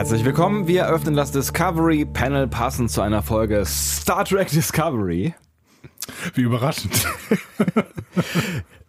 [0.00, 0.66] Herzlich willkommen.
[0.66, 5.34] Wir eröffnen das Discovery Panel passend zu einer Folge Star Trek Discovery.
[6.34, 7.06] Wie überraschend.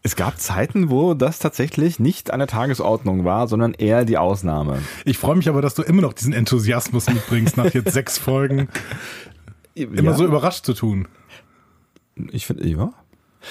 [0.04, 4.80] Es gab Zeiten, wo das tatsächlich nicht an der Tagesordnung war, sondern eher die Ausnahme.
[5.04, 8.70] Ich freue mich aber, dass du immer noch diesen Enthusiasmus mitbringst, nach jetzt sechs Folgen
[9.76, 10.14] immer Ja.
[10.14, 11.10] so überrascht zu tun.
[12.32, 12.94] Ich finde, ja.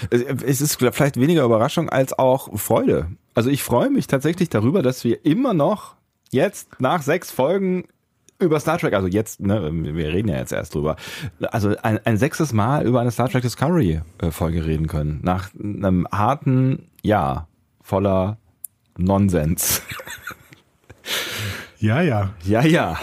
[0.09, 3.09] Es- Es ist vielleicht weniger Überraschung als auch Freude.
[3.35, 5.95] Also ich freue mich tatsächlich darüber, dass wir immer noch
[6.31, 7.85] jetzt nach sechs Folgen
[8.39, 10.97] über Star Trek, also jetzt, ne, wir reden ja jetzt erst drüber,
[11.51, 15.21] also ein, ein sechstes Mal über eine Star Trek Discovery äh, Folge reden können.
[15.23, 17.49] Nach einem harten Jahr
[17.83, 18.39] voller
[18.97, 19.83] Nonsens.
[21.79, 22.35] Ja, ja.
[22.45, 22.99] Ja, ja.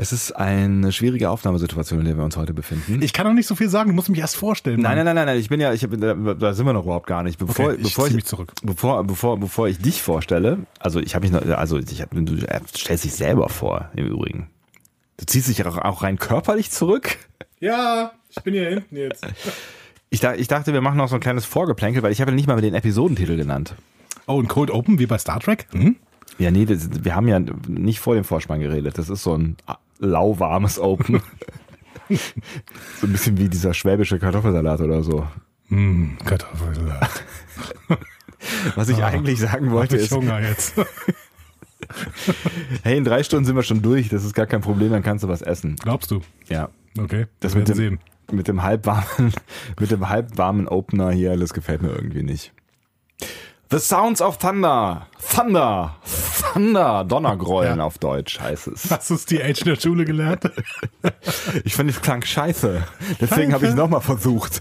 [0.00, 3.02] Es ist eine schwierige Aufnahmesituation, in der wir uns heute befinden.
[3.02, 4.80] Ich kann noch nicht so viel sagen, du musst mich erst vorstellen.
[4.80, 5.04] Nein, Mann.
[5.04, 5.90] nein, nein, nein, ich bin ja, ich hab,
[6.38, 7.38] da sind wir noch überhaupt gar nicht.
[7.38, 8.54] Bevor, Okay, ich bevor zieh mich zurück.
[8.62, 12.34] Bevor, bevor, bevor ich dich vorstelle, also ich habe mich noch, also ich hab, du
[12.74, 14.48] stellst dich selber vor, im Übrigen.
[15.18, 17.18] Du ziehst dich auch, auch rein körperlich zurück.
[17.58, 19.26] Ja, ich bin hier hinten jetzt.
[20.12, 22.48] Ich, ich dachte, wir machen noch so ein kleines Vorgeplänkel, weil ich habe ja nicht
[22.48, 23.76] mal den Episodentitel genannt.
[24.26, 25.68] Oh, und Cold Open wie bei Star Trek?
[25.70, 25.94] Hm?
[26.38, 28.98] Ja, nee, das, wir haben ja nicht vor dem Vorspann geredet.
[28.98, 29.56] Das ist so ein
[29.98, 31.20] lauwarmes Open.
[32.08, 35.26] so ein bisschen wie dieser schwäbische Kartoffelsalat oder so.
[35.68, 37.24] Hm, Kartoffelsalat.
[38.74, 40.74] Was ich eigentlich sagen wollte ich ist, Hunger jetzt.
[42.82, 45.24] hey, in drei Stunden sind wir schon durch, das ist gar kein Problem, dann kannst
[45.24, 45.76] du was essen.
[45.76, 46.20] Glaubst du?
[46.48, 46.70] Ja.
[46.98, 48.36] Okay, Das mit werden dem, sehen.
[48.36, 49.32] mit dem halbwarmen,
[49.78, 52.52] mit dem halbwarmen Opener hier, das gefällt mir irgendwie nicht.
[53.70, 55.06] The Sounds of Thunder.
[55.32, 55.94] Thunder.
[56.52, 57.04] Thunder.
[57.04, 57.84] Donnergrollen Ja.
[57.84, 58.90] auf Deutsch heißt es.
[58.90, 60.50] Hast du Stage in der Schule gelernt?
[61.64, 62.82] Ich fand, es klang scheiße.
[63.20, 63.76] Deswegen habe ich Scheiße.
[63.80, 64.60] nochmal versucht.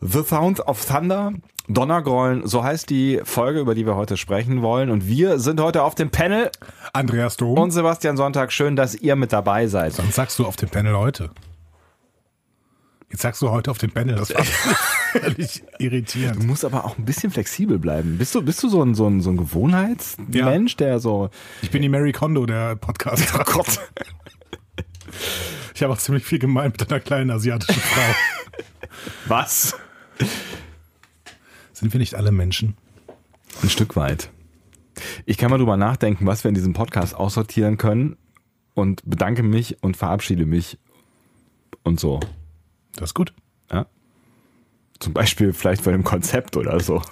[0.00, 1.32] The Sound of Thunder.
[1.68, 4.90] Donnergrollen, so heißt die Folge, über die wir heute sprechen wollen.
[4.90, 6.50] Und wir sind heute auf dem Panel.
[6.92, 7.56] Andreas Dom.
[7.56, 9.92] Und Sebastian Sonntag, schön, dass ihr mit dabei seid.
[9.94, 11.30] Sonst sagst du auf dem Panel heute.
[13.12, 14.14] Jetzt sagst du heute auf dem Panel.
[14.16, 14.42] Das war
[15.12, 16.44] völlig Du irritierend.
[16.46, 18.16] musst aber auch ein bisschen flexibel bleiben.
[18.16, 21.28] Bist du, bist du so ein, so ein, so ein Gewohnheitsmensch, der so,
[21.60, 23.34] Ich bin die Mary Kondo der Podcast.
[23.38, 23.78] oh Gott,
[25.74, 28.14] Ich habe auch ziemlich viel gemein mit einer kleinen asiatischen Frau.
[29.26, 29.76] was?
[31.74, 32.76] Sind wir nicht alle Menschen?
[33.62, 34.30] Ein Stück weit.
[35.26, 38.16] Ich kann mal drüber nachdenken, was wir in diesem Podcast aussortieren können
[38.74, 40.78] und bedanke mich und verabschiede mich
[41.82, 42.20] und so.
[42.96, 43.32] Das ist gut.
[43.70, 43.86] Ja?
[44.98, 47.02] Zum Beispiel vielleicht von dem Konzept oder so.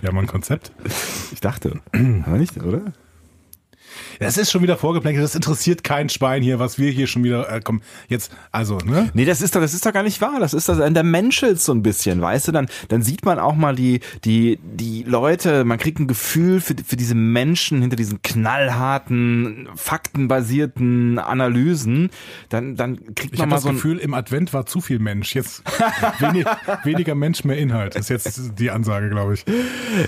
[0.00, 0.72] Wir haben ein Konzept.
[1.32, 1.80] Ich dachte.
[2.26, 2.92] Aber nicht, oder?
[4.18, 5.24] Das ist schon wieder vorgeplänkelt.
[5.24, 7.50] Das interessiert kein Schwein hier, was wir hier schon wieder.
[7.50, 9.10] Äh, komm, jetzt, also, ne?
[9.14, 10.38] Nee, das ist doch, das ist doch gar nicht wahr.
[10.40, 12.52] Das ist das an der Menschelt so ein bisschen, weißt du?
[12.52, 16.74] Dann, dann sieht man auch mal die, die, die Leute, man kriegt ein Gefühl für,
[16.84, 22.10] für diese Menschen hinter diesen knallharten, faktenbasierten Analysen.
[22.48, 24.98] Dann, dann kriegt Ich man mal das so ein, Gefühl, im Advent war zu viel
[24.98, 25.34] Mensch.
[25.34, 25.62] Jetzt
[26.18, 26.46] wenig,
[26.84, 27.94] weniger Mensch, mehr Inhalt.
[27.96, 29.44] Ist jetzt die Ansage, glaube ich.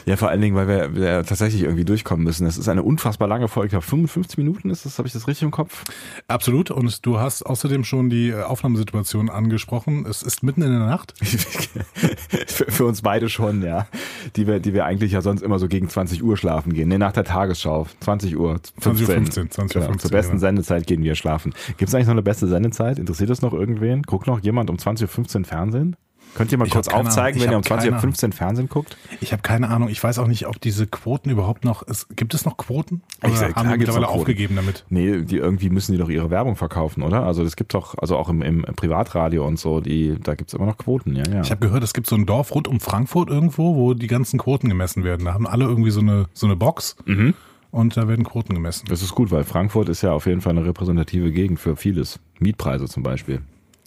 [0.05, 2.45] Ja, vor allen Dingen, weil wir, wir tatsächlich irgendwie durchkommen müssen.
[2.45, 3.76] Das ist eine unfassbar lange Folge.
[3.77, 5.85] Glaube, 55 Minuten ist das, habe ich das richtig im Kopf?
[6.29, 6.71] Absolut.
[6.71, 10.07] Und du hast außerdem schon die äh, Aufnahmesituation angesprochen.
[10.09, 11.13] Es ist mitten in der Nacht.
[12.47, 13.87] für, für uns beide schon, ja.
[14.35, 16.89] Die wir, die wir eigentlich ja sonst immer so gegen 20 Uhr schlafen gehen.
[16.89, 17.87] Nee, nach der Tagesschau.
[18.01, 18.63] 20 Uhr.
[18.81, 19.25] 20 Uhr 15.
[19.25, 20.41] 15, 20 Uhr Genau, 15, zur besten genau.
[20.41, 21.53] Sendezeit gehen wir schlafen.
[21.77, 22.99] Gibt es eigentlich noch eine beste Sendezeit?
[22.99, 24.05] Interessiert das noch irgendwen?
[24.05, 25.97] Guckt noch jemand um 20.15 Uhr Fernsehen?
[26.37, 28.99] Könnt ihr mal Ich kurz aufzeigen, wenn ihr um hab 20.15 Uhr Fernsehen guckt?
[29.23, 29.89] Ich habe keine Ahnung.
[29.89, 31.83] Ich weiß auch nicht, ob diese Quoten überhaupt noch.
[31.89, 33.01] Es, gibt es noch Quoten?
[33.23, 34.85] Oder Ich sag, haben die mittlerweile aufgegeben damit?
[34.91, 37.23] Nee, die irgendwie müssen die doch ihre Werbung verkaufen, oder?
[37.25, 40.67] Also das gibt doch, also auch im, im Privatradio und so, die, da gibt's immer
[40.67, 41.41] noch Quoten, ja, ja.
[41.41, 44.39] Ich habe gehört, es gibt so ein Dorf rund um Frankfurt irgendwo, wo die ganzen
[44.39, 45.25] Quoten gemessen werden.
[45.25, 47.33] Da haben alle irgendwie so eine, so eine Box Mhm.
[47.71, 48.85] und da werden Quoten gemessen.
[48.91, 52.21] Das ist gut, weil Frankfurt ist ja auf jeden Fall eine repräsentative Gegend für vieles.
[52.41, 53.41] Mietpreise zum Beispiel.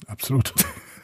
[0.08, 0.54] Absolut.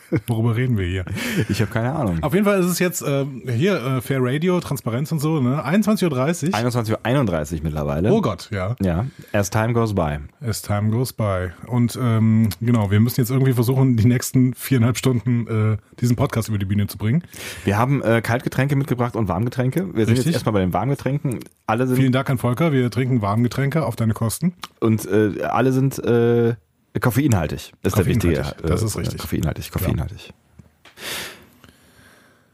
[0.27, 1.05] Worüber reden wir hier?
[1.49, 2.21] Ich habe keine Ahnung.
[2.21, 5.65] Auf jeden Fall ist es jetzt äh, hier äh, Fair Radio, Transparenz und so, ne?
[5.65, 6.55] 21.30 Uhr.
[6.55, 8.11] 21.31 Uhr mittlerweile.
[8.11, 8.75] Oh Gott, ja.
[8.81, 10.17] Ja, as time goes by.
[10.41, 11.49] As time goes by.
[11.67, 16.49] Und ähm, genau, wir müssen jetzt irgendwie versuchen, die nächsten viereinhalb Stunden äh, diesen Podcast
[16.49, 17.23] über die Bühne zu bringen.
[17.63, 19.93] Wir haben äh, Kaltgetränke mitgebracht und Warmgetränke.
[19.93, 20.25] Wir sind Richtig.
[20.27, 21.39] jetzt erstmal bei den Warmgetränken.
[21.67, 24.53] Alle sind Vielen Dank an Volker, wir trinken Warmgetränke auf deine Kosten.
[24.79, 26.55] und äh, alle sind äh,
[26.99, 27.73] koffeinhaltig.
[27.83, 28.35] Ist der wichtige.
[28.35, 29.19] Koffeinhaltig, das ist richtig.
[29.19, 30.33] Koffeinhaltig, koffeinhaltig.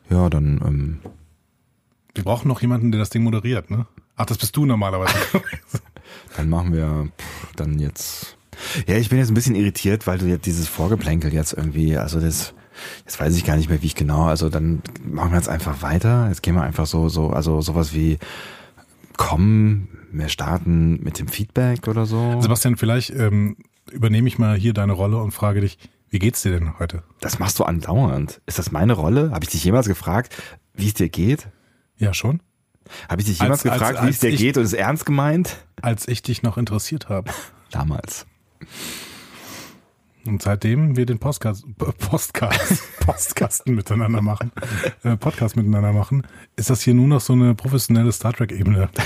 [0.09, 0.99] Ja, dann ähm,
[2.15, 3.85] Wir brauchen noch jemanden, der das Ding moderiert, ne?
[4.15, 5.15] Ach, das bist du normalerweise.
[6.37, 8.37] Dann machen wir pff, dann jetzt.
[8.87, 12.19] Ja, ich bin jetzt ein bisschen irritiert, weil du jetzt dieses Vorgeplänkel jetzt irgendwie, also
[12.19, 12.53] das,
[13.05, 15.81] jetzt weiß ich gar nicht mehr, wie ich genau, also dann machen wir jetzt einfach
[15.81, 16.27] weiter.
[16.29, 18.17] Jetzt gehen wir einfach so, so, also sowas wie
[19.17, 22.41] komm, wir starten mit dem Feedback oder so.
[22.41, 23.55] Sebastian, vielleicht ähm,
[23.89, 25.77] übernehme ich mal hier deine Rolle und frage dich,
[26.09, 27.03] wie geht's dir denn heute?
[27.21, 28.41] Das machst du andauernd.
[28.45, 29.31] Ist das meine Rolle?
[29.31, 30.35] Habe ich dich jemals gefragt,
[30.73, 31.47] wie es dir geht?
[31.97, 32.41] Ja, schon.
[33.09, 34.73] Habe ich dich jemals Als- als- gefragt, wie es als dir ich- geht und ist
[34.73, 35.57] ernst gemeint?
[35.81, 37.31] Als ich dich noch interessiert habe.
[37.71, 38.25] Damals.
[40.25, 44.51] Und seitdem wir den Postcast, Postcast, Postkasten miteinander machen,
[45.03, 46.23] äh, Podcast miteinander machen,
[46.55, 48.89] ist das hier nur noch so eine professionelle Star Trek-Ebene.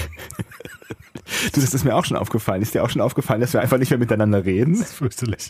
[1.53, 2.61] Du, das ist mir auch schon aufgefallen.
[2.61, 4.75] Ist dir auch schon aufgefallen, dass wir einfach nicht mehr miteinander reden?
[4.75, 5.49] Fürchterlich.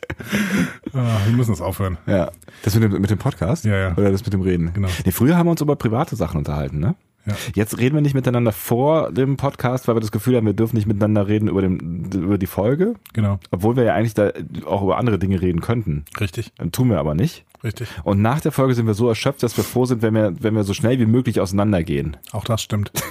[0.94, 1.98] Ah, wir müssen das aufhören.
[2.08, 2.32] Ja.
[2.64, 3.66] Das mit dem, mit dem Podcast?
[3.66, 3.98] Ja, ja.
[3.98, 4.72] Oder das mit dem Reden?
[4.74, 4.88] Genau.
[5.06, 6.96] Nee, früher haben wir uns über private Sachen unterhalten, ne?
[7.26, 7.34] Ja.
[7.56, 10.76] Jetzt reden wir nicht miteinander vor dem Podcast, weil wir das Gefühl haben, wir dürfen
[10.76, 13.40] nicht miteinander reden über, den, über die Folge, Genau.
[13.52, 14.32] obwohl wir ja eigentlich da
[14.66, 16.06] auch über andere Dinge reden könnten.
[16.20, 16.52] Richtig.
[16.72, 17.46] Tun wir aber nicht.
[17.64, 17.88] Richtig.
[18.04, 20.54] Und nach der Folge sind wir so erschöpft, dass wir froh sind, wenn wir, wenn
[20.56, 22.16] wir so schnell wie möglich auseinandergehen.
[22.32, 22.92] Auch das stimmt.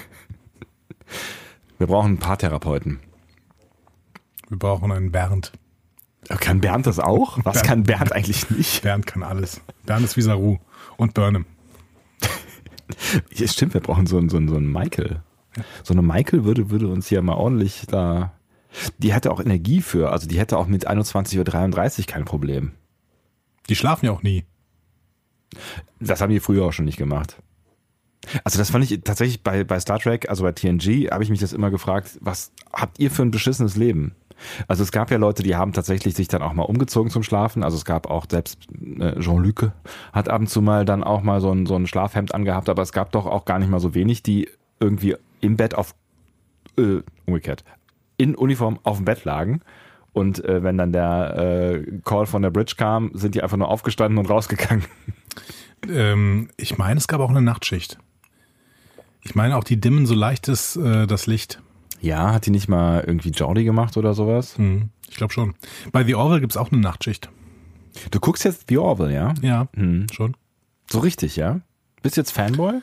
[1.79, 3.01] Wir brauchen einen Paartherapeuten.
[4.49, 5.53] Wir brauchen einen Bernd.
[6.29, 7.39] Kann Bernd das auch?
[7.45, 7.67] Was Bernd.
[7.67, 8.83] kann Bernd eigentlich nicht?
[8.83, 9.61] Bernd kann alles.
[9.85, 10.59] Bernd ist wie Saru
[10.97, 11.47] und Burnham.
[13.35, 15.21] Ja, stimmt, wir brauchen so einen, so einen, so einen Michael.
[15.83, 18.33] So eine Michael würde, würde uns hier mal ordentlich da.
[18.99, 22.73] Die hätte auch Energie für, also die hätte auch mit 21.33 Uhr kein Problem.
[23.69, 24.45] Die schlafen ja auch nie.
[26.01, 27.37] Das haben die früher auch schon nicht gemacht.
[28.43, 31.41] Also das fand ich tatsächlich bei, bei Star Trek, also bei TNG, habe ich mich
[31.41, 34.15] das immer gefragt, was habt ihr für ein beschissenes Leben?
[34.69, 37.63] Also es gab ja Leute, die haben tatsächlich sich dann auch mal umgezogen zum Schlafen.
[37.63, 38.59] Also es gab auch selbst
[38.99, 39.73] äh, Jean-Luc
[40.13, 42.83] hat ab und zu mal dann auch mal so ein, so ein Schlafhemd angehabt, aber
[42.83, 44.49] es gab doch auch gar nicht mal so wenig, die
[44.81, 45.95] irgendwie im Bett auf,
[46.79, 47.65] äh, umgekehrt,
[48.17, 49.61] in Uniform auf dem Bett lagen.
[50.13, 53.69] Und äh, wenn dann der äh, Call von der Bridge kam, sind die einfach nur
[53.69, 54.85] aufgestanden und rausgegangen.
[55.89, 57.99] Ähm, ich meine, es gab auch eine Nachtschicht.
[59.23, 61.61] Ich meine, auch die dimmen so leichtes äh, das Licht.
[62.05, 64.59] Ja, hat die nicht mal irgendwie Jordi gemacht oder sowas?
[64.59, 65.55] Hm, ich glaube schon.
[65.91, 67.31] Bei The Orville gibt's auch eine Nachtschicht.
[68.11, 69.33] Du guckst jetzt The Orville, ja?
[69.41, 70.07] Ja, Hm.
[70.13, 70.37] schon.
[70.91, 71.61] So richtig, ja?
[72.03, 72.75] Bist du jetzt Fanboy?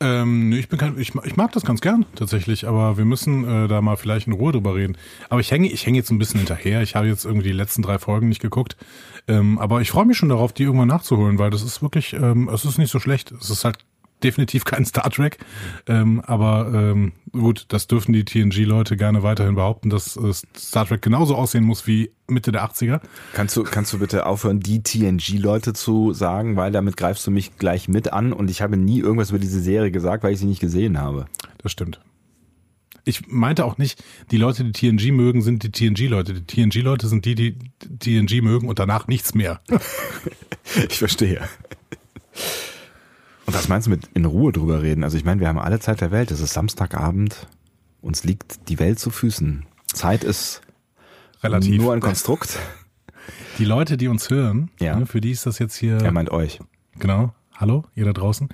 [0.00, 3.42] Ähm, nee, ich bin kein, ich, ich mag das ganz gern tatsächlich, aber wir müssen
[3.48, 4.96] äh, da mal vielleicht in Ruhe drüber reden.
[5.28, 6.82] Aber ich hänge, ich hänge jetzt ein bisschen hinterher.
[6.82, 8.76] Ich habe jetzt irgendwie die letzten drei Folgen nicht geguckt,
[9.26, 12.48] ähm, aber ich freue mich schon darauf, die irgendwann nachzuholen, weil das ist wirklich, ähm,
[12.48, 13.32] es ist nicht so schlecht.
[13.32, 13.78] Es ist halt
[14.22, 15.38] definitiv kein Star Trek,
[15.86, 21.02] ähm, aber ähm, gut, das dürfen die TNG-Leute gerne weiterhin behaupten, dass äh, Star Trek
[21.02, 23.00] genauso aussehen muss wie Mitte der 80er.
[23.32, 27.56] Kannst du, kannst du bitte aufhören, die TNG-Leute zu sagen, weil damit greifst du mich
[27.56, 30.46] gleich mit an und ich habe nie irgendwas über diese Serie gesagt, weil ich sie
[30.46, 31.26] nicht gesehen habe.
[31.58, 32.00] Das stimmt.
[33.04, 36.34] Ich meinte auch nicht, die Leute, die TNG mögen, sind die TNG-Leute.
[36.34, 37.56] Die TNG-Leute sind die, die
[37.98, 39.60] TNG mögen und danach nichts mehr.
[40.90, 41.40] Ich verstehe.
[43.48, 45.02] Und was meinst du mit in Ruhe drüber reden?
[45.04, 46.30] Also ich meine, wir haben alle Zeit der Welt.
[46.30, 47.46] Es ist Samstagabend.
[48.02, 49.64] Uns liegt die Welt zu Füßen.
[49.86, 50.60] Zeit ist
[51.42, 51.80] Relativ.
[51.80, 52.58] nur ein Konstrukt.
[53.58, 54.96] Die Leute, die uns hören, Ja.
[54.96, 56.60] ne, für die ist das jetzt hier, Er meint euch.
[56.98, 58.50] genau, hallo, ihr da draußen.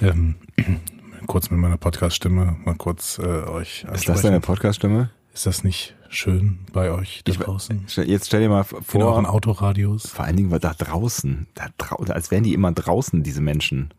[0.00, 0.36] Ähm,
[1.26, 5.10] kurz mit meiner Podcast-Stimme mal kurz äh, euch Ist das deine Podcast-Stimme?
[5.34, 7.84] Ist das nicht schön bei euch da Ich- draußen?
[8.04, 10.06] Jetzt stell dir mal In euren vor, Autoradios?
[10.08, 13.90] vor allen Dingen war da draußen, da drau als wären die immer draußen, diese Menschen.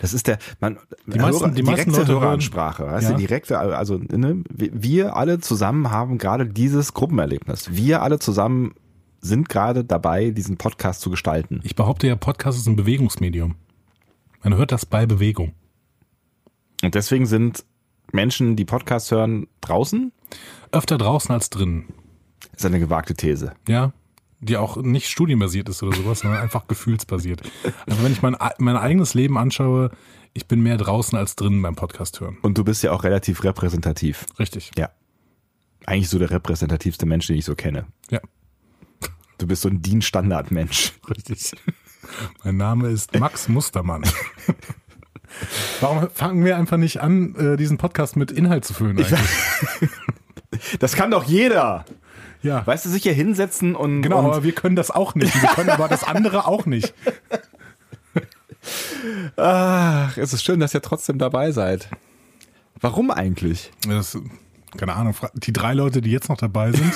[0.00, 3.12] Das ist der, man, Die meisten- die meisten Leute hören- Höreransprache, weißt Ja.
[3.14, 7.70] du, direkte, also, ne, wir- wir alle zusammen haben gerade dieses Gruppenerlebnis.
[7.72, 8.74] Wir alle zusammen
[9.20, 11.60] sind gerade dabei, diesen Podcast zu gestalten.
[11.64, 13.56] Ich behaupte ja, Podcast ist ein Bewegungsmedium.
[14.42, 15.52] Man hört das bei Bewegung.
[16.84, 17.64] Und deswegen sind
[18.12, 20.12] Menschen, die Podcasts hören, draußen.
[20.72, 21.86] Öfter draußen als drinnen.
[22.52, 23.52] Das ist eine gewagte These.
[23.68, 23.92] Ja,
[24.40, 27.42] die auch nicht studienbasiert ist oder sowas, sondern einfach gefühlsbasiert.
[27.86, 29.90] Also wenn ich mein, mein eigenes Leben anschaue,
[30.34, 32.36] ich bin mehr draußen als drinnen beim Podcast hören.
[32.42, 34.26] Und du bist ja auch relativ repräsentativ.
[34.38, 34.70] Richtig.
[34.76, 34.90] Ja.
[35.86, 37.86] Eigentlich so der repräsentativste Mensch, den ich so kenne.
[38.10, 38.20] Ja,
[39.38, 40.94] Du bist so ein DIN-Standard-Mensch.
[41.10, 41.52] richtig.
[42.44, 44.02] Mein Name ist Max Mustermann.
[45.80, 49.90] Warum fangen wir einfach nicht an, äh, diesen Podcast mit Inhalt zu füllen eigentlich?
[50.78, 51.84] Das kann doch jeder.
[52.42, 54.02] Ja, Weißt du, sich hier hinsetzen und.
[54.02, 55.40] genau, und aber wir können das auch nicht.
[55.40, 56.94] Wir können aber das andere auch nicht.
[59.36, 61.88] Ach, es ist schön, dass ihr trotzdem dabei seid.
[62.80, 63.70] Warum eigentlich?
[63.88, 64.18] Das,
[64.76, 66.92] keine Ahnung, die drei Leute, die jetzt noch dabei sind,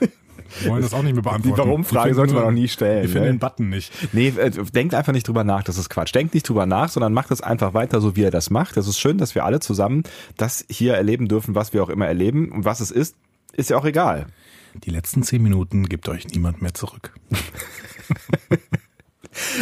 [0.66, 1.54] wollen das auch nicht mehr beantworten.
[1.54, 3.32] Die Warum-Frage sollte man noch nie stellen, Die finden ne?
[3.34, 3.92] den Button nicht.
[4.12, 6.14] Nee, äh, denkt einfach nicht drüber nach, das ist Quatsch.
[6.14, 8.76] Denkt nicht drüber nach, sondern macht es einfach weiter, so wie ihr das macht.
[8.76, 10.02] Es ist schön, dass wir alle zusammen
[10.36, 12.50] das hier erleben dürfen, was wir auch immer erleben.
[12.50, 13.16] Und was es ist,
[13.52, 14.26] ist ja auch egal.
[14.74, 17.14] Die letzten zehn Minuten gibt euch niemand mehr zurück.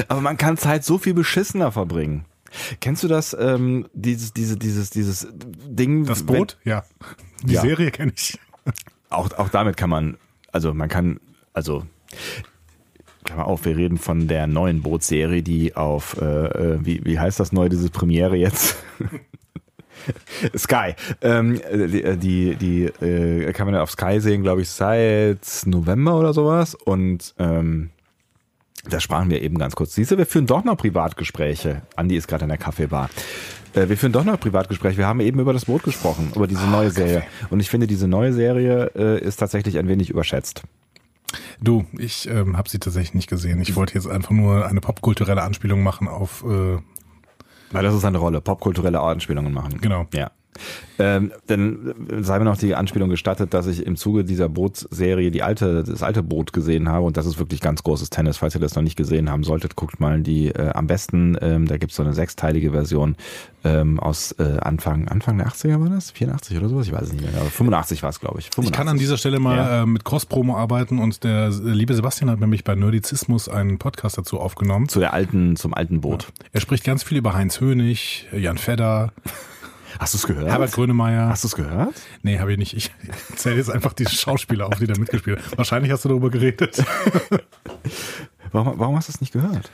[0.08, 2.24] Aber man kann Zeit so viel beschissener verbringen.
[2.80, 6.04] Kennst du das, ähm, dieses, diese, dieses, dieses Ding?
[6.04, 6.58] Das Boot?
[6.64, 6.84] Wenn, ja.
[7.44, 7.60] Die ja.
[7.60, 8.38] Serie kenne ich.
[9.08, 10.16] Auch, auch damit kann man,
[10.52, 11.20] also man kann,
[11.52, 11.84] also
[13.24, 17.38] Klammer auf, wir reden von der neuen Bootserie, die auf, äh, äh wie, wie heißt
[17.38, 18.76] das neu, diese Premiere jetzt?
[20.56, 20.94] Sky.
[21.20, 26.18] Ähm, die die, die äh, kann man ja auf Sky sehen, glaube ich, seit November
[26.18, 26.74] oder sowas.
[26.74, 27.90] Und ähm,
[28.88, 29.94] da sprachen wir eben ganz kurz.
[29.94, 31.82] Siehst du, wir führen doch noch Privatgespräche.
[31.96, 33.10] Andi ist gerade in der Kaffeebar.
[33.74, 34.98] Äh, wir führen doch noch Privatgespräche.
[34.98, 37.24] Wir haben eben über das Boot gesprochen, über diese neue Serie.
[37.50, 40.62] Und ich finde, diese neue Serie äh, ist tatsächlich ein wenig überschätzt.
[41.60, 43.60] Du, ich ähm, habe sie tatsächlich nicht gesehen.
[43.60, 46.44] Ich wollte jetzt einfach nur eine popkulturelle Anspielung machen auf.
[46.44, 46.78] Äh
[47.70, 49.80] Weil das ist eine Rolle, popkulturelle Anspielungen machen.
[49.80, 50.06] Genau.
[50.12, 50.30] Ja.
[50.98, 55.42] Ähm, dann sei mir noch die Anspielung gestattet, dass ich im Zuge dieser Bootsserie die
[55.42, 58.36] alte, das alte Boot gesehen habe und das ist wirklich ganz großes Tennis.
[58.36, 61.66] Falls ihr das noch nicht gesehen haben solltet, guckt mal die äh, am besten, ähm,
[61.66, 63.16] da gibt's so eine sechsteilige Version
[63.64, 66.10] ähm, aus äh, Anfang, Anfang der 80er war das?
[66.10, 66.86] 84 oder sowas?
[66.86, 67.40] Ich weiß es nicht mehr.
[67.40, 68.46] Aber 85 war es, glaube ich.
[68.46, 68.64] 85.
[68.64, 69.82] Ich kann an dieser Stelle mal ja.
[69.82, 74.18] äh, mit Cross-Promo arbeiten und der äh, liebe Sebastian hat nämlich bei Nerdizismus einen Podcast
[74.18, 74.88] dazu aufgenommen.
[74.88, 76.24] Zu der alten, zum alten Boot.
[76.24, 76.44] Ja.
[76.52, 79.12] Er spricht ganz viel über Heinz Hönig, Jan Fedder.
[79.98, 80.48] Hast du es gehört?
[80.48, 81.28] Herbert Grönemeyer.
[81.28, 81.94] Hast du es gehört?
[82.22, 82.74] Nee, habe ich nicht.
[82.74, 82.90] Ich
[83.36, 85.58] zähle jetzt einfach die Schauspieler auf, die da mitgespielt haben.
[85.58, 86.84] Wahrscheinlich hast du darüber geredet.
[88.52, 89.70] warum, warum hast du es nicht gehört?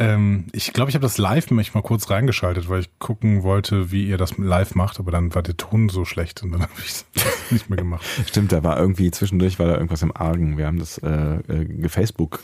[0.00, 3.90] Ähm, ich glaube, ich habe das live mich mal kurz reingeschaltet, weil ich gucken wollte,
[3.90, 6.72] wie ihr das live macht, aber dann war der Ton so schlecht und dann habe
[6.78, 7.04] ich es
[7.50, 8.06] nicht mehr gemacht.
[8.26, 10.56] Stimmt, da war irgendwie zwischendurch war da irgendwas im Argen.
[10.56, 12.40] Wir haben das äh, äh gefacebook,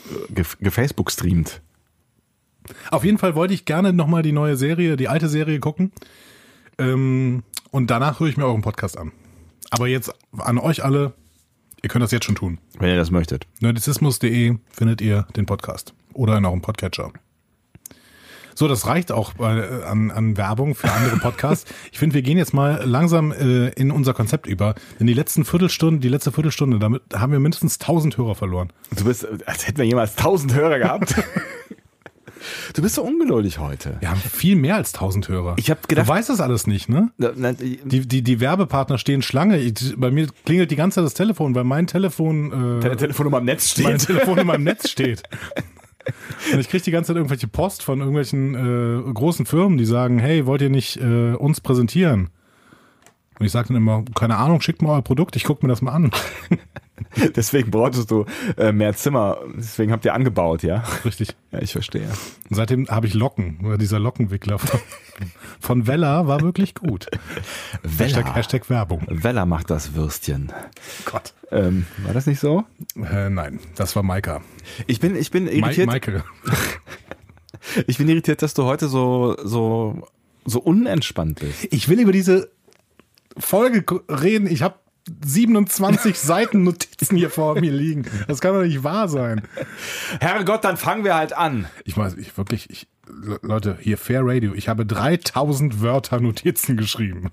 [0.59, 1.61] gefacebook streamt.
[2.91, 5.93] Auf jeden Fall wollte ich gerne nochmal die neue Serie, die alte Serie gucken.
[6.77, 9.11] Ähm, und danach höre ich mir euren Podcast an.
[9.69, 11.13] Aber jetzt an euch alle,
[11.81, 12.59] ihr könnt das jetzt schon tun.
[12.77, 13.47] Wenn ihr das möchtet.
[13.61, 15.93] Nerdizismus.de findet ihr den Podcast.
[16.13, 17.11] Oder in eurem Podcatcher.
[18.57, 21.69] So, das reicht auch äh, an, an Werbung für andere Podcasts.
[21.91, 24.75] ich finde, wir gehen jetzt mal langsam äh, in unser Konzept über.
[24.97, 28.71] Denn die letzten Viertelstunden, die letzte Viertelstunde, damit haben wir mindestens 1000 Hörer verloren.
[28.95, 31.15] Du bist, als hätten wir jemals 1000 Hörer gehabt.
[32.73, 33.97] Du bist so ungeduldig heute.
[33.99, 35.55] Wir haben viel mehr als 1000 Hörer.
[35.57, 37.11] Ich habe gedacht, du weißt das alles nicht, ne?
[37.17, 39.57] Die, die, die Werbepartner stehen Schlange.
[39.57, 43.39] Ich, bei mir klingelt die ganze Zeit das Telefon, weil mein Telefon äh, Deine Telefonnummer
[43.39, 43.85] im Netz steht.
[43.85, 45.23] Meine Telefonnummer im Netz steht.
[46.53, 48.53] Und ich kriege die ganze Zeit irgendwelche Post von irgendwelchen
[49.09, 52.29] äh, großen Firmen, die sagen, hey, wollt ihr nicht äh, uns präsentieren?
[53.39, 55.81] Und ich sage dann immer, keine Ahnung, schickt mal euer Produkt, ich gucke mir das
[55.81, 56.11] mal an.
[57.35, 58.25] Deswegen brauchtest du
[58.57, 60.83] äh, mehr Zimmer, deswegen habt ihr angebaut, ja?
[61.03, 61.35] Richtig.
[61.51, 62.07] Ja, ich verstehe.
[62.49, 64.79] Und seitdem habe ich Locken, oder dieser Lockenwickler von,
[65.59, 67.07] von Vella war wirklich gut.
[67.83, 68.17] Vella.
[68.17, 69.05] Hashtag, Hashtag Werbung.
[69.09, 70.51] Vella macht das Würstchen.
[71.05, 71.33] Gott.
[71.51, 72.63] Ähm, war das nicht so?
[72.95, 74.41] Äh, nein, das war Maika.
[74.87, 75.87] Ich bin, ich bin irritiert.
[75.87, 76.23] Michael.
[77.87, 80.07] ich bin irritiert, dass du heute so, so,
[80.45, 81.67] so unentspannt bist.
[81.71, 82.54] Ich will über diese
[83.37, 84.47] Folge reden.
[84.47, 84.75] Ich habe
[85.23, 88.05] 27 Seiten Notizen hier vor mir liegen.
[88.27, 89.41] Das kann doch nicht wahr sein.
[90.19, 91.67] Herrgott, dann fangen wir halt an.
[91.83, 92.87] Ich weiß, ich wirklich, ich,
[93.41, 97.31] Leute, hier Fair Radio, ich habe 3000 Wörter Notizen geschrieben.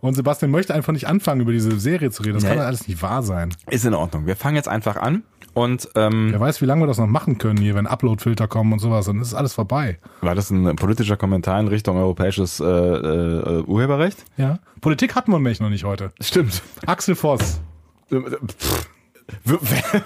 [0.00, 2.34] Und Sebastian möchte einfach nicht anfangen, über diese Serie zu reden.
[2.34, 2.48] Das nee.
[2.50, 3.54] kann doch alles nicht wahr sein.
[3.68, 4.26] Ist in Ordnung.
[4.26, 5.24] Wir fangen jetzt einfach an.
[5.52, 8.72] Und ähm, wer weiß, wie lange wir das noch machen können hier, wenn Uploadfilter kommen
[8.72, 9.98] und sowas, dann ist alles vorbei.
[10.20, 14.24] War das ein politischer Kommentar in Richtung europäisches äh, äh, Urheberrecht?
[14.36, 14.60] Ja.
[14.80, 16.12] Politik hatten wir nämlich noch nicht heute.
[16.20, 16.62] Stimmt.
[16.86, 17.60] Axel Voss.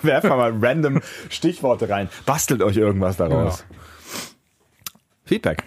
[0.03, 2.09] Werf mal random Stichworte rein.
[2.27, 3.65] Bastelt euch irgendwas daraus.
[3.69, 3.77] Ja.
[5.25, 5.65] Feedback.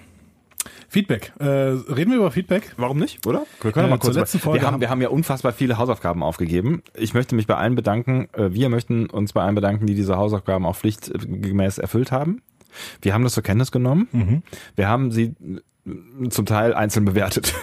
[0.89, 1.33] Feedback.
[1.39, 2.73] Äh, reden wir über Feedback?
[2.77, 3.45] Warum nicht, oder?
[3.61, 5.77] Wir können äh, mal kurz zur letzten Folge wir, haben, wir haben ja unfassbar viele
[5.77, 6.81] Hausaufgaben aufgegeben.
[6.95, 8.29] Ich möchte mich bei allen bedanken.
[8.33, 12.41] Äh, wir möchten uns bei allen bedanken, die diese Hausaufgaben auch pflichtgemäß erfüllt haben.
[13.01, 14.07] Wir haben das zur Kenntnis genommen.
[14.11, 14.43] Mhm.
[14.75, 15.35] Wir haben sie
[16.29, 17.53] zum Teil einzeln bewertet.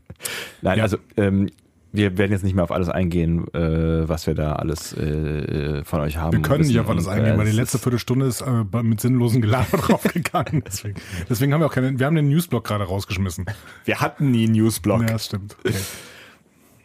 [0.62, 0.84] Nein, ja.
[0.84, 1.50] also ähm,
[1.94, 6.00] wir werden jetzt nicht mehr auf alles eingehen, äh, was wir da alles äh, von
[6.00, 6.32] euch haben.
[6.32, 9.76] Wir können nicht auf alles eingehen, weil die letzte Viertelstunde ist äh, mit sinnlosen Gelaber
[9.78, 10.64] draufgegangen.
[10.66, 10.96] Deswegen,
[11.30, 13.46] deswegen haben wir auch keine, wir haben den Newsblock gerade rausgeschmissen.
[13.84, 15.02] Wir hatten nie einen Newsblock.
[15.02, 15.56] Ja, das stimmt.
[15.64, 15.74] Okay.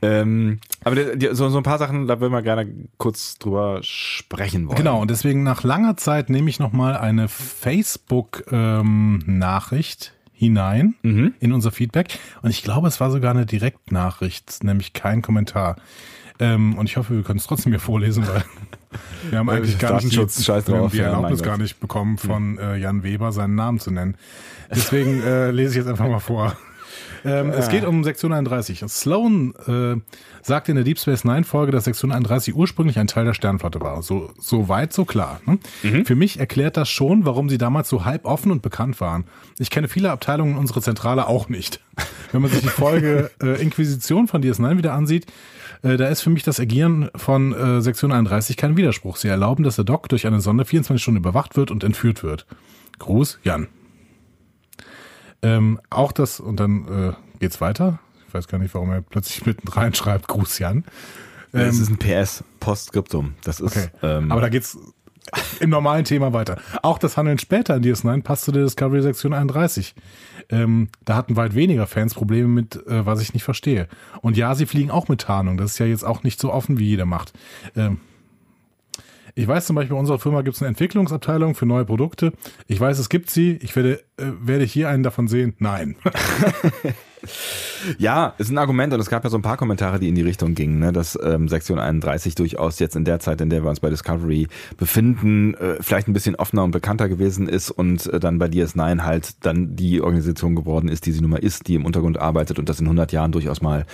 [0.02, 3.80] Ähm, aber die, die, so, so ein paar Sachen, da würden wir gerne kurz drüber
[3.82, 4.78] sprechen wollen.
[4.78, 11.34] Genau, und deswegen nach langer Zeit nehme ich nochmal eine Facebook-Nachricht ähm, hinein mhm.
[11.42, 12.18] in unser Feedback.
[12.42, 15.76] Und ich glaube, es war sogar eine Direktnachricht, nämlich kein Kommentar.
[16.40, 18.46] Ähm, und ich hoffe, wir können es trotzdem hier vorlesen, weil
[19.30, 22.58] wir haben eigentlich gar nicht die, Scheiß drauf, die Erlaubnis ja, gar nicht bekommen, von
[22.58, 24.16] äh, Jan Weber seinen Namen zu nennen.
[24.72, 26.56] Deswegen äh, lese ich jetzt einfach mal vor.
[27.26, 28.84] Ähm, Es geht um Sektion 31.
[28.88, 30.02] Sloan äh,
[30.42, 33.82] sagt in der Deep Space Nine Folge, dass Sektion 31 ursprünglich ein Teil der Sternflotte
[33.82, 34.02] war.
[34.02, 35.42] So, so weit, so klar.
[35.46, 35.60] Ne?
[35.84, 36.06] Mhm.
[36.06, 39.26] Für mich erklärt das schon, warum sie damals so halb offen und bekannt waren.
[39.58, 41.82] Ich kenne viele Abteilungen unserer Zentrale auch nicht.
[42.32, 45.26] Wenn man sich die Folge äh, Inquisition von DS9 wieder ansieht,
[45.82, 49.18] äh, da ist für mich das Agieren von äh, Sektion 31 kein Widerspruch.
[49.18, 52.46] Sie erlauben, dass der Doc durch eine Sonde 24 Stunden überwacht wird und entführt wird.
[53.00, 53.68] Gruß, Jan.
[55.42, 58.00] Ähm, auch das, und dann äh, geht's weiter.
[58.28, 60.84] Ich weiß gar nicht, warum er plötzlich mitten reinschreibt, Gruß Jan.
[61.52, 63.34] Das ist ein PS, Postskriptum.
[63.44, 63.88] Das ist, Okay.
[64.04, 64.78] ähm, Aber da geht's
[65.60, 66.58] im normalen Thema weiter.
[66.84, 69.96] Auch das Handeln später in DS9 passt zu der Discovery Sektion 31.
[70.50, 73.88] Ähm, da hatten weit weniger Fans Probleme mit, äh, was ich nicht verstehe.
[74.22, 75.58] Und ja, sie fliegen auch mit Tarnung.
[75.58, 77.34] Das ist ja jetzt auch nicht so offen, wie jeder macht.
[77.76, 78.00] Ähm,
[79.40, 82.34] ich weiß zum Beispiel, bei unserer Firma gibt es eine Entwicklungsabteilung für neue Produkte.
[82.68, 83.58] Ich weiß, es gibt sie.
[83.62, 85.56] Ich werde, äh, werde hier einen davon sehen.
[85.60, 85.96] Nein.
[87.98, 90.22] Ja, ist ein Argument und es gab ja so ein paar Kommentare, die in die
[90.22, 93.70] Richtung gingen, ne, dass ähm, Sektion 31 durchaus jetzt in der Zeit, in der wir
[93.70, 98.20] uns bei Discovery befinden, äh, vielleicht ein bisschen offener und bekannter gewesen ist und äh,
[98.20, 101.76] dann bei DS9 halt dann die Organisation geworden ist, die sie nun mal ist, die
[101.76, 103.86] im Untergrund arbeitet und das in 100 Jahren durchaus mal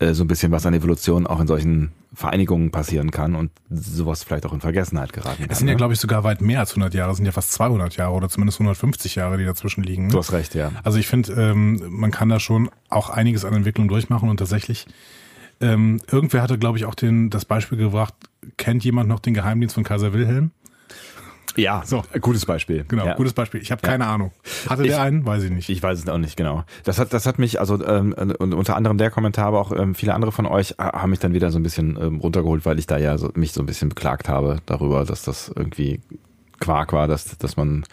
[0.00, 4.24] äh, so ein bisschen was an Evolution auch in solchen Vereinigungen passieren kann und sowas
[4.24, 5.50] vielleicht auch in Vergessenheit geraten kann.
[5.50, 5.76] Es sind ja, ne?
[5.76, 7.12] glaube ich, sogar weit mehr als 100 Jahre.
[7.12, 10.08] Es sind ja fast 200 Jahre oder zumindest 150 Jahre, die dazwischen liegen.
[10.08, 10.72] Du hast recht, ja.
[10.82, 14.86] Also ich finde, ähm, man kann da schon auch einiges an Entwicklung durchmachen und tatsächlich,
[15.60, 18.14] ähm, irgendwer hatte, glaube ich, auch den, das Beispiel gebracht,
[18.56, 20.52] kennt jemand noch den Geheimdienst von Kaiser Wilhelm?
[21.56, 22.02] Ja, So.
[22.20, 22.84] gutes Beispiel.
[22.88, 23.14] Genau, ja.
[23.14, 23.60] gutes Beispiel.
[23.60, 24.32] Ich habe keine Ahnung.
[24.68, 25.24] Hatte Ich- der einen?
[25.26, 25.68] Weiß ich nicht.
[25.68, 26.64] Ich weiß es auch nicht genau.
[26.84, 29.94] Das hat, das hat mich, also ähm, und unter anderem der Kommentar, aber auch ähm,
[29.94, 32.78] viele andere von euch äh, haben mich dann wieder so ein bisschen ähm, runtergeholt, weil
[32.78, 36.00] ich da ja so, mich so ein bisschen beklagt habe darüber, dass das irgendwie
[36.60, 37.84] Quark war, dass, dass man,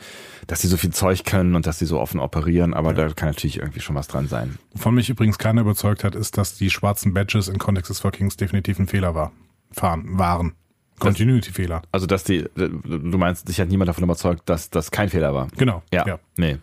[0.45, 3.29] dass die so viel Zeug können und dass die so offen operieren, aber da kann
[3.29, 4.57] natürlich irgendwie schon was dran sein.
[4.73, 8.11] Wovon mich übrigens keiner überzeugt hat, ist, dass die schwarzen Badges in Context des for
[8.11, 9.31] Kings definitiv ein Fehler war.
[9.71, 10.53] Fahren, waren.
[10.99, 11.81] Continuity-Fehler.
[11.91, 15.47] Also dass die, du meinst, dich hat niemand davon überzeugt, dass das kein Fehler war.
[15.57, 15.83] Genau.
[15.93, 16.57] Ja, nee.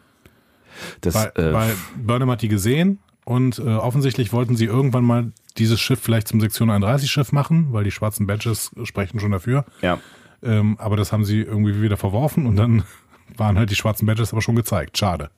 [1.01, 5.33] Das, Weil, äh, weil Burnham hat die gesehen und äh, offensichtlich wollten sie irgendwann mal
[5.57, 9.64] dieses Schiff vielleicht zum Sektion 31 Schiff machen, weil die schwarzen Badges sprechen schon dafür.
[9.83, 9.99] ja.
[10.42, 12.83] Ähm, aber das haben sie irgendwie wieder verworfen und dann
[13.38, 14.99] waren halt die schwarzen Badges aber schon gezeigt.
[14.99, 15.31] Schade.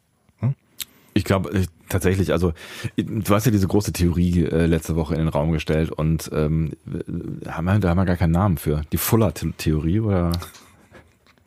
[1.17, 2.53] Ich glaube äh, tatsächlich, also
[2.97, 6.73] du hast ja diese große Theorie äh, letzte Woche in den Raum gestellt und ähm,
[6.87, 8.83] äh, haben wir, da haben wir gar keinen Namen für.
[8.93, 10.33] Die Fuller-Theorie oder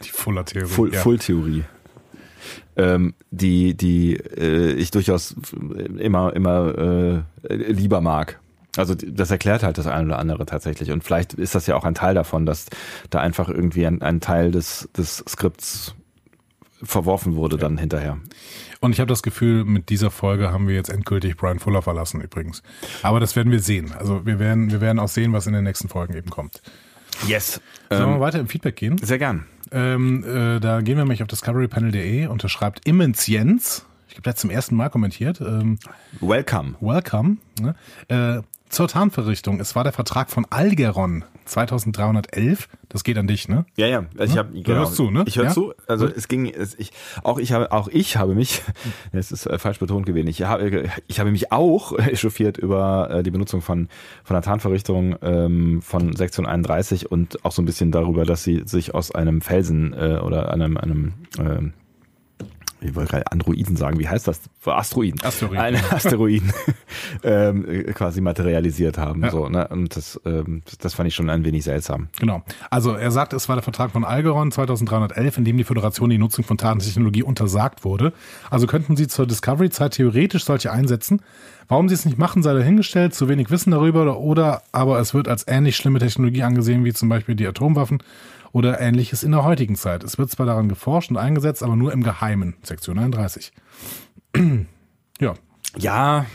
[0.03, 0.67] Die Fuller-Theorie.
[0.67, 0.99] Full- ja.
[1.01, 1.63] Full-Theorie.
[2.77, 5.35] ähm, die die äh, ich durchaus
[5.97, 8.39] immer immer äh, lieber mag.
[8.77, 11.83] Also das erklärt halt das eine oder andere tatsächlich und vielleicht ist das ja auch
[11.83, 12.67] ein Teil davon, dass
[13.09, 15.95] da einfach irgendwie ein, ein Teil des des Skripts
[16.83, 18.17] verworfen wurde dann hinterher.
[18.79, 22.21] Und ich habe das Gefühl, mit dieser Folge haben wir jetzt endgültig Brian Fuller verlassen
[22.21, 22.63] übrigens.
[23.03, 23.91] Aber das werden wir sehen.
[23.97, 26.61] Also wir werden, wir werden auch sehen, was in den nächsten Folgen eben kommt.
[27.27, 27.59] Yes.
[27.89, 28.97] Sollen wir Ähm, weiter im Feedback gehen?
[28.99, 29.45] sehr gern.
[29.71, 34.23] Ähm, äh, da gehen wir nämlich auf discoverypanel.de und da schreibt Immens Jens, ich habe
[34.23, 35.77] das zum ersten Mal kommentiert, ähm,
[36.21, 36.75] Welcome.
[36.79, 37.75] welcome, ne?
[38.07, 39.59] äh, zur Tarnverrichtung.
[39.59, 42.67] Es war der Vertrag von Algeron 2311.
[42.89, 43.65] Das geht an dich, ne?
[43.77, 45.23] Ja, ja, also ich habe Du hörst zu, ne?
[45.27, 45.51] Ich höre Ja?
[45.51, 45.73] zu.
[45.87, 46.91] Also es ging, es, ich,
[47.23, 48.63] auch ich habe, auch ich habe mich,
[49.11, 50.27] es ist äh, falsch betont gewesen.
[50.27, 53.89] Ich habe, ich habe mich auch echauffiert über äh, die Benutzung von
[54.23, 58.63] von der Tarnverrichtung ähm, von Sektion 31 und auch so ein bisschen darüber, dass sie
[58.65, 61.73] sich aus einem Felsen äh, oder einem einem ähm,
[62.81, 64.41] ich wollte gerade Androiden sagen, wie heißt das?
[64.65, 65.21] Asteroiden.
[65.21, 65.59] Asteroiden.
[65.59, 66.53] Einen Asteroiden
[67.23, 69.23] ähm, quasi materialisiert haben.
[69.23, 69.31] Ja.
[69.31, 69.67] So, ne?
[69.67, 72.07] Und das, ähm, das fand ich schon ein wenig seltsam.
[72.19, 72.43] Genau.
[72.69, 76.17] Also er sagt, es war der Vertrag von Algeron 2311, in dem die Föderation die
[76.17, 78.13] Nutzung von Tarntechnologie untersagt wurde.
[78.49, 81.21] Also könnten sie zur Discovery-Zeit theoretisch solche einsetzen.
[81.67, 85.13] Warum sie es nicht machen, sei dahingestellt, zu wenig Wissen darüber oder, oder aber es
[85.13, 88.01] wird als ähnlich schlimme Technologie angesehen wie zum Beispiel die Atomwaffen
[88.51, 90.03] oder ähnliches in der heutigen Zeit.
[90.03, 92.55] Es wird zwar daran geforscht und eingesetzt, aber nur im Geheimen.
[92.63, 93.51] Sektion 31.
[95.19, 95.33] ja.
[95.77, 96.25] Ja,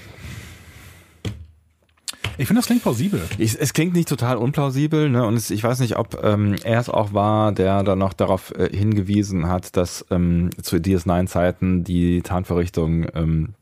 [2.36, 3.22] Ich finde, das klingt plausibel.
[3.38, 5.24] Ich, es klingt nicht total unplausibel, ne?
[5.24, 8.52] Und es, ich weiß nicht, ob ähm, er es auch war, der dann noch darauf
[8.56, 13.54] äh, hingewiesen hat, dass ähm, zu DS9-Zeiten die Tarnverrichtung ähm,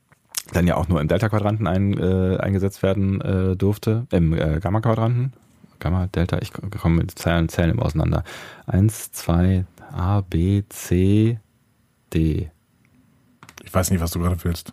[0.52, 5.32] dann ja auch nur im Delta-Quadranten ein, äh, eingesetzt werden äh, durfte, im äh, Gamma-Quadranten.
[5.82, 8.22] Gamma, Delta, ich komme mit Zellen, Zellen immer auseinander.
[8.66, 11.40] Eins, zwei, A, B, C,
[12.14, 12.50] D.
[13.64, 14.72] Ich weiß nicht, was du gerade willst.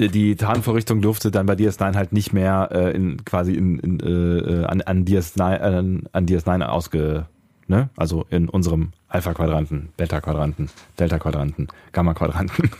[0.00, 4.64] die Tarnvorrichtung durfte dann bei DS9 halt nicht mehr äh, in quasi in, in, äh,
[4.64, 7.26] an, an DS9 an, an DS9 ausge
[7.68, 7.90] ne?
[7.96, 12.70] Also in unserem Alpha Quadranten, Beta Quadranten, Delta Quadranten, Gamma Quadranten.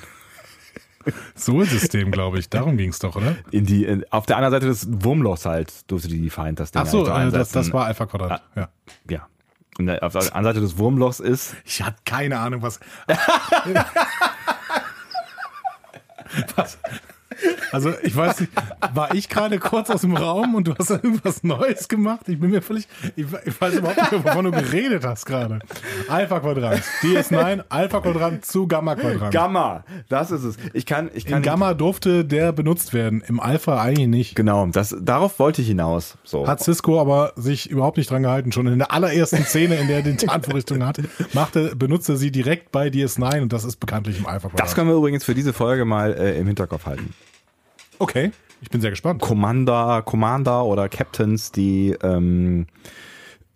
[1.34, 2.48] Sol-System, glaube ich.
[2.48, 3.36] Darum ging es doch, oder?
[3.50, 6.82] In die, in, auf der anderen Seite des Wurmlochs halt durfte die Defiant das Ding
[6.82, 7.54] Ach so, halt äh, das, einsetzen.
[7.54, 8.42] das war Alpha Quadrant.
[8.54, 8.68] Ja.
[9.10, 9.26] Ja.
[9.78, 11.54] Und auf der anderen Seite des Wurmlochs ist.
[11.64, 12.80] Ich hatte keine Ahnung, was.
[16.56, 16.78] was?
[17.72, 18.52] Also ich weiß nicht,
[18.94, 22.28] war ich gerade kurz aus dem Raum und du hast da irgendwas Neues gemacht?
[22.28, 25.58] Ich bin mir völlig, ich, ich weiß überhaupt nicht, wovon du geredet hast gerade.
[26.08, 29.32] Alpha Quadrant, DS9, Alpha Quadrant zu Gamma Quadrant.
[29.32, 30.56] Gamma, das ist es.
[30.72, 31.38] Ich kann, ich kann.
[31.38, 34.36] In Gamma durfte der benutzt werden, im Alpha eigentlich nicht.
[34.36, 36.18] Genau, das, darauf wollte ich hinaus.
[36.24, 36.46] So.
[36.46, 38.52] Hat Cisco aber sich überhaupt nicht dran gehalten.
[38.52, 41.00] Schon in der allerersten Szene, in der er die Tarnvorrichtung hat,
[41.32, 44.60] machte, benutzte sie direkt bei DS9 und das ist bekanntlich im Alpha Quadrant.
[44.60, 47.12] das können wir übrigens für diese Folge mal äh, im Hinterkopf halten.
[47.98, 48.30] Okay,
[48.60, 49.20] ich bin sehr gespannt.
[49.20, 52.66] Commander, Commander oder Captains, die ähm,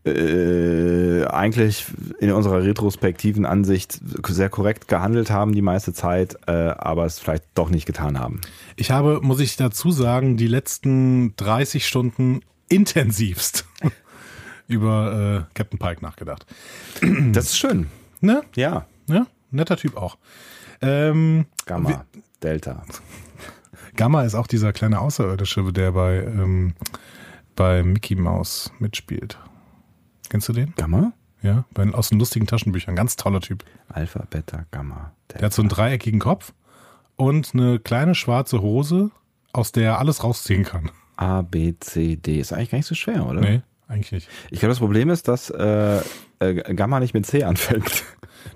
[0.05, 1.87] äh, eigentlich
[2.21, 7.45] in unserer retrospektiven Ansicht sehr korrekt gehandelt haben die meiste Zeit, äh, aber es vielleicht
[7.55, 8.41] doch nicht getan haben.
[8.77, 13.67] Ich habe, muss ich dazu sagen, die letzten 30 Stunden intensivst
[14.69, 16.47] über äh, Captain Pike nachgedacht.
[17.33, 17.89] Das ist schön.
[18.21, 18.43] Ne?
[18.55, 18.87] Ja.
[19.07, 20.17] Ja, netter Typ auch.
[20.81, 22.07] Ähm, Gamma,
[22.43, 22.83] Delta.
[24.01, 26.73] Gamma ist auch dieser kleine Außerirdische, der bei, ähm,
[27.55, 29.39] bei Mickey Mouse mitspielt.
[30.31, 30.73] Kennst du den?
[30.77, 31.13] Gamma?
[31.43, 32.97] Ja, bei, aus den lustigen Taschenbüchern.
[32.97, 33.63] Ganz toller Typ.
[33.91, 35.45] Alpha, Beta, Gamma, Der Delta.
[35.45, 36.55] hat so einen dreieckigen Kopf
[37.17, 39.11] und eine kleine schwarze Hose,
[39.53, 40.91] aus der er alles rausziehen kann.
[41.17, 42.41] A, B, C, D.
[42.41, 43.43] Ist eigentlich gar nicht so schwer, oder?
[43.43, 44.29] Nee, eigentlich nicht.
[44.51, 46.01] Ich glaube, das Problem ist, dass äh,
[46.39, 48.05] äh, Gamma nicht mit C anfängt.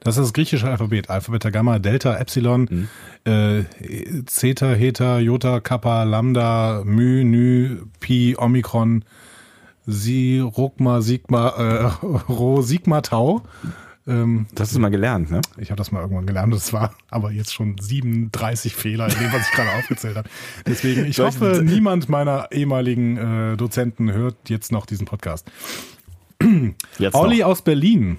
[0.00, 1.10] Das ist das griechische Alphabet.
[1.10, 2.88] Alpha, Beta, Gamma, Delta, Epsilon,
[3.24, 3.64] äh,
[4.26, 9.04] Zeta, Heta, Jota, Kappa, Lambda, Mu, Nü, Pi, Omikron,
[9.86, 13.42] Si, Rogma, Sigma, äh, Rho, Sigma, Tau.
[14.06, 15.40] Ähm, Das hast du mal gelernt, ne?
[15.56, 19.32] ich habe das mal irgendwann gelernt, das war aber jetzt schon 37 Fehler in dem,
[19.32, 20.28] was ich gerade aufgezählt habe.
[20.66, 25.50] Deswegen, ich hoffe, niemand meiner ehemaligen äh, Dozenten hört jetzt noch diesen Podcast.
[26.98, 27.46] Jetzt Olli noch.
[27.46, 28.18] aus Berlin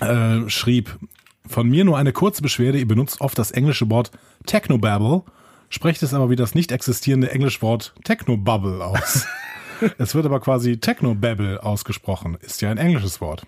[0.00, 0.98] äh, schrieb,
[1.46, 4.10] von mir nur eine kurze Beschwerde, ihr benutzt oft das englische Wort
[4.44, 5.22] Technobabble,
[5.70, 9.26] sprecht es aber wie das nicht existierende englische Wort Technobubble aus.
[9.98, 13.46] es wird aber quasi Technobabble ausgesprochen, ist ja ein englisches Wort.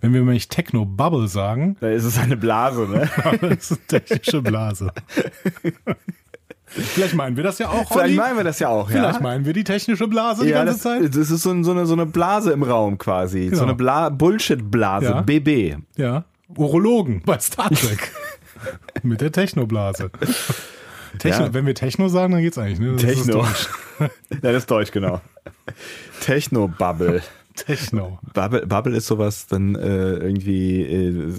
[0.00, 3.10] Wenn wir nämlich Technobubble sagen, Da ist es eine Blase, ne?
[3.40, 4.92] das ist eine technische Blase.
[6.66, 8.14] Vielleicht meinen wir das ja auch, Vielleicht Olli.
[8.16, 9.20] meinen wir das ja auch, Vielleicht ja.
[9.22, 11.16] meinen wir die technische Blase die ja, ganze das, Zeit.
[11.16, 13.46] das ist so, ein- so, eine, so eine Blase im Raum quasi.
[13.46, 13.56] Genau.
[13.56, 15.20] So eine Bla Bullshit-Blase, Ja.
[15.22, 15.76] BB.
[15.96, 16.24] Ja.
[16.56, 18.12] Urologen bei Star Trek.
[19.02, 20.10] Mit der Technoblase.
[21.18, 21.54] Techno, Ja.
[21.54, 22.80] Wenn wir Techno sagen, dann geht's eigentlich.
[22.80, 22.92] Ne?
[22.92, 23.42] Das ist Techno.
[23.42, 23.68] Deutsch.
[24.30, 25.20] ja, das ist Deutsch, genau.
[26.20, 27.22] Techno-Bubble.
[27.66, 28.18] Techno.
[28.34, 31.34] Bubble, Bubble ist sowas dann äh, irgendwie, äh,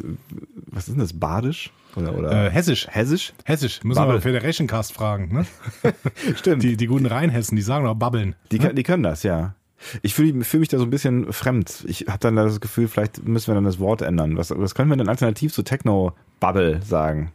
[0.68, 1.72] was ist denn das, badisch?
[1.96, 2.88] Oder, oder Äh, Hessisch.
[2.90, 3.34] hessisch?
[3.46, 3.84] Hessisch.
[3.84, 4.16] Müssen Bubble.
[4.16, 5.34] wir Federation Cast fragen.
[5.34, 5.46] Ne?
[6.36, 6.62] Stimmt.
[6.64, 8.36] Die, die guten Rheinhessen, die sagen doch babbeln.
[8.52, 9.56] Die, kann- die können das, ja.
[10.02, 11.86] Ich fühle fühl mich da so ein bisschen fremd.
[11.88, 14.36] Ich habe dann das Gefühl, vielleicht müssen wir dann das Wort ändern.
[14.38, 17.32] Was, was können wir denn alternativ zu Techno-Bubble sagen?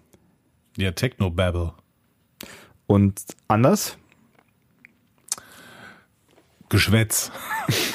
[0.77, 1.73] Ja, Techno-Babble.
[2.87, 3.97] Und anders?
[6.69, 7.31] Geschwätz.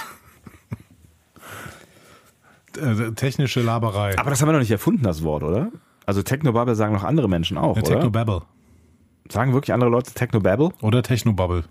[2.80, 4.18] Äh, Technische Laberei.
[4.18, 5.72] Aber das haben wir noch nicht erfunden, das Wort, oder?
[6.06, 7.92] Also Techno-Bubble sagen noch andere Menschen auch, Ja, oder?
[7.94, 8.42] Techno-Babble.
[9.32, 10.70] Sagen wirklich andere Leute Techno-Babble?
[10.82, 11.66] Oder Techno-Bubble.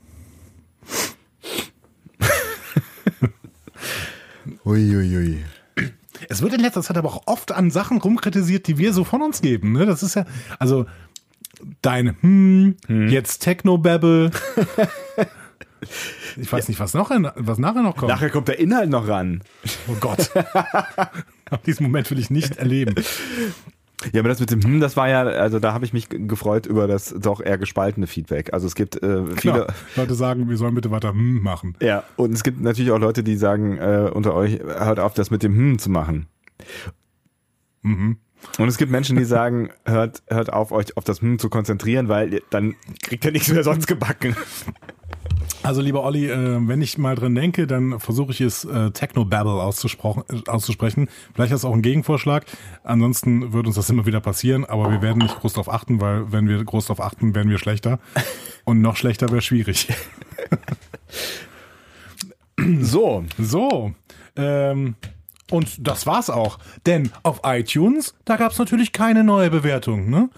[4.64, 5.44] Uiuiui.
[6.28, 9.22] Es wird in letzter Zeit aber auch oft an Sachen rumkritisiert, die wir so von
[9.22, 9.72] uns geben.
[9.72, 9.86] Ne?
[9.86, 10.26] Das ist ja,
[10.58, 10.84] also
[11.80, 12.76] dein hm,
[13.08, 14.30] jetzt Techno-Babble.
[16.36, 18.10] Ich weiß nicht, was, noch, was nachher noch kommt.
[18.10, 19.42] Nachher kommt der Inhalt noch ran.
[19.88, 20.30] oh Gott.
[21.66, 22.94] Diesen Moment will ich nicht erleben.
[24.12, 26.66] Ja, aber das mit dem Hm, das war ja, also da habe ich mich gefreut
[26.66, 28.52] über das doch eher gespaltene Feedback.
[28.52, 31.76] Also es gibt äh, viele, Klar, Leute sagen, wir sollen bitte weiter hm machen.
[31.80, 35.30] ja, und es gibt natürlich auch Leute, die sagen äh, unter euch, hört auf, das
[35.30, 36.26] mit dem Hm zu machen.
[37.82, 38.18] Mhm.
[38.58, 42.08] Und es gibt Menschen, die sagen, hört, hört auf, euch auf das Hm zu konzentrieren,
[42.08, 44.36] weil dann kriegt ihr nichts mehr sonst gebacken.
[45.62, 49.58] Also lieber Olli, äh, wenn ich mal dran denke, dann versuche ich es äh, Techno-Babble
[49.58, 51.08] äh, auszusprechen.
[51.34, 52.46] Vielleicht ist das auch ein Gegenvorschlag.
[52.84, 56.32] Ansonsten wird uns das immer wieder passieren, aber wir werden nicht groß darauf achten, weil
[56.32, 57.98] wenn wir groß darauf achten, werden wir schlechter.
[58.64, 59.88] Und noch schlechter wäre schwierig.
[62.80, 63.92] So, So,
[64.36, 64.96] ähm,
[65.50, 66.58] und das war's auch.
[66.86, 70.28] Denn auf iTunes, da gab's natürlich keine neue Bewertung, ne?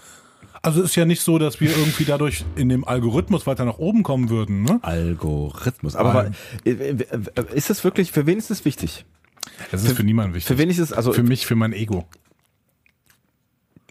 [0.63, 4.03] Also ist ja nicht so, dass wir irgendwie dadurch in dem Algorithmus weiter nach oben
[4.03, 4.79] kommen würden, ne?
[4.83, 5.95] Algorithmus.
[5.95, 6.31] Aber
[6.65, 7.05] äh,
[7.53, 9.05] ist das wirklich, für wen ist das wichtig?
[9.71, 10.47] Das ist für niemanden wichtig.
[10.47, 12.05] Für wen ist es, also Für mich, für mein Ego.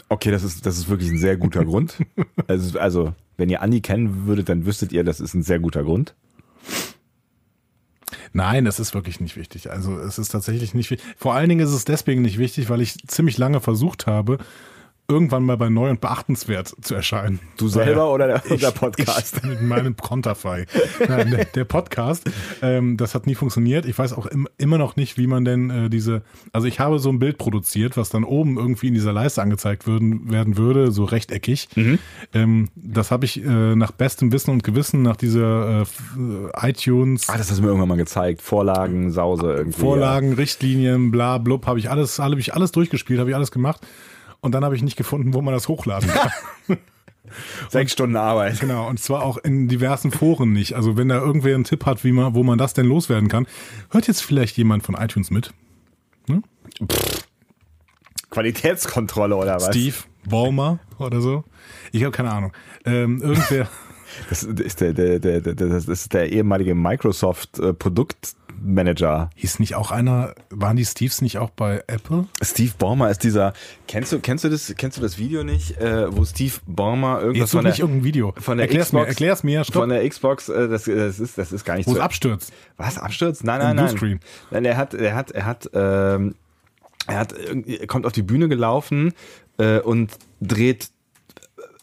[0.09, 1.97] Okay, das ist, das ist wirklich ein sehr guter Grund.
[2.47, 5.85] Also, also, wenn ihr Andi kennen würdet, dann wüsstet ihr, das ist ein sehr guter
[5.85, 6.15] Grund.
[8.33, 9.71] Nein, das ist wirklich nicht wichtig.
[9.71, 11.07] Also es ist tatsächlich nicht wichtig.
[11.17, 14.39] Vor allen Dingen ist es deswegen nicht wichtig, weil ich ziemlich lange versucht habe,
[15.11, 17.41] irgendwann mal bei neu und beachtenswert zu erscheinen.
[17.57, 19.37] Du selber oder der, der Podcast?
[19.39, 20.67] Ich mit meinem Konterfei.
[21.07, 22.31] Nein, der, der Podcast,
[22.63, 23.87] ähm, das hat nie funktioniert.
[23.87, 26.99] Ich weiß auch im, immer noch nicht, wie man denn äh, diese, also ich habe
[26.99, 30.93] so ein Bild produziert, was dann oben irgendwie in dieser Leiste angezeigt würden, werden würde,
[30.93, 31.69] so rechteckig.
[32.33, 37.37] Ähm, das habe ich äh, nach bestem Wissen und Gewissen, nach dieser äh, iTunes Ah,
[37.37, 38.43] das hast du mir irgendwann mal gezeigt.
[38.43, 39.81] Vorlagen, Sause irgendwie.
[39.81, 43.81] Vorlagen, Richtlinien, bla blub, habe ich alles, habe ich alles durchgespielt, habe ich alles gemacht.
[44.41, 46.31] Und dann habe ich nicht gefunden, wo man das hochladen kann.
[47.69, 48.59] Sechs Stunden Arbeit.
[48.59, 50.75] genau, und zwar auch in diversen Foren nicht.
[50.75, 53.47] Also wenn da irgendwer einen Tipp hat, wie man, wo man das denn loswerden kann,
[53.91, 55.53] hört jetzt vielleicht jemand von iTunes mit?
[58.31, 59.67] Qualitätskontrolle oder was?
[59.67, 59.97] Steve
[60.29, 61.45] Ballmer oder so?
[61.93, 62.53] Ich habe keine Ahnung.
[62.85, 63.69] Ähm, irgendwer.
[64.29, 67.61] Das ist der, der, der, der, das ist der ehemalige Microsoft
[68.61, 69.31] Produktmanager.
[69.35, 72.27] Hieß nicht auch einer, waren die Steves nicht auch bei Apple?
[72.43, 73.53] Steve Ballmer ist dieser.
[73.89, 77.39] Kennst du, kennst du das, kennst du das Video nicht, äh, wo Steve Ballmer irgendwas
[77.39, 78.35] Jetzt von der, nicht irgendein Video.
[78.39, 79.83] von der erklär's Xbox, mir, erklär's mir, stopp.
[79.83, 82.03] von der Xbox, äh, das, das ist, das ist gar nicht Wo es so.
[82.03, 82.53] abstürzt.
[82.77, 83.45] Was abstürzt?
[83.45, 83.87] Nein, nein, nein.
[83.87, 84.21] Bluescreen.
[84.51, 86.35] Nein, er hat, er hat, er hat, ähm,
[87.07, 89.13] er hat, er kommt auf die Bühne gelaufen
[89.59, 90.91] äh, und dreht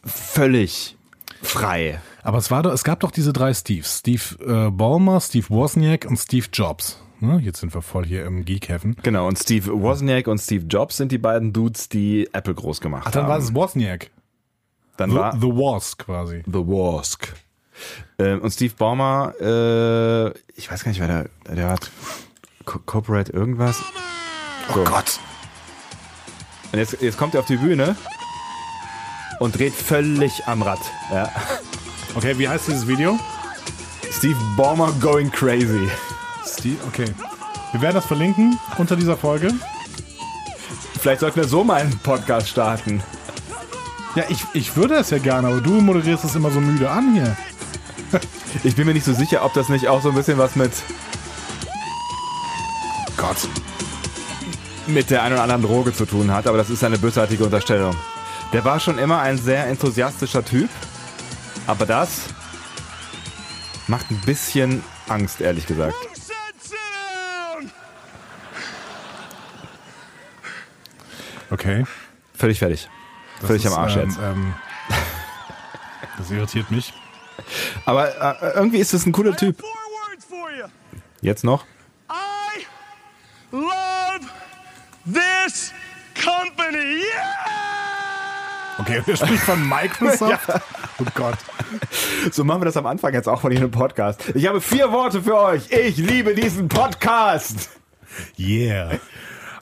[0.06, 0.97] völlig
[1.42, 2.00] frei.
[2.24, 4.00] Aber es war doch, es gab doch diese drei Steves.
[4.00, 7.02] Steve äh, Ballmer, Steve Wozniak und Steve Jobs.
[7.20, 7.40] Ne?
[7.42, 8.98] Jetzt sind wir voll hier im Geek-Heaven.
[9.02, 13.06] Genau, und Steve Wozniak und Steve Jobs sind die beiden Dudes, die Apple groß gemacht
[13.08, 13.30] Ach, dann haben.
[13.30, 14.12] war es Wozniak.
[14.98, 16.44] dann The, war The Woz quasi.
[16.46, 17.34] The Wosk.
[18.20, 21.92] Ähm, und Steve Ballmer, äh, ich weiß gar nicht, wer der, der hat
[22.66, 23.78] Co Corporate irgendwas.
[24.74, 24.82] So.
[24.82, 25.20] Oh Gott.
[26.72, 27.96] Und jetzt, jetzt kommt er auf die Bühne
[29.40, 30.80] und dreht völlig am Rad.
[31.12, 31.32] Ja.
[32.16, 33.20] Okay, wie heißt dieses Video?
[34.12, 35.90] Steve Ballmer going crazy.
[36.46, 37.06] Steve, okay.
[37.72, 39.54] Wir werden das verlinken unter dieser Folge.
[41.00, 43.04] Vielleicht sollten wir so mal einen Podcast starten.
[44.16, 47.14] Ja, ich, ich würde es ja gerne, aber du moderierst es immer so müde an
[47.14, 47.38] hier.
[48.64, 50.72] Ich bin mir nicht so sicher, ob das nicht auch so ein bisschen was mit
[53.18, 53.38] Gott.
[54.88, 57.96] mit der einen oder anderen Droge zu tun hat, aber das ist eine bösartige Unterstellung.
[58.54, 60.70] Der war schon immer ein sehr enthusiastischer Typ,
[61.68, 62.22] aber das
[63.88, 65.96] macht ein bisschen Angst, ehrlich gesagt.
[71.50, 71.86] Okay.
[72.36, 72.90] Völlig fertig.
[73.46, 74.18] Völlig Das am Arsch ist, jetzt.
[74.18, 74.54] ähm,
[74.90, 74.96] Ähm,
[76.18, 76.94] das irritiert mich.
[77.86, 78.10] Aber
[78.42, 79.62] äh, irgendwie ist es ein cooler Typ.
[81.22, 81.66] Jetzt noch?
[82.12, 82.66] I
[83.52, 84.26] love
[85.06, 85.72] this
[86.24, 87.02] company.
[87.02, 87.67] Yeah!
[88.80, 90.50] Okay, er spricht von Microsoft.
[91.00, 91.38] Oh Gott.
[92.32, 94.24] So machen wir das am Anfang jetzt auch von Ihrem Podcast.
[94.36, 95.72] Ich habe vier Worte für euch.
[95.72, 97.70] Ich liebe diesen Podcast.
[98.38, 99.00] Yeah.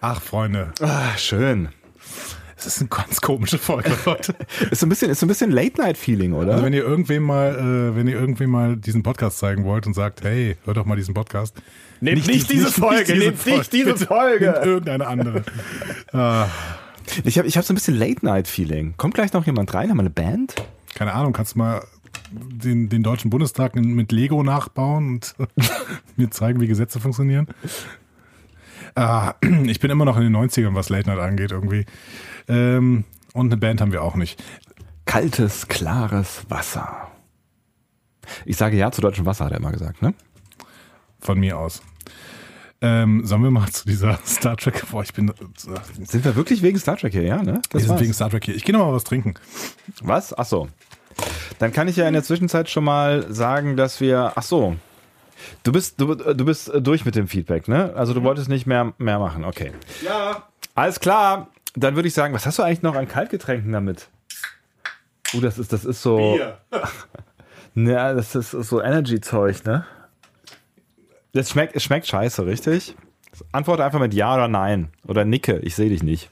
[0.02, 0.72] Ach, Freunde.
[0.82, 1.70] Ah, schön.
[2.58, 4.34] Es ist eine ganz komische Folge, Leute.
[4.72, 6.54] Ist so ein bisschen, ist so ein bisschen Late-Night-Feeling, oder?
[6.54, 9.94] Also wenn ihr irgendwem mal, äh, wenn ihr irgendwem mal diesen Podcast zeigen wollt und
[9.94, 11.56] sagt, hey, hört doch mal diesen Podcast.
[12.02, 14.52] Nehmt nicht diese Folge, nehmt nicht diese Folge.
[14.52, 15.44] Nehmt irgendeine andere.
[17.24, 18.96] Ich habe ich hab so ein bisschen Late-Night-Feeling.
[18.98, 19.90] Kommt gleich noch jemand rein?
[19.90, 20.56] Haben wir eine Band?
[20.96, 21.86] Keine Ahnung, kannst du mal
[22.32, 25.36] den, den Deutschen Bundestag mit Lego nachbauen und
[26.16, 27.48] mir zeigen, wie Gesetze funktionieren?
[28.96, 31.86] Ah, ich bin immer noch in den 90ern, was Late Night angeht, irgendwie.
[32.48, 34.42] Ähm, und eine Band haben wir auch nicht.
[35.06, 37.12] Kaltes, klares Wasser.
[38.46, 40.14] Ich sage ja zu deutschem Wasser, hat er immer gesagt, ne?
[41.20, 41.82] Von mir aus.
[42.82, 44.84] Ähm, sollen wir mal zu dieser Star Trek?
[44.92, 45.30] Boah, ich bin.
[45.30, 45.34] Äh,
[46.06, 47.62] Sind wir wirklich wegen Star Trek hier, ja, ne?
[47.72, 48.02] wir sind war's.
[48.02, 48.56] wegen Star Trek hier.
[48.56, 49.36] Ich gehe noch mal was trinken.
[50.02, 50.38] Was?
[50.38, 50.68] Ach so.
[51.60, 54.34] Dann kann ich ja in der Zwischenzeit schon mal sagen, dass wir.
[54.36, 54.76] Ach so.
[55.64, 57.94] Du bist, du, du bist durch mit dem Feedback, ne?
[57.96, 59.72] Also du wolltest nicht mehr, mehr machen, okay.
[60.04, 60.44] Ja.
[60.74, 61.50] Alles klar.
[61.76, 64.08] Dann würde ich sagen, was hast du eigentlich noch an Kaltgetränken damit?
[65.34, 66.40] Uh, das ist, das ist so.
[67.76, 69.86] Ja, das ist so Energy-Zeug, ne?
[71.36, 72.96] Das schmeckt, es schmeckt scheiße, richtig?
[73.52, 74.88] Antworte einfach mit Ja oder Nein.
[75.06, 76.30] Oder nicke, ich sehe dich nicht.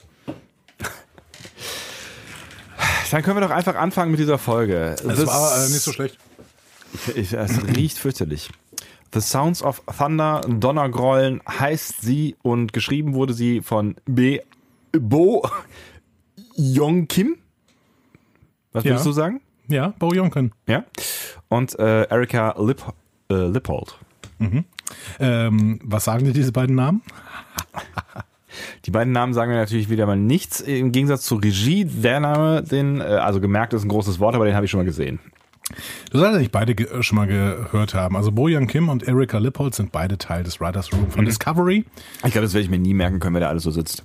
[3.11, 4.95] Dann können wir doch einfach anfangen mit dieser Folge.
[5.03, 6.17] Das war äh, nicht so schlecht.
[7.15, 8.49] Ich, es riecht fürchterlich.
[9.13, 14.39] The Sounds of Thunder, Donnergrollen heißt sie und geschrieben wurde sie von B.
[14.93, 15.45] Bo
[16.55, 17.35] Yong Kim.
[18.71, 18.91] Was Ja.
[18.91, 19.41] würdest du sagen?
[19.67, 20.53] Ja, Bo Jonken.
[20.65, 20.85] Ja.
[21.49, 22.81] Und äh, Erika Lip,
[23.29, 23.97] äh, Lippold.
[25.19, 27.01] Ähm, was sagen dir diese beiden Namen?
[28.85, 30.61] Die beiden Namen sagen mir natürlich wieder mal nichts.
[30.61, 34.45] Im Gegensatz zu Regie, der Name, den, äh, also gemerkt ist ein großes Wort, aber
[34.45, 35.19] den habe ich schon mal gesehen.
[36.11, 38.15] Du solltest nicht beide schon mal gehört haben.
[38.15, 41.85] Also Bo Young Kim und Erika Lippold sind beide Teil des Writers Room von Discovery.
[42.17, 44.03] Ich glaube, das werde ich mir nie merken können, wer da alles so sitzt.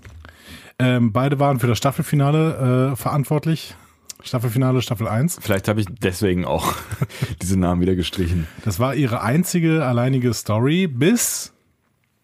[0.79, 3.75] Ähm, beide waren für das Staffelfinale äh, verantwortlich.
[4.23, 5.39] Staffelfinale, Staffel 1.
[5.41, 6.75] Vielleicht habe ich deswegen auch
[7.43, 8.47] diese Namen wieder gestrichen.
[8.65, 11.53] Das war ihre einzige alleinige Story bis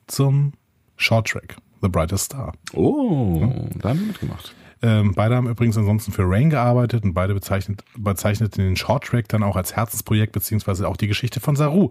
[0.07, 0.53] zum
[0.97, 2.53] Short Track, The Brightest Star.
[2.73, 4.55] Oh, da haben wir mitgemacht.
[4.83, 9.29] Ähm, beide haben übrigens ansonsten für Rain gearbeitet und beide bezeichnet, bezeichneten den Short Track
[9.29, 11.89] dann auch als Herzensprojekt beziehungsweise auch die Geschichte von Saru.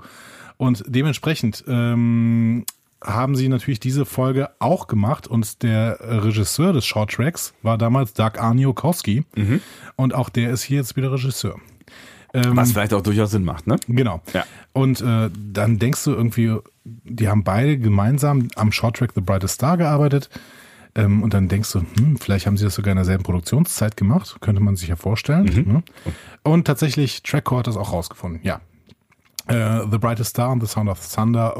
[0.58, 2.66] Und dementsprechend ähm,
[3.04, 8.14] haben sie natürlich diese Folge auch gemacht und der Regisseur des Short Tracks war damals
[8.14, 9.26] Doug Arniokowski
[9.96, 11.60] und auch der ist hier jetzt wieder Regisseur.
[12.34, 13.76] Ähm, Was vielleicht auch durchaus Sinn macht, ne?
[13.88, 14.22] Genau.
[14.34, 14.44] Ja.
[14.74, 19.78] Und äh, dann denkst du irgendwie, die haben beide gemeinsam am Shorttrack The Brightest Star
[19.78, 20.30] gearbeitet.
[20.96, 24.38] Ähm, und dann denkst du, hm, vielleicht haben sie das sogar in derselben Produktionszeit gemacht.
[24.42, 25.46] Könnte man sich ja vorstellen.
[25.68, 25.84] Ne?
[26.44, 28.42] Und tatsächlich, Trackcore hat das auch rausgefunden.
[28.44, 28.62] Ja.
[29.48, 31.56] Äh, The Brightest Star und The Sound of Thunder.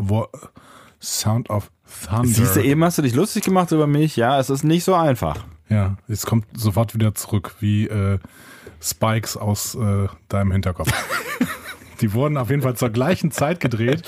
[1.04, 1.70] Sound of
[2.08, 2.28] Thunder.
[2.28, 4.16] Siehst du, eben hast du dich lustig gemacht über mich.
[4.16, 5.46] Ja, es ist nicht so einfach.
[5.70, 8.20] Ja, es kommt sofort wieder zurück, wie äh,
[8.82, 10.92] Spikes aus äh, deinem Hinterkopf.
[12.02, 14.02] Die wurden auf jeden Fall zur gleichen Zeit gedreht,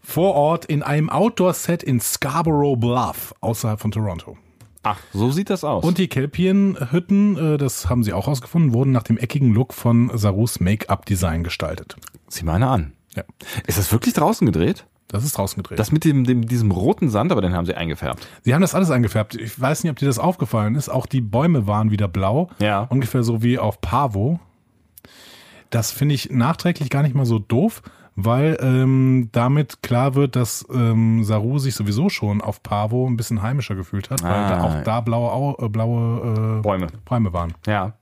[0.00, 4.36] vor Ort in einem Outdoor-Set in Scarborough Bluff, außerhalb von Toronto.
[4.82, 5.82] Ach, so sieht das aus.
[5.82, 10.10] Und die Kelpien-Hütten, äh, das haben sie auch rausgefunden, wurden nach dem eckigen Look von
[10.14, 11.96] Sarus Make-up-Design gestaltet.
[12.28, 12.92] sieh mal eine an.
[13.16, 13.24] Ja,
[13.66, 14.84] Ist das wirklich draußen gedreht?
[15.08, 15.78] Das ist draußen gedreht.
[15.78, 18.26] Das mit dem, dem, diesem roten Sand, aber den haben sie eingefärbt.
[18.42, 19.34] Sie haben das alles eingefärbt.
[19.36, 20.88] Ich weiß nicht, ob dir das aufgefallen ist.
[20.88, 22.48] Auch die Bäume waren wieder blau.
[22.58, 22.80] Ja.
[22.90, 24.40] Ungefähr so wie auf Pavo.
[25.70, 27.82] Das finde ich nachträglich gar nicht mal so doof,
[28.16, 33.42] weil ähm, damit klar wird, dass ähm, Saru sich sowieso schon auf Pavo ein bisschen
[33.42, 34.48] heimischer gefühlt hat, weil Ah.
[34.48, 36.86] da auch da blaue, Au äh, blaue äh, Bäume.
[37.04, 37.54] Bäume waren.
[37.66, 37.94] Ja.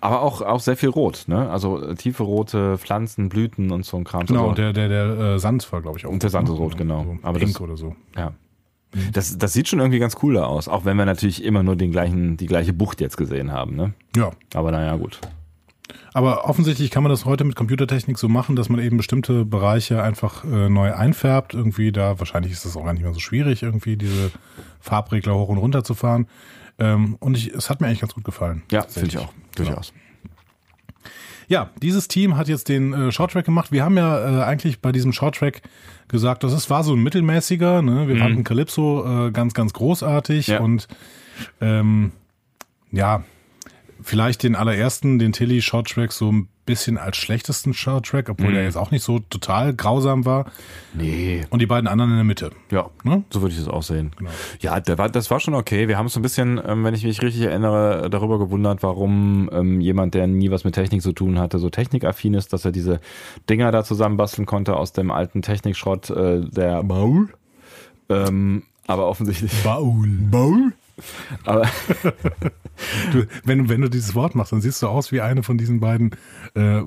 [0.00, 1.50] Aber auch, auch sehr viel rot, ne?
[1.50, 4.26] Also äh, tiefe rote Pflanzen, Blüten und so ein Kram.
[4.26, 6.10] Genau, also, der, der, der äh, Sand war, glaube ich, auch.
[6.10, 7.04] Und der Sand ist rot, genau.
[7.04, 7.96] So Aber pink das- oder so.
[8.16, 8.32] ja.
[9.14, 11.76] Das, das sieht schon irgendwie ganz cool da aus, auch wenn wir natürlich immer nur
[11.76, 13.94] den gleichen, die gleiche Bucht jetzt gesehen haben, ne?
[14.14, 14.32] Ja.
[14.52, 15.18] Aber naja, gut.
[16.12, 20.02] Aber offensichtlich kann man das heute mit Computertechnik so machen, dass man eben bestimmte Bereiche
[20.02, 21.54] einfach äh, neu einfärbt.
[21.54, 24.30] Irgendwie da, wahrscheinlich ist das auch gar nicht mehr so schwierig, irgendwie diese
[24.80, 26.26] Farbregler hoch und runter zu fahren.
[26.82, 28.62] Ähm, und ich, es hat mir eigentlich ganz gut gefallen.
[28.72, 29.32] Ja, finde ich auch.
[29.54, 29.92] Durchaus.
[31.48, 33.70] Ja, dieses Team hat jetzt den äh, Shorttrack gemacht.
[33.72, 35.60] Wir haben ja äh, eigentlich bei diesem Shorttrack
[36.08, 37.82] gesagt, das ist, war so ein mittelmäßiger.
[37.82, 38.08] Ne?
[38.08, 40.60] Wir fanden Calypso äh, ganz, ganz großartig Ja.
[40.60, 40.88] und
[41.60, 42.12] ähm,
[42.90, 43.22] ja,
[44.02, 48.76] vielleicht den allerersten, den Tilly Shorttrack so ein bisschen als schlechtesten Shorttrack, obwohl der jetzt
[48.76, 50.46] auch nicht so total grausam war.
[50.94, 51.42] Nee.
[51.50, 52.50] Und die beiden anderen in der Mitte.
[52.70, 53.24] Ja, Ne?
[53.30, 54.12] so würde ich das auch sehen.
[54.16, 54.30] Genau.
[54.60, 55.88] Ja, der war, das war schon okay.
[55.88, 59.50] Wir haben uns so ein bisschen, ähm, wenn ich mich richtig erinnere, darüber gewundert, warum
[59.52, 62.70] ähm, jemand, der nie was mit Technik zu tun hatte, so technikaffin ist, dass er
[62.70, 63.00] diese
[63.50, 67.28] Dinger da zusammenbasteln konnte aus dem alten Technikschrott äh, der Baul.
[68.08, 69.52] Ähm, aber offensichtlich.
[69.64, 70.06] Baul.
[70.30, 70.72] Baul?
[71.44, 71.68] Aber
[73.12, 75.80] Du, wenn, wenn du dieses Wort machst, dann siehst du aus wie eine von diesen
[75.80, 76.16] beiden
[76.54, 76.82] äh,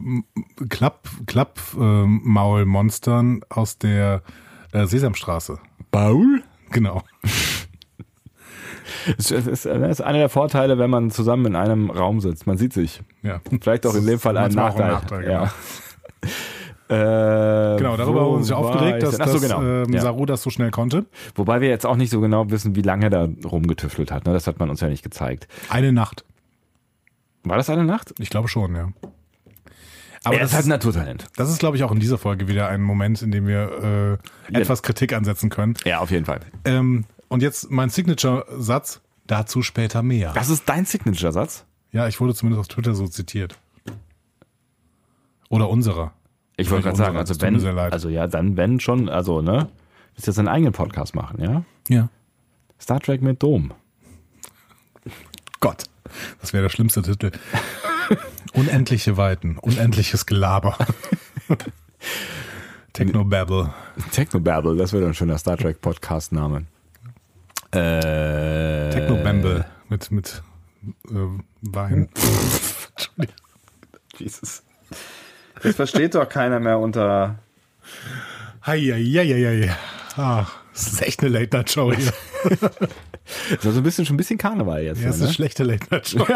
[0.70, 4.22] Klapp, Klapp, äh, Maulmonstern aus der
[4.72, 5.60] äh, Sesamstraße.
[5.92, 6.44] Baul?
[6.72, 7.04] Genau.
[9.18, 12.48] Das ist, ist einer der Vorteile, wenn man zusammen in einem Raum sitzt.
[12.48, 13.02] Man sieht sich.
[13.22, 13.40] Ja.
[13.62, 14.92] Vielleicht auch in dem Fall ein Nachteil.
[14.92, 15.54] Nachteil, ja.
[16.88, 16.94] Äh,
[17.78, 19.20] Genau, darüber haben wir uns ja aufgeregt, dass?
[19.20, 19.62] Ach so, dass genau.
[19.62, 20.02] ähm, ja.
[20.02, 21.06] Saru das so schnell konnte.
[21.36, 24.26] Wobei wir jetzt auch nicht so genau wissen, wie lange er da rumgetüftelt hat.
[24.26, 24.34] Ne?
[24.34, 25.48] Das hat man uns ja nicht gezeigt.
[25.70, 26.26] Eine Nacht.
[27.44, 28.14] War das eine Nacht?
[28.20, 28.84] Ich glaube schon, ja.
[30.24, 31.28] Aber Aber das ist halt ein Naturtalent.
[31.36, 34.20] das ist, glaube ich, auch in dieser Folge wieder ein Moment, in dem wir
[34.50, 34.60] äh, Ja.
[34.60, 35.76] etwas Kritik ansetzen können.
[35.86, 36.40] Ja, auf jeden Fall.
[36.66, 40.32] Ähm, und jetzt mein Signature-Satz, dazu später mehr.
[40.34, 41.66] Das ist dein Signature-Satz?
[41.92, 43.58] Ja, ich wurde zumindest auf Twitter so zitiert.
[45.50, 46.14] Oder unserer.
[46.58, 49.68] Ich wollte gerade sagen, also wenn, also ja, dann wenn schon, also ne,
[50.14, 51.64] willst jetzt einen eigenen Podcast machen, ja?
[51.90, 52.10] Ja.
[52.80, 53.74] Star Trek mit Dom.
[55.60, 55.84] Gott.
[56.40, 57.32] Das wäre der schlimmste Titel.
[58.54, 60.78] Unendliche Weiten, unendliches Gelaber.
[62.94, 63.74] Technobabble.
[64.12, 66.66] Technobabble, das wäre ein schöner Star Trek Podcast-Name.
[67.72, 70.42] Äh, Technobamble mit, mit
[71.10, 71.16] äh,
[71.62, 72.08] Wein.
[72.96, 73.36] Entschuldigung.
[74.18, 74.64] Jesus.
[75.62, 77.40] Das versteht doch keiner mehr unter.
[78.66, 79.74] Heieieiei.
[80.18, 82.14] Ah, das ist echt eine Late-Night-Show hier.
[82.50, 85.02] Das ist also ein bisschen schon ein bisschen Karneval jetzt.
[85.02, 85.28] Ja, das ist ne?
[85.28, 86.26] eine schlechte Late-Night-Show.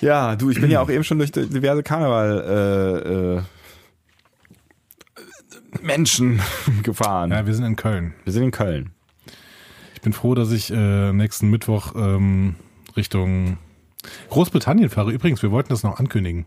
[0.00, 3.42] Ja, du, ich bin ja auch eben schon durch diverse Karneval äh, äh,
[5.82, 6.40] Menschen
[6.82, 7.32] gefahren.
[7.32, 8.14] Ja, wir sind in Köln.
[8.24, 8.90] Wir sind in Köln.
[9.94, 12.54] Ich bin froh, dass ich äh, nächsten Mittwoch ähm,
[12.96, 13.58] Richtung
[14.30, 15.10] Großbritannien fahre.
[15.12, 16.46] Übrigens, wir wollten das noch ankündigen.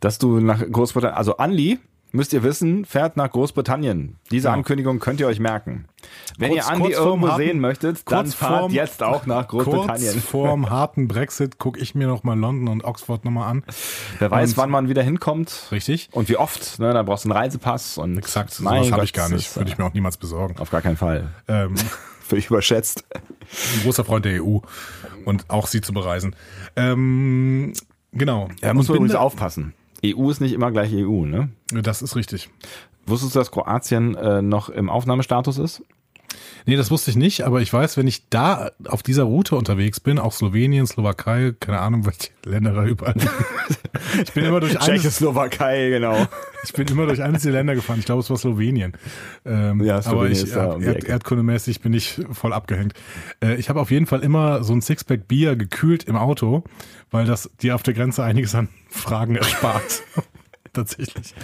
[0.00, 1.78] Dass du nach Großbritannien, also Anli,
[2.12, 4.16] müsst ihr wissen, fährt nach Großbritannien.
[4.30, 4.58] Diese Genau.
[4.58, 5.86] Ankündigung könnt ihr euch merken.
[6.38, 10.12] Wenn Kurz- ihr Andi irgendwo harten- sehen möchtet, dann fahrt vorm- jetzt auch nach Großbritannien.
[10.12, 13.64] Kurz vorm harten Brexit gucke ich mir noch mal London und Oxford nochmal an.
[14.18, 16.10] Wer weiß, Und- wann man wieder hinkommt Richtig?
[16.12, 16.78] und wie oft.
[16.78, 16.92] Ne?
[16.92, 19.46] Da brauchst du einen Reisepass und Exakt, sowas habe ich gar nicht.
[19.46, 20.58] ist, Würde ich mir auch niemals besorgen.
[20.58, 21.28] Auf gar keinen Fall.
[21.48, 21.74] Ähm,
[22.24, 23.04] Völlig überschätzt.
[23.12, 24.58] ein großer Freund der EU
[25.24, 26.36] und auch sie zu bereisen.
[26.76, 27.72] Ähm,
[28.12, 28.48] genau.
[28.60, 29.74] Da muss Und man übrigens aufpassen.
[30.04, 31.50] EU ist nicht immer gleich EU, ne?
[31.70, 32.50] Das ist richtig.
[33.06, 35.82] Wusstest du, dass Kroatien äh, noch im Aufnahmestatus ist?
[36.66, 40.00] Nee, das wusste ich nicht, aber ich weiß, wenn ich da auf dieser Route unterwegs
[40.00, 43.14] bin, auch Slowenien, Slowakei, keine Ahnung, welche Länder da überall.
[44.22, 46.26] ich bin immer durch eines, Tschechoslowakei, genau.
[46.64, 47.98] ich bin immer durch eines der Länder gefahren.
[47.98, 48.92] Ich glaube, es war Slowenien.
[49.44, 52.94] Ähm, Ja, aber Slowenien ich, ist da um Erd, erdkundemäßig bin ich voll abgehängt.
[53.42, 56.64] Äh, ich habe auf jeden Fall immer so ein Sixpack Bier gekühlt im Auto,
[57.10, 60.02] weil das dir auf der Grenze einiges an Fragen erspart.
[60.72, 61.34] Tatsächlich.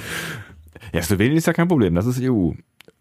[0.93, 2.53] Ja, Slowenien ist ja kein Problem, das ist EU.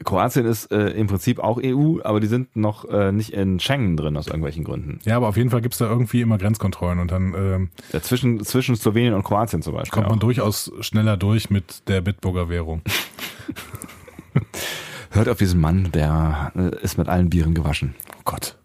[0.04, 3.98] Kroatien ist äh, im Prinzip auch EU, aber die sind noch äh, nicht in Schengen
[3.98, 5.00] drin aus irgendwelchen Gründen.
[5.06, 8.43] Ja, aber auf jeden Fall gibt's da irgendwie immer Grenzkontrollen und dann ähm, Ja, zwischen,
[8.43, 9.91] zwischen Slowenien und Kroatien zum Beispiel.
[9.93, 10.22] kommt man auch.
[10.22, 12.82] durchaus schneller durch mit der Bitburger Währung.
[15.12, 17.95] Hört auf diesen Mann, der äh, ist mit allen Bieren gewaschen.
[18.18, 18.56] Oh Gott.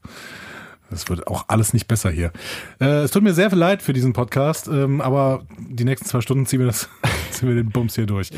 [0.92, 2.32] Das wird auch alles nicht besser hier.
[2.78, 6.20] Äh, es tut mir sehr viel leid für diesen Podcast, ähm, aber die nächsten zwei
[6.20, 6.88] Stunden ziehen wir, das,
[7.30, 8.30] ziehen wir den Bums hier durch.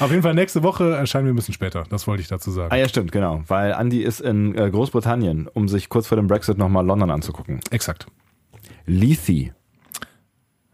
[0.00, 1.84] Auf jeden Fall nächste Woche erscheinen wir ein bisschen später.
[1.88, 2.72] Das wollte ich dazu sagen.
[2.72, 3.44] Ah ja, stimmt, genau.
[3.46, 7.60] Weil Andy ist in äh, Großbritannien, um sich kurz vor dem Brexit nochmal London anzugucken.
[7.70, 8.06] Exakt.
[8.86, 9.54] Lethe.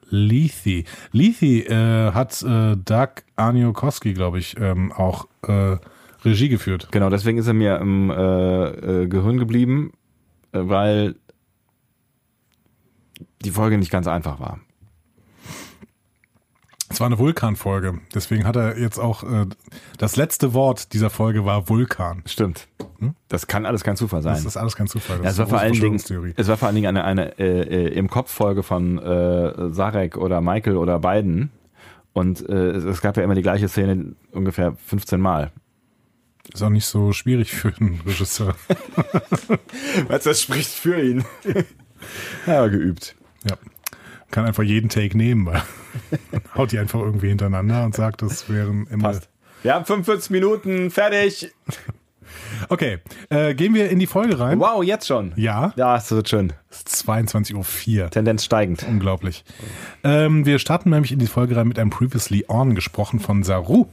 [0.08, 0.84] Lethe.
[1.12, 5.76] Lethe äh, hat äh, Doug Arniokowski, glaube ich, ähm, auch äh,
[6.24, 6.88] Regie geführt.
[6.90, 9.92] Genau, deswegen ist er mir im äh, äh, Gehirn geblieben,
[10.52, 11.16] weil
[13.42, 14.60] die Folge nicht ganz einfach war.
[16.90, 18.00] Es war eine Vulkanfolge.
[18.14, 19.46] Deswegen hat er jetzt auch äh,
[19.98, 22.22] das letzte Wort dieser Folge war Vulkan.
[22.24, 22.66] Stimmt.
[23.28, 24.34] Das kann alles kein Zufall sein.
[24.34, 25.18] Das ist alles kein Zufall.
[25.18, 27.94] Das Ja, es ist war Dingen, es war vor allen Dingen eine, eine äh, äh,
[27.94, 31.50] im Kopf Folge von äh, Sarek oder Michael oder beiden.
[32.14, 35.52] Und äh, es gab ja immer die gleiche Szene ungefähr 15 Mal.
[36.52, 38.54] Ist auch nicht so schwierig für einen Regisseur.
[40.08, 41.24] Was das spricht für ihn.
[42.46, 43.14] ja, geübt.
[43.48, 43.56] Ja.
[44.30, 45.62] Kann einfach jeden Take nehmen, weil
[46.56, 49.04] haut die einfach irgendwie hintereinander und sagt, das wären immer.
[49.10, 49.28] Passt.
[49.62, 51.52] Wir haben 45 Minuten, fertig.
[52.68, 52.98] Okay,
[53.30, 54.60] äh, gehen wir in die Folge rein.
[54.60, 55.32] Wow, jetzt schon.
[55.36, 56.52] Ja, Ja, das wird schön.
[56.70, 58.10] es ist 22.04 Uhr.
[58.10, 58.84] Tendenz steigend.
[58.86, 59.44] Unglaublich.
[60.04, 63.86] Ähm, wir starten nämlich in die Folge rein mit einem Previously On gesprochen von Saru.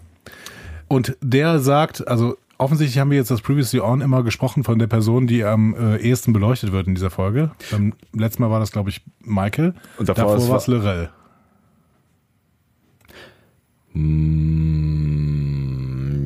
[0.88, 4.88] Und der sagt, also offensichtlich haben wir jetzt das Previously On immer gesprochen von der
[4.88, 7.52] Person, die am äh, ehesten beleuchtet wird in dieser Folge.
[7.72, 9.74] Beim letzten Mal war das, glaube ich, Michael.
[9.98, 11.10] Und davor davor war es Lorel.
[13.94, 15.24] Mm,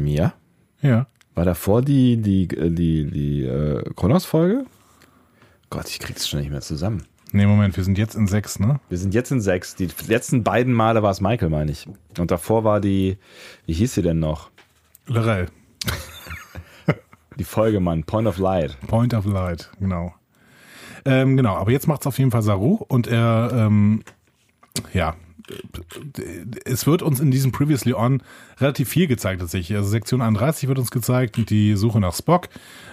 [0.08, 0.34] ja.
[0.82, 1.08] Ja.
[1.36, 4.66] War davor die, die, die, die äh, Kronos-Folge?
[5.70, 7.04] Gott, ich krieg's schon nicht mehr zusammen.
[7.32, 8.80] Nee, Moment, wir sind jetzt in sechs, ne?
[8.90, 9.76] Wir sind jetzt in sechs.
[9.76, 11.88] Die letzten beiden Male war es Michael, meine ich.
[12.18, 13.20] Und davor war die,
[13.68, 14.50] wie hieß sie denn noch?
[15.06, 15.48] Lorel.
[17.40, 18.04] Die Folge, Mann.
[18.04, 18.78] Point of Light.
[18.88, 20.14] Point of Light, genau.
[21.06, 24.04] Ähm, genau, aber jetzt macht es auf jeden Fall Saru und er, ähm,
[24.94, 25.16] ja,
[26.66, 28.22] es wird uns in diesem Previously On
[28.60, 29.76] relativ viel gezeigt tatsächlich.
[29.78, 32.50] Also Sektion 31 wird uns gezeigt und die Suche nach Spock.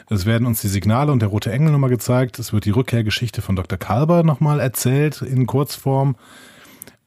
[0.08, 2.38] Es werden uns die Signale und der rote Engel nochmal gezeigt.
[2.38, 3.78] Es wird die Rückkehrgeschichte von Dr.
[3.78, 6.16] Kalber nochmal erzählt in Kurzform.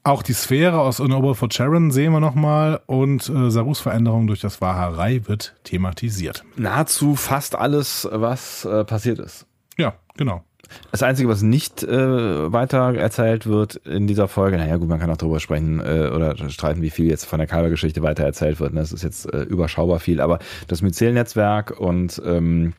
[0.09, 4.39] Auch die Sphäre aus Unoble for Sharon sehen wir nochmal und äh, Sarus Veränderung durch
[4.39, 6.43] das Waharei wird thematisiert.
[6.55, 9.45] Nahezu fast alles, was äh, passiert ist.
[9.77, 10.43] Ja, genau.
[10.91, 15.11] Das Einzige, was nicht äh, weiter erzählt wird in dieser Folge, naja gut, man kann
[15.11, 18.73] auch darüber sprechen äh, oder streiten, wie viel jetzt von der Kalber-Geschichte weiter erzählt wird.
[18.73, 18.79] Ne?
[18.79, 22.73] Das ist jetzt äh, überschaubar viel, aber das Myzel-Netzwerk und ähm,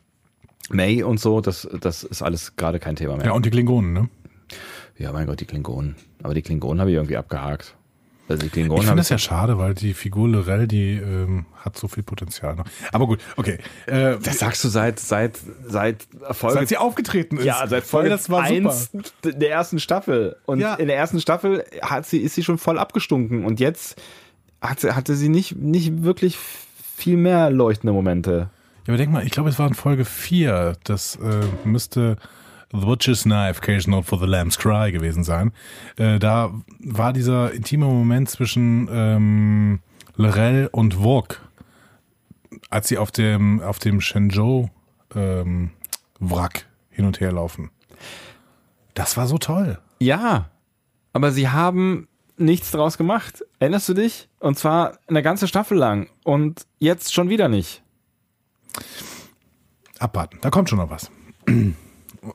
[0.69, 3.27] May und so, das, das ist alles gerade kein Thema mehr.
[3.27, 4.09] Ja, und die Klingonen, ne?
[4.97, 5.95] Ja, mein Gott, die Klingonen.
[6.23, 7.75] Aber die Klingonen habe ich irgendwie abgehakt.
[8.29, 11.77] Also die Klingonen Ich finde das ja schade, weil die Figur Lorel, die ähm, hat
[11.77, 12.63] so viel Potenzial noch.
[12.93, 13.57] Aber gut, okay.
[13.87, 17.45] Äh, Das sagst du seit seit seit Folge seit sie aufgetreten ist.
[17.45, 18.69] ja, seit Folge das war super.
[18.69, 18.91] 1
[19.23, 20.75] der ersten Staffel und Ja.
[20.75, 24.01] in der ersten Staffel hat sie ist sie schon voll abgestunken und jetzt
[24.61, 26.37] hat sie, hatte sie nicht nicht wirklich
[26.95, 28.49] viel mehr leuchtende Momente.
[28.85, 30.73] Ja, aber denk mal, ich glaube, es war in Folge 4.
[30.85, 32.15] Das äh, müsste
[32.71, 35.51] The Butcher's Knife, Cage Note for the Lamb's Cry gewesen sein.
[35.97, 39.79] Äh, da war dieser intime Moment zwischen ähm,
[40.15, 41.37] Lorel und Vogue,
[42.69, 44.69] als sie auf dem, auf dem Shenzhou
[45.15, 45.71] ähm,
[46.19, 47.71] Wrack hin und her laufen.
[48.93, 49.79] Das war so toll.
[49.99, 50.49] Ja,
[51.13, 52.07] aber sie haben
[52.37, 53.43] nichts draus gemacht.
[53.59, 54.29] Erinnerst du dich?
[54.39, 56.09] Und zwar eine ganze Staffel lang.
[56.23, 57.83] Und jetzt schon wieder nicht.
[59.99, 61.11] Abwarten, da kommt schon noch was.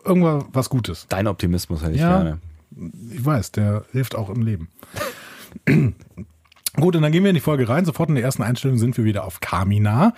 [0.05, 1.07] Irgendwas was Gutes.
[1.09, 2.17] Dein Optimismus hätte ich Ja.
[2.23, 2.39] gerne.
[3.13, 4.69] Ich weiß, der hilft auch im Leben.
[6.77, 7.85] Gut, und dann gehen wir in die Folge rein.
[7.87, 10.13] Sofort in der ersten Einstellung sind wir wieder auf Kamina.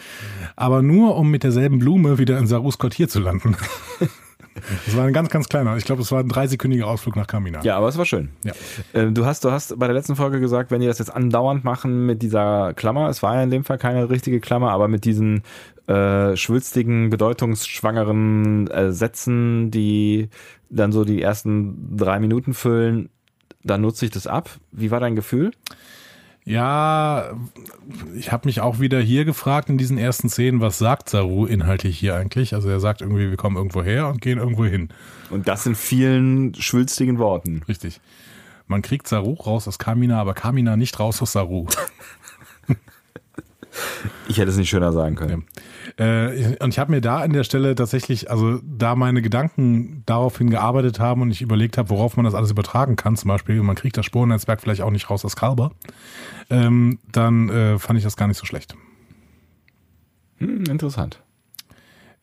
[0.57, 3.57] Aber nur, um mit derselben Blume wieder in Sarus Quartier zu landen.
[4.87, 5.77] Das war ein ganz, ganz kleiner.
[5.77, 7.63] Ich glaube, es war ein dreisekündiger Ausflug nach Kamina.
[7.63, 8.31] Ja, aber es war schön.
[8.45, 8.53] Ja.
[8.93, 11.65] Äh, Du hast, du hast bei der letzten Folge gesagt, wenn die das jetzt andauernd
[11.65, 15.05] machen mit dieser Klammer, es war ja in dem Fall keine richtige Klammer, aber mit
[15.05, 15.43] diesen
[15.87, 20.29] äh, schwülstigen, bedeutungsschwangeren äh, Sätzen, die
[20.71, 23.09] dann so die ersten drei Minuten füllen,
[23.65, 24.51] dann nutze ich das ab.
[24.71, 25.53] Wie war dein Gefühl?
[26.49, 27.37] Ja,
[28.17, 31.99] ich habe mich auch wieder hier gefragt in diesen ersten Szenen, was sagt Saru inhaltlich
[31.99, 32.55] hier eigentlich?
[32.55, 34.89] Also er sagt irgendwie, wir kommen irgendwo her und gehen irgendwo hin.
[35.29, 37.63] Und das in vielen schwülstigen Worten.
[37.69, 38.01] Richtig.
[38.67, 41.67] Man kriegt Saru raus aus Kamina, aber Kamina nicht raus aus Saru.
[44.27, 45.45] Ich hätte es nicht schöner sagen können.
[45.99, 50.49] Äh, und ich habe mir da an der Stelle tatsächlich, also da meine Gedanken daraufhin
[50.49, 53.75] gearbeitet haben und ich überlegt habe, worauf man das alles übertragen kann, zum Beispiel, man
[53.75, 55.73] kriegt das Sporennetzwerk vielleicht auch nicht raus aus Kalber,
[56.51, 58.77] ähm, dann äh, fand ich das gar nicht so schlecht.
[60.39, 61.21] Hm, interessant.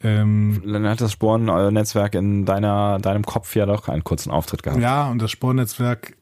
[0.01, 4.81] Ähm, Dann hat das Sporennetzwerk in deiner, deinem Kopf ja doch einen kurzen Auftritt gehabt.
[4.81, 6.15] ja, und das Sporennetzwerk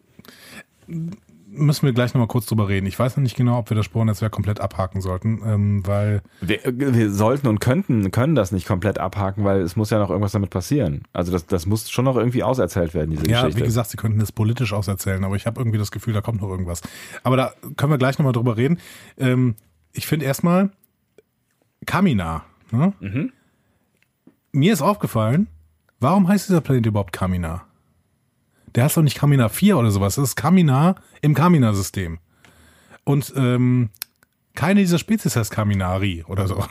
[1.55, 2.85] müssen wir gleich nochmal kurz drüber reden.
[2.87, 6.59] Ich weiß noch nicht genau, ob wir das Sporennetzwerk komplett abhaken sollten, ähm, weil Wir,
[6.65, 10.31] wir sollten und könnten, können das nicht komplett abhaken, weil es muss ja noch irgendwas
[10.33, 11.03] damit passieren.
[11.13, 13.61] Also das, das muss schon noch irgendwie auserzählt werden, diese Ja, Geschichte.
[13.61, 16.41] wie gesagt, sie könnten es politisch auserzählen, aber ich habe irgendwie das Gefühl, da kommt
[16.41, 16.81] noch irgendwas.
[17.23, 18.79] Aber da können wir gleich nochmal drüber reden.
[19.17, 19.55] Ähm,
[19.93, 20.71] ich finde erstmal
[21.85, 22.43] Kamina.
[22.71, 22.93] Ne?
[22.99, 23.31] Mhm.
[24.51, 25.47] Mir ist aufgefallen,
[25.99, 27.63] warum heißt dieser Planet überhaupt Kamina?
[28.75, 30.15] Der heißt doch nicht Kamina 4 oder sowas.
[30.15, 32.19] Das ist Kamina im Kamina-System.
[33.03, 33.89] Und ähm,
[34.55, 36.55] keine dieser Spezies heißt Kaminari oder so.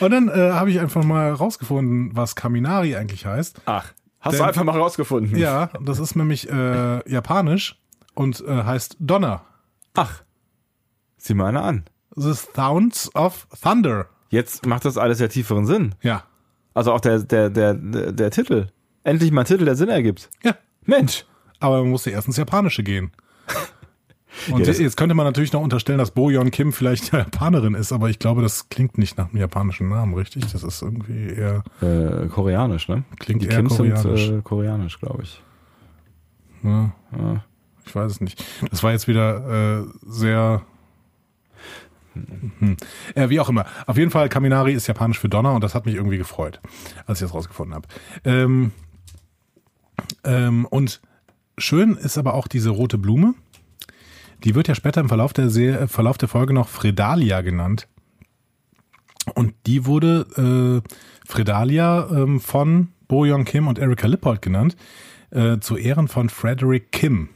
[0.00, 3.60] Und dann äh, habe ich einfach mal rausgefunden, was Kaminari eigentlich heißt.
[3.66, 5.36] Ach, hast Denn- du einfach mal rausgefunden.
[5.36, 7.78] Ja, das ist nämlich äh, japanisch
[8.14, 9.42] und äh, heißt Donner.
[9.94, 10.22] Ach,
[11.18, 11.84] sieh mal einer an.
[12.16, 14.06] The Sounds of Thunder.
[14.30, 15.94] Jetzt macht das alles ja tieferen Sinn.
[16.02, 16.24] Ja.
[16.74, 18.68] Also auch der, der, der, der, der Titel.
[19.04, 20.28] Endlich mal ein Titel, der Sinn ergibt.
[20.42, 20.54] Ja.
[20.84, 21.24] Mensch.
[21.60, 23.10] Aber man musste erst ins Japanische gehen.
[24.50, 28.08] Und Ja, jetzt könnte man natürlich noch unterstellen, dass Boyon Kim vielleicht Japanerin ist, aber
[28.08, 30.50] ich glaube, das klingt nicht nach einem japanischen Namen, richtig?
[30.50, 31.62] Das ist irgendwie eher.
[31.82, 33.04] Äh, koreanisch, ne?
[33.18, 34.26] Klingt Die eher Kims koreanisch.
[34.26, 35.42] sind äh, koreanisch, glaube ich.
[36.62, 37.44] Ne, Ja.
[37.84, 38.42] ich weiß es nicht.
[38.70, 40.62] Das war jetzt wieder äh, sehr.
[42.14, 42.76] Hm.
[43.14, 43.66] Äh, wie auch immer.
[43.86, 46.60] Auf jeden Fall, Kaminari ist japanisch für Donner und das hat mich irgendwie gefreut,
[47.06, 47.86] als ich das rausgefunden habe.
[48.24, 48.72] Ähm,
[50.24, 51.00] ähm, und
[51.58, 53.34] schön ist aber auch diese rote Blume.
[54.44, 57.88] Die wird ja später im Verlauf der, Se Verlauf der Folge noch Fredalia genannt.
[59.34, 60.88] Und die wurde äh,
[61.26, 64.76] Fredalia ähm, von Bo Young Kim und Erika Lippold genannt,
[65.30, 67.28] äh, zu Ehren von Frederick Kim.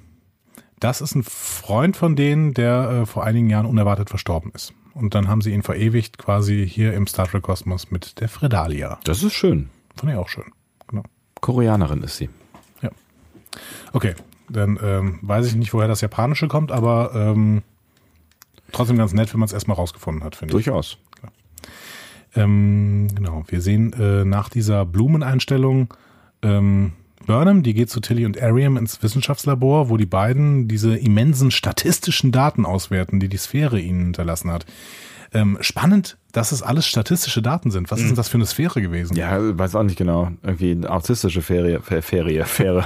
[0.81, 4.75] Das ist ein Freund von denen, der äh, vor einigen Jahren unerwartet verstorben ist.
[4.95, 8.99] Und dann haben sie ihn verewigt quasi hier im Star Trek Kosmos mit der Fredalia.
[9.05, 9.69] Das ist schön.
[9.95, 10.53] Fand ich auch schön.
[10.89, 11.03] Genau.
[11.41, 12.29] Koreanerin ist sie.
[13.57, 13.91] Ja.
[13.93, 14.15] Okay,
[14.49, 17.63] dann ähm, weiß ich nicht, woher das Japanische kommt, aber ähm,
[18.73, 20.65] trotzdem ganz nett, wenn man es erstmal rausgefunden hat, finde ich.
[20.65, 20.99] Durchaus.
[22.35, 25.95] Ähm, genau, wir sehen äh, nach dieser Blumeneinstellung
[26.43, 26.93] ähm,
[27.27, 32.31] Burnham, die geht zu Tilly und Ariam ins Wissenschaftslabor, wo die beiden diese immensen statistischen
[32.33, 34.67] Daten auswerten, die die Sphäre ihnen hinterlassen hat.
[35.33, 37.91] Ähm, spannend, dass es alles statistische Daten sind.
[37.91, 39.17] Was ist denn das für eine Sphäre gewesen?
[39.17, 40.31] Ja, weiß auch nicht genau.
[40.43, 42.85] Irgendwie eine autistische Ferie, Fe- Ferie, Fähre.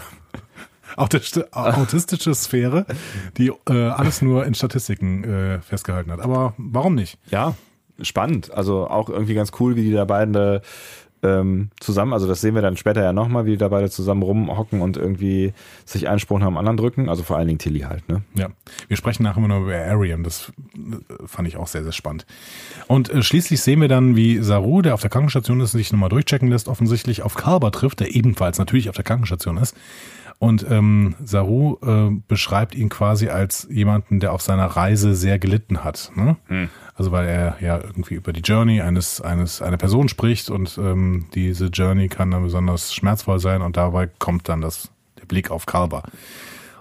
[0.97, 2.86] Autistische, autistische Sphäre,
[3.36, 6.20] die äh, alles nur in Statistiken äh, festgehalten hat.
[6.20, 7.18] Aber warum nicht?
[7.30, 7.55] Ja,
[8.01, 8.53] spannend.
[8.53, 10.62] Also auch irgendwie ganz cool, wie die da beide
[11.22, 14.22] ähm, zusammen, also das sehen wir dann später ja nochmal, wie die da beide zusammen
[14.22, 15.53] rumhocken und irgendwie
[15.84, 17.09] sich einen Sprung nach dem anderen drücken.
[17.09, 18.22] Also vor allen Dingen Tilly halt, ne?
[18.34, 18.49] Ja,
[18.88, 20.24] wir sprechen nachher immer noch über Arian.
[20.24, 22.26] Das äh, fand ich auch sehr, sehr spannend.
[22.86, 26.09] Und äh, schließlich sehen wir dann, wie Saru, der auf der Krankenstation ist, sich nochmal
[26.09, 29.76] durchchecken lässt, offensichtlich auf Kalber trifft, der ebenfalls natürlich auf der Krankenstation ist.
[30.41, 35.84] Und ähm, Saru äh, beschreibt ihn quasi als jemanden, der auf seiner Reise sehr gelitten
[35.84, 36.11] hat.
[36.16, 36.36] Ne?
[36.97, 41.26] Also weil er ja irgendwie über die Journey eines eines einer Person spricht und ähm,
[41.34, 45.66] diese Journey kann dann besonders schmerzvoll sein und dabei kommt dann das der Blick auf
[45.66, 46.05] Kalber.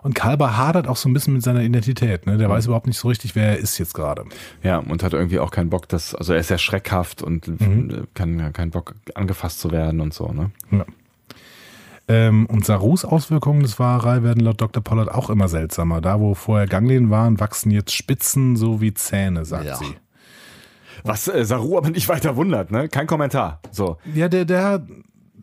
[0.04, 2.26] Und Kalber hadert auch so ein bisschen mit seiner Identität.
[2.26, 2.38] Ne?
[2.38, 4.24] Der weiß überhaupt nicht so richtig, wer er ist jetzt gerade.
[4.64, 8.08] Ja, und hat irgendwie auch keinen Bock, dass, also er ist sehr schreckhaft und Mhm.
[8.14, 10.52] kann keinen Bock, angefasst zu werden und so, ne?
[10.72, 10.86] Ja.
[12.10, 14.84] Ähm, und Sarus Auswirkungen des Wahrei werden laut Dr.
[14.84, 16.02] Pollard auch immer seltsamer.
[16.02, 19.76] Da, wo vorher Ganglien waren, wachsen jetzt Spitzen so wie Zähne, sagt Ja.
[19.76, 19.96] sie.
[21.04, 22.90] Was äh, Saru aber nicht weiter wundert, ne?
[22.90, 23.62] Kein Kommentar.
[23.72, 23.98] So.
[24.14, 24.86] Ja, der, der,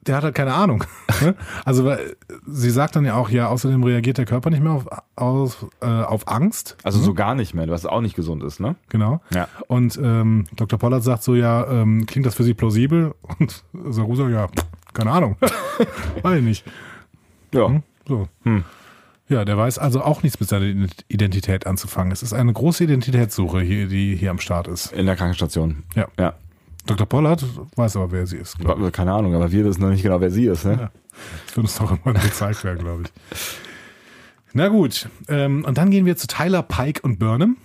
[0.02, 0.84] der hat halt keine Ahnung.
[1.22, 1.34] ne?
[1.64, 4.86] also weil, sie sagt dann ja auch, ja, außerdem reagiert der Körper nicht mehr auf,
[5.14, 6.76] auf, äh, auf Angst.
[6.82, 8.74] Also so gar nicht mehr, was auch nicht gesund ist, ne?
[8.88, 9.20] Genau.
[9.32, 9.48] Ja.
[9.68, 10.78] Und ähm, Dr.
[10.78, 13.14] Pollard sagt so, ja, ähm, klingt das für Sie plausibel?
[13.38, 14.48] Und Saru sagt, ja,
[14.97, 15.36] keine Ahnung.
[16.22, 16.64] Weiß ich nicht.
[17.53, 17.82] Ja.
[18.09, 18.28] So.
[19.28, 22.12] Ja, der weiß also auch nichts mit seiner Identität anzufangen.
[22.12, 24.92] Es ist eine große Identitätssuche, hier, die hier am Start ist.
[24.92, 25.82] In der Krankenstation.
[25.97, 26.07] Ja.
[26.18, 26.34] Ja.
[26.86, 27.07] Dr.
[27.07, 27.44] Pollard
[27.74, 28.59] weiß aber, wer sie ist.
[28.59, 30.72] glaub Keine Ahnung, aber wir wissen noch nicht genau, wer sie ist, ne?
[30.72, 30.90] Ja.
[31.47, 33.38] Das wird uns doch immer gezeigt werden, glaube ich.
[34.53, 37.57] Na gut, ähm, und dann gehen wir zu Tyler, Pike und Burnham.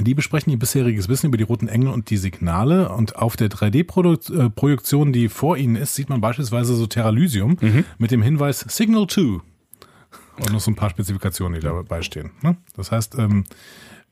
[0.00, 2.88] Die besprechen ihr bisheriges Wissen über die roten Engel und die Signale.
[2.88, 7.56] Und auf der 3D-Projektion, die vor ihnen ist, sieht man beispielsweise so Terralysium
[7.98, 9.20] mit dem Hinweis Signal 2.
[9.20, 12.32] Und noch so ein paar Spezifikationen, die dabei stehen.
[12.42, 12.56] Ne?
[12.76, 13.44] Das heißt, ähm,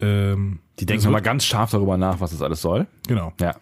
[0.01, 2.87] ähm, Die denken nochmal ganz scharf darüber nach, was das alles soll.
[3.09, 3.33] Genau.
[3.41, 3.57] Ja.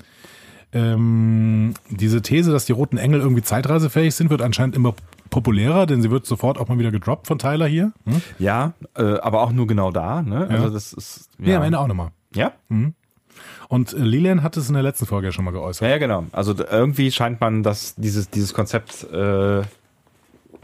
[0.72, 4.94] Ähm, diese These, dass die roten Engel irgendwie zeitreisefähig sind, wird anscheinend immer
[5.30, 7.92] populärer, denn sie wird sofort auch mal wieder gedroppt von Tyler hier.
[8.04, 8.20] Hm?
[8.38, 10.48] Ja, äh, aber auch nur genau da, ne?
[10.48, 11.30] Also das ist.
[11.38, 12.10] Ja, am Ende auch nochmal.
[12.34, 12.52] Ja?
[13.68, 15.82] Und äh, Lilian hat es in der letzten Folge ja schon mal geäußert.
[15.82, 16.26] Ja, ja, genau.
[16.32, 19.60] Also irgendwie scheint man das, dieses, dieses Konzept äh,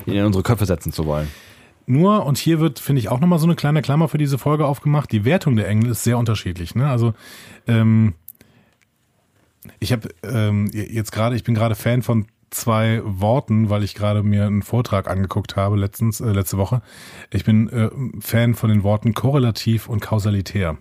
[0.07, 1.29] in unsere Köpfe setzen zu wollen.
[1.87, 4.67] Nur, und hier wird, finde ich, auch nochmal so eine kleine Klammer für diese Folge
[4.67, 6.75] aufgemacht, die Wertung der Engel ist sehr unterschiedlich.
[6.75, 6.89] Ne?
[6.89, 7.15] Also,
[7.69, 8.15] ähm,
[9.79, 12.27] ich habe ähm, jetzt gerade, ich bin gerade Fan von
[12.57, 16.83] zwei Worten, weil ich gerade mir einen Vortrag angeguckt habe letztens, äh, letzte Woche.
[17.31, 17.91] Ich bin äh,
[18.21, 20.79] Fan von den Worten korrelativ und kausalitär.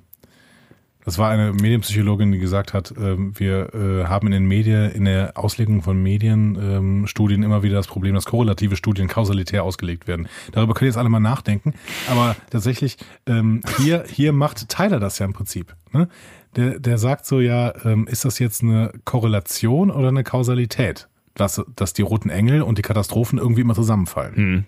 [1.05, 5.05] Das war eine Medienpsychologin, die gesagt hat, ähm, wir äh, haben in den Medien, in
[5.05, 10.27] der Auslegung von Medienstudien ähm, immer wieder das Problem, dass korrelative Studien kausalitär ausgelegt werden.
[10.51, 11.75] Darüber könnt ihr jetzt alle mal nachdenken.
[12.09, 12.97] Aber tatsächlich,
[13.27, 15.75] ähm, hier, hier macht Tyler das ja im Prinzip.
[15.91, 16.09] Ne?
[16.55, 21.07] Der, der sagt so, ja, ähm, ist das jetzt eine Korrelation oder eine Kausalität?
[21.35, 24.65] Dass, dass die roten Engel und die Katastrophen irgendwie immer zusammenfallen.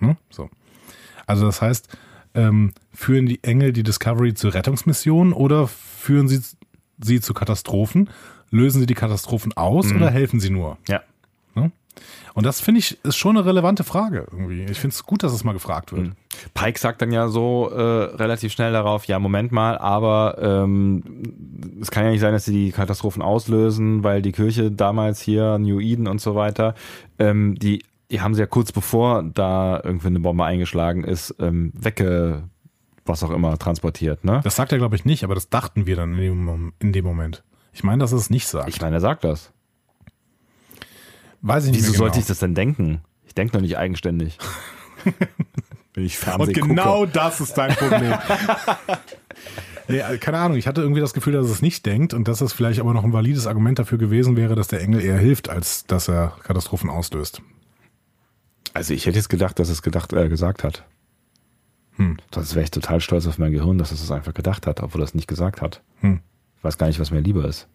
[0.00, 0.16] Ne?
[0.30, 0.50] So.
[1.26, 1.96] Also das heißt,
[2.34, 6.40] ähm, führen die Engel die Discovery zu Rettungsmissionen oder führen sie
[7.02, 8.10] sie zu Katastrophen?
[8.50, 10.78] Lösen sie die Katastrophen aus oder helfen sie nur?
[10.88, 11.02] Ja.
[12.36, 14.64] Und das finde ich ist schon eine relevante Frage irgendwie.
[14.64, 16.10] Ich finde es gut, dass es mal gefragt wird.
[16.52, 21.02] Pike sagt dann ja so äh, relativ schnell darauf, ja, Moment mal, aber ähm,
[21.80, 25.56] es kann ja nicht sein, dass sie die Katastrophen auslösen, weil die Kirche damals hier,
[25.58, 26.74] New Eden und so weiter,
[27.18, 31.72] ähm, die, die haben sie ja kurz bevor da irgendwie eine Bombe eingeschlagen ist, ähm,
[31.74, 32.42] wegge,
[33.06, 34.42] was auch immer, transportiert, ne?
[34.44, 37.04] Das sagt er, glaube ich, nicht, aber das dachten wir dann in dem, in dem
[37.06, 37.44] Moment.
[37.72, 38.68] Ich meine, dass er es nicht sagt.
[38.68, 39.52] Ich meine, er sagt das.
[41.46, 42.04] Weiß ich nicht Wieso genau.
[42.04, 43.02] sollte ich das denn denken?
[43.24, 44.38] Ich denke noch nicht eigenständig.
[45.94, 47.12] Wenn ich Fernsehen Und genau gucke.
[47.12, 48.14] das ist dein Problem.
[49.88, 52.40] nee, äh, keine Ahnung, ich hatte irgendwie das Gefühl, dass es nicht denkt und dass
[52.40, 55.48] es vielleicht aber noch ein valides Argument dafür gewesen wäre, dass der Engel eher hilft,
[55.48, 57.40] als dass er Katastrophen auslöst.
[58.74, 60.84] Also ich hätte jetzt gedacht, dass es gedacht, äh, gesagt hat.
[61.92, 62.16] Hm.
[62.34, 65.00] Sonst wäre ich total stolz auf mein Gehirn, dass es es einfach gedacht hat, obwohl
[65.00, 65.80] er es nicht gesagt hat.
[66.00, 66.20] Hm.
[66.58, 67.68] Ich weiß gar nicht, was mir lieber ist.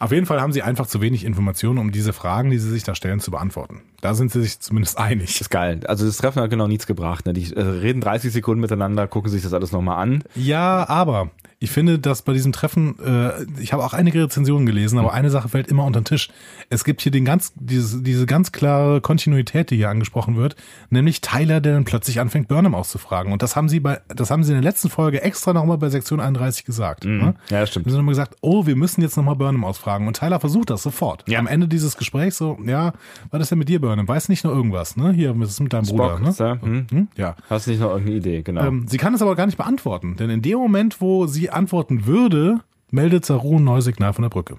[0.00, 2.84] Auf jeden Fall haben sie einfach zu wenig Informationen, um diese Fragen, die sie sich
[2.84, 3.82] da stellen, zu beantworten.
[4.00, 5.40] Da sind sie sich zumindest einig.
[5.40, 5.80] Ist geil.
[5.86, 7.26] Also das Treffen hat genau nichts gebracht.
[7.26, 7.32] Ne?
[7.32, 10.22] Die äh, reden 30 Sekunden miteinander, gucken sich das alles nochmal an.
[10.36, 11.30] Ja, aber
[11.60, 15.28] ich finde, dass bei diesem Treffen, äh, ich habe auch einige Rezensionen gelesen, aber eine
[15.28, 16.28] Sache fällt immer unter den Tisch.
[16.70, 20.54] Es gibt hier den ganz, diese, diese ganz klare Kontinuität, die hier angesprochen wird,
[20.90, 23.32] nämlich Tyler, der dann plötzlich anfängt, Burnham auszufragen.
[23.32, 25.88] Und das haben sie bei, das haben sie in der letzten Folge extra nochmal bei
[25.88, 27.04] Sektion 31 gesagt.
[27.04, 27.34] Ne?
[27.50, 27.86] Ja, das stimmt.
[27.86, 30.06] Sie haben nochmal gesagt, oh, wir müssen jetzt nochmal Burnham ausfragen.
[30.06, 31.24] Und Tyler versucht das sofort.
[31.26, 31.40] Ja.
[31.40, 32.92] Am Ende dieses Gesprächs so, ja,
[33.32, 33.87] was ist denn mit dir, Burnham?
[33.88, 35.12] Weiß nicht nur irgendwas, ne?
[35.12, 36.28] Hier, ist mit deinem Bruder, Spock, ne?
[36.28, 36.62] ist er?
[36.62, 36.86] Hm?
[36.90, 37.08] Hm?
[37.16, 37.36] Ja.
[37.48, 38.64] Hast nicht noch irgendeine Idee, genau.
[38.64, 42.06] Ähm, sie kann es aber gar nicht beantworten, denn in dem Moment, wo sie antworten
[42.06, 42.60] würde,
[42.90, 44.58] meldet Saru ein neues Signal von der Brücke.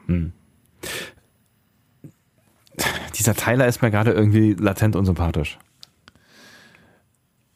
[3.17, 5.59] Dieser Tyler ist mir gerade irgendwie latent unsympathisch.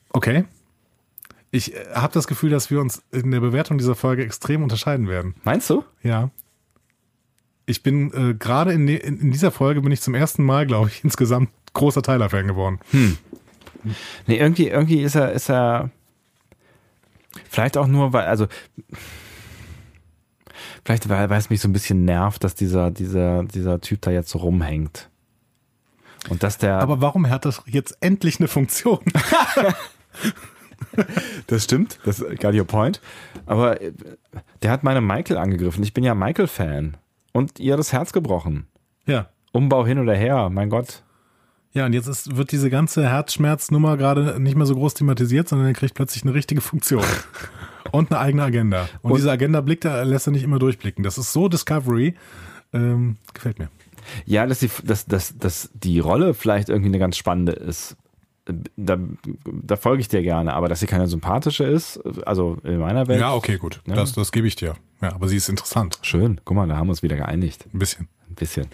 [0.10, 0.46] Okay.
[1.52, 5.08] Ich äh, habe das Gefühl, dass wir uns in der Bewertung dieser Folge extrem unterscheiden
[5.08, 5.36] werden.
[5.44, 5.84] Meinst du?
[6.02, 6.32] Ja.
[7.66, 10.90] Ich bin äh, gerade in, in, in dieser Folge bin ich zum ersten Mal, glaube
[10.90, 12.80] ich, insgesamt großer Tyler-Fan geworden.
[14.28, 15.90] Nee, irgendwie, irgendwie ist er, ist er.
[17.50, 18.48] Vielleicht auch nur, weil, also.
[20.86, 24.12] Vielleicht, weil, weil es mich so ein bisschen nervt, dass dieser, dieser, dieser Typ da
[24.12, 25.10] jetzt so rumhängt.
[26.30, 26.80] Und dass der.
[26.80, 29.00] Aber warum hat das jetzt endlich eine Funktion?
[31.48, 33.02] das stimmt, das ist got your point.
[33.46, 33.92] Aber äh,
[34.62, 35.84] der hat meine Michael angegriffen.
[35.84, 36.98] Ich bin ja Michael-Fan.
[37.34, 38.68] Und ihr das Herz gebrochen.
[39.06, 39.30] ja.
[39.56, 41.04] Umbau hin oder her, mein Gott.
[41.74, 45.68] Ja, und jetzt ist, wird diese ganze Herzschmerznummer gerade nicht mehr so groß thematisiert, sondern
[45.68, 47.04] er kriegt plötzlich eine richtige Funktion.
[47.92, 48.88] und eine eigene Agenda.
[49.02, 51.04] Und, Und- diese Agenda blickt er, lässt er nicht immer durchblicken.
[51.04, 52.14] Das ist so Discovery.
[52.74, 53.70] Ähm, gefällt mir.
[54.26, 57.96] Ja, dass die, dass, dass, dass die Rolle vielleicht irgendwie eine ganz spannende ist.
[58.76, 58.98] Da,
[59.46, 61.98] da folge ich dir gerne, aber dass sie keine sympathische ist,
[62.28, 63.22] also in meiner Welt.
[63.22, 63.80] Ja, okay, gut.
[63.88, 63.96] Ja.
[63.96, 64.76] Das, das gebe ich dir.
[65.02, 65.98] Ja, aber sie ist interessant.
[66.02, 67.66] Schön, guck mal, da haben wir uns wieder geeinigt.
[67.74, 68.10] Ein bisschen.
[68.30, 68.68] Ein bisschen.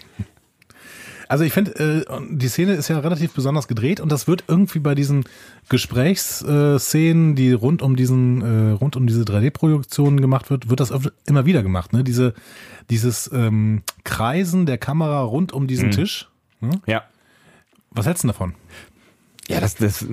[1.30, 4.80] Also ich finde, äh, die Szene ist ja relativ besonders gedreht und das wird irgendwie
[4.80, 5.22] bei diesen
[5.68, 10.92] Gesprächsszenen, die rund um diesen, äh, rund um diese 3D-Produktionen gemacht wird, wird das
[11.26, 11.92] immer wieder gemacht.
[11.92, 12.02] Ne?
[12.02, 12.34] Diese,
[12.90, 16.28] dieses ähm, Kreisen der Kamera rund um diesen Tisch.
[16.60, 16.80] Ne?
[16.86, 17.04] Ja.
[17.92, 18.56] Was hältst du davon?
[19.46, 20.04] Ja, das, das,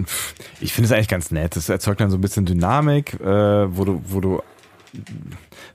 [0.61, 1.55] ich finde es eigentlich ganz nett.
[1.55, 4.43] Das erzeugt dann so ein bisschen Dynamik, äh, wo du, wo du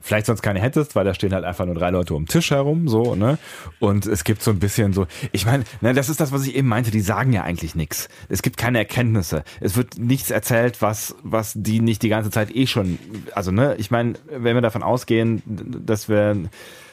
[0.01, 2.51] vielleicht sonst keine hättest, weil da stehen halt einfach nur drei Leute um den Tisch
[2.51, 3.37] herum, so, ne?
[3.79, 6.55] Und es gibt so ein bisschen so, ich meine, ne, das ist das, was ich
[6.55, 8.09] eben meinte, die sagen ja eigentlich nichts.
[8.29, 9.43] Es gibt keine Erkenntnisse.
[9.59, 12.99] Es wird nichts erzählt, was, was die nicht die ganze Zeit eh schon,
[13.33, 16.37] also, ne, ich meine, wenn wir davon ausgehen, dass wir,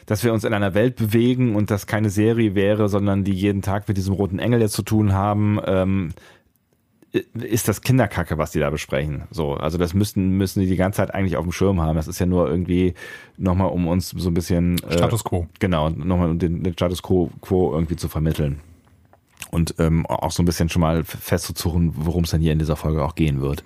[0.07, 3.63] dass wir uns in einer Welt bewegen und das keine Serie wäre, sondern die jeden
[3.63, 6.13] Tag mit diesem roten Engel jetzt zu tun haben, ähm,
[7.13, 9.25] ist das Kinderkacke, was die da besprechen.
[9.31, 11.97] So, also das müssten müssen die die ganze Zeit eigentlich auf dem Schirm haben.
[11.97, 12.95] Das ist ja nur irgendwie
[13.37, 15.47] nochmal, um uns so ein bisschen äh, Status quo.
[15.59, 18.61] Genau, nochmal um den, den Status quo, quo irgendwie zu vermitteln
[19.51, 22.77] und ähm, auch so ein bisschen schon mal festzuzurren, worum es dann hier in dieser
[22.77, 23.65] Folge auch gehen wird.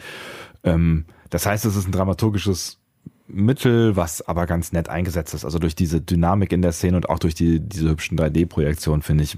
[0.63, 2.79] Ähm, das heißt, es ist ein dramaturgisches
[3.27, 5.45] Mittel, was aber ganz nett eingesetzt ist.
[5.45, 9.25] Also durch diese Dynamik in der Szene und auch durch die, diese hübschen 3D-Projektionen, finde
[9.25, 9.37] ich,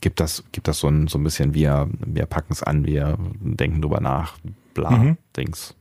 [0.00, 3.18] gibt das, gibt das so ein, so ein bisschen, wir, wir packen es an, wir
[3.40, 4.34] denken drüber nach,
[4.74, 5.16] bla, Mhm.
[5.36, 5.74] Dings.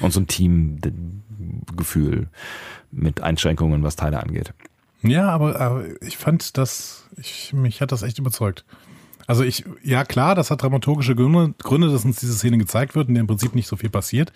[0.00, 2.28] Und so ein Teamgefühl
[2.90, 4.54] mit Einschränkungen, was Teile angeht.
[5.02, 8.64] Ja, aber, aber ich fand das, ich, mich hat das echt überzeugt.
[9.26, 13.08] Also ich, ja klar, das hat dramaturgische Gründe, Gründe, dass uns diese Szene gezeigt wird,
[13.08, 14.32] in der im Prinzip nicht so viel passiert.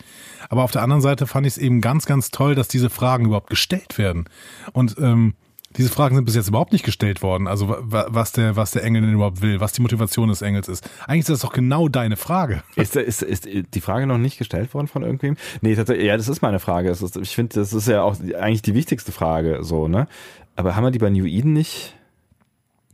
[0.49, 3.27] Aber auf der anderen Seite fand ich es eben ganz, ganz toll, dass diese Fragen
[3.27, 4.29] überhaupt gestellt werden.
[4.73, 5.35] Und ähm,
[5.77, 7.47] diese Fragen sind bis jetzt überhaupt nicht gestellt worden.
[7.49, 10.41] Also wa- wa- was der, was der Engel denn überhaupt will, was die Motivation des
[10.41, 10.89] Engels ist.
[11.07, 12.63] Eigentlich ist das doch genau deine Frage.
[12.77, 15.37] Ist, ist, ist die Frage noch nicht gestellt worden von irgendwem?
[15.61, 16.89] Nee, ja, das ist meine Frage.
[16.91, 20.07] Ist, ich finde, das ist ja auch eigentlich die wichtigste Frage, so, ne?
[20.55, 21.96] Aber haben wir die bei New Eden nicht,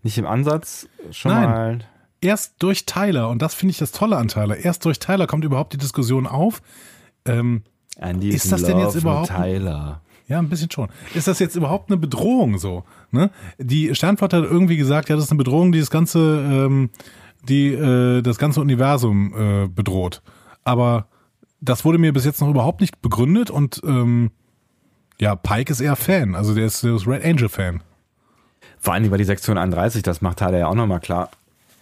[0.03, 1.51] nicht im Ansatz schon Nein.
[1.51, 1.79] mal?
[2.21, 5.45] Erst durch Tyler, und das finde ich das Tolle an Tyler, erst durch Tyler kommt
[5.45, 6.63] überhaupt die Diskussion auf.
[7.25, 7.63] Ähm,
[8.21, 10.03] Ist das denn jetzt überhaupt- Tyler.
[10.29, 10.89] Ja, ein bisschen schon.
[11.15, 12.85] Ist das jetzt überhaupt eine Bedrohung so?
[13.11, 13.31] Ne?
[13.59, 16.91] Die Sternflotte hat irgendwie gesagt, ja, das ist eine Bedrohung, die das ganze, ähm,
[17.49, 20.23] die äh, das ganze Universum äh, bedroht.
[20.65, 21.09] Aber
[21.61, 24.31] das wurde mir bis jetzt noch überhaupt nicht begründet und ähm,
[25.21, 27.83] ja, Pike ist eher Fan, also der ist, der ist Red Angel Fan.
[28.83, 31.31] Vor allen Dingen bei die Sektion 31, das macht Tyler ja auch nochmal klar,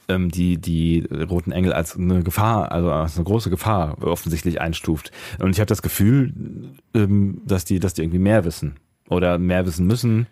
[0.08, 5.10] ähm, die, die roten Engel als eine Gefahr, also als eine große Gefahr offensichtlich einstuft.
[5.38, 6.34] Und ich habe das Gefühl,
[6.92, 8.76] ähm, dass die, dass die irgendwie mehr wissen.
[9.08, 10.26] Oder mehr wissen müssen.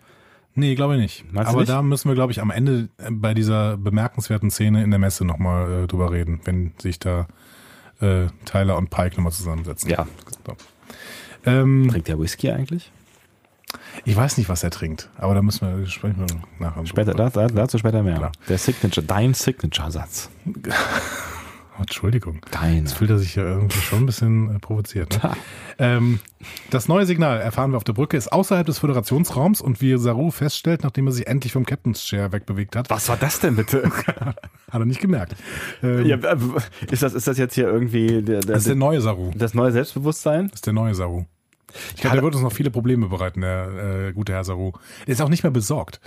[0.53, 1.33] Nee, glaube ich nicht.
[1.33, 1.71] Meinst Aber nicht?
[1.71, 5.25] da müssen wir, glaube ich, am Ende äh, bei dieser bemerkenswerten Szene in der Messe
[5.25, 7.25] nochmal äh, drüber reden, wenn sich da
[7.99, 9.89] äh, Tyler und Pike nochmal zusammensetzen.
[9.89, 10.07] Ja.
[10.45, 10.55] So.
[11.47, 12.91] Ähm, Trinkt der Whisky eigentlich?
[14.05, 16.85] Ich weiß nicht, was er trinkt, aber da müssen wir sprechen wir nachher.
[16.85, 18.17] Später, da, da, dazu später mehr.
[18.17, 18.31] Klar.
[18.47, 20.29] Der Signature, dein Signature-Satz.
[21.79, 22.41] Entschuldigung.
[22.51, 22.79] Dein.
[22.79, 25.23] Jetzt fühlt er sich ja irgendwie schon ein bisschen äh, provoziert.
[25.23, 25.31] Ne?
[25.79, 26.19] ähm,
[26.69, 30.31] das neue Signal, erfahren wir auf der Brücke, ist außerhalb des Föderationsraums und wie Saru
[30.31, 33.89] feststellt, nachdem er sich endlich vom Captain's Chair wegbewegt hat, Was war das denn bitte?
[34.05, 34.35] hat
[34.71, 35.35] er nicht gemerkt.
[35.81, 36.17] Ähm, ja,
[36.91, 39.31] ist, das, ist das jetzt hier irgendwie der, der, das ist der neue Saru.
[39.35, 40.47] das neue Selbstbewusstsein?
[40.49, 41.25] Das ist der neue Saru.
[41.95, 44.73] Ich glaube, der wird uns noch viele Probleme bereiten, der äh, gute Herr Saru.
[45.07, 45.99] Der ist auch nicht mehr besorgt.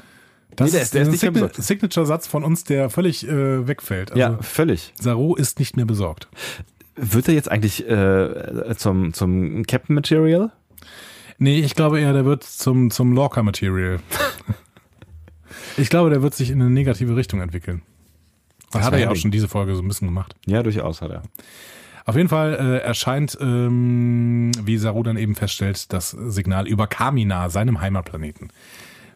[0.57, 1.57] Das Nee, der ist- der ist ein besorgt.
[1.57, 4.11] Signature-Satz von uns, der völlig äh, wegfällt.
[4.13, 4.93] Also, ja, völlig.
[5.01, 6.29] Saru ist nicht mehr besorgt.
[6.95, 10.53] Wird er jetzt eigentlich äh, zum, zum Captain Material?
[11.39, 13.99] Nee, ich glaube eher, der wird zum, zum Lorca-Material.
[15.77, 17.83] ich glaube, der wird sich in eine negative Richtung entwickeln.
[18.71, 20.35] Das hat er ja auch schon diese Folge so ein bisschen gemacht.
[20.47, 21.23] Ja, durchaus hat er.
[22.05, 27.49] Auf jeden Fall äh, erscheint, ähm, wie Saru dann eben feststellt, das Signal über Kamina,
[27.49, 28.49] seinem Heimatplaneten.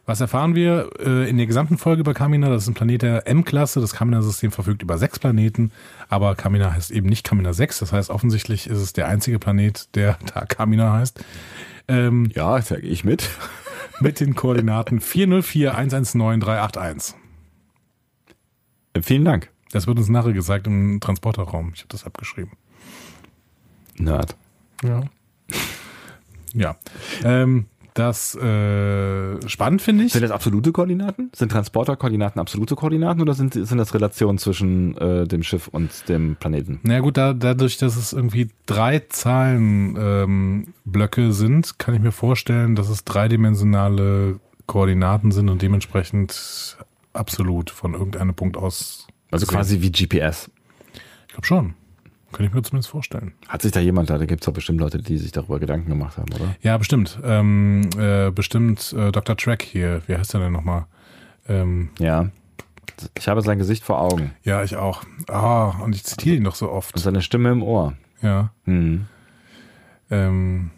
[0.09, 2.49] Was erfahren wir äh, in der gesamten Folge über Kamina?
[2.49, 3.81] Das ist ein Planet der M-Klasse.
[3.81, 5.73] Das Kamina-System verfügt über sechs Planeten,
[6.09, 7.81] aber Kamina heißt eben nicht Kamina 6.
[7.81, 11.25] Das heißt, offensichtlich ist es der einzige Planet, der da Kamina heißt.
[11.89, 13.29] Ähm, Ja, sag ich mit.
[14.01, 17.15] mit den Koordinaten 404119381.
[18.95, 21.73] Äh, Vielen Dank, Das wird uns nachher gesagt im Transporterraum.
[21.75, 22.53] Ich habe das abgeschrieben.
[23.99, 24.37] Nerd.
[24.83, 25.03] Ja.
[26.55, 26.75] Ja.
[27.23, 27.67] Ähm,
[27.97, 30.13] das äh, spannend finde ich.
[30.13, 31.31] Sind das absolute Koordinaten?
[31.35, 36.37] Sind Transporterkoordinaten absolute Koordinaten oder sind, sind das Relationen zwischen äh, dem Schiff und dem
[36.37, 36.79] Planeten?
[36.83, 42.13] Na gut, da, dadurch, dass es irgendwie drei Zahlenblöcke ähm, Blöcke sind, kann ich mir
[42.13, 46.77] vorstellen, dass es dreidimensionale Koordinaten sind und dementsprechend
[47.15, 49.07] absolut von irgendeinem Punkt aus.
[49.31, 49.57] Also gesehen.
[49.57, 50.51] quasi wie GPS.
[50.93, 51.75] Ich glaube schon.
[52.37, 53.33] Könnte ich mir zumindest vorstellen.
[53.49, 56.19] Hat sich da jemand, da gibt es doch bestimmt Leute, die sich darüber Gedanken gemacht
[56.19, 56.55] haben, oder?
[56.61, 57.19] Ja, bestimmt.
[57.25, 59.39] Ähm, äh, bestimmt äh, Dr.
[59.39, 60.03] Track hier.
[60.07, 60.85] Wie heißt der denn nochmal?
[61.49, 62.29] Ähm, Ja.
[63.17, 65.03] Ich habe sein Gesicht vor Augen ja, ich auch.
[65.29, 66.99] Ah, und ich zitiere ihn doch so und oft.
[66.99, 67.95] seine Stimme im Ohr.
[68.21, 68.51] Ja.
[68.65, 69.07] Hm.
[70.11, 70.71] Ähm,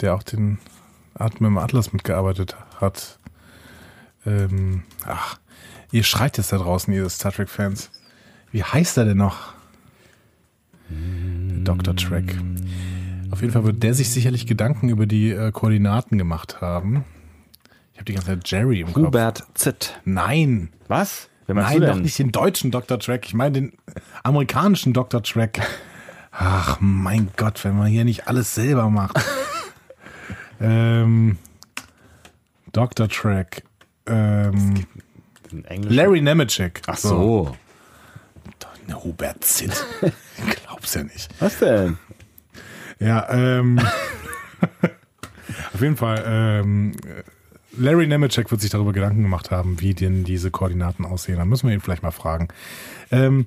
[0.00, 0.58] der auch den
[1.14, 3.18] Atmen im Atlas mitgearbeitet hat.
[4.24, 5.38] Ähm, ach,
[5.90, 7.90] ihr schreit jetzt da draußen, ihr Star Trek-Fans.
[8.52, 9.54] Wie heißt er denn noch?
[11.64, 11.96] Dr.
[11.96, 12.36] Trek.
[13.30, 17.04] Auf jeden Fall wird der sich sicherlich Gedanken über die äh, Koordinaten gemacht haben.
[17.92, 19.06] Ich habe die ganze Zeit Jerry im Kopf.
[19.06, 20.00] Hubert Z.
[20.04, 21.28] Nein, Was?
[21.48, 22.98] Nein, doch nicht den deutschen Dr.
[22.98, 23.26] Trek.
[23.26, 23.72] Ich meine den
[24.22, 25.22] amerikanischen Dr.
[25.22, 25.60] Trek.
[26.30, 29.18] Ach, mein Gott, wenn man hier nicht alles selber macht.
[30.60, 31.36] ähm,
[32.72, 33.08] Dr.
[33.08, 33.64] Trek.
[34.06, 34.86] Ähm?
[35.82, 36.82] Larry Nemeczek.
[36.86, 37.56] Ach so.
[38.92, 39.72] Ne, Hubert Zitt.
[40.64, 41.28] Glaub's ja nicht.
[41.40, 41.98] Was denn?
[42.98, 43.80] Ja, ähm.
[45.74, 46.92] auf jeden Fall, ähm,
[47.76, 51.38] Larry Nemeczek wird sich darüber Gedanken gemacht haben, wie denn diese Koordinaten aussehen.
[51.38, 52.48] Da müssen wir ihn vielleicht mal fragen.
[53.10, 53.46] Ähm,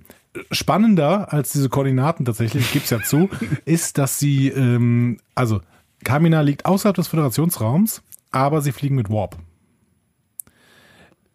[0.51, 3.29] spannender als diese Koordinaten tatsächlich, gibt's ja zu,
[3.65, 5.61] ist, dass sie, ähm, also
[6.03, 9.37] Kamina liegt außerhalb des Föderationsraums, aber sie fliegen mit Warp.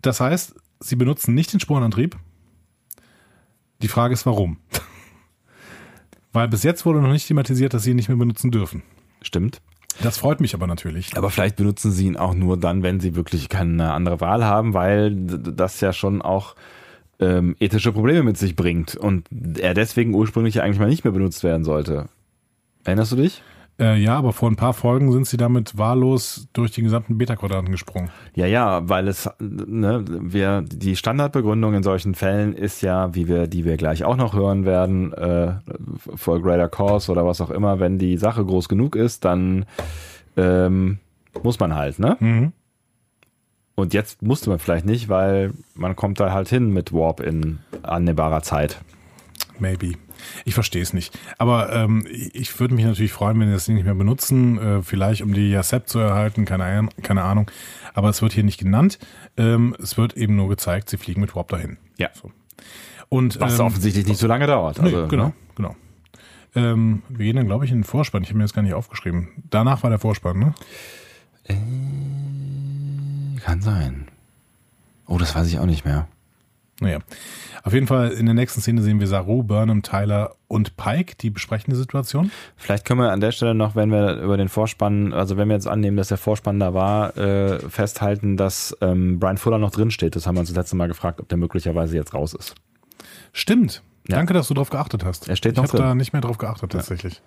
[0.03, 2.17] Das heißt, sie benutzen nicht den Sporenantrieb.
[3.83, 4.59] Die Frage ist, warum?
[6.33, 8.83] Weil bis jetzt wurde noch nicht thematisiert, dass sie ihn nicht mehr benutzen dürfen.
[9.23, 9.61] Stimmt.
[10.03, 11.17] Das freut mich aber natürlich.
[11.17, 14.73] Aber vielleicht benutzen sie ihn auch nur dann, wenn sie wirklich keine andere Wahl haben,
[14.73, 16.55] weil das ja schon auch
[17.19, 19.27] ähm, ethische Probleme mit sich bringt und
[19.59, 22.09] er deswegen ursprünglich ja eigentlich mal nicht mehr benutzt werden sollte.
[22.85, 23.43] Erinnerst du dich?
[23.81, 27.73] Äh, ja, aber vor ein paar Folgen sind sie damit wahllos durch die gesamten Beta-Quadranten
[27.73, 28.11] gesprungen.
[28.35, 33.47] Ja, ja, weil es, ne, wir, die Standardbegründung in solchen Fällen ist ja, wie wir,
[33.47, 35.55] die wir gleich auch noch hören werden, äh,
[36.15, 39.65] for greater cause oder was auch immer, wenn die Sache groß genug ist, dann
[40.37, 40.99] ähm,
[41.43, 42.19] muss man halt, ne?
[42.21, 42.53] Mhm.
[43.77, 47.61] Und jetzt musste man vielleicht nicht, weil man kommt da halt hin mit Warp in
[47.83, 48.79] annehmbarer Zeit.
[49.59, 49.93] Maybe.
[50.45, 51.19] Ich verstehe es nicht.
[51.39, 54.59] Aber ähm, ich würde mich natürlich freuen, wenn wir das Ding nicht mehr benutzen.
[54.59, 57.51] Äh, vielleicht um die Yasep zu erhalten, keine, Ahnung- keine Ahnung.
[57.95, 58.99] Aber es wird hier nicht genannt.
[59.37, 61.77] Ähm, es wird eben nur gezeigt, sie fliegen mit Warp dahin.
[61.99, 62.09] Ja.
[62.15, 62.31] So.
[63.09, 64.79] Und, Was ähm, offensichtlich nicht so lange dauert.
[64.79, 65.33] Nee, Also, genau, ne?
[65.57, 65.77] genau.
[66.55, 68.23] Ähm, wir gehen dann, glaube ich, in den Vorspann.
[68.23, 69.29] Ich habe mir das gar nicht aufgeschrieben.
[69.51, 70.55] Danach war der Vorspann, ne?
[73.45, 74.07] Kann sein.
[75.07, 76.07] Oh, das weiß ich auch nicht mehr.
[76.81, 76.99] Naja.
[77.63, 81.29] Auf jeden Fall in der nächsten Szene sehen wir Saru, Burnham, Tyler und Pike, die
[81.29, 82.31] besprechen die Situation.
[82.57, 85.55] Vielleicht können wir an der Stelle noch, wenn wir über den Vorspann, also wenn wir
[85.55, 89.91] jetzt annehmen, dass der Vorspann da war, äh, festhalten, dass ähm, Brian Fuller noch drin
[89.91, 90.17] steht.
[90.17, 92.55] Das haben wir uns das letzte Mal gefragt, ob der möglicherweise jetzt raus ist.
[93.33, 93.83] Stimmt.
[94.09, 94.17] Ja.
[94.17, 95.29] Danke, dass du drauf geachtet hast.
[95.29, 95.87] Er steht ich noch habe drin.
[95.87, 97.21] da nicht mehr drauf geachtet, tatsächlich.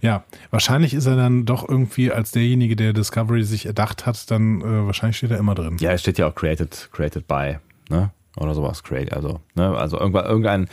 [0.00, 0.24] Ja.
[0.50, 4.86] wahrscheinlich ist er dann doch irgendwie als derjenige, der Discovery sich erdacht hat, dann äh,
[4.86, 5.76] wahrscheinlich steht er immer drin.
[5.80, 8.10] Ja, es steht ja auch created, created by, ne?
[8.36, 9.76] Oder sowas, create, also, ne?
[9.76, 10.68] Also irgendwas, irgendein,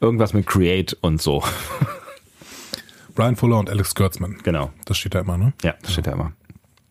[0.00, 1.42] irgendwas mit create und so.
[3.14, 4.38] Brian Fuller und Alex Kurtzman.
[4.42, 4.72] genau.
[4.84, 5.52] Das steht da immer, ne?
[5.62, 6.32] Ja, das steht ja immer.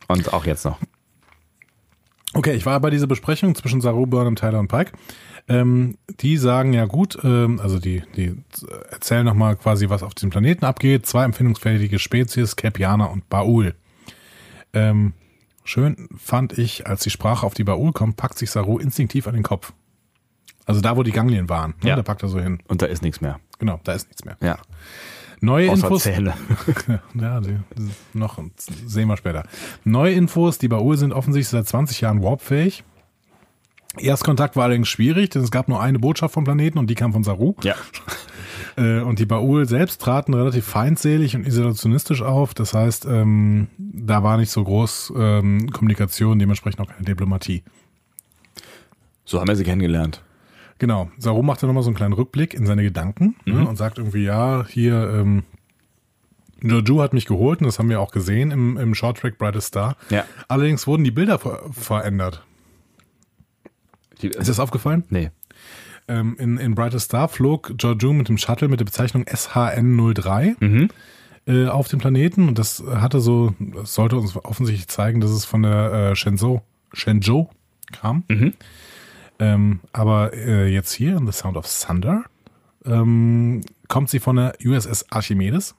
[0.08, 0.80] Und auch jetzt noch.
[2.34, 4.94] Okay, ich war bei dieser Besprechung zwischen Saru, Burnham, Tyler und Pike.
[5.48, 8.36] Ähm, die sagen ja gut, ähm, also die, die
[8.90, 11.06] erzählen nochmal quasi, was auf dem Planeten abgeht.
[11.06, 13.76] Zwei empfindungsfähige Spezies, Capianer und Baul.
[14.72, 15.14] Ähm,
[15.66, 19.34] schön fand ich, als die Sprache auf die Baul kommt, packt sich Saru instinktiv an
[19.34, 19.74] den Kopf.
[20.66, 21.96] Also da, wo die Ganglien waren, ne, Ja.
[21.96, 22.60] da packt er so hin.
[22.68, 23.40] Und da ist nichts mehr.
[23.60, 24.38] Genau, da ist nichts mehr.
[24.42, 24.58] Ja.
[25.42, 26.04] Neue Außer Infos.
[26.04, 26.34] Zähne.
[27.20, 27.58] Ja, die,
[28.14, 28.40] noch
[28.86, 29.44] sehen wir später.
[29.84, 32.84] Neue Infos, die Baul sind offensichtlich seit 20 Jahren warpfähig.
[33.98, 37.14] Erstkontakt war allerdings schwierig, denn es gab nur eine Botschaft vom Planeten und die kam
[37.14, 37.56] von Saru.
[37.64, 37.76] Ja.
[38.76, 42.56] Äh, und die Baul selbst traten relativ feindselig und isolationistisch auf.
[42.56, 47.62] Das heißt, ähm, da war nicht so groß ähm, Kommunikation, dementsprechend auch keine Diplomatie.
[49.26, 50.24] So haben wir sie kennengelernt.
[50.84, 51.10] Genau.
[51.18, 54.26] Saru macht dann nochmal so einen kleinen Rückblick in seine Gedanken ne, und sagt irgendwie,
[54.26, 55.44] ja, hier, ähm,
[56.62, 59.68] Joju hat mich geholt und das haben wir auch gesehen im, im Short Track Brightest
[59.70, 59.96] Star.
[60.10, 60.26] Ja.
[60.50, 62.44] Allerdings wurden die Bilder ver verändert.
[64.22, 65.06] Die, Ist das aufgefallen?
[65.10, 65.32] nee.
[66.10, 70.90] Ähm, in, in Brightest Star flog Georgiou mit dem Shuttle mit der Bezeichnung SHN03
[71.48, 75.46] äh, auf dem Planeten und das hatte so, das sollte uns offensichtlich zeigen, dass es
[75.46, 76.60] von der äh, Shenzhou,
[76.92, 77.48] Shenzhou
[77.94, 78.26] kam.
[79.44, 82.24] Ähm, aber äh, jetzt hier in The Sound of Thunder
[82.86, 85.76] ähm, kommt sie von der USS Archimedes.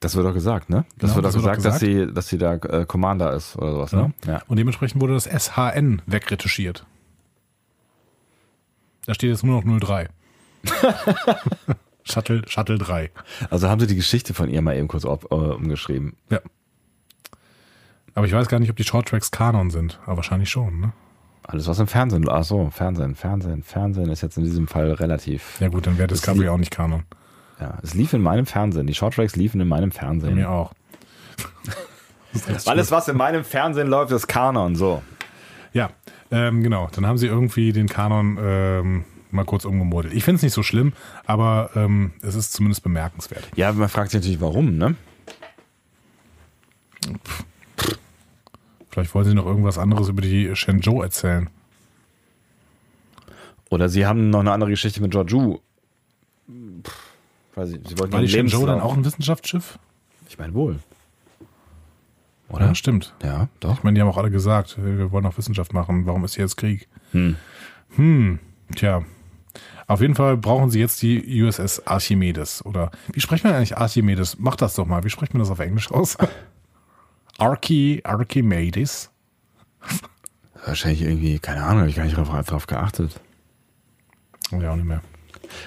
[0.00, 0.86] Das wird doch gesagt, ne?
[0.98, 3.32] Das Genau, wird doch das wird doch gesagt, dass sie, dass sie da äh, Commander
[3.32, 4.12] ist oder sowas, ne?
[4.26, 4.42] Ja.
[4.48, 6.84] Und dementsprechend wurde das SHN wegretuschiert.
[9.06, 10.08] Da steht jetzt nur noch 03.
[12.02, 13.10] Shuttle, Shuttle 3.
[13.50, 16.16] Also haben sie die Geschichte von ihr mal eben kurz ob, äh, umgeschrieben.
[16.30, 16.40] Ja.
[18.14, 20.00] Aber ich weiß gar nicht, ob die Shorttracks Kanon sind.
[20.06, 20.92] Aber wahrscheinlich schon, ne?
[21.48, 25.60] Alles, was im Fernsehen, ach so, Fernsehen, Fernsehen, Fernsehen ist jetzt in diesem Fall relativ,
[25.60, 27.04] Ja gut, dann wäre Discovery auch nicht Kanon.
[27.60, 28.86] ja, es lief in meinem Fernsehen.
[28.88, 30.34] Die Shorttracks liefen in meinem Fernsehen.
[30.34, 30.72] Mir auch.
[32.66, 35.02] Alles, was in meinem Fernsehen läuft, ist Kanon, so.
[35.72, 35.90] Ja,
[36.32, 36.88] ähm, genau.
[36.92, 40.14] Dann haben sie irgendwie den Kanon ähm, mal kurz umgemodelt.
[40.14, 40.94] Ich finde es nicht so schlimm,
[41.26, 43.44] aber ähm, es ist zumindest bemerkenswert.
[43.54, 44.96] Ja, man fragt sich natürlich, warum, ne?
[48.96, 51.50] Vielleicht wollen sie noch irgendwas anderes über die Shenzhou erzählen.
[53.68, 55.58] Oder sie haben noch eine andere Geschichte mit Georgiou.
[57.54, 59.78] Weiß ich, sie wollten War die Shenzhou dann auch ein Wissenschaftsschiff?
[60.30, 60.78] Ich meine wohl.
[62.48, 62.68] Oder?
[62.68, 63.12] Ja, stimmt.
[63.22, 63.74] Ja, doch.
[63.74, 66.06] Ich meine, die haben auch alle gesagt, wir wollen auch Wissenschaft machen.
[66.06, 66.88] Warum ist hier jetzt Krieg?
[67.12, 67.36] Hm.
[67.96, 68.38] Hm,
[68.76, 69.04] tja.
[69.88, 72.64] Auf jeden Fall brauchen sie jetzt die USS Archimedes.
[72.64, 74.38] Oder wie spricht man eigentlich Archimedes?
[74.38, 75.04] Mach das doch mal.
[75.04, 76.16] Wie spricht man das auf Englisch aus?
[77.38, 79.10] Archi, Archimedes.
[80.64, 83.20] Wahrscheinlich irgendwie, keine Ahnung, habe ich gar nicht drauf, drauf geachtet.
[84.50, 85.02] Ja, auch nicht mehr.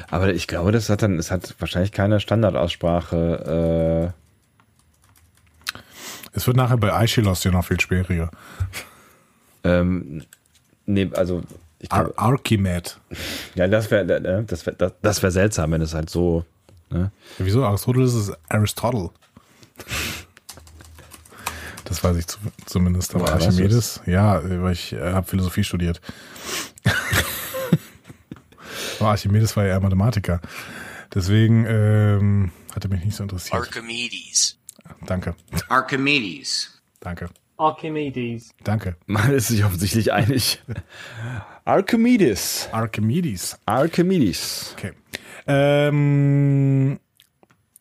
[0.09, 4.13] Aber ich glaube, das hat dann, es hat wahrscheinlich keine Standardaussprache.
[6.33, 8.29] Es wird nachher bei Aeschylus ja noch viel schwieriger.
[9.63, 10.23] Äh, ähm,
[10.85, 11.43] nee, also
[11.79, 12.99] ich Ar glaube, Archimed.
[13.55, 14.05] ja, das wäre,
[14.43, 16.45] das wäre, das, das wäre seltsam, wenn es halt so.
[16.89, 17.11] Ne?
[17.39, 17.65] Ja, wieso?
[17.65, 19.09] Aristoteles ist Aristotle.
[21.89, 23.15] Das weiß ich zu, zumindest.
[23.15, 25.99] Aber Archimedes, ja, weil ich äh, habe Philosophie studiert.
[28.99, 30.39] aber Archimedes war ja eher Mathematiker.
[31.13, 33.55] Deswegen ähm, hat er mich nicht so interessiert.
[33.55, 34.59] Archimedes.
[35.05, 35.35] Danke,
[35.67, 36.79] Archimedes.
[36.99, 38.53] danke, Archimedes.
[38.63, 38.95] danke.
[39.07, 40.61] Man ist sich offensichtlich einig.
[41.65, 42.69] Archimedes.
[42.71, 43.57] Archimedes.
[43.65, 44.75] Archimedes.
[44.77, 44.93] Okay.
[45.47, 46.99] Ähm,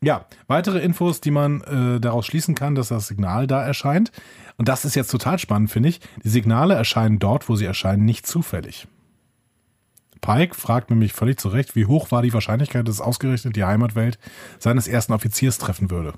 [0.03, 4.13] ja, weitere Infos, die man äh, daraus schließen kann, dass das Signal da erscheint.
[4.57, 6.01] Und das ist jetzt total spannend, finde ich.
[6.23, 8.87] Die Signale erscheinen dort, wo sie erscheinen, nicht zufällig.
[10.21, 14.19] Pike fragt nämlich völlig zu Recht, wie hoch war die Wahrscheinlichkeit, dass ausgerechnet die Heimatwelt
[14.59, 16.15] seines ersten Offiziers treffen würde.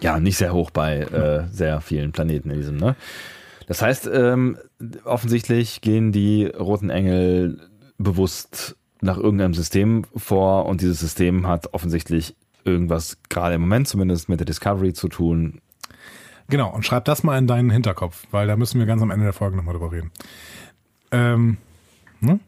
[0.00, 2.96] Ja, nicht sehr hoch bei äh, sehr vielen Planeten in diesem, ne?
[3.66, 4.58] Das heißt, ähm,
[5.04, 12.36] offensichtlich gehen die roten Engel bewusst nach irgendeinem System vor und dieses System hat offensichtlich
[12.66, 15.60] irgendwas gerade im Moment zumindest mit der Discovery zu tun.
[16.48, 19.24] Genau, und schreib das mal in deinen Hinterkopf, weil da müssen wir ganz am Ende
[19.24, 20.12] der Folge nochmal drüber reden.
[21.10, 21.56] Ähm,
[22.20, 22.38] ne?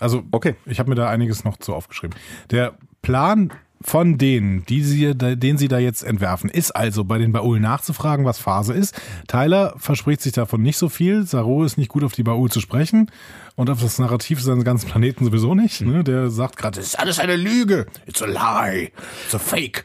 [0.00, 0.54] Also, Okay.
[0.64, 2.16] ich habe mir da einiges noch zu aufgeschrieben.
[2.50, 3.52] Der Plan
[3.84, 8.24] von denen, die sie, den sie da jetzt entwerfen, ist also bei den Baul nachzufragen,
[8.24, 9.00] was Phase ist.
[9.28, 11.26] Tyler verspricht sich davon nicht so viel.
[11.26, 13.10] Saru ist nicht gut auf die Baul zu sprechen
[13.56, 15.80] und auf das Narrativ seines ganzen Planeten sowieso nicht.
[15.80, 16.04] Ne?
[16.04, 17.86] Der sagt gerade, das ist alles eine Lüge.
[18.06, 18.90] It's a lie.
[19.24, 19.84] It's a fake.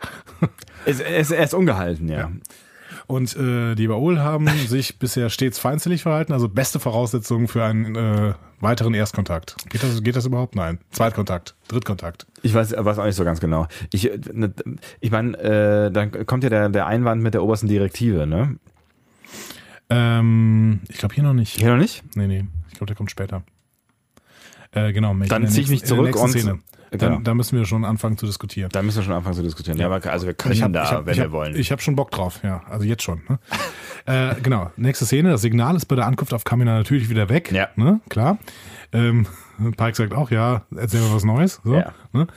[0.86, 2.32] Es, es, er ist ungehalten, ja.
[3.08, 7.96] Und äh, die Baul haben sich bisher stets feindselig verhalten, also beste Voraussetzungen für einen
[7.96, 9.56] äh, weiteren Erstkontakt.
[9.70, 10.56] Geht das, geht das überhaupt?
[10.56, 10.80] Nein.
[10.92, 12.28] Zweitkontakt, Drittkontakt.
[12.42, 13.68] Ich weiß, weiß auch nicht so ganz genau.
[13.94, 14.54] Ich, äh, ne,
[15.00, 18.58] ich meine, äh, dann kommt ja der, der Einwand mit der obersten Direktive, ne?
[19.90, 21.58] Ähm, ich glaube hier noch nicht.
[21.58, 22.04] Hier noch nicht?
[22.16, 22.46] Nee, nee.
[22.68, 23.44] Ich glaube, der kommt später.
[24.72, 25.14] Äh, genau.
[25.14, 26.60] Dann der zieh ich mich zurück und- Szene.
[26.90, 27.20] Dann, genau.
[27.22, 28.70] da müssen wir schon anfangen zu diskutieren.
[28.72, 29.78] Da müssen wir schon anfangen zu diskutieren.
[29.78, 31.54] Ja, aber also wir können hab, da, hab, wenn ich wir hab, wollen.
[31.58, 32.62] Ich habe schon Bock drauf, ja.
[32.70, 33.24] Also jetzt schon.
[33.28, 33.40] Ne?
[34.06, 34.72] äh, genau.
[34.78, 35.32] Nächste Szene.
[35.32, 37.52] Das Signal ist bei der Ankunft auf Kamina natürlich wieder weg.
[37.52, 37.68] Ja.
[37.76, 38.00] Ne?
[38.08, 38.38] Klar.
[38.94, 39.28] Ähm,
[39.76, 41.60] Pike sagt auch, ja, erzähl mal was Neues.
[41.66, 41.92] So, Ja.
[42.14, 42.28] ne?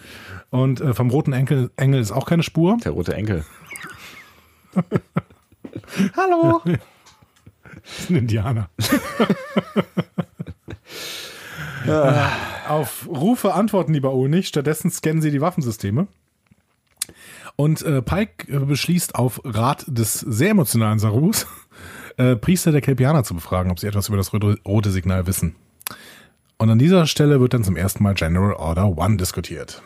[0.50, 2.76] Und äh, vom roten Enkel, Engel ist auch keine Spur.
[2.84, 3.44] der rote Enkel.
[6.16, 6.60] Hallo.
[6.64, 8.68] Das ist ein Indianer.
[11.86, 12.12] Äh,
[12.68, 16.06] Auf Rufe antworten die Baul nicht, stattdessen scannen sie die Waffensysteme.
[17.56, 21.46] Und äh, Pike äh, beschließt auf Rat des sehr emotionalen Sarus,
[22.16, 25.56] äh, Priester der Kelpianer zu befragen, ob sie etwas über das rote, rote Signal wissen.
[26.58, 29.82] Und an dieser Stelle wird dann zum ersten Mal General Order One diskutiert.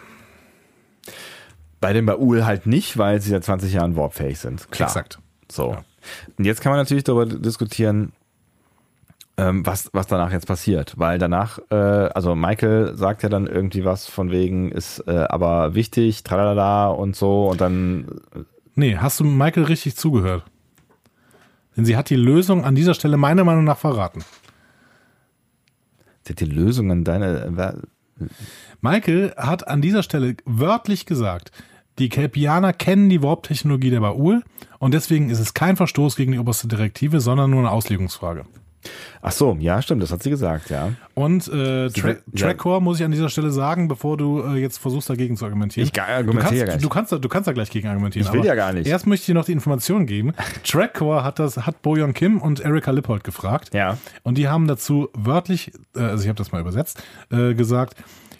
[1.80, 4.70] Bei den Baul halt nicht, weil sie seit 20 Jahren warpfähig sind.
[4.70, 4.88] Klar.
[4.88, 5.18] Exakt.
[5.50, 5.72] So.
[5.72, 5.84] Ja.
[6.36, 8.12] Und jetzt kann man natürlich darüber diskutieren,
[9.36, 10.94] ähm, was, was danach jetzt passiert.
[10.96, 15.74] Weil danach, äh, also Michael sagt ja dann irgendwie was von wegen, ist äh, aber
[15.74, 18.20] wichtig, tralala und so und dann.
[18.74, 20.44] Nee, hast du Michael richtig zugehört?
[21.76, 24.24] Denn sie hat die Lösung an dieser Stelle meiner Meinung nach verraten.
[26.22, 27.76] Sie hat die Lösung an deine.
[28.80, 31.50] Michael hat an dieser Stelle wörtlich gesagt,
[31.98, 34.42] die Kelpianer kennen die Warp-Technologie der Baul
[34.78, 38.44] und deswegen ist es kein Verstoß gegen die oberste Direktive, sondern nur eine Auslegungsfrage.
[39.22, 40.92] Ach so, ja, stimmt, das hat sie gesagt, ja.
[41.14, 45.08] Und äh, Tra Trackcore muss ich an dieser Stelle sagen, bevor du äh, jetzt versuchst
[45.08, 45.88] dagegen zu argumentieren.
[45.92, 48.26] Ich argumentiere du kannst, du kannst, du kannst da gleich gegen argumentieren.
[48.26, 48.86] Ich will ja gar nicht.
[48.86, 50.32] Erst möchte ich dir noch die Information geben.
[50.64, 53.72] Trackcore hat das, hat Boyon Kim und Erika Lippold gefragt.
[53.72, 53.98] Ja.
[54.22, 57.96] Und die haben dazu wörtlich, äh, also ich habe das mal übersetzt, äh, gesagt,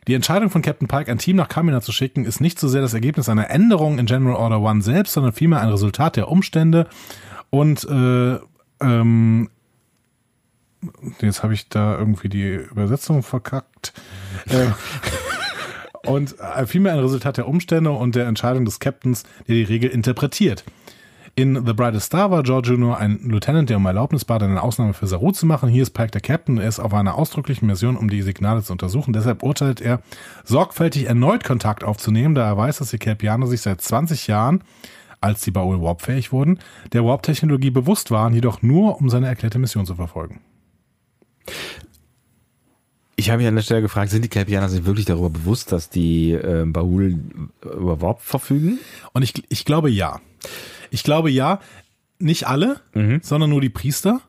[0.07, 2.83] die Entscheidung von Captain Pike, ein Team nach Kamina zu schicken, ist nicht so sehr
[2.83, 6.87] das Ergebnis einer Änderung in General Order One selbst, sondern vielmehr ein Resultat der Umstände
[7.51, 8.39] und äh,
[8.81, 9.49] ähm,
[11.21, 13.93] jetzt habe ich da irgendwie die Übersetzung verkackt.
[14.49, 14.67] Äh,
[16.09, 19.91] und äh, vielmehr ein Resultat der Umstände und der Entscheidung des Captains, der die Regel
[19.91, 20.65] interpretiert.
[21.37, 22.97] In The Brightest Star war George Jr.
[22.97, 25.69] ein Lieutenant, der um Erlaubnis bat, eine Ausnahme für Saru zu machen.
[25.69, 26.59] Hier ist Pike der Captain.
[26.59, 29.13] Er ist auf einer ausdrücklichen Mission, um die Signale zu untersuchen.
[29.13, 30.01] Deshalb urteilt er,
[30.45, 34.63] sorgfältig erneut Kontakt aufzunehmen, da er weiß, dass die Kelpianer sich seit 20 Jahren
[35.21, 36.61] als die Baul warpfähig wurden,
[36.93, 40.41] der Warp-Technologie bewusst waren, jedoch nur, um seine erklärte Mission zu verfolgen.
[43.17, 45.89] Ich habe mich an der Stelle gefragt, sind die Kelpianer sich wirklich darüber bewusst, dass
[45.89, 47.21] die äh, Bahul
[47.63, 48.79] über Warp verfügen?
[49.13, 50.21] Und ich, ich glaube ja.
[50.91, 51.61] Ich glaube ja,
[52.19, 53.21] nicht alle, mhm.
[53.23, 54.21] sondern nur die Priester.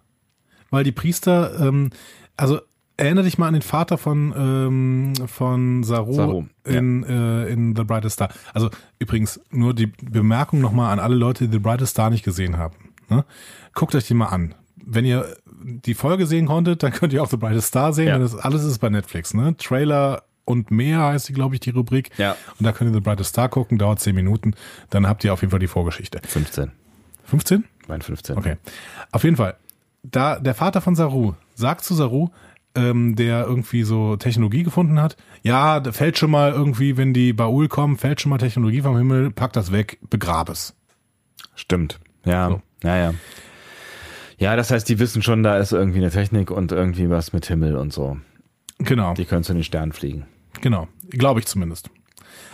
[0.69, 1.89] Weil die Priester, ähm,
[2.37, 2.59] also
[2.97, 7.43] erinnere dich mal an den Vater von, ähm, von Saru, Saru in, ja.
[7.43, 8.29] äh, in The Brightest Star.
[8.53, 12.57] Also übrigens, nur die Bemerkung nochmal an alle Leute, die The Brightest Star nicht gesehen
[12.57, 12.75] haben.
[13.09, 13.25] Ne?
[13.73, 14.55] Guckt euch die mal an.
[14.75, 15.35] Wenn ihr
[15.65, 18.07] die Folge sehen konntet, dann könnt ihr auch The Brightest Star sehen.
[18.07, 18.19] Ja.
[18.19, 19.33] Das alles ist bei Netflix.
[19.33, 19.55] Ne?
[19.57, 22.11] Trailer und mehr heißt die, glaube ich, die Rubrik.
[22.17, 22.35] Ja.
[22.59, 24.53] Und da könnt ihr The Brightest Star gucken, dauert 10 Minuten.
[24.91, 26.21] Dann habt ihr auf jeden Fall die Vorgeschichte.
[26.25, 26.71] 15.
[27.23, 27.63] 15?
[27.87, 28.37] Mein 15.
[28.37, 28.57] Okay.
[29.11, 29.57] Auf jeden Fall.
[30.03, 32.29] Da der Vater von Saru sagt zu Saru,
[32.75, 37.33] ähm, der irgendwie so Technologie gefunden hat, ja, da fällt schon mal irgendwie, wenn die
[37.33, 40.75] Baul kommen, fällt schon mal Technologie vom Himmel, pack das weg, begrab es.
[41.55, 41.99] Stimmt.
[42.23, 42.49] Ja.
[42.49, 42.61] So.
[42.83, 43.13] Ja, ja.
[44.37, 47.45] Ja, das heißt, die wissen schon, da ist irgendwie eine Technik und irgendwie was mit
[47.45, 48.17] Himmel und so.
[48.79, 49.13] Genau.
[49.13, 50.25] Die können zu den Sternen fliegen.
[50.61, 51.89] Genau, glaube ich zumindest.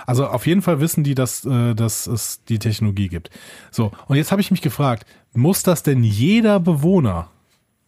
[0.05, 3.29] Also auf jeden Fall wissen die, dass, äh, dass es die Technologie gibt.
[3.71, 7.29] So, und jetzt habe ich mich gefragt, muss das denn jeder Bewohner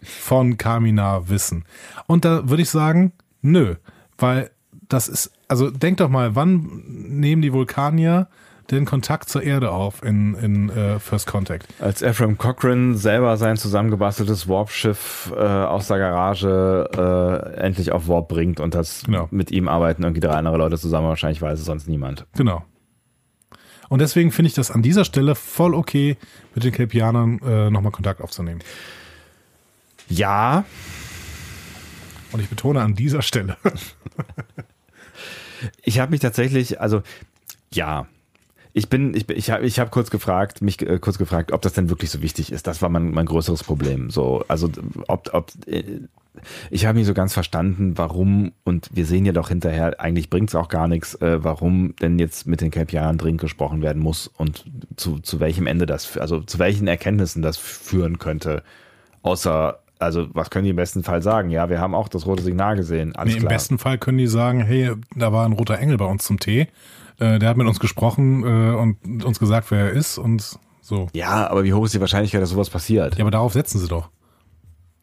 [0.02, 1.66] von Kamina wissen?
[2.08, 3.76] Und da würde ich sagen, nö,
[4.18, 4.52] weil
[4.90, 8.28] das ist, also denk doch mal, wann nehmen die Vulkanier
[8.74, 11.68] den Kontakt zur Erde auf in, in uh, First Contact.
[11.80, 18.28] Als Ephraim Cochrane selber sein zusammengebasteltes Warp-Schiff äh, aus der Garage äh, endlich auf Warp
[18.28, 19.28] bringt und das genau.
[19.32, 22.26] mit ihm arbeiten irgendwie drei andere Leute zusammen, wahrscheinlich weiß es sonst niemand.
[22.36, 22.64] Genau.
[23.90, 26.18] Und deswegen finde ich das an dieser Stelle voll okay,
[26.56, 28.62] mit den Kelpianern äh, nochmal Kontakt aufzunehmen.
[30.10, 30.66] Ja.
[32.32, 33.58] Und ich betone an dieser Stelle.
[35.84, 37.04] ich habe mich tatsächlich, also
[37.72, 38.08] ja,
[38.74, 41.74] ich bin, ich, ich habe ich hab kurz gefragt, mich äh, kurz gefragt, ob das
[41.74, 42.66] denn wirklich so wichtig ist.
[42.66, 44.10] Das war mein, mein größeres Problem.
[44.10, 44.70] So, also
[45.08, 46.02] ob, ob äh,
[46.72, 50.50] ich habe nicht so ganz verstanden, warum, und wir sehen ja doch hinterher, eigentlich bringt
[50.50, 54.28] es auch gar nichts, äh, warum denn jetzt mit den Kelpianern dringend gesprochen werden muss
[54.28, 54.66] und
[54.96, 58.64] zu, zu welchem Ende das, also zu welchen Erkenntnissen das führen könnte.
[59.22, 61.52] Außer, also was können die im besten Fall sagen?
[61.52, 63.16] Ja, wir haben auch das rote Signal gesehen.
[63.16, 66.06] Alles nee, Im besten Fall können die sagen, hey, da war ein roter Engel bei
[66.06, 66.68] uns zum Tee
[67.24, 71.08] äh, der hat mit uns gesprochen äh, und uns gesagt, wer er ist und so.
[71.14, 73.16] Ja, aber wie hoch ist die Wahrscheinlichkeit, dass sowas passiert?
[73.18, 74.10] Ja, aber darauf setzen sie doch.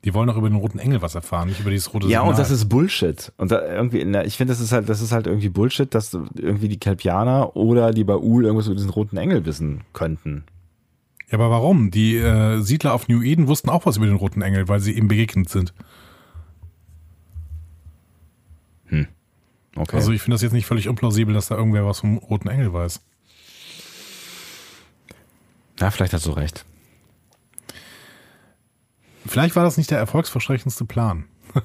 [0.05, 2.31] Die wollen doch über den roten Engel was erfahren, nicht über dieses rote Ja, Signal.
[2.31, 3.33] und das ist Bullshit.
[3.37, 6.69] Und da irgendwie, ich finde, das ist halt, das ist halt irgendwie Bullshit, dass irgendwie
[6.69, 10.45] die Kelpianer oder die Baul irgendwas über diesen roten Engel wissen könnten.
[11.31, 11.91] Ja, aber warum?
[11.91, 14.93] Die äh, Siedler auf New Eden wussten auch was über den roten Engel, weil sie
[14.93, 15.75] ihm begegnet sind.
[19.77, 19.97] Okay.
[19.97, 22.73] Also ich finde das jetzt nicht völlig unplausibel, dass da irgendwer was vom Roten Engel
[22.73, 23.01] weiß.
[25.79, 26.65] Ja, vielleicht hast du recht.
[29.27, 31.25] Vielleicht war das nicht der erfolgsversprechendste Plan.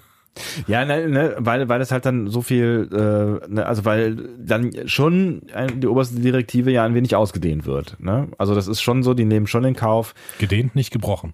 [0.67, 4.69] Ja, ne, ne, weil, weil es halt dann so viel, äh, ne, also weil dann
[4.85, 5.43] schon
[5.75, 7.97] die oberste Direktive ja ein wenig ausgedehnt wird.
[8.01, 8.27] Ne?
[8.37, 10.13] Also das ist schon so, die nehmen schon in Kauf.
[10.37, 11.31] Gedehnt, nicht gebrochen.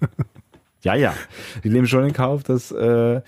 [0.82, 1.14] ja, ja.
[1.62, 3.20] Die nehmen schon in Kauf, dass äh,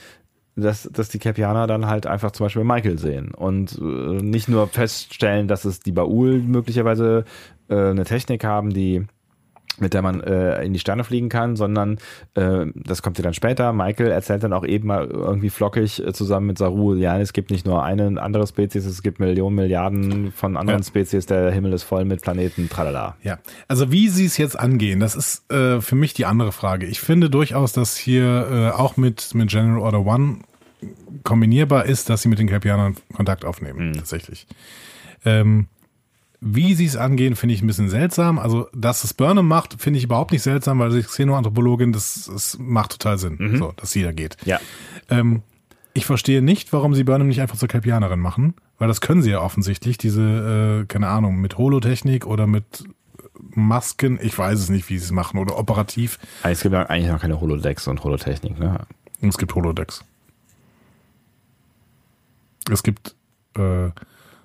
[0.56, 4.66] dass, dass die Capianer dann halt einfach zum Beispiel Michael sehen und äh, nicht nur
[4.68, 7.24] feststellen, dass es die Baul möglicherweise
[7.68, 9.06] äh, eine Technik haben, die
[9.80, 11.98] mit der man äh, in die Sterne fliegen kann, sondern
[12.34, 13.72] äh, das kommt ja dann später.
[13.72, 17.50] Michael erzählt dann auch eben mal irgendwie flockig äh, zusammen mit Saru, ja, es gibt
[17.50, 20.86] nicht nur eine andere Spezies, es gibt Millionen, Milliarden von anderen Ja.
[20.86, 23.16] Spezies, der Himmel ist voll mit Planeten, tralala.
[23.22, 23.38] Ja,
[23.68, 26.86] also wie sie es jetzt angehen, das ist äh, für mich die andere Frage.
[26.86, 30.38] Ich finde durchaus, dass hier äh, auch mit, mit General Order One
[31.24, 34.46] kombinierbar ist, dass sie mit den Kelpianern Kontakt aufnehmen, tatsächlich.
[35.24, 35.66] Ähm,
[36.40, 38.38] wie sie es angehen, finde ich ein bisschen seltsam.
[38.38, 42.58] Also, dass es Burnham macht, finde ich überhaupt nicht seltsam, weil sie Xenoanthropologin, das, das
[42.58, 44.36] macht total Sinn, so, dass sie da geht.
[44.44, 44.58] Ja.
[45.10, 45.42] Ähm,
[45.92, 49.30] ich verstehe nicht, warum sie Burnham nicht einfach zur Kelpianerin machen, weil das können sie
[49.30, 52.84] ja offensichtlich, diese, äh, keine Ahnung, mit Holotechnik oder mit
[53.54, 56.18] Masken, ich weiß es nicht, wie sie es machen, oder operativ.
[56.42, 58.86] Es gibt ja eigentlich noch keine Holodecks und Holotechnik, ne?
[59.20, 60.04] Es gibt Holodecks.
[62.70, 63.14] Es gibt
[63.56, 63.90] äh,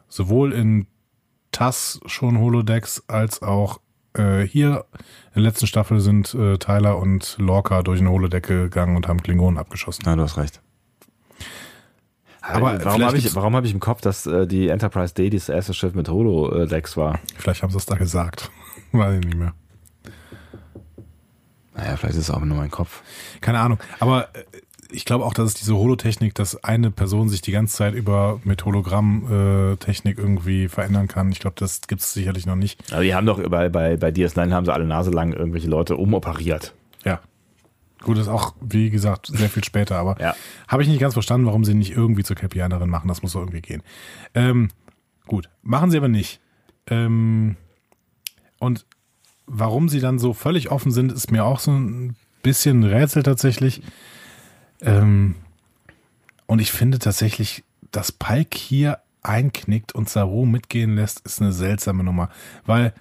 [0.10, 0.88] sowohl in
[1.56, 3.80] TAS schon Holodecks als auch
[4.14, 4.86] äh, hier
[5.34, 9.24] in der letzten Staffel sind äh, Tyler und Lorca durch eine Holodeck gegangen und haben
[9.24, 10.04] Klingonen abgeschossen.
[10.06, 10.62] Ja, du hast recht.
[12.42, 15.30] Aber Aber warum habe ich, warum hab ich im Kopf, dass äh, die Enterprise D
[15.30, 17.20] das erste Schiff mit Holodecks war?
[17.38, 18.52] Vielleicht haben sie es da gesagt.
[18.92, 19.54] Weiß ich nicht mehr.
[21.74, 23.02] Naja, vielleicht ist es auch nur mein Kopf.
[23.40, 23.80] Keine Ahnung.
[24.00, 24.44] Aber äh,
[24.92, 28.40] ich glaube auch, dass es diese Holotechnik, dass eine Person sich die ganze Zeit über
[28.44, 31.32] mit Hologrammtechnik irgendwie verändern kann.
[31.32, 32.92] Ich glaube, das gibt es sicherlich noch nicht.
[32.94, 35.98] Aber die haben doch bei, bei, bei DS9 haben sie alle Nase lang irgendwelche Leute
[35.98, 36.74] umoperiert.
[37.04, 37.20] Ja.
[38.04, 40.36] Gut, ist auch, wie gesagt, sehr viel später, aber Ja.
[40.68, 43.08] habe ich nicht ganz verstanden, warum sie nicht irgendwie zur Capianerin machen.
[43.08, 43.82] Das muss doch irgendwie gehen.
[44.36, 44.70] Ähm,
[45.26, 46.40] gut, machen sie aber nicht.
[46.88, 47.56] Ähm,
[48.60, 48.86] und
[49.48, 53.24] warum sie dann so völlig offen sind, ist mir auch so ein bisschen ein Rätsel
[53.24, 53.82] tatsächlich.
[54.86, 55.36] Ähm,
[56.48, 62.04] und ich finde tatsächlich, dass Pike hier einknickt und Saru mitgehen lässt, ist eine seltsame
[62.04, 62.30] Nummer.
[62.66, 62.94] Weil,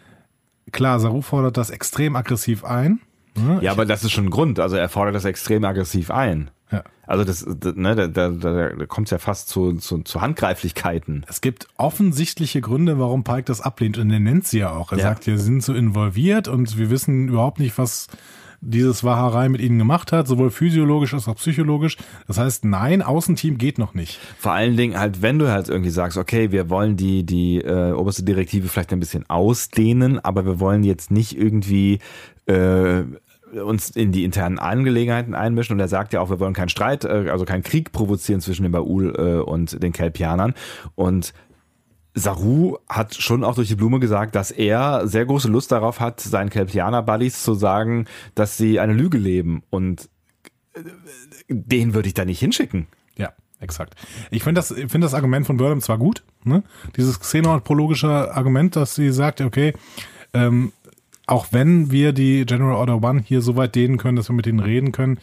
[0.72, 3.00] klar, Saru fordert das extrem aggressiv ein.
[3.36, 3.58] ne?
[3.62, 4.58] Ja, aber das ist schon ein Grund.
[4.60, 6.50] Also er fordert das extrem aggressiv ein.
[6.70, 6.82] Ja.
[7.06, 10.22] Also das, das ne, da, da, da da kommt es ja fast zu, zu, zu
[10.22, 11.26] Handgreiflichkeiten.
[11.28, 14.90] Es gibt offensichtliche Gründe, warum Pike das ablehnt und er nennt sie ja auch.
[14.92, 15.04] Er Ja.
[15.04, 18.06] sagt, wir sind so involviert und wir wissen überhaupt nicht, was
[18.64, 21.96] dieses Waharei mit ihnen gemacht hat, sowohl physiologisch als auch psychologisch.
[22.26, 24.18] Das heißt, nein, Außenteam geht noch nicht.
[24.38, 27.92] Vor allen Dingen halt, wenn du halt irgendwie sagst, okay, wir wollen die, die äh,
[27.92, 31.98] oberste Direktive vielleicht ein bisschen ausdehnen, aber wir wollen jetzt nicht irgendwie
[32.46, 33.02] äh,
[33.60, 37.04] uns in die internen Angelegenheiten einmischen und er sagt ja auch, wir wollen keinen Streit,
[37.04, 40.54] äh, also keinen Krieg provozieren zwischen den Baul äh, und den Kelpianern
[40.94, 41.32] und
[42.14, 46.20] Saru hat schon auch durch die Blume gesagt, dass er sehr große Lust darauf hat,
[46.20, 50.08] seinen Kelpianer-Buddies zu sagen, dass sie eine Lüge leben und
[50.74, 50.80] äh,
[51.48, 52.86] den würde ich da nicht hinschicken.
[53.16, 53.94] Ja, exakt.
[54.30, 56.62] Ich finde das, ich finde das Argument von Burnham zwar gut, ne?
[56.96, 59.72] Dieses xenoanthropologische Argument, dass sie sagt, okay,
[60.32, 60.72] ähm,
[61.26, 64.46] auch wenn wir die General Order One hier so weit dehnen können, dass wir mit
[64.46, 65.18] denen reden können,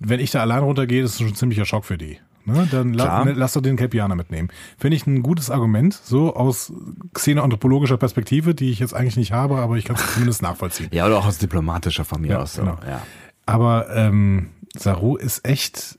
[0.00, 2.18] wenn ich da allein runtergehe, ist das schon ein ziemlicher Schock für die.
[2.44, 2.66] Ne?
[2.70, 4.48] Dann la ne, lass doch den Capianer mitnehmen.
[4.78, 6.72] Finde ich ein gutes Argument, so aus
[7.14, 10.88] xenoanthropologischer Perspektive, die ich jetzt eigentlich nicht habe, aber ich kann es zumindest nachvollziehen.
[10.92, 12.54] Ja, oder auch aus diplomatischer von mir Ja, aus.
[12.54, 12.62] So.
[12.62, 12.78] genau.
[12.86, 13.02] Ja.
[13.46, 15.98] Aber ähm, Saru ist echt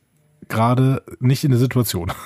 [0.50, 2.12] gerade nicht in der Situation.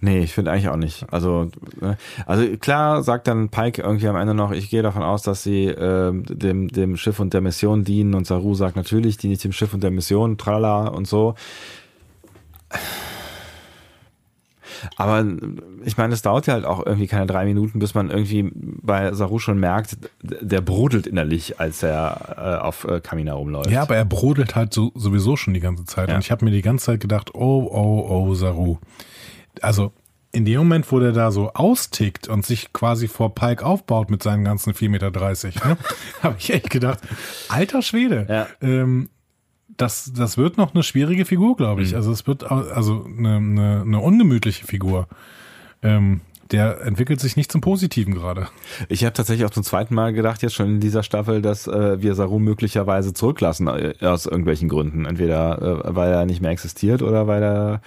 [0.00, 1.06] Nee, ich finde eigentlich auch nicht.
[1.10, 1.48] Also,
[1.80, 1.96] ne,
[2.26, 5.66] also klar sagt dann Pike irgendwie am Ende noch, ich gehe davon aus, dass sie
[5.66, 9.50] ähm, dem, dem Schiff und der Mission dienen und Saru sagt natürlich, diene ich dem
[9.52, 11.34] Schiff und der Mission, trala und so.
[14.96, 15.24] Aber
[15.84, 19.12] ich meine, es dauert ja halt auch irgendwie keine drei Minuten, bis man irgendwie bei
[19.12, 23.70] Saru schon merkt, der brodelt innerlich, als er äh, auf äh, Kamina rumläuft.
[23.70, 26.08] Ja, aber er brodelt halt so, sowieso schon die ganze Zeit.
[26.08, 26.14] Ja.
[26.16, 28.78] Und ich habe mir die ganze Zeit gedacht, oh, oh, oh, Saru.
[29.60, 29.92] Also
[30.32, 34.22] in dem Moment, wo der da so austickt und sich quasi vor Pike aufbaut mit
[34.22, 35.76] seinen ganzen 4,30 Meter, ne,
[36.22, 37.00] habe ich echt gedacht,
[37.48, 38.26] alter Schwede.
[38.28, 38.46] Ja.
[38.62, 39.10] Ähm,
[39.82, 41.86] das, das wird noch eine schwierige Figur, glaube Mhm.
[41.88, 41.94] ich.
[41.96, 45.08] Also es wird also eine, eine, eine ungemütliche Figur.
[45.82, 48.46] Ähm, der entwickelt sich nicht zum Positiven gerade.
[48.88, 52.02] Ich habe tatsächlich auch zum zweiten Mal gedacht, jetzt schon in dieser Staffel, dass äh,
[52.02, 55.06] wir Saru möglicherweise zurücklassen äh, aus irgendwelchen Gründen.
[55.06, 57.80] Entweder äh, weil er nicht mehr existiert oder weil er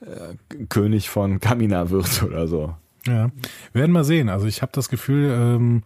[0.00, 2.74] äh, König von Kamina wird oder so.
[3.06, 3.30] Ja,
[3.72, 4.28] wir werden mal sehen.
[4.30, 5.82] Also ich habe das Gefühl, ähm,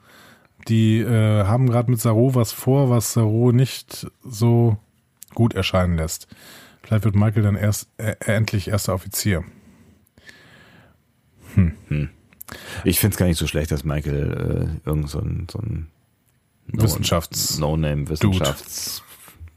[0.69, 4.77] die äh, haben gerade mit Saru was vor, was Saru nicht so
[5.35, 6.27] gut erscheinen lässt.
[6.83, 9.45] Vielleicht wird Michael dann erst äh, endlich erster Offizier.
[12.85, 15.89] Ich finde es gar nicht so schlecht, dass Michael äh, irgend so ein, so ein
[16.67, 19.03] No- Wissenschafts- No-Name Wissenschafts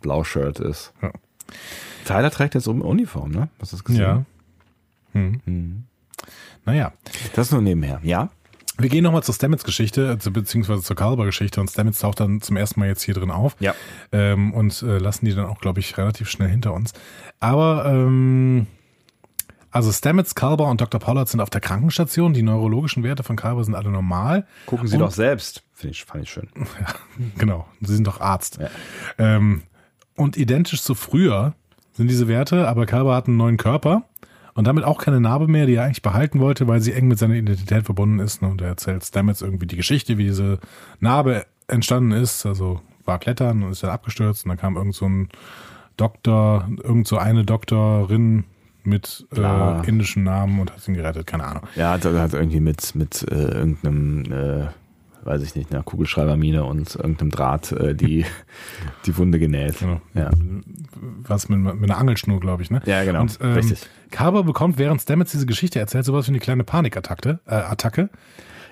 [0.02, 0.94] Blaushirt ist.
[1.02, 1.12] Ja.
[2.06, 3.50] Tyler trägt jetzt Uniform, ne?
[3.60, 4.02] Hast du das gesehen?
[4.02, 4.26] Ja.
[5.14, 5.84] Hm.
[6.66, 6.94] Naja,
[7.34, 8.00] Das nur nebenher.
[8.04, 8.30] Ja.
[8.78, 12.80] Wir gehen nochmal zur Stamets-Geschichte, also beziehungsweise zur Kalber-Geschichte und Stamets taucht dann zum ersten
[12.80, 13.56] Mal jetzt hier drin auf.
[13.60, 13.74] Ja.
[14.12, 16.94] Ähm, und äh, lassen die dann auch, glaube ich, relativ schnell hinter uns.
[17.40, 18.68] Aber, ähm,
[19.72, 21.00] also Stamets, Kalber und Dr.
[21.00, 22.34] Pollard sind auf der Krankenstation.
[22.34, 24.46] Die neurologischen Werte von Kalber sind alle normal.
[24.66, 25.64] Gucken Sie Und- doch selbst.
[25.74, 26.48] Finde ich, fand ich schön.
[27.38, 28.58] Genau, Sie sind doch Arzt.
[28.60, 28.70] Ja.
[29.18, 29.64] Ähm,
[30.16, 31.54] und identisch zu früher
[31.94, 34.04] sind diese Werte, aber Kalber hat einen neuen Körper
[34.56, 37.20] und damit auch keine Narbe mehr, die er eigentlich behalten wollte, weil sie eng mit
[37.20, 38.42] seiner Identität verbunden ist.
[38.42, 38.48] ne?
[38.48, 40.60] Und er erzählt Stamets irgendwie die Geschichte, wie diese
[41.00, 42.46] Narbe entstanden ist.
[42.46, 45.30] Also war klettern und ist dann abgestürzt und dann kam irgend so ein
[45.98, 48.46] Doktor, irgend so eine Doktorin
[48.84, 51.64] mit äh, indischem Namen und hat ihn gerettet, keine Ahnung.
[51.76, 54.68] Ja, hat, hat irgendwie mit, mit äh, irgendeinem, äh,
[55.26, 58.26] weiß ich nicht, einer Kugelschreibermine und irgendeinem Draht äh, die,
[59.06, 59.80] die Wunde genäht.
[59.80, 60.00] Genau.
[60.14, 60.30] Ja.
[61.24, 62.82] Was mit, mit einer Angelschnur, glaube ich, ne?
[62.86, 63.22] Ja, genau.
[63.22, 63.82] Und, ähm, Richtig.
[64.12, 67.40] Carver bekommt, während Stamets diese Geschichte erzählt, sowas wie eine kleine Panikattacke.
[67.48, 68.10] Äh, Attacke.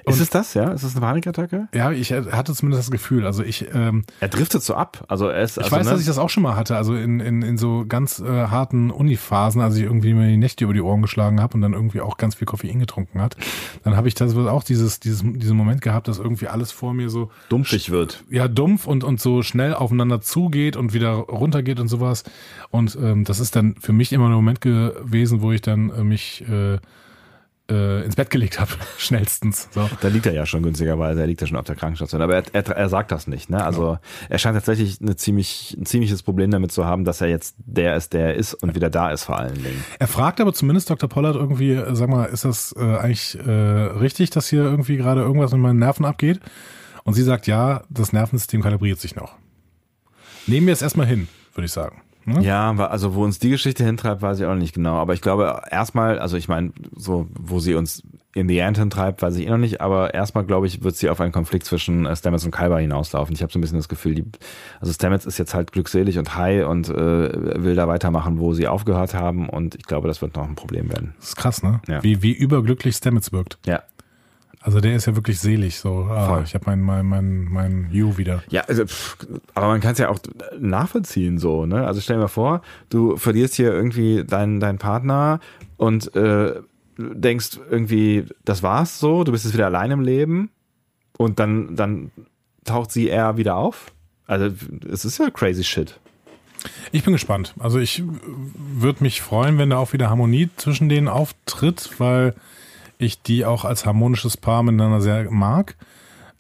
[0.06, 0.72] Ist es das, ja?
[0.72, 1.68] Ist es eine Panikattacke?
[1.74, 3.26] Ja, ich hatte zumindest das Gefühl.
[3.26, 5.06] Also ich, ähm, Er driftet so ab.
[5.08, 5.92] Also er ist, ich also, weiß, ne?
[5.92, 6.76] dass ich das auch schon mal hatte.
[6.76, 10.64] Also in, in, in so ganz äh, harten Uniphasen, als ich irgendwie mir die Nächte
[10.64, 13.36] über die Ohren geschlagen habe und dann irgendwie auch ganz viel Koffein getrunken hat,
[13.84, 17.10] dann habe ich das auch dieses, dieses, diesen Moment gehabt, dass irgendwie alles vor mir
[17.10, 18.24] so dumpfig wird.
[18.30, 22.24] ja dumpf und und so schnell aufeinander zugeht und wieder runtergeht und sowas
[22.70, 26.04] und ähm, das ist dann für mich immer der Moment gewesen, wo ich dann äh,
[26.04, 26.78] mich äh,
[27.70, 29.70] äh, ins Bett gelegt habe, schnellstens.
[29.72, 29.90] So.
[30.02, 32.22] Da liegt er ja schon günstigerweise, er liegt ja schon auf der Krankenstation.
[32.22, 33.50] Aber er, er, er sagt das nicht.
[33.50, 33.64] Ne?
[33.64, 33.98] Also
[34.30, 37.96] er scheint tatsächlich eine ziemlich, ein ziemliches Problem damit zu haben, dass er jetzt der
[37.96, 39.84] ist, der er ist und wieder da ist vor allen Dingen.
[40.00, 41.10] Er fragt aber zumindest Dr.
[41.10, 45.22] Pollard irgendwie, äh, sag mal, ist das äh, eigentlich äh, richtig, dass hier irgendwie gerade
[45.22, 46.40] irgendwas mit meinen Nerven abgeht?
[47.06, 49.36] Und sie sagt, ja, das Nervensystem kalibriert sich noch.
[50.48, 52.03] Nehmen wir es erstmal hin, würde ich sagen.
[52.26, 52.42] Ne?
[52.44, 54.96] Ja, also wo uns die Geschichte hintreibt, weiß ich auch noch nicht genau.
[54.96, 58.04] Aber ich glaube erstmal, also ich meine, so wo sie uns
[58.36, 59.82] in the end hintreibt, weiß ich eh noch nicht.
[59.82, 63.36] Aber erstmal glaube ich, wird sie auf einen Konflikt zwischen äh, Stamets und Kalber hinauslaufen.
[63.36, 64.26] Ich habe so ein bisschen das Gefühl, die,
[64.80, 68.68] also Stamets ist jetzt halt glückselig und high und äh, will da weitermachen, wo sie
[68.68, 69.50] aufgehört haben.
[69.50, 71.14] Und ich glaube, das wird noch ein Problem werden.
[71.20, 71.82] Das ist krass, ne?
[71.88, 72.02] Ja.
[72.04, 73.60] Wie, wie überglücklich Stamets wirkt.
[73.66, 73.84] Ja.
[74.64, 78.18] Also der ist ja wirklich selig, so, ah, ich habe mein, mein, mein, mein You
[78.18, 78.44] wieder.
[78.50, 79.18] Ja, also, pff,
[79.54, 80.20] aber man kann es ja auch
[80.58, 81.86] nachvollziehen so, ne?
[81.86, 85.42] Also stell dir mal vor, du verlierst hier irgendwie deinen deinen Partner
[85.76, 86.62] und äh,
[86.98, 90.50] denkst irgendwie, das war's so, du bist jetzt wieder allein im Leben
[91.18, 92.12] und dann dann
[92.64, 93.92] taucht sie eher wieder auf.
[94.28, 94.50] Also
[94.90, 96.00] es ist ja crazy shit.
[96.94, 97.54] Ich bin gespannt.
[97.60, 98.02] Also ich
[98.56, 102.34] würde mich freuen, wenn da auch wieder Harmonie zwischen denen auftritt, weil
[103.04, 105.76] ich die auch als harmonisches Paar miteinander sehr mag.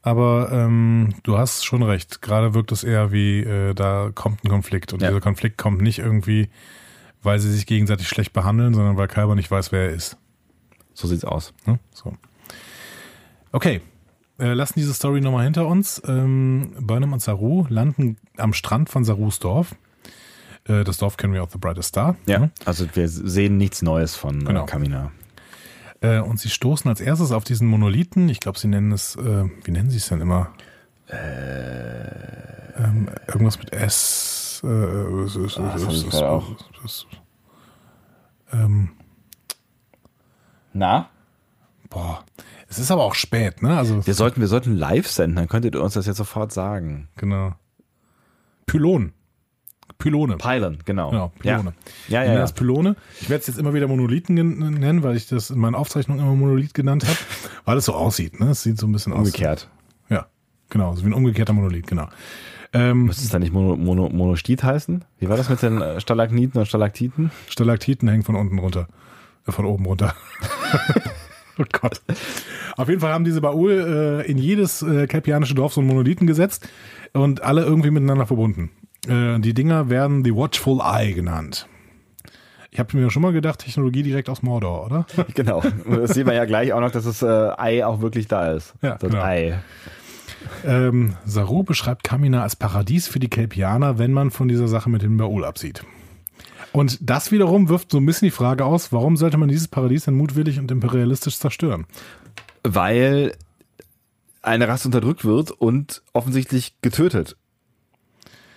[0.01, 2.21] Aber ähm, du hast schon recht.
[2.21, 4.91] Gerade wirkt es eher wie, äh, da kommt ein Konflikt.
[4.91, 5.07] Und Ja.
[5.09, 6.49] dieser Konflikt kommt nicht irgendwie,
[7.21, 10.17] weil sie sich gegenseitig schlecht behandeln, sondern weil Kalber nicht weiß, wer er ist.
[10.93, 11.53] So sieht's aus.
[11.65, 11.79] Ne?
[11.93, 12.13] So.
[13.51, 13.81] Okay.
[14.39, 16.01] Äh, lassen diese Story nochmal hinter uns.
[16.05, 19.75] Ähm, Burnham und Saru landen am Strand von Sarus Dorf.
[20.65, 22.15] Äh, das Dorf kennen wir aus The Brightest Star.
[22.25, 24.63] Ja, also wir sehen nichts Neues von Genau.
[24.63, 25.11] äh, Kamina.
[26.03, 28.29] Äh, und sie stoßen als erstes auf diesen Monolithen.
[28.29, 30.53] Ich glaube, sie nennen es, äh, wie nennen sie es denn immer?
[31.09, 34.61] Ähm, irgendwas mit S.
[34.63, 36.45] Äh, es Ah, das es auch.
[36.83, 37.07] es
[38.51, 38.89] Ähm,
[40.73, 41.09] Na?
[41.89, 42.23] boah,
[42.67, 43.77] es ist aber auch spät, ne?
[43.77, 47.07] Also, Wir sollten wir sollten live senden, dann könntet ihr uns das jetzt sofort sagen.
[47.17, 47.53] genau.
[48.65, 49.13] Pylon.
[49.97, 50.37] Pylone.
[50.37, 51.09] Pylon, genau.
[51.11, 51.73] Genau, Pylone.
[52.07, 52.41] Ja, ja, Nennen ja.
[52.41, 52.95] das Pylone.
[53.21, 56.35] Ich werde es jetzt immer wieder Monolithen nennen, weil ich das in meinen Aufzeichnungen immer
[56.35, 57.17] Monolith genannt habe,
[57.65, 58.39] weil es so aussieht.
[58.39, 58.51] Ne?
[58.51, 59.69] Es sieht so ein bisschen Umgekehrt.
[60.09, 60.09] aus.
[60.09, 60.25] Ja,
[60.69, 60.95] genau.
[60.95, 62.07] So wie ein umgekehrter Monolith, genau.
[62.73, 65.05] Ähm, Müsste es dann nicht Mono, Mono, Monostit heißen?
[65.19, 67.31] Wie war das mit den äh, Stalagniten und Stalaktiten?
[67.47, 68.87] Stalaktiten hängen von unten runter.
[69.47, 70.15] Äh, von oben runter.
[71.59, 72.01] oh Gott.
[72.75, 76.25] Auf jeden Fall haben diese Baul äh, in jedes äh, kelpianische Dorf so einen Monolithen
[76.25, 76.67] gesetzt
[77.13, 78.71] und alle irgendwie miteinander verbunden.
[79.07, 81.67] Äh, die Dinger werden The Watchful Eye genannt.
[82.71, 85.05] Ich habe mir schon mal gedacht, Technologie direkt aus Mordor, oder?
[85.35, 85.61] Genau.
[85.85, 88.73] Das sieht man ja gleich auch noch, dass das äh, Ei auch wirklich da ist.
[88.81, 89.23] Ja, das genau.
[89.23, 89.59] Ei.
[90.65, 95.03] Ähm, Saru beschreibt Kamina als Paradies für die Kelpianer, wenn man von dieser Sache mit
[95.03, 95.83] dem Baul absieht.
[96.71, 100.05] Und das wiederum wirft so ein bisschen die Frage aus, warum sollte man dieses Paradies
[100.05, 101.85] denn mutwillig und imperialistisch zerstören?
[102.63, 103.35] Weil
[104.41, 107.37] eine Rasse unterdrückt wird und offensichtlich getötet.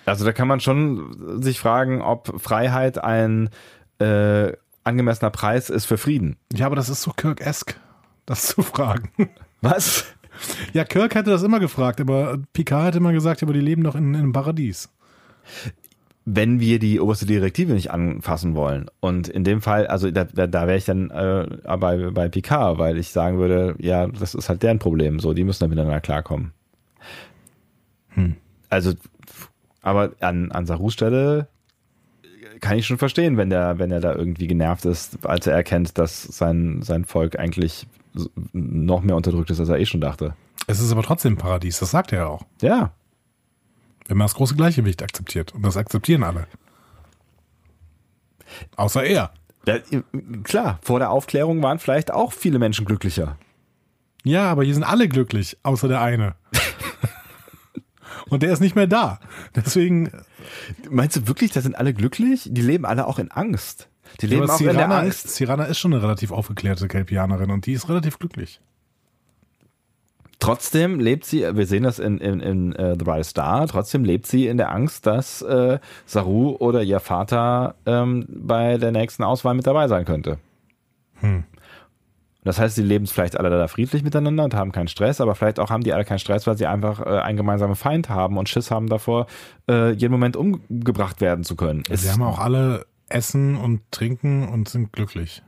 [0.07, 3.51] Also da kann man schon sich fragen, ob Freiheit ein
[3.99, 4.53] äh,
[4.85, 6.37] angemessener Preis ist für Frieden.
[6.53, 7.75] Ja, aber das ist so Kirk-esque,
[8.25, 9.11] das zu fragen.
[9.61, 10.05] Was?
[10.73, 13.95] Ja, Kirk hätte das immer gefragt, aber Picard hätte immer gesagt, aber die leben doch
[13.95, 14.89] in, in einem Paradies.
[16.29, 18.91] wenn wir die oberste Direktive nicht anfassen wollen.
[18.99, 21.47] Und in dem Fall, also da, da, da wäre ich dann äh,
[21.79, 25.21] bei, bei Picard, weil ich sagen würde, ja, das ist halt deren Problem.
[25.21, 26.53] So, die müssen dann miteinander klarkommen.
[28.71, 28.95] Also,
[29.87, 31.47] aber an, an Sarus Stelle
[32.61, 35.97] kann ich schon verstehen, wenn der, wenn er da irgendwie genervt ist, als er erkennt,
[35.97, 37.87] dass sein, sein Volk eigentlich
[38.53, 40.35] noch mehr unterdrückt ist, als er eh schon dachte.
[40.67, 42.43] Es ist aber trotzdem ein Paradies, das sagt er ja auch.
[42.61, 42.95] Ja,
[44.09, 45.55] Wenn man das große Gleichgewicht akzeptiert.
[45.55, 46.49] Und das akzeptieren alle.
[48.75, 49.31] Außer er.
[49.67, 49.79] Ja,
[50.43, 53.39] klar, vor der Aufklärung waren vielleicht auch viele Menschen glücklicher.
[54.25, 56.35] Ja, aber hier sind alle glücklich, außer der eine.
[58.29, 59.21] Und der ist nicht mehr da.
[59.55, 60.11] Deswegen,
[60.91, 62.49] Meinst du wirklich, da sind alle glücklich?
[62.51, 63.89] Die leben alle auch in Angst.
[64.21, 65.31] Die leben auch in der Angst.
[65.35, 68.61] Cyrana ist schon eine relativ aufgeklärte Kelpianerin und die ist relativ glücklich.
[70.39, 74.27] Trotzdem lebt sie, wir sehen das in, in, in äh, The Bright Star, trotzdem lebt
[74.27, 79.55] sie in der Angst, dass äh, Saru oder ihr Vater ähm, bei der nächsten Auswahl
[79.55, 80.39] mit dabei sein könnte.
[82.47, 85.59] Das heißt, sie leben vielleicht alle da friedlich miteinander und haben keinen Stress, aber vielleicht
[85.59, 88.49] auch haben die alle keinen Stress, weil sie einfach äh, einen gemeinsamen Feind haben und
[88.49, 89.27] Schiss haben davor,
[89.69, 91.83] äh, jeden Moment umgebracht werden zu können.
[91.91, 95.43] Sie haben auch alle Essen und Trinken und sind glücklich.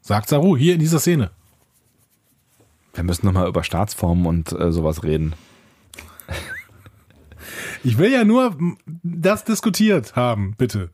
[0.00, 1.32] Sagt Saru hier in dieser Szene.
[2.94, 5.34] wir müssen nochmal über Staatsformen und äh, sowas reden.
[7.82, 8.56] Ich will ja nur
[9.02, 10.88] das diskutiert haben, bitte.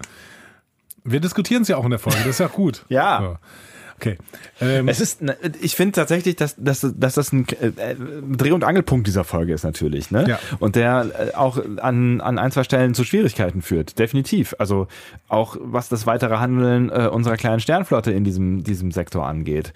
[1.03, 2.87] Wir diskutieren es ja auch in der Folge, das ist ja gut.
[2.89, 3.21] Ja.
[3.21, 3.39] So.
[3.97, 4.19] Okay.
[4.61, 7.95] Ähm, Es ist, ne, ich finde tatsächlich, dass, dass, dass das ein äh,
[8.37, 10.25] Dreh- und Angelpunkt dieser Folge ist natürlich, ne?
[10.29, 10.39] Ja.
[10.59, 14.55] Und der äh, auch an, an ein, zwei Stellen zu Schwierigkeiten führt, definitiv.
[14.59, 14.89] Also
[15.29, 19.73] auch was das weitere Handeln äh, unserer kleinen Sternflotte in diesem, diesem Sektor angeht.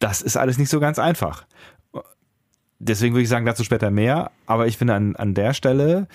[0.00, 1.46] Das ist alles nicht so ganz einfach.
[2.80, 6.06] Deswegen würde ich sagen, dazu später mehr, aber ich finde an, an der Stelle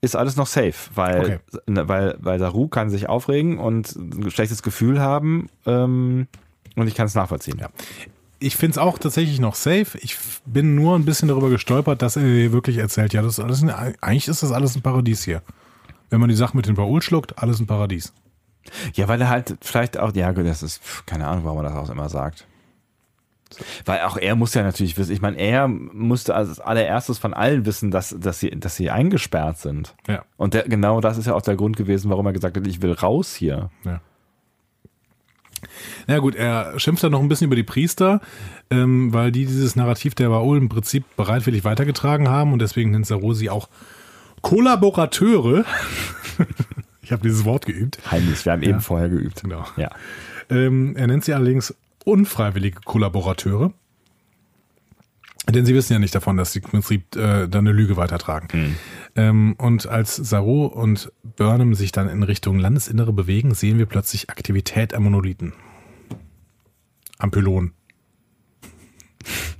[0.00, 1.38] ist alles noch safe, weil, Okay.
[1.66, 6.28] ne, weil, weil Saru kann sich aufregen und ein schlechtes Gefühl haben ähm,
[6.76, 7.58] und ich kann es nachvollziehen.
[7.58, 7.68] Ja.
[8.38, 9.98] ich finde es auch tatsächlich noch safe.
[10.02, 13.62] Ich bin nur ein bisschen darüber gestolpert, dass er wirklich erzählt, ja, das ist alles,
[13.62, 15.42] ein, eigentlich ist das alles ein Paradies hier.
[16.10, 18.12] Wenn man die Sache mit den Baul schluckt, alles ein Paradies.
[18.94, 21.90] Ja, weil er halt vielleicht auch, ja, das ist, keine Ahnung, warum er das auch
[21.90, 22.46] immer sagt.
[23.84, 27.64] Weil auch er muss ja natürlich wissen, ich meine, er musste als allererstes von allen
[27.64, 29.94] wissen, dass, dass, sie, dass sie eingesperrt sind.
[30.08, 30.24] Ja.
[30.36, 32.82] Und der, genau das ist ja auch der Grund gewesen, warum er gesagt hat, ich
[32.82, 33.70] will raus hier.
[33.84, 34.00] Ja.
[36.06, 38.20] Na gut, er schimpft dann noch ein bisschen über die Priester,
[38.70, 43.06] ähm, weil die dieses Narrativ der Baul im Prinzip bereitwillig weitergetragen haben und deswegen nennt
[43.06, 43.68] Sarosi auch
[44.42, 45.64] Kollaborateure.
[47.02, 47.98] ich habe dieses Wort geübt.
[48.10, 49.42] Heimlich, wir haben eben vorher geübt.
[49.42, 49.64] Genau.
[49.76, 49.90] Ja.
[50.50, 51.74] Ähm, er nennt sie allerdings
[52.06, 53.72] unfreiwillige Kollaborateure.
[55.48, 58.48] Denn sie wissen ja nicht davon, dass sie im Prinzip äh, dann eine Lüge weitertragen.
[59.14, 64.28] Ähm, und als Saru und Burnham sich dann in Richtung Landesinnere bewegen, sehen wir plötzlich
[64.28, 65.52] Aktivität am Monolithen.
[67.18, 67.72] Am Pylon.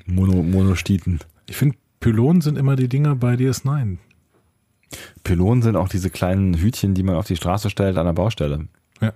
[0.06, 1.20] Mono, Monostiten.
[1.48, 3.98] Ich finde, Pylonen sind immer die Dinger bei DS9.
[5.24, 8.68] Pylonen sind auch diese kleinen Hütchen, die man auf die Straße stellt an der Baustelle.
[9.00, 9.12] Ja.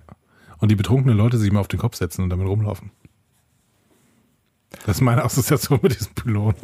[0.59, 2.91] Und die betrunkenen Leute sich mal auf den Kopf setzen und damit rumlaufen.
[4.85, 6.55] Das ist meine Assoziation mit diesem Pylon.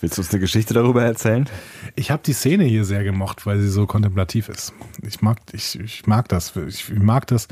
[0.00, 1.48] Willst du uns eine Geschichte darüber erzählen?
[1.94, 4.72] Ich habe die Szene hier sehr gemocht, weil sie so kontemplativ ist.
[5.00, 6.56] Ich mag, ich, ich mag das.
[6.56, 7.46] Ich mag das,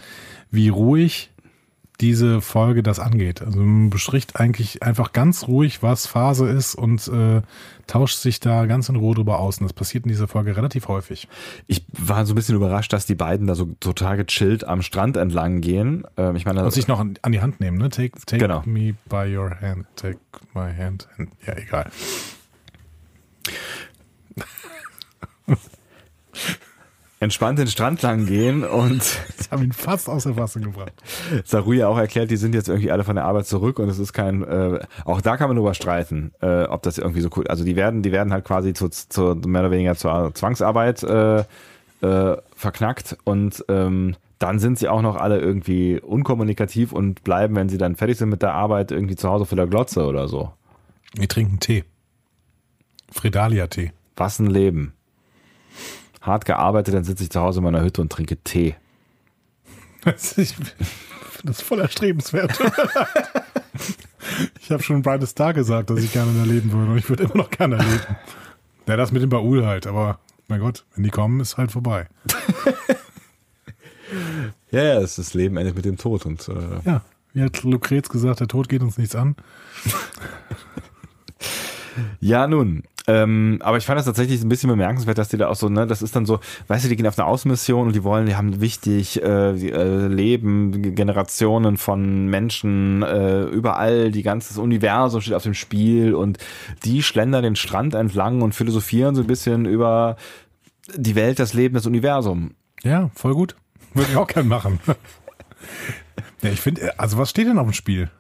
[0.51, 1.31] wie ruhig
[2.01, 3.43] diese Folge das angeht.
[3.43, 7.43] Also man bespricht eigentlich einfach ganz ruhig, was Phase ist und äh,
[7.87, 9.59] tauscht sich da ganz in Ruhe drüber aus.
[9.59, 11.29] Und das passiert in dieser Folge relativ häufig.
[11.67, 15.17] Ich war so ein bisschen überrascht, dass die beiden da so total gechillt am Strand
[15.17, 16.05] entlang gehen.
[16.17, 17.89] Ähm, ich meine, Und sich noch an, an die Hand nehmen, ne?
[17.91, 18.63] Take, take Genau.
[18.65, 20.19] me by your hand, take
[20.55, 21.09] my hand.
[21.19, 21.91] And, ja, egal.
[27.21, 29.03] Entspannt den Strand lang gehen und
[29.41, 30.93] Ich habe ihn fast aus der Fassung gebracht.
[31.45, 34.13] Saruya auch erklärt, die sind jetzt irgendwie alle von der Arbeit zurück und es ist
[34.13, 37.65] kein, äh, auch da kann man drüber streiten, äh, ob das irgendwie so cool, also
[37.65, 41.45] die werden, die werden halt quasi zu, zu mehr oder weniger zur Zwangsarbeit äh,
[42.01, 47.69] äh, verknackt und ähm, dann sind sie auch noch alle irgendwie unkommunikativ und bleiben, wenn
[47.69, 50.53] sie dann fertig sind mit der Arbeit, irgendwie zu Hause vor der Glotze oder so.
[51.15, 51.85] Wir trinken Tee.
[53.13, 53.93] Fredalia-Tee.
[54.17, 54.95] Was ein Leben.
[56.21, 58.75] Hart gearbeitet, dann sitze ich zu Hause in meiner Hütte und trinke Tee.
[60.05, 60.73] Ich finde
[61.45, 62.59] das voll erstrebenswert.
[64.61, 67.25] ich habe schon beides da gesagt, dass ich gerne da leben würde und ich würde
[67.25, 68.17] immer noch gerne da leben.
[68.87, 70.19] Ja, das mit dem Baul halt, aber
[70.49, 72.09] mein Gott, wenn die kommen, ist halt vorbei.
[74.73, 77.03] Ja, ja, es ist das Leben endet mit dem Tod und äh, Ja,
[77.33, 79.37] wie hat Lucrez gesagt, der Tod geht uns nichts an.
[82.21, 85.57] Ja, nun, Ähm, aber ich fand das tatsächlich ein bisschen bemerkenswert, dass die da auch
[85.57, 88.05] so, ne, das ist dann so, weißt du, die gehen auf eine Außenmission und die
[88.05, 94.61] wollen, die haben wichtig, äh, die, äh, Leben, Generationen von Menschen, äh, überall, die ganze
[94.61, 96.39] Universum steht auf dem Spiel und
[96.85, 100.17] die schlendern den Strand entlang und philosophieren so ein bisschen über
[100.95, 102.55] die Welt, das Leben, das Universum.
[102.83, 103.57] Ja, voll gut.
[103.95, 104.81] Würde ich auch gern machen.
[106.43, 108.11] ja, ich finde, also was steht denn auf dem Spiel?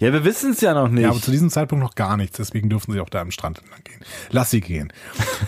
[0.00, 1.02] Ja, wir wissen es ja noch nicht.
[1.02, 3.58] Ja, aber zu diesem Zeitpunkt noch gar nichts, deswegen dürfen sie auch da am Strand
[3.58, 4.00] entlang gehen.
[4.30, 4.92] Lass sie gehen.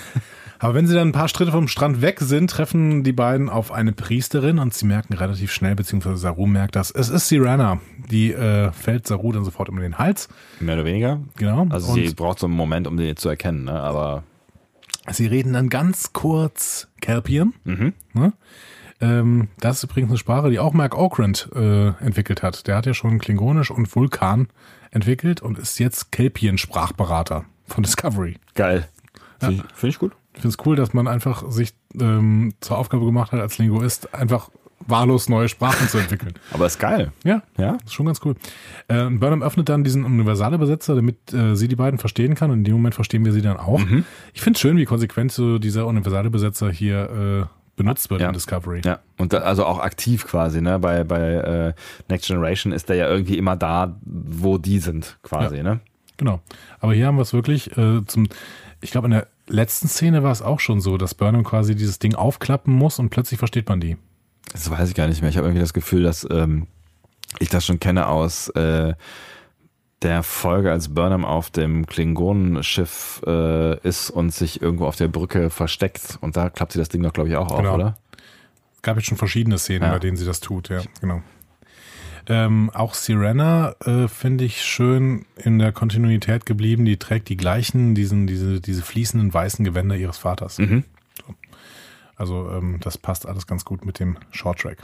[0.58, 3.72] aber wenn sie dann ein paar Schritte vom Strand weg sind, treffen die beiden auf
[3.72, 7.80] eine Priesterin und sie merken relativ schnell, beziehungsweise Saru merkt das, es ist Sirana.
[8.10, 10.28] Die äh, fällt Saru dann sofort um den Hals.
[10.60, 11.20] Mehr oder weniger.
[11.36, 11.66] Genau.
[11.70, 13.72] Also Und- sie braucht so einen Moment, um den zu erkennen, ne?
[13.72, 14.22] aber
[15.10, 17.54] Sie reden dann ganz kurz Kelpien.
[17.64, 18.32] Ne?
[19.00, 22.66] Ähm, das ist übrigens eine Sprache, die auch Mark Okrand äh, entwickelt hat.
[22.66, 24.48] Der hat ja schon Klingonisch und Vulkan
[24.90, 28.36] entwickelt und ist jetzt Kelpien-Sprachberater von Discovery.
[28.54, 28.88] geil.
[29.38, 30.12] Finde ich, find ich gut.
[30.34, 34.12] Ich finde es cool, dass man einfach sich ähm, zur Aufgabe gemacht hat, als Linguist
[34.14, 34.50] einfach
[34.86, 36.34] wahllos neue Sprachen zu entwickeln.
[36.52, 37.12] Aber ist geil.
[37.24, 37.78] Ja, Ja?
[37.84, 38.34] ist schon ganz cool.
[38.88, 42.50] Äh, Burnham öffnet dann diesen Universalübersetzer, damit äh, sie die beiden verstehen kann.
[42.50, 43.78] Und in dem Moment verstehen wir sie dann auch.
[43.78, 44.04] Mhm.
[44.34, 48.28] Ich finde es schön, wie konsequent so dieser Universalübersetzer hier äh, benutzt wird Ja.
[48.28, 48.82] in Discovery.
[48.84, 50.78] Ja, und da, also auch aktiv quasi, ne?
[50.78, 51.72] Bei, bei äh,
[52.08, 55.62] Next Generation ist der ja irgendwie immer da, wo die sind, quasi, Ja.
[55.62, 55.80] ne?
[56.16, 56.40] Genau.
[56.80, 58.28] Aber hier haben wir es wirklich äh, zum,
[58.82, 61.98] ich glaube, in der letzten Szene war es auch schon so, dass Burnham quasi dieses
[61.98, 63.96] Ding aufklappen muss und plötzlich versteht man die.
[64.52, 65.30] Das weiß ich gar nicht mehr.
[65.30, 66.66] Ich habe irgendwie das Gefühl, dass ähm,
[67.38, 68.92] ich das schon kenne aus äh,
[70.02, 75.50] der Folge, als Burnham auf dem Klingonenschiff äh, ist und sich irgendwo auf der Brücke
[75.50, 76.18] versteckt.
[76.20, 77.68] Und da klappt sie das Ding doch, glaube ich, auch Genau.
[77.70, 77.98] auf, oder?
[78.76, 79.92] Es gab jetzt schon verschiedene Szenen, Ja.
[79.92, 81.22] bei denen sie das tut, ja, genau.
[82.28, 86.84] Ähm, auch Sirena äh, finde ich schön in der Kontinuität geblieben.
[86.84, 90.58] Die trägt die gleichen, diesen, diese, diese fließenden weißen Gewänder ihres Vaters.
[90.58, 90.84] Mhm.
[91.26, 91.34] So.
[92.16, 94.78] Also ähm, das passt alles ganz gut mit dem Shorttrack.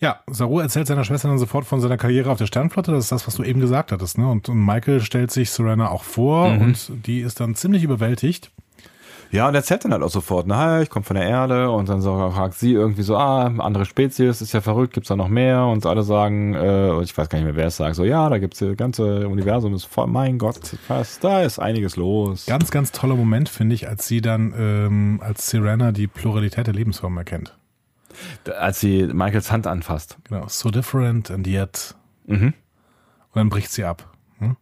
[0.00, 2.92] Ja, Saru erzählt seiner Schwester dann sofort von seiner Karriere auf der Sternflotte.
[2.92, 4.16] Das ist das, was du eben gesagt hattest.
[4.18, 4.28] Ne?
[4.30, 6.60] Und, und Michael stellt sich Serena auch vor Mhm.
[6.62, 8.50] und die ist dann ziemlich überwältigt.
[9.30, 12.00] Ja, und erzählt dann halt auch sofort, na, ich komme von der Erde und dann
[12.00, 15.66] so fragt sie irgendwie so, ah, andere Spezies, ist ja verrückt, gibt's da noch mehr?
[15.66, 18.38] Und alle sagen, äh, ich weiß gar nicht mehr, wer es sagt, so, ja, da
[18.38, 20.58] gibt's das ganze Universum, ist voll, mein Gott,
[20.88, 22.46] was, da ist einiges los.
[22.46, 26.72] Ganz, ganz toller Moment, finde ich, als sie dann, ähm, als Sirena die Pluralität der
[26.74, 27.54] Lebensformen erkennt.
[28.58, 30.18] Als sie Michaels Hand anfasst.
[30.24, 31.94] Genau, so different and yet.
[32.26, 32.54] Mhm.
[33.30, 34.10] Und dann bricht sie ab.
[34.38, 34.56] Hm?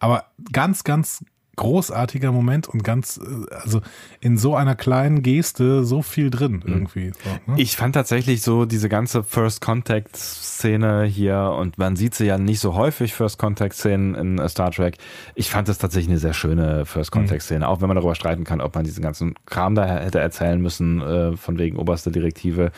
[0.00, 1.24] Aber ganz, ganz
[1.58, 3.82] großartiger Moment und ganz, äh, also
[4.20, 7.12] in so einer kleinen Geste so viel drin irgendwie.
[7.22, 7.60] So, ne?
[7.60, 12.38] Ich fand tatsächlich so diese ganze First Contact Szene hier und man sieht sie ja
[12.38, 14.96] nicht so häufig First Contact Szenen in äh, Star Trek.
[15.34, 18.44] Ich fand das tatsächlich eine sehr schöne First Contact Szene, auch wenn man darüber streiten
[18.44, 22.70] kann, ob man diesen ganzen Kram da hätte erzählen müssen äh, von wegen oberste Direktive.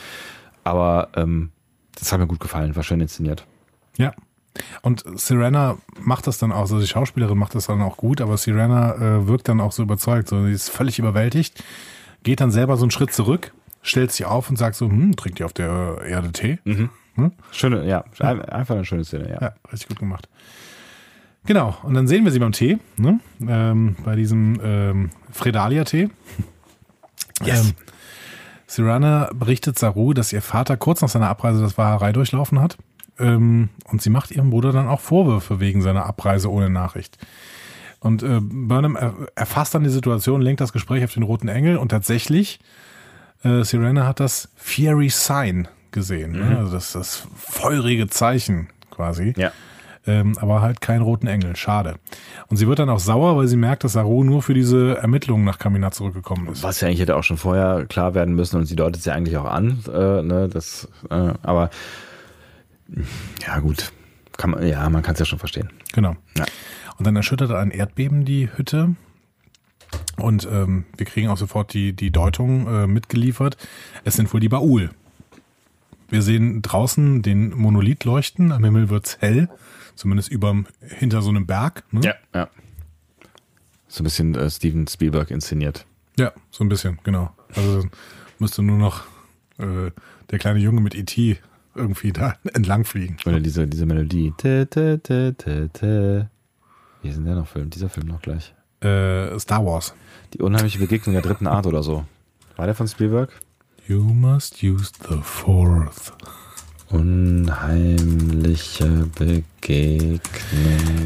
[0.65, 1.51] Aber ähm,
[1.98, 3.47] das hat mir gut gefallen, war schön inszeniert.
[3.98, 4.12] Ja.
[4.82, 8.36] Und Sirena macht das dann auch, also die Schauspielerin macht das dann auch gut, aber
[8.36, 11.62] Sirena äh, wirkt dann auch so überzeugt, so, sie ist völlig überwältigt,
[12.24, 13.52] geht dann selber so einen Schritt zurück,
[13.82, 16.59] stellt sich auf und sagt so, hm, trinkt ihr auf der Erde Tee?
[17.52, 19.39] Schöne, ja, ein- einfach eine schöne Szene, ja.
[19.40, 20.28] Ja, richtig gut gemacht.
[21.47, 23.20] Genau, und dann sehen wir sie beim Tee, ne?
[23.47, 26.10] ähm, bei diesem ähm, Fredalia-Tee.
[27.44, 27.68] Yes.
[27.68, 27.74] Ähm,
[28.66, 32.77] Sirana berichtet Saru, dass ihr Vater kurz nach seiner Abreise das Wahrerei durchlaufen hat.
[33.20, 37.18] Ähm, und sie macht ihrem Bruder dann auch Vorwürfe wegen seiner Abreise ohne Nachricht.
[38.01, 41.76] Und äh, Burnham er, erfasst dann die Situation, lenkt das Gespräch auf den Roten Engel
[41.76, 42.60] und tatsächlich,
[43.44, 46.32] äh, Sirena hat das Fiery Sign gesehen.
[46.32, 46.59] Ne?
[46.59, 49.34] Also das, das feurige Zeichen quasi.
[49.36, 49.52] Ja.
[50.06, 51.56] Ähm, aber halt keinen roten Engel.
[51.56, 51.97] Schade.
[52.48, 55.44] Und sie wird dann auch sauer, weil sie merkt, dass Saru nur für diese Ermittlungen
[55.44, 56.62] nach Kamina zurückgekommen ist.
[56.62, 59.12] Was ja eigentlich hätte auch schon vorher klar werden müssen und sie deutet es ja
[59.12, 61.68] eigentlich auch an, äh, ne, das, äh, aber
[63.47, 63.93] ja gut,
[64.37, 65.71] kann man, ja, man kann es ja schon verstehen.
[65.93, 66.17] Genau.
[66.37, 66.47] Ja.
[66.99, 68.95] Und dann erschüttert ein Erdbeben die Hütte.
[70.17, 73.57] Und ähm, wir kriegen auch sofort die, die Deutung äh, mitgeliefert.
[74.05, 74.91] Es sind wohl die Baul.
[76.09, 78.53] Wir sehen draußen den Monolith leuchten.
[78.53, 79.49] Am Himmel wird's hell.
[79.95, 81.85] Zumindest überm, hinter so einem Berg.
[81.91, 82.01] Ne?
[82.35, 82.49] ja.
[83.89, 85.85] So ein bisschen äh, Steven Spielberg inszeniert.
[86.19, 87.35] Ja, so ein bisschen, genau.
[87.55, 87.89] Also
[88.39, 89.05] müsste nur noch
[89.59, 89.91] äh,
[90.31, 91.39] der kleine Junge mit E.T.
[91.74, 93.16] irgendwie da entlang fliegen.
[93.26, 94.32] Oder diese, diese Melodie.
[94.36, 96.28] Tä, tä, tä.
[97.02, 97.70] Wie ist denn der noch Film?
[97.70, 98.55] Dieser Film noch gleich.
[98.82, 99.94] Äh, Star Wars.
[100.34, 102.05] Die unheimliche Begegnung der dritten Art oder so.
[102.56, 103.30] War der von Spielberg?
[103.86, 106.12] You must use the fourth.
[106.90, 108.86] Unheimliche
[109.16, 110.20] Begegnung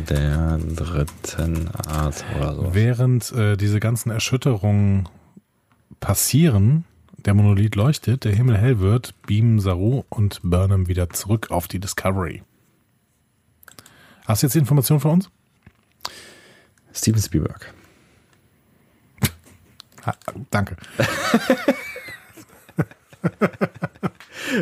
[0.08, 2.74] der dritten Art oder so.
[2.74, 5.08] Während äh, diese ganzen Erschütterungen
[6.00, 6.84] passieren,
[7.24, 11.78] der Monolith leuchtet, der Himmel hell wird, beamen Saru und Burnham wieder zurück auf die
[11.78, 12.42] Discovery.
[14.26, 15.30] Hast du jetzt die Information von uns?
[16.92, 17.72] Steven Spielberg.
[20.06, 20.14] Ha,
[20.50, 20.76] danke.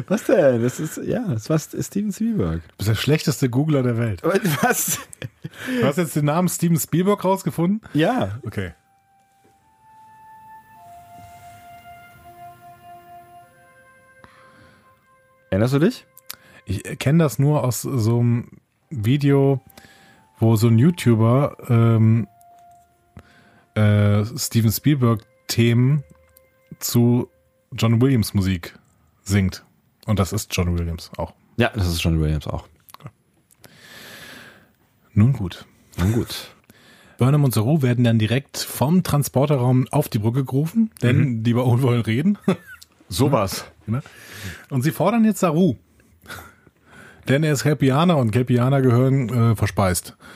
[0.06, 0.62] Was denn?
[0.62, 2.62] Das ist, ja, das war Steven Spielberg.
[2.62, 4.22] Du bist der schlechteste Googler der Welt.
[4.62, 5.00] Was?
[5.80, 7.80] Du hast jetzt den Namen Steven Spielberg rausgefunden?
[7.92, 8.38] Ja.
[8.44, 8.72] Okay.
[15.52, 16.06] Erinnerst du dich?
[16.64, 18.48] Ich kenne das nur aus so einem
[18.88, 19.60] Video,
[20.38, 22.26] wo so ein YouTuber ähm,
[23.74, 26.04] äh, Steven Spielberg Themen
[26.78, 27.28] zu
[27.72, 28.78] John Williams Musik
[29.24, 29.62] singt.
[30.06, 31.34] Und das ist John Williams auch.
[31.58, 32.66] Ja, das ist John Williams auch.
[35.12, 35.66] Nun gut.
[35.98, 36.54] Nun gut.
[37.18, 41.82] Burnham und Saru werden dann direkt vom Transporterraum auf die Brücke gerufen, denn die Baoul
[41.82, 42.38] wollen reden.
[43.10, 43.66] Sowas.
[43.86, 44.02] Ne?
[44.70, 45.76] Und sie fordern jetzt Saru.
[47.28, 50.16] Denn er ist Kelpianer und Kelpianer gehören äh, verspeist.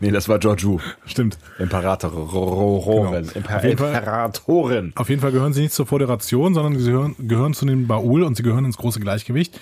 [0.00, 0.78] Nee, das war Georgiou.
[1.04, 1.36] Stimmt.
[1.58, 3.30] Imperatorin.
[3.32, 3.56] Genau.
[3.58, 4.92] Auf jeden Fall- Imperatorin.
[4.94, 8.22] Auf jeden Fall gehören sie nicht zur Föderation, sondern sie gehören, gehören zu den Baul
[8.22, 9.58] und sie gehören ins große Gleichgewicht.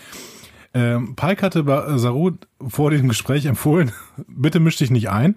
[0.74, 2.32] Ähm, Pike hatte ba Saru
[2.66, 3.92] vor dem Gespräch empfohlen,
[4.26, 5.34] bitte misch dich nicht ein.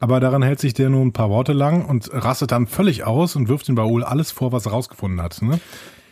[0.00, 3.36] Aber daran hält sich der nur ein paar Worte lang und rastet dann völlig aus
[3.36, 5.40] und wirft den Baul alles vor, was er rausgefunden hat.
[5.42, 5.60] Ne?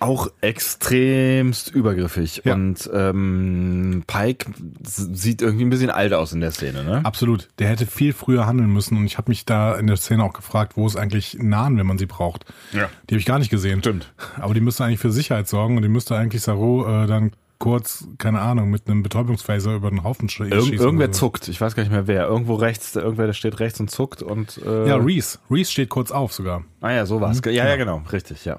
[0.01, 2.43] Auch extremst übergriffig.
[2.45, 2.55] Ja.
[2.55, 4.47] Und ähm, Pike
[4.83, 7.05] sieht irgendwie ein bisschen alt aus in der Szene, ne?
[7.05, 7.49] Absolut.
[7.59, 10.33] Der hätte viel früher handeln müssen und ich habe mich da in der Szene auch
[10.33, 12.47] gefragt, wo es eigentlich Nahen, wenn man sie braucht.
[12.73, 12.89] Ja.
[13.09, 13.81] Die habe ich gar nicht gesehen.
[13.81, 14.13] Stimmt.
[14.39, 18.09] Aber die müsste eigentlich für Sicherheit sorgen und die müsste eigentlich Saru äh, dann kurz,
[18.19, 20.79] keine Ahnung, mit einem Betäubungsphaser über den Haufen sch Irg schießen.
[20.79, 21.13] irgendwer so.
[21.13, 21.47] zuckt.
[21.49, 22.27] Ich weiß gar nicht mehr wer.
[22.27, 25.39] Irgendwo rechts, irgendwer der steht rechts und zuckt und äh, Ja, Reese.
[25.51, 26.65] Reese steht kurz auf sogar.
[26.81, 27.43] Ah ja, sowas.
[27.45, 28.03] Ja, ja, genau.
[28.11, 28.59] Richtig, ja.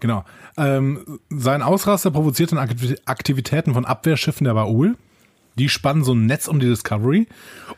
[0.00, 0.24] Genau.
[0.56, 4.96] Ähm, sein Ausraster provoziert dann Aktiv- Aktivitäten von Abwehrschiffen der Baul.
[5.58, 7.26] Die spannen so ein Netz um die Discovery.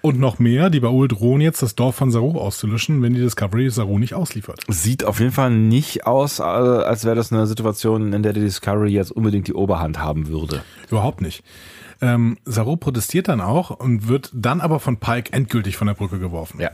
[0.02, 3.70] Und noch mehr, die Baul drohen jetzt, das Dorf von Saru auszulöschen, wenn die Discovery
[3.70, 4.60] Saru nicht ausliefert.
[4.68, 8.40] Sieht auf jeden Fall nicht aus, äh, als wäre das eine Situation, in der die
[8.40, 10.62] Discovery jetzt unbedingt die Oberhand haben würde.
[10.90, 11.42] Überhaupt nicht.
[12.00, 16.18] Ähm, Saru protestiert dann auch und wird dann aber von Pike endgültig von der Brücke
[16.18, 16.60] geworfen.
[16.60, 16.70] Ja.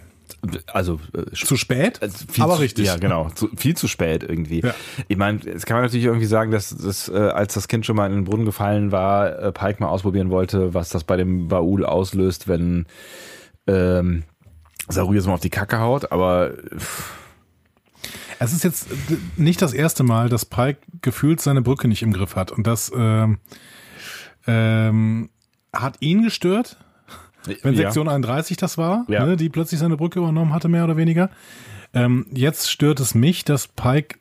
[0.73, 2.86] Also äh, Zu spät, Also aber zu, richtig.
[2.86, 3.28] Ja, genau.
[3.31, 4.60] Zu, viel zu spät irgendwie.
[4.62, 4.74] Ja.
[5.09, 7.97] Ich meine, jetzt kann man natürlich irgendwie sagen, dass das, äh, als das Kind schon
[7.97, 11.48] mal in den Brunnen gefallen war, äh, Pike mal ausprobieren wollte, was das bei dem
[11.48, 12.86] Baul auslöst, wenn
[13.66, 14.23] ähm,
[14.89, 16.12] Saru jetzt mal auf die Kacke haut.
[16.12, 17.12] Aber pff,
[18.39, 22.12] Es ist jetzt d- nicht das erste Mal, dass Pike gefühlt seine Brücke nicht im
[22.12, 22.52] Griff hat.
[22.52, 23.39] Und das ähm,
[24.47, 25.31] ähm,
[25.74, 26.77] hat ihn gestört,
[27.62, 27.82] wenn ja.
[27.82, 29.24] Sektion 31 das war, Ja.
[29.27, 31.31] ne, die plötzlich seine Brücke übernommen hatte, mehr oder weniger.
[31.94, 34.19] Ähm, jetzt stört es mich, dass Pike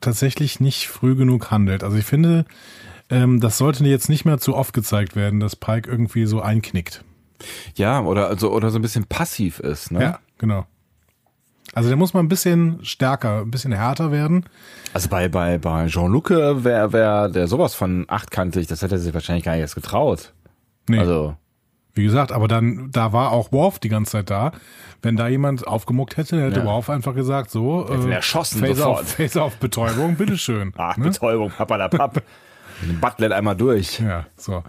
[0.00, 1.82] tatsächlich nicht früh genug handelt.
[1.82, 2.44] Also ich finde,
[3.10, 7.04] ähm, das sollte jetzt nicht mehr zu oft gezeigt werden, dass Pike irgendwie so einknickt.
[7.76, 9.90] ja, oder also oder so ein bisschen passiv ist.
[9.92, 10.02] Ne?
[10.02, 10.66] Ja, genau.
[11.74, 14.44] Also der muss mal ein bisschen stärker, ein bisschen härter werden.
[14.94, 19.12] Also bei bei bei Jean-Luc wäre wär der sowas von achtkantig, das hätte er sich
[19.14, 20.32] wahrscheinlich gar nicht erst getraut.
[20.88, 20.98] Nee.
[20.98, 21.36] Also
[21.98, 24.52] Wie gesagt, aber dann, da war auch Worf die ganze Zeit da.
[25.02, 26.64] Wenn da jemand aufgemuckt hätte, dann hätte Ja.
[26.66, 29.00] Worf einfach gesagt, so, ihn erschossen Phaser sofort.
[29.00, 30.72] auf, Phaser auf Betäubung, bitteschön.
[30.78, 31.06] Ach, ne?
[31.06, 32.22] Betäubung, papalapap.
[32.82, 33.98] Den Butlet einmal durch.
[33.98, 34.62] Ja, so.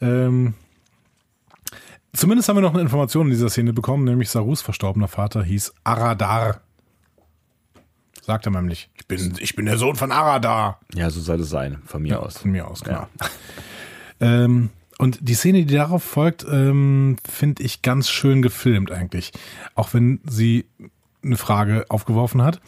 [0.00, 0.54] Ähm,
[2.12, 5.74] zumindest haben wir noch eine Information in dieser Szene bekommen, nämlich Sarus verstorbener Vater hieß
[5.84, 6.60] Aradar.
[8.20, 8.90] Sagt er nämlich.
[8.96, 10.80] Ich bin, ich bin der Sohn von Aradar.
[10.92, 12.38] Ja, so soll es sein, von mir aus.
[12.38, 13.06] Von mir aus, genau.
[14.20, 19.32] Ähm, und die Szene, die darauf folgt, ähm, finde ich ganz schön gefilmt eigentlich.
[19.74, 20.66] Auch wenn sie
[21.24, 22.60] eine Frage aufgeworfen hat,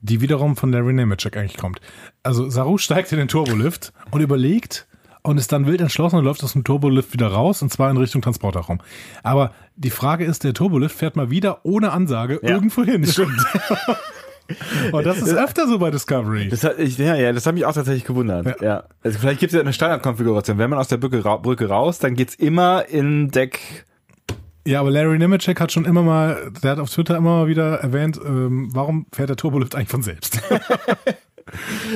[0.00, 1.80] die wiederum von Larry Nemeczek eigentlich kommt.
[2.22, 4.86] Also Saru steigt in den Turbolift und überlegt
[5.22, 7.96] und ist dann wild entschlossen und läuft aus dem Turbolift wieder raus und zwar in
[7.96, 8.80] Richtung Transporterraum.
[9.22, 12.50] Aber die Frage ist, der Turbolift fährt mal wieder ohne Ansage Ja.
[12.50, 13.06] irgendwo hin.
[13.06, 13.42] Stimmt.
[14.92, 16.48] und das ist öfter so bei Discovery.
[16.48, 18.60] Das hat, ich, ja, ja, das hat mich auch tatsächlich gewundert.
[18.60, 18.84] Ja.
[19.02, 20.58] Also vielleicht gibt es ja eine Standardkonfiguration.
[20.58, 23.86] Wenn man aus der Brücke, ra Brücke raus, dann geht's immer in Deck.
[24.66, 27.80] Ja, aber Larry Nemeczek hat schon immer mal, der hat auf Twitter immer mal wieder
[27.80, 30.40] erwähnt, ähm, warum fährt der Turbolift eigentlich von selbst?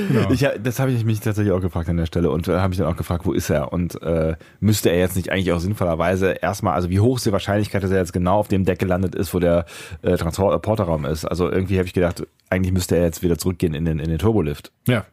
[0.09, 0.31] genau.
[0.31, 2.79] Ich, das habe ich mich tatsächlich auch gefragt an der Stelle und äh, habe mich
[2.79, 3.73] dann auch gefragt, wo ist er?
[3.73, 7.33] Und äh, müsste er jetzt nicht eigentlich auch sinnvollerweise erstmal, also wie hoch ist die
[7.33, 9.67] Wahrscheinlichkeit, dass er jetzt genau auf dem Deck gelandet ist, wo der
[10.03, 11.25] äh, Transporterraum ist?
[11.25, 14.19] Also irgendwie habe ich gedacht, eigentlich müsste er jetzt wieder zurückgehen in den, in den
[14.19, 14.73] Turbolift.
[14.87, 15.05] ja.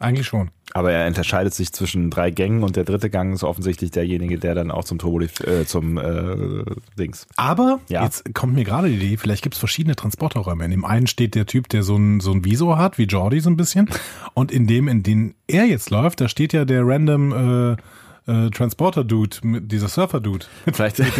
[0.00, 0.50] Eigentlich schon.
[0.72, 4.56] Aber er unterscheidet sich zwischen drei Gängen und der dritte Gang ist offensichtlich derjenige, der
[4.56, 6.64] dann auch zum Turbo, äh, zum äh,
[6.98, 7.26] Dings.
[7.36, 8.02] Aber Ja.
[8.02, 10.64] jetzt kommt mir gerade die Idee, vielleicht gibt es verschiedene Transporterräume.
[10.64, 13.38] In dem einen steht der Typ, der so ein, so ein Visor hat, wie Jordi
[13.40, 13.88] so ein bisschen.
[14.34, 17.76] Und in dem, in den er jetzt läuft, da steht ja der random
[18.26, 21.16] äh, äh, Transporter-Dude, mit- dieser Surfer-Dude, Vielleicht mit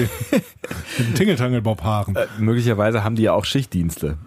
[0.99, 2.17] dem Tingeltangelbob-Haaren.
[2.17, 4.19] äh, möglicherweise haben die ja auch Schichtdienste.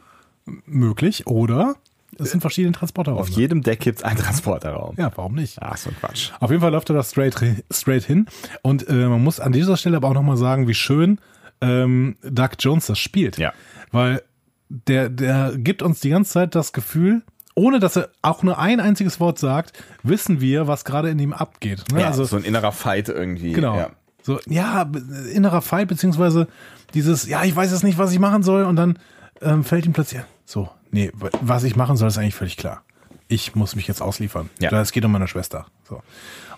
[0.65, 1.27] Möglich.
[1.27, 1.75] Oder
[2.19, 3.29] es sind verschiedene Auf Transporterräume.
[3.29, 4.95] jedem Deck gibt's einen Transporterraum.
[4.97, 5.57] Ja, warum nicht?
[5.61, 6.31] Ach, so ein Quatsch.
[6.39, 7.35] Auf jeden Fall läuft er da straight,
[7.71, 8.27] straight hin.
[8.61, 11.19] Und äh, man muss an dieser Stelle aber auch nochmal sagen, wie schön
[11.61, 13.37] ähm, Doug Jones das spielt.
[13.37, 13.53] Ja.
[13.91, 14.21] Weil
[14.69, 17.23] der, der gibt uns die ganze Zeit das Gefühl,
[17.55, 21.33] ohne dass er auch nur ein einziges Wort sagt, wissen wir, was gerade in ihm
[21.33, 21.83] abgeht.
[21.91, 22.01] Ne?
[22.01, 23.53] Ja, also so ein innerer Fight irgendwie.
[23.53, 23.77] Genau.
[23.77, 23.89] Ja.
[24.21, 24.85] So, ja,
[25.33, 26.47] innerer Fight, beziehungsweise
[26.93, 28.99] dieses, ja, ich weiß jetzt nicht, was ich machen soll, und dann
[29.41, 31.11] ähm, fällt ihm plötzlich, so, nee,
[31.41, 32.83] was ich machen soll, ist eigentlich völlig klar.
[33.29, 34.49] Ich muss mich jetzt ausliefern.
[34.59, 34.71] Ja.
[34.79, 35.65] Es geht um meine Schwester.
[35.83, 36.01] So.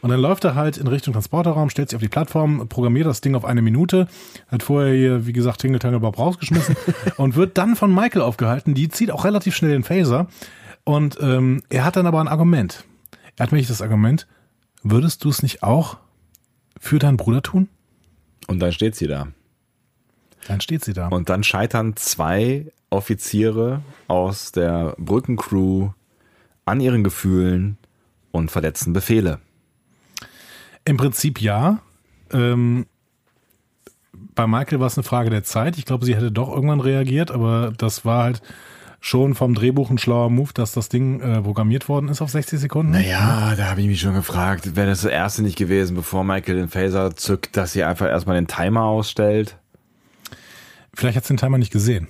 [0.01, 3.22] Und dann läuft er halt in Richtung Transporterraum, stellt sich auf die Plattform, programmiert das
[3.22, 4.07] Ding auf eine Minute,
[4.47, 6.76] hat vorher hier, wie gesagt, Tingle Tangle Bob rausgeschmissen
[7.18, 8.76] und wird dann von Michael aufgehalten.
[8.76, 10.27] Die zieht auch relativ schnell den Phaser.
[10.84, 12.85] Und ähm, er hat dann aber ein Argument.
[13.35, 14.27] Er hat nämlich das Argument,
[14.84, 15.97] würdest du es nicht auch
[16.80, 17.68] für deinen Bruder tun?
[18.47, 19.27] Und dann steht sie da.
[20.47, 21.07] Dann steht sie da.
[21.10, 25.90] Und dann scheitern zwei Offiziere aus der Brückencrew
[26.66, 27.78] an ihren Gefühlen
[28.32, 29.40] und verletzen Befehle.
[30.86, 31.80] Im Prinzip ja.
[32.32, 32.86] Ähm,
[34.36, 35.78] bei Michael war es eine Frage der Zeit.
[35.78, 38.41] Ich glaube, sie hätte doch irgendwann reagiert, aber das war halt
[39.02, 42.60] schon vom Drehbuch ein schlauer Move, dass das Ding äh, programmiert worden ist auf 60
[42.60, 42.91] Sekunden.
[42.91, 46.56] Naja, da habe ich mich schon gefragt, wäre das das erste nicht gewesen, bevor Michael
[46.56, 49.57] den Phaser zückt, dass sie einfach erstmal den Timer ausstellt?
[50.94, 52.07] Vielleicht hat sie den Timer nicht gesehen.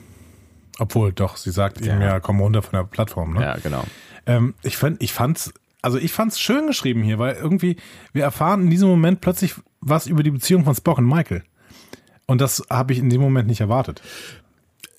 [0.80, 2.00] Obwohl, doch, sie sagt ihm Ja.
[2.00, 3.34] ja, komm runter von der Plattform.
[3.34, 3.42] Ne?
[3.42, 3.84] Ja, genau.
[4.26, 7.76] Ähm, ich fand, ich fand's, also ich fand's schön geschrieben hier, weil irgendwie
[8.14, 11.44] wir erfahren in diesem Moment plötzlich was über die Beziehung von Spock und Michael.
[12.26, 14.02] Und das habe ich in dem Moment nicht erwartet.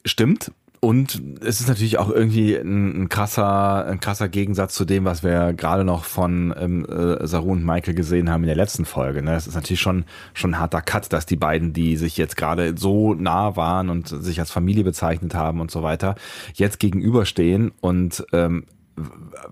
[0.04, 0.52] Stimmt.
[0.82, 5.22] Und es ist natürlich auch irgendwie ein, ein krasser, ein krasser Gegensatz zu dem, was
[5.22, 9.22] wir gerade noch von ähm, äh, Saru und Michael gesehen haben in der letzten Folge.
[9.22, 9.34] Ne?
[9.34, 12.78] Es ist natürlich schon schon ein harter Cut, dass die beiden, die sich jetzt gerade
[12.78, 16.14] so nah waren und sich als Familie bezeichnet haben und so weiter,
[16.54, 17.72] jetzt gegenüberstehen.
[17.82, 18.64] Und ähm,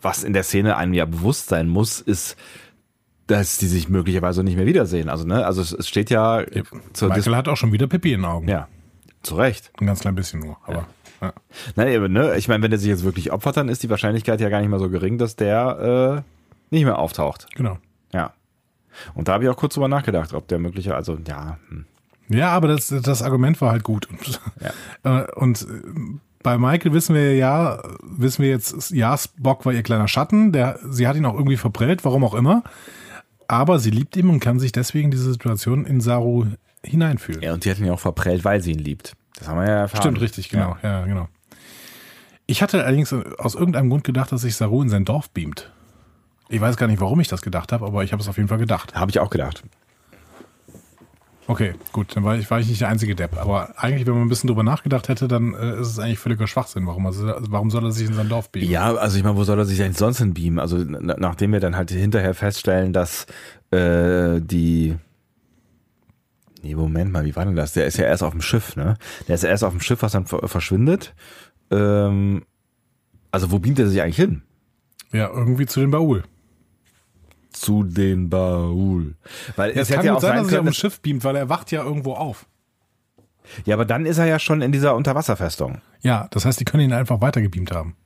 [0.00, 2.36] was in der Szene einem ja bewusst sein muss, ist,
[3.26, 5.10] dass die sich möglicherweise nicht mehr wiedersehen.
[5.10, 8.20] Also ne, also es, es steht ja Dis Michael hat auch schon wieder Pipi in
[8.22, 8.48] den Augen.
[8.48, 8.66] ja
[9.22, 9.70] zu Recht.
[9.80, 10.78] Ein ganz klein bisschen nur, aber.
[10.78, 10.86] Ja.
[11.76, 12.36] Nein, eben, ne?
[12.36, 14.70] Ich meine, wenn der sich jetzt wirklich opfert, dann ist die Wahrscheinlichkeit ja gar nicht
[14.70, 17.46] mal so gering, dass der äh, nicht mehr auftaucht.
[17.54, 17.78] Genau.
[18.12, 18.32] Ja.
[19.14, 21.84] Und da habe ich auch kurz drüber nachgedacht, ob der mögliche, also ja, hm.
[22.30, 24.08] Ja, aber das, das Argument war halt gut.
[24.10, 24.40] Und,
[25.04, 25.66] äh, und äh,
[26.42, 30.78] bei Michael wissen wir ja, wissen wir jetzt, ja, Spock war ihr kleiner Schatten, der,
[30.88, 32.62] sie hat ihn auch irgendwie verprellt, warum auch immer.
[33.48, 36.46] Aber sie liebt ihn und kann sich deswegen diese Situation in Saru
[36.84, 37.42] hineinfühlen.
[37.42, 39.14] ja, und die hat ihn ja auch verprellt, weil sie ihn liebt.
[39.38, 40.02] Das haben wir ja erfahren.
[40.02, 40.76] Stimmt, richtig, genau.
[40.82, 41.04] Ja.
[41.04, 41.28] genau.
[42.46, 45.70] Ich hatte allerdings aus irgendeinem Grund gedacht, dass sich Saru in sein Dorf beamt.
[46.48, 48.48] Ich weiß gar nicht, warum ich das gedacht habe, aber ich habe es auf jeden
[48.48, 48.94] Fall gedacht.
[48.94, 49.62] Habe ich auch gedacht.
[51.46, 53.38] Okay, gut, dann war ich, war ich nicht der einzige Depp.
[53.40, 56.46] Aber eigentlich, wenn man ein bisschen drüber nachgedacht hätte, dann äh, ist es eigentlich völliger
[56.46, 56.86] Schwachsinn.
[56.86, 58.68] Warum, also, warum soll er sich in sein Dorf beamen?
[58.70, 60.58] Ja, also ich meine, wo soll er sich eigentlich sonst hin beamen?
[60.58, 63.26] Also na- nachdem wir dann halt hinterher feststellen, dass
[63.70, 64.96] äh, die
[66.62, 67.72] Nee, Moment mal, wie war denn das?
[67.74, 68.96] Der ist ja erst auf dem Schiff, ne?
[69.28, 71.14] Der ist ja erst auf dem Schiff, was dann ver- verschwindet.
[71.70, 72.44] Ähm,
[73.30, 74.42] also wo beamt er sich eigentlich hin?
[75.12, 76.24] Ja, irgendwie zu den Baul.
[77.52, 79.14] Zu den Baul.
[79.56, 81.24] Weil Ja, es es kann ja auch sein, sein dass er auf dem Schiff beamt,
[81.24, 82.46] weil er wacht ja irgendwo auf.
[83.64, 85.80] ja, aber dann ist er ja schon in dieser Unterwasserfestung.
[86.00, 87.96] Ja, das heißt, die können ihn einfach weitergebeamt haben.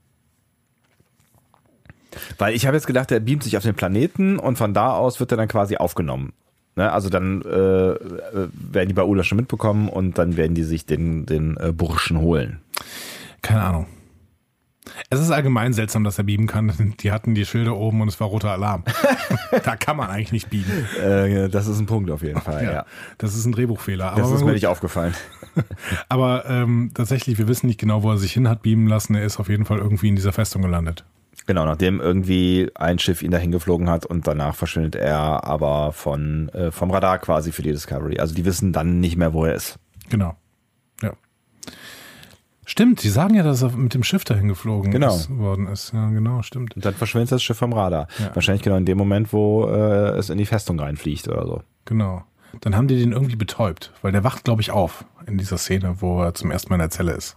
[2.38, 5.18] Weil ich habe jetzt gedacht, er beamt sich auf den Planeten und von da aus
[5.20, 6.32] wird er dann quasi aufgenommen.
[6.76, 6.90] Ne?
[6.90, 11.26] Also dann äh, äh, werden die Baula schon mitbekommen und dann werden die sich den,
[11.26, 12.60] den äh, Burschen holen.
[13.42, 13.86] Keine Ahnung.
[15.10, 16.94] Es ist allgemein seltsam, dass er beamen kann.
[17.00, 18.82] Die hatten die Schilder oben und es war roter Alarm.
[19.64, 20.86] da kann man eigentlich nicht beamen.
[21.00, 22.86] Äh, das ist ein Punkt auf jeden Fall, ja.
[23.18, 24.14] Das ist ein Drehbuchfehler.
[24.16, 25.14] Das ist mir nicht aufgefallen.
[26.08, 29.14] Aber ähm, tatsächlich, wir wissen nicht genau, wo er sich hin hat beamen lassen.
[29.14, 31.04] Er ist auf jeden Fall irgendwie in dieser Festung gelandet.
[31.46, 36.48] Genau, nachdem irgendwie ein Schiff ihn dahin geflogen hat und danach verschwindet er aber von
[36.50, 38.18] äh, vom Radar quasi für die Discovery.
[38.20, 39.78] Also die wissen dann nicht mehr, wo er ist.
[40.08, 40.36] Genau.
[41.02, 41.12] Ja.
[42.64, 45.16] Stimmt, die sagen ja, dass er mit dem Schiff dahin geflogen Genau.
[45.16, 45.92] ist, worden ist.
[45.92, 46.76] Ja, genau, stimmt.
[46.76, 48.06] Und dann verschwindet das Schiff vom Radar.
[48.20, 48.30] Ja.
[48.34, 51.62] Wahrscheinlich genau in dem Moment, wo äh, es in die Festung reinfliegt oder so.
[51.86, 52.22] Genau.
[52.60, 55.96] Dann haben die den irgendwie betäubt, weil der wacht, glaube ich, auf in dieser Szene,
[56.00, 57.36] wo er zum ersten Mal in der Zelle ist.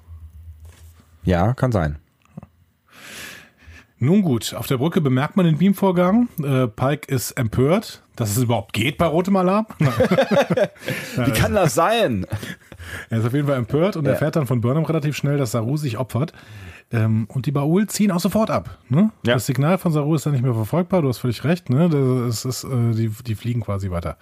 [1.24, 1.98] Ja, kann sein.
[3.98, 6.28] Nun gut, auf der Brücke bemerkt man den Beamvorgang.
[6.44, 9.68] Äh, Pike ist empört, dass es überhaupt geht bei rotem Alarm.
[9.80, 12.26] Wie kann das sein?
[13.10, 14.12] Er ist auf jeden Fall empört und Ja.
[14.12, 16.34] erfährt dann von Burnham relativ schnell, dass Saru sich opfert.
[16.92, 18.78] Ähm, und die Baul ziehen auch sofort ab.
[18.90, 19.12] Ne?
[19.26, 19.34] Ja.
[19.36, 21.70] Das Signal von Saru ist dann nicht mehr verfolgbar, du hast völlig recht.
[21.70, 21.90] Ne?
[21.90, 24.18] Das ist, äh, die, die fliegen quasi weiter.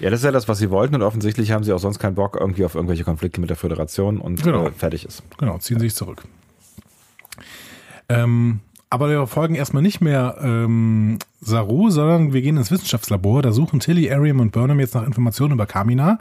[0.00, 2.16] Ja, das ist ja das, was sie wollten und offensichtlich haben sie auch sonst keinen
[2.16, 4.66] Bock irgendwie auf irgendwelche Konflikte mit der Föderation und Genau.
[4.66, 5.22] äh, fertig ist.
[5.38, 6.24] Genau, ziehen sich zurück.
[8.08, 8.60] Ähm,
[8.92, 13.42] aber wir folgen erstmal nicht mehr ähm, Saru, sondern wir gehen ins Wissenschaftslabor.
[13.42, 16.18] Da suchen Tilly, Ariam und Burnham jetzt nach Informationen über Kamina.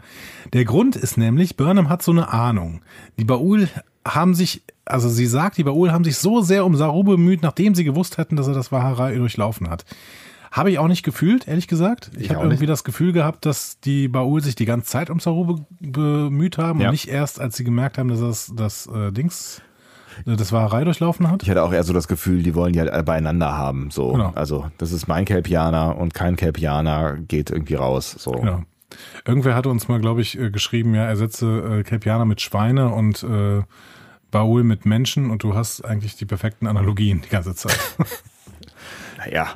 [0.54, 2.82] Der Grund ist nämlich, Burnham hat so eine Ahnung.
[3.20, 3.68] Die Baul
[4.08, 7.76] haben sich, also sie sagt, die Baul haben sich so sehr um Saru bemüht, nachdem
[7.76, 9.86] sie gewusst hätten, dass er das Waharei durchlaufen hat.
[10.52, 12.12] Habe ich auch nicht gefühlt, ehrlich gesagt.
[12.16, 12.70] Ich, Ich habe irgendwie nicht.
[12.72, 16.80] das Gefühl gehabt, dass die Baul sich die ganze Zeit um Saru be bemüht haben
[16.82, 16.88] Ja.
[16.88, 19.62] und nicht erst, als sie gemerkt haben, dass das, das äh, Dings,
[20.26, 21.44] das Wahrerei durchlaufen hat.
[21.44, 23.92] Ich hatte auch eher so das Gefühl, die wollen die halt beieinander haben.
[23.92, 24.32] So, Genau.
[24.36, 28.12] also das ist mein Kelpianer und kein Kelpianer geht irgendwie raus.
[28.18, 28.36] So.
[28.44, 28.64] Ja.
[29.26, 33.24] Irgendwer hatte uns mal, glaube ich, äh, geschrieben, ja, ersetze äh, Kelpianer mit Schweine und
[33.24, 33.62] äh,
[34.32, 37.78] Baul mit Menschen und du hast eigentlich die perfekten Analogien die ganze Zeit.
[39.18, 39.50] Naja,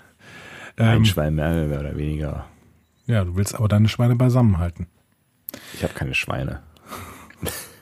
[0.78, 2.46] ein ähm, Schwein mehr, oder weniger.
[3.08, 4.88] ja, du willst aber deine Schweine beisammen halten.
[5.74, 6.62] Ich habe keine Schweine.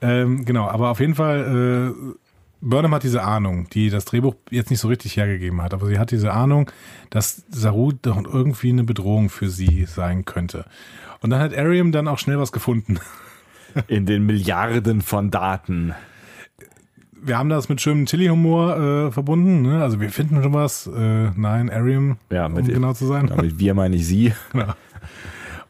[0.00, 2.14] Ähm, genau, aber auf jeden Fall, äh,
[2.60, 5.98] Burnham hat diese Ahnung, die das Drehbuch jetzt nicht so richtig hergegeben hat, aber sie
[5.98, 6.70] hat diese Ahnung,
[7.10, 10.64] dass Saru doch irgendwie eine Bedrohung für sie sein könnte.
[11.20, 12.98] Und dann hat Ariam dann auch schnell was gefunden.
[13.88, 15.94] In den Milliarden von Daten.
[17.12, 19.82] Wir haben das mit schönem Chili-Humor äh, verbunden, ne?
[19.82, 20.86] also wir finden schon was.
[20.86, 23.28] Äh, nein, Ariam, Ja, um genau zu sein.
[23.28, 24.32] Ja, mit wir meine ich sie.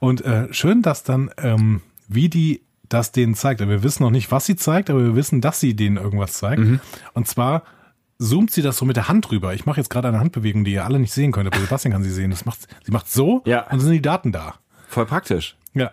[0.01, 2.61] Und äh, schön, dass dann, ähm, wie die
[2.95, 3.61] das denen zeigt.
[3.61, 6.62] Wir wissen noch nicht, was sie zeigt, aber wir wissen, dass sie denen irgendwas zeigt.
[7.12, 7.62] Und zwar
[8.19, 9.53] zoomt sie das so mit der Hand rüber.
[9.55, 12.03] Ich mache jetzt gerade eine Handbewegung, die ihr alle nicht sehen könnt, aber Sebastian kann
[12.03, 12.31] sie sehen.
[12.31, 13.62] Das macht, sie macht so Ja.
[13.65, 14.55] und dann sind die Daten da.
[14.89, 15.57] Voll praktisch.
[15.75, 15.91] Ja.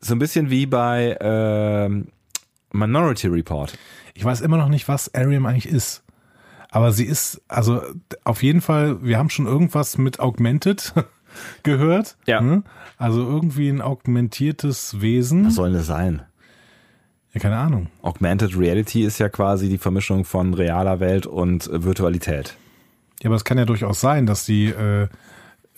[0.00, 2.08] So ein bisschen wie bei ähm,
[2.72, 3.78] Minority Report.
[4.14, 6.02] Ich weiß immer noch nicht, was Ariam eigentlich ist.
[6.72, 7.82] Aber sie ist, also
[8.24, 10.92] auf jeden Fall, wir haben schon irgendwas mit Augmented
[11.62, 12.16] gehört.
[12.26, 12.40] Ja.
[12.40, 12.62] ne?
[12.98, 15.46] Also irgendwie ein augmentiertes Wesen.
[15.46, 16.22] Was soll das sein?
[17.32, 17.86] Ja, keine Ahnung.
[18.02, 22.56] Augmented Reality ist ja quasi die Vermischung von realer Welt und äh, Virtualität.
[23.22, 25.08] Ja, aber es kann ja durchaus sein, dass sie äh,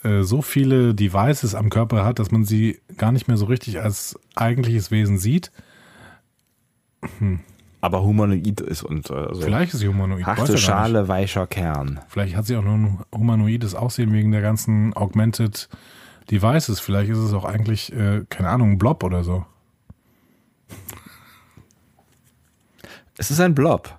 [0.03, 3.81] äh, so viele Devices am Körper hat, dass man sie gar nicht mehr so richtig
[3.81, 5.51] als eigentliches Wesen sieht.
[7.81, 9.41] Aber humanoid ist und äh, so.
[9.41, 10.25] Vielleicht ist sie humanoid.
[10.25, 10.57] Harte.
[10.57, 11.99] Schale, weicher Kern.
[12.07, 15.67] Vielleicht hat sie auch nur ein humanoides Aussehen wegen der ganzen Augmented
[16.31, 16.79] Devices.
[16.79, 19.45] Vielleicht ist es auch eigentlich, äh, keine Ahnung, ein Blob oder so.
[23.17, 23.97] Es ist ein Blob.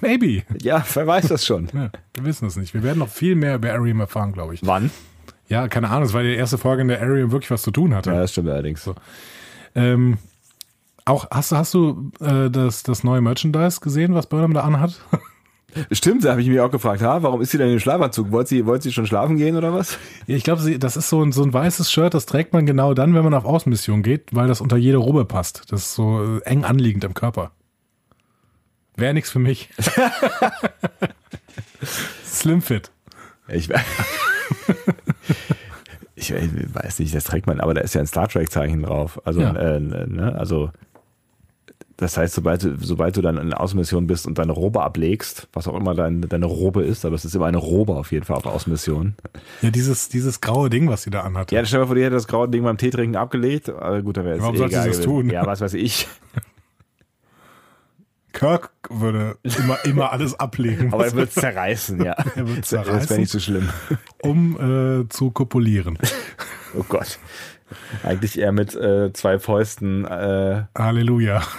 [0.00, 0.44] Maybe.
[0.62, 1.68] Ja, wer weiß das schon.
[1.74, 2.72] Ja, wir wissen es nicht.
[2.72, 4.64] Wir werden noch viel mehr über Ariam erfahren, glaube ich.
[4.64, 4.90] Wann?
[5.48, 6.04] Ja, keine Ahnung.
[6.04, 8.10] Es war die erste Folge, in der Ariam wirklich was zu tun hatte.
[8.10, 8.88] Ja, das stimmt allerdings.
[9.74, 10.18] Ähm,
[11.04, 15.00] auch hast du hast du äh, das das neue Merchandise gesehen, was Burnham da anhat?
[15.92, 18.30] Stimmt, da habe ich mich auch gefragt, ha, warum ist sie denn im Schlafanzug?
[18.32, 19.98] Wollte sie, wollte sie schon schlafen gehen oder was?
[20.26, 22.94] Ja, ich glaube, das ist so ein so ein weißes Shirt, das trägt man genau
[22.94, 25.70] dann, wenn man auf Außenmission geht, weil das unter jede Robe passt.
[25.72, 27.52] Das ist so äh, eng anliegend am Körper.
[28.96, 29.70] Wäre nichts für mich.
[32.24, 32.90] Slim Fit.
[33.48, 33.68] Ich,
[36.14, 39.20] ich weiß nicht, das trägt man, aber da ist ja ein Star Trek-Zeichen drauf.
[39.26, 39.54] Also, Ja.
[39.54, 40.70] äh, ne, also
[42.00, 45.46] das heißt, sobald du, sobald du dann in der Außenmission bist und deine Robe ablegst,
[45.52, 48.24] was auch immer dein, deine Robe ist, aber es ist immer eine Robe auf jeden
[48.24, 49.14] Fall auf Außenmission.
[49.62, 51.52] Ja, dieses dieses graue Ding, was sie da anhat.
[51.52, 53.68] Ja, stell dir vor, die hätte das graue Ding beim Teetrinken abgelegt.
[53.68, 55.30] Aber gut, dann wäre es Warum eh sollte sie das tun?
[55.30, 56.08] Ja, was weiß ich.
[58.32, 62.12] Kirk würde immer immer alles ablegen, Aber er wird zerreißen, ja.
[62.36, 63.16] Er wird Das wäre zerreißen.
[63.18, 63.68] nicht so schlimm.
[64.22, 65.98] um äh, zu kopulieren.
[66.78, 67.18] Oh Gott.
[68.02, 71.42] Eigentlich eher mit äh, zwei Fäusten äh, Halleluja.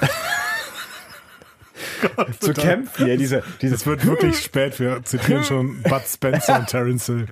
[2.39, 3.07] zu kämpfen.
[3.07, 4.79] Ja, diese, diese Es wird wirklich spät.
[4.79, 7.27] Wir zitieren schon Bud Spencer und Terence Hill.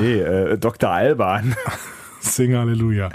[0.00, 0.90] Nee, äh, Dr.
[0.90, 1.54] Alban.
[2.34, 3.10] Sing Halleluja.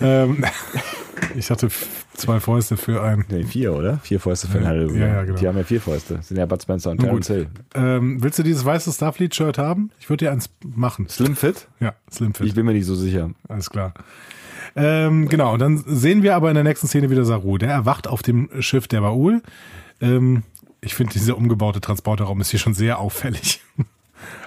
[0.00, 0.44] Ähm,
[1.36, 1.68] ich hatte
[2.14, 3.24] zwei Fäuste für ein.
[3.28, 3.98] Nee, vier, oder?
[3.98, 5.06] Vier Fäuste für ein Ja, Halleluja.
[5.06, 5.38] ja, ja, genau.
[5.38, 6.14] Die haben ja vier Fäuste.
[6.16, 7.26] Das sind ja Bud Spencer und Terence.
[7.28, 7.46] Hill.
[7.74, 9.90] Ähm, willst du dieses weiße Starfleet-Shirt haben?
[10.00, 11.08] Ich würde dir eins machen.
[11.08, 11.68] Slim Fit?
[11.80, 12.46] Ja, Slim Fit.
[12.46, 13.30] Ich bin mir nicht so sicher.
[13.48, 13.94] Alles klar.
[14.74, 17.58] Ähm, genau, und dann sehen wir aber in der nächsten Szene wieder Saru.
[17.58, 19.42] Der erwacht auf dem Schiff der Baul.
[20.00, 20.42] Ähm,
[20.80, 23.60] ich finde, dieser umgebaute Transporterraum ist hier schon sehr auffällig.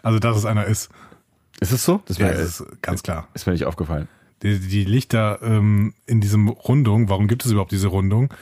[0.03, 0.89] Also, dass es einer ist.
[1.59, 2.01] Ist es so?
[2.05, 3.27] Das Ja, das ist ganz klar.
[3.33, 4.07] ist mir nicht aufgefallen.
[4.43, 8.33] Die, die Lichter ähm, in diesem Rundung, warum gibt es überhaupt diese Rundung?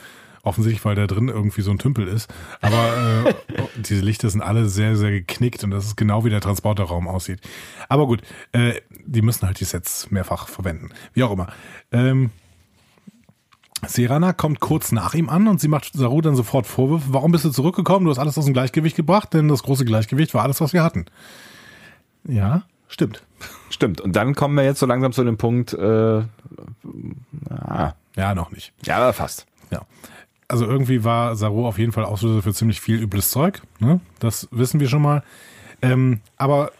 [0.42, 2.28] Offensichtlich, weil da drin irgendwie so ein Tümpel ist.
[2.60, 6.42] Aber äh, diese Lichter sind alle sehr, sehr geknickt und das ist genau wie der
[6.42, 7.40] Transporterraum aussieht.
[7.88, 8.20] Aber gut,
[8.52, 8.74] äh,
[9.06, 10.90] die müssen halt die Sets mehrfach verwenden.
[11.14, 11.46] Wie auch immer.
[11.92, 12.30] Ähm,
[13.86, 17.06] Serana kommt kurz nach ihm an und sie macht Saru dann sofort Vorwürfe.
[17.08, 18.04] Warum bist du zurückgekommen?
[18.04, 20.82] Du hast alles aus dem Gleichgewicht gebracht, denn das große Gleichgewicht war alles, was wir
[20.82, 21.06] hatten.
[22.26, 22.64] Ja,
[22.94, 23.22] stimmt.
[23.70, 24.00] Stimmt.
[24.00, 26.22] Und dann kommen wir jetzt so langsam zu dem Punkt, äh,
[27.50, 28.72] ah, Ja, noch nicht.
[28.84, 29.46] ja, aber fast.
[29.70, 29.82] Ja.
[30.48, 33.62] Also irgendwie war Saru auf jeden Fall Auslöser für ziemlich viel übles Zeug.
[33.80, 34.00] Ne?
[34.20, 35.22] Das wissen wir schon mal.
[35.82, 36.70] Ähm, aber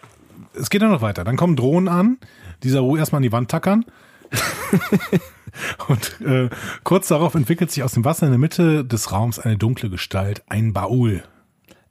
[0.55, 1.25] es geht ja noch weiter.
[1.25, 2.19] Dann kommen Drohnen an,
[2.63, 3.85] die Saru erstmal an die Wand tackern.
[5.89, 6.49] Und äh,
[6.83, 10.43] kurz darauf entwickelt sich aus dem Wasser in der Mitte des Raums eine dunkle Gestalt,
[10.49, 11.23] ein Baul.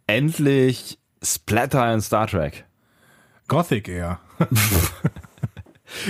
[0.08, 2.66] Endlich Splatter in Star Trek.
[3.48, 4.20] Gothic eher.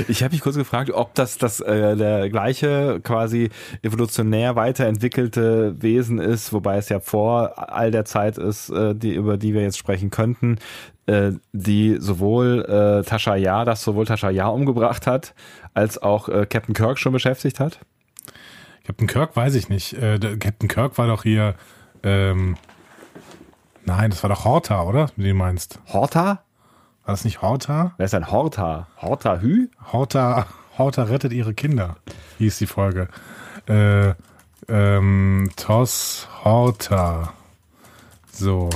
[0.08, 3.50] Ich habe mich kurz gefragt, ob das das äh, der gleiche quasi
[3.82, 9.38] evolutionär weiterentwickelte Wesen ist, wobei es ja vor all der Zeit ist, äh, die über
[9.38, 10.58] die wir jetzt sprechen könnten,
[11.06, 15.34] äh, die sowohl äh, Tasha Yar, das sowohl Tasha Yar umgebracht hat,
[15.74, 17.80] als auch äh, Captain Kirk schon beschäftigt hat.
[18.86, 19.94] Captain Kirk weiß ich nicht.
[19.94, 21.56] Äh, der Captain Kirk war doch hier.
[22.04, 22.58] Ähm,
[23.86, 25.10] nein, das war doch Horta, oder?
[25.16, 25.80] Wie du meinst.
[25.92, 26.44] Horta?
[27.06, 27.94] War das nicht Horta?
[27.98, 28.88] Wer ist ein Horta?
[29.02, 29.68] Horta Hü?
[29.92, 30.48] Horta,
[30.78, 31.98] Horta rettet ihre Kinder,
[32.38, 33.10] hieß die Folge.
[33.68, 34.14] Äh,
[34.70, 37.34] ähm, Toss Horta.
[38.32, 38.70] So.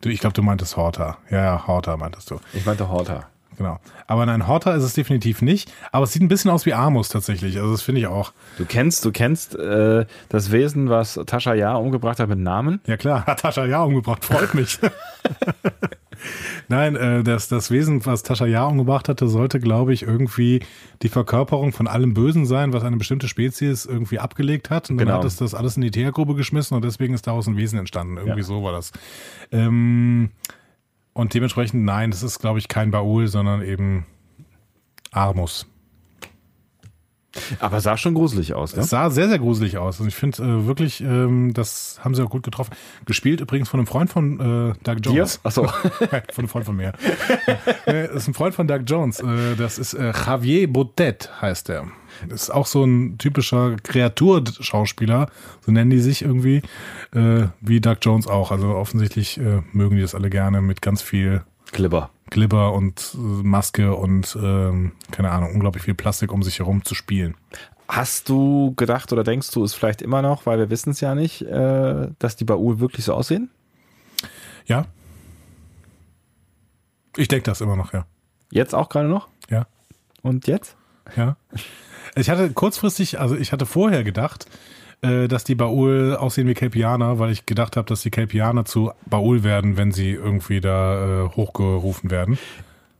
[0.00, 1.18] Du, ich glaube, du meintest Horta.
[1.30, 2.40] Ja, ja, Horta meintest du.
[2.54, 3.26] Ich meinte Horta.
[3.58, 3.78] Genau.
[4.06, 5.70] Aber nein, Horta ist es definitiv nicht.
[5.92, 7.58] Aber es sieht ein bisschen aus wie Amos tatsächlich.
[7.58, 8.32] Also das finde ich auch.
[8.56, 12.80] Du kennst, du kennst äh, das Wesen, was Tasha Yar umgebracht hat mit Namen?
[12.86, 14.78] Ja klar, hat Tascha Ja umgebracht, freut mich.
[16.68, 20.60] Nein, äh, das, das Wesen, was Tascha Ja umgebracht hatte, sollte, glaube ich, irgendwie
[21.02, 24.90] die Verkörperung von allem Bösen sein, was eine bestimmte Spezies irgendwie abgelegt hat.
[24.90, 25.18] Und dann Genau.
[25.18, 28.16] hat es das alles in die Teergrube geschmissen und deswegen ist daraus ein Wesen entstanden.
[28.16, 28.46] Irgendwie Ja.
[28.46, 28.92] so war das.
[29.50, 30.30] Ähm,
[31.14, 34.06] und dementsprechend, nein, das ist, glaube ich, kein Baul, sondern eben
[35.10, 35.66] Armus.
[37.58, 38.82] Aber sah schon gruselig aus, ne?
[38.82, 40.00] Es sah sehr, sehr gruselig aus.
[40.00, 42.72] Und ich finde äh, wirklich, ähm, das haben sie auch gut getroffen.
[43.06, 45.40] Gespielt übrigens von einem Freund von äh, Doug Jones.
[45.42, 45.66] Achso.
[46.02, 46.08] von
[46.38, 46.92] einem Freund von mir.
[47.86, 49.20] Äh, das ist ein Freund von Doug Jones.
[49.20, 51.86] Äh, Das ist äh, Javier Botet, heißt er.
[52.28, 55.28] Ist auch so ein typischer Kreaturschauspieler,
[55.64, 56.62] so nennen die sich irgendwie,
[57.14, 58.50] äh, wie Doug Jones auch.
[58.50, 61.42] Also offensichtlich äh, mögen die das alle gerne mit ganz viel
[61.72, 62.10] Glibber.
[62.30, 66.94] Glibber und äh, Maske und ähm, keine Ahnung, unglaublich viel Plastik, um sich herum zu
[66.94, 67.34] spielen.
[67.88, 71.14] Hast du gedacht oder denkst du es vielleicht immer noch, weil wir wissen es ja
[71.14, 73.50] nicht, äh, dass die Baul wirklich so aussehen?
[74.66, 74.86] Ja.
[77.16, 78.06] Ich denke das immer noch, ja.
[78.50, 79.28] Jetzt auch gerade noch?
[79.50, 79.66] Ja.
[80.22, 80.76] Und jetzt?
[81.16, 81.36] Ja.
[82.14, 84.46] Ich hatte kurzfristig, also ich hatte vorher gedacht,
[85.02, 88.92] äh, dass die Baul aussehen wie Kelpianer, weil ich gedacht habe, dass die Kelpianer zu
[89.06, 92.38] Baul werden, wenn sie irgendwie da äh, hochgerufen werden.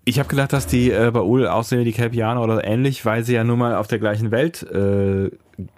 [0.04, 3.34] Ich habe gedacht, dass die äh, Baul aussehen wie die Kelpianer oder ähnlich, weil sie
[3.34, 5.30] ja nun mal auf der gleichen Welt äh,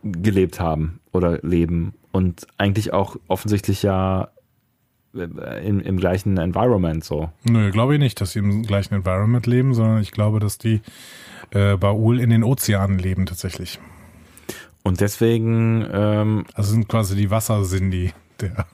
[0.03, 4.29] gelebt haben oder leben und eigentlich auch offensichtlich ja
[5.15, 7.29] äh, im, im gleichen Environment so.
[7.45, 10.81] Nö, glaube ich nicht, dass sie im gleichen Environment leben, sondern ich glaube, dass die
[11.51, 13.79] äh, Baul in den Ozeanen leben tatsächlich.
[14.85, 18.66] Und deswegen, ähm, Also sind quasi die Wassersindi der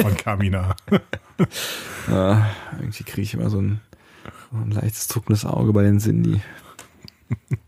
[0.00, 0.74] von Kamina.
[2.08, 2.36] äh,
[2.80, 3.80] irgendwie kriege ich immer so ein,
[4.52, 6.40] ein leichtes zuckendes Auge bei den Cindy.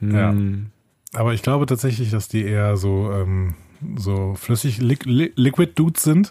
[0.00, 0.30] Ja.
[0.30, 0.66] Hm.
[1.14, 3.54] Aber ich glaube tatsächlich, dass die eher so, ähm,
[3.96, 6.30] so flüssig li li Liquid Dudes sind.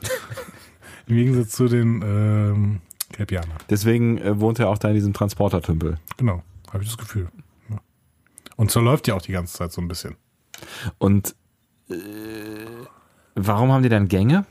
[1.07, 2.81] Im Gegensatz zu den ähm,
[3.11, 3.57] Kelpianern.
[3.69, 5.97] Deswegen äh, wohnt er auch da in diesem Transportertümpel.
[6.17, 7.29] Genau, habe ich das Gefühl.
[8.55, 10.15] Und so läuft ja auch die ganze Zeit so ein bisschen.
[10.97, 11.35] Und
[11.89, 11.95] äh,
[13.35, 14.45] warum haben die dann Gänge?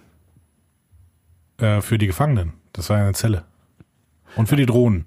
[1.59, 2.53] Äh, für die Gefangenen.
[2.73, 3.45] Das war ja eine Zelle.
[4.37, 5.07] Und für die Drohnen.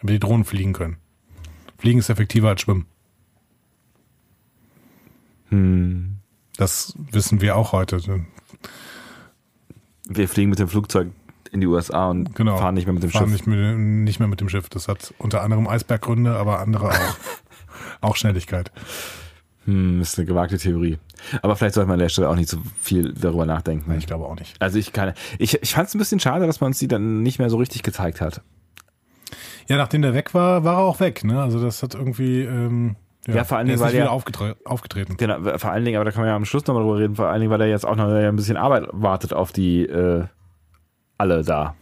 [0.00, 0.96] Damit die Drohnen fliegen können.
[1.78, 2.86] Fliegen ist effektiver als Schwimmen.
[5.50, 6.18] Hm.
[6.56, 8.00] Das wissen wir auch heute.
[10.08, 11.08] Wir fliegen mit dem Flugzeug
[11.52, 12.58] in die USA und Genau.
[12.58, 13.46] fahren nicht mehr mit dem Fahren Schiff.
[13.46, 14.68] Nicht, mit, nicht mehr mit dem Schiff.
[14.68, 17.16] Das hat unter anderem Eisberggründe, aber andere auch.
[18.00, 18.70] auch Schnelligkeit.
[19.64, 20.98] Hm, ist eine gewagte Theorie.
[21.42, 23.92] Aber vielleicht sollte man an der Stelle auch nicht so viel darüber nachdenken.
[23.98, 24.54] Ich glaube auch nicht.
[24.60, 27.22] Also ich kann, ich, ich fand es ein bisschen schade, dass man uns die dann
[27.22, 28.40] nicht mehr so richtig gezeigt hat.
[29.66, 31.24] Ja, nachdem der weg war, war er auch weg.
[31.24, 31.42] Ne?
[31.42, 32.40] Also das hat irgendwie.
[32.42, 32.96] Ähm,
[33.26, 35.16] Ja, vor allen der Dingen, weil der- aufgetre aufgetreten.
[35.18, 37.26] Genau, vor allen Dingen, aber da kann man ja am Schluss nochmal drüber reden, vor
[37.26, 40.24] allen Dingen, weil er jetzt auch noch ein bisschen Arbeit wartet auf die äh,
[41.18, 41.74] alle da.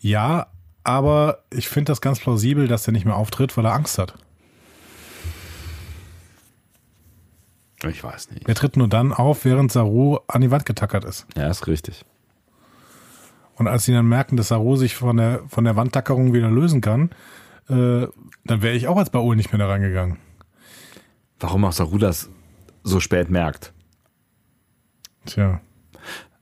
[0.00, 0.48] Ja,
[0.84, 4.14] aber ich finde das ganz plausibel, dass der nicht mehr auftritt, weil er Angst hat.
[7.84, 8.48] Ich weiß nicht.
[8.48, 11.26] Er tritt nur dann auf, während Saru an die Wand getackert ist.
[11.36, 12.04] Ja, ist richtig.
[13.56, 16.80] Und als sie dann merken, dass Saru sich von der, von der Wandtackerung wieder lösen
[16.80, 17.10] kann,
[17.68, 18.06] äh,
[18.44, 20.18] dann wäre ich auch als Baul nicht mehr da reingegangen.
[21.38, 22.30] Warum auch Saru das
[22.82, 23.72] so spät merkt.
[25.26, 25.60] Tja,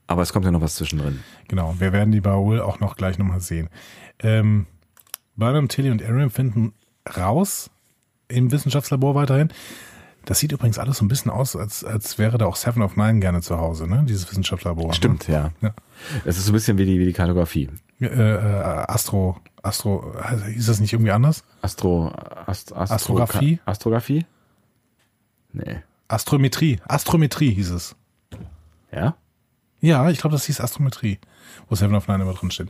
[0.07, 1.19] Aber es kommt ja noch was zwischendrin.
[1.47, 1.75] genau.
[1.79, 3.69] Wir werden die Baul auch noch gleich nochmal sehen.
[4.19, 4.65] Ähm,
[5.35, 6.73] Burnham, Tilly und Aaron finden
[7.17, 7.69] raus
[8.27, 9.49] im Wissenschaftslabor weiterhin.
[10.25, 12.95] Das sieht übrigens alles so ein bisschen aus, als, als wäre da auch Seven of
[12.95, 14.03] Nine gerne zu Hause, ne?
[14.07, 14.93] Dieses Wissenschaftslabor.
[14.93, 15.51] Stimmt, ja.
[15.61, 15.73] Ja.
[16.25, 17.69] Es ist so ein bisschen wie die, wie die Kartografie.
[17.99, 18.07] Ne?
[18.09, 20.13] Äh, äh, Astro, Astro,
[20.53, 21.43] hieß das nicht irgendwie anders?
[21.61, 22.09] Astro,
[22.45, 23.57] Ast, Astro, Astrographie?
[23.57, 24.25] Ka- Astrographie?
[25.53, 25.81] Nee.
[26.07, 26.79] Astrometrie.
[26.87, 27.95] Astrometrie hieß es.
[28.91, 29.15] Ja?
[29.79, 31.19] Ja, ich glaube, das hieß Astrometrie,
[31.69, 32.69] wo Seven of Nine immer drin steht.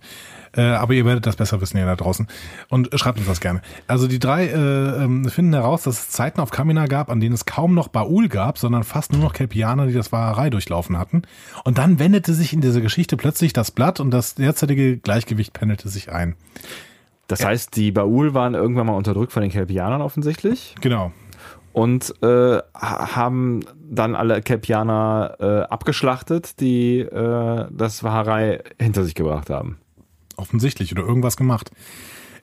[0.55, 2.27] Äh, aber ihr werdet das besser wissen ja da draußen.
[2.69, 3.61] Und schreibt uns das gerne.
[3.87, 7.33] Also die drei äh, ähm, finden heraus, dass es Zeiten auf Kamina gab, an denen
[7.33, 11.23] es kaum noch Baul gab, sondern fast nur noch Kelpianer, die das Wahrerei durchlaufen hatten.
[11.63, 15.89] Und dann wendete sich in dieser Geschichte plötzlich das Blatt und das derzeitige Gleichgewicht pendelte
[15.89, 16.35] sich ein.
[17.27, 21.13] Das heißt, die Baul waren irgendwann mal unterdrückt von den Kelpianern offensichtlich Genau.
[21.73, 29.15] Und äh, ha- haben dann alle Kelpianer äh, abgeschlachtet, die äh, das Waharei hinter sich
[29.15, 29.77] gebracht haben.
[30.37, 31.71] offensichtlich oder irgendwas gemacht.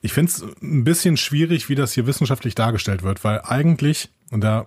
[0.01, 4.43] Ich finde es ein bisschen schwierig, wie das hier wissenschaftlich dargestellt wird, weil eigentlich, und
[4.45, 4.67] da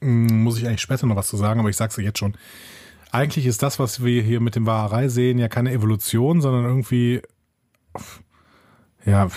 [0.00, 2.36] mm, muss ich eigentlich später noch was zu sagen, aber ich sag's dir jetzt schon,
[3.12, 7.22] eigentlich ist das, was wir hier mit dem Wahrerei sehen, ja keine Evolution, sondern irgendwie,
[9.04, 9.28] ja,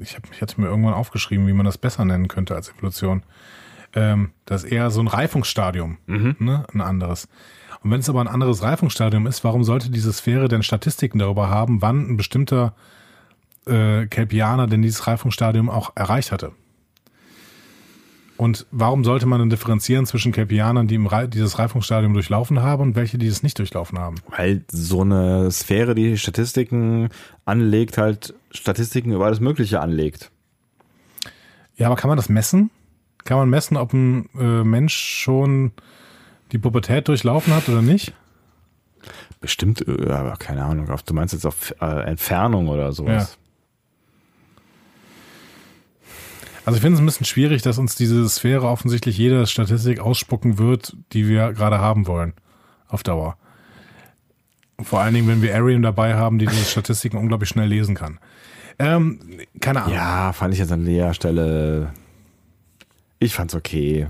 [0.00, 3.22] ich, hab, ich hatte mir irgendwann aufgeschrieben, wie man das besser nennen könnte als Evolution.
[3.94, 5.98] Ähm, das ist eher so ein Reifungsstadium,
[6.38, 7.28] ne, ein anderes.
[7.82, 11.50] Und wenn es aber ein anderes Reifungsstadium ist, warum sollte diese Sphäre denn Statistiken darüber
[11.50, 12.74] haben, wann ein bestimmter
[13.66, 16.52] äh, Kelpianer denn dieses Reifungsstadium auch erreicht hatte?
[18.42, 22.82] Und warum sollte man denn differenzieren zwischen Kelpianern, die im Re dieses Reifungsstadium durchlaufen haben
[22.82, 24.16] und welche, die es nicht durchlaufen haben?
[24.36, 27.10] Weil so eine Sphäre, die Statistiken
[27.44, 30.32] anlegt, halt Statistiken über alles Mögliche anlegt.
[31.76, 32.70] Ja, aber kann man das messen?
[33.24, 35.72] Kann man messen, ob ein äh, Mensch schon
[36.52, 38.12] die Pubertät durchlaufen hat oder nicht?
[39.40, 43.38] Bestimmt, äh, aber keine Ahnung, du meinst jetzt auf äh, Entfernung oder sowas.
[46.64, 50.58] Also ich finde es ein bisschen schwierig, dass uns diese Sphäre offensichtlich jede Statistik ausspucken
[50.58, 52.34] wird, die wir gerade haben wollen.
[52.86, 53.36] Auf Dauer.
[54.80, 58.18] Vor allen Dingen, wenn wir Arian dabei haben, die diese Statistiken unglaublich schnell lesen kann.
[58.78, 59.20] Ähm,
[59.60, 59.94] keine Ahnung.
[59.94, 61.92] Ja, fand ich jetzt an der Stelle.
[63.22, 64.08] Ich fand's okay.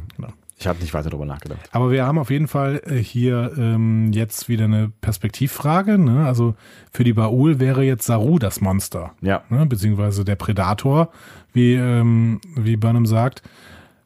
[0.59, 1.69] Ich habe nicht weiter drüber nachgedacht.
[1.73, 5.99] Aber wir haben auf jeden Fall äh, hier ähm, jetzt wieder eine Perspektivfrage.
[5.99, 6.25] Ne?
[6.25, 6.55] Also
[6.93, 9.13] für die Baul wäre jetzt Saru das Monster.
[9.21, 9.43] Ja.
[9.51, 9.67] Ne?
[9.67, 11.11] Beziehungsweise der Predator,
[11.53, 13.43] wie, ähm, wie Burnham sagt.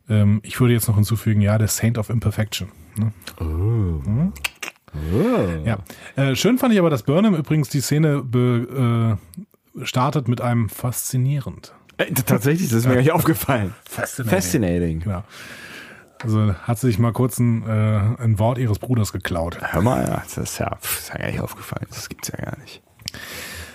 [0.08, 2.68] Ähm, ich würde jetzt noch hinzufügen, ja, der Saint of Imperfection.
[2.96, 3.12] Ne?
[3.38, 4.32] Mhm.
[5.64, 5.78] Ja.
[6.16, 9.18] Äh, schön fand ich aber, dass Burnham übrigens die Szene be,
[9.76, 11.75] äh, startet mit einem faszinierend.
[11.98, 13.74] Äh, tatsächlich, das ist mir gar nicht aufgefallen.
[13.88, 14.30] Fascinating.
[14.30, 15.00] Fascinating.
[15.00, 15.24] Genau.
[16.22, 19.58] Also hat sie sich mal kurz ein, äh, ein Wort ihres Bruders geklaut.
[19.60, 21.86] Hör mal, das ist ja, pff, ist ja gar nicht aufgefallen.
[21.90, 22.82] Das gibt's ja gar nicht.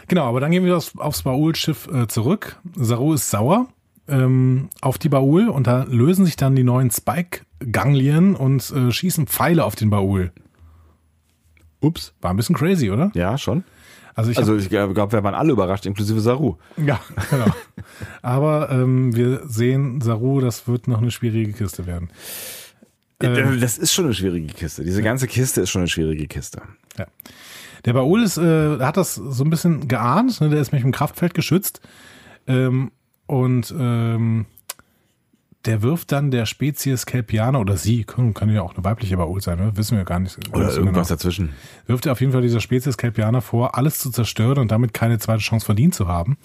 [0.07, 2.57] Genau, aber dann gehen wir aufs, aufs Baul-Schiff äh, zurück.
[2.75, 3.67] Saru ist sauer
[4.07, 9.27] ähm, auf die Baul und da lösen sich dann die neuen Spike-Ganglien und äh, schießen
[9.27, 10.31] Pfeile auf den Baul.
[11.79, 12.13] Ups.
[12.21, 13.11] War ein bisschen crazy, oder?
[13.13, 13.63] Ja, schon.
[14.15, 16.55] Also ich Also ich glaube, wir waren alle überrascht, inklusive Saru.
[16.77, 17.45] ja, genau.
[18.21, 22.09] aber ähm, wir sehen, Saru, das wird noch eine schwierige Kiste werden.
[23.21, 23.59] Ähm.
[23.59, 24.83] Das ist schon eine schwierige Kiste.
[24.83, 26.61] Diese ganze Kiste ist schon eine schwierige Kiste.
[26.97, 27.05] Ja.
[27.85, 30.49] Der Baul ist, äh, hat das so ein bisschen geahnt, ne?
[30.49, 31.81] der ist mit dem Kraftfeld geschützt.
[32.47, 32.91] Ähm,
[33.25, 34.45] und ähm,
[35.65, 39.41] der wirft dann der Spezies Kelpianer oder sie, kann, kann ja auch eine weibliche Baul
[39.41, 39.71] sein, ne?
[39.75, 40.37] wissen wir gar nicht.
[40.53, 41.17] Oder irgendwas genau.
[41.17, 41.49] dazwischen.
[41.85, 45.19] Wirft er auf jeden Fall dieser Spezies Kelpianer vor, alles zu zerstören und damit keine
[45.19, 46.37] zweite Chance verdient zu haben.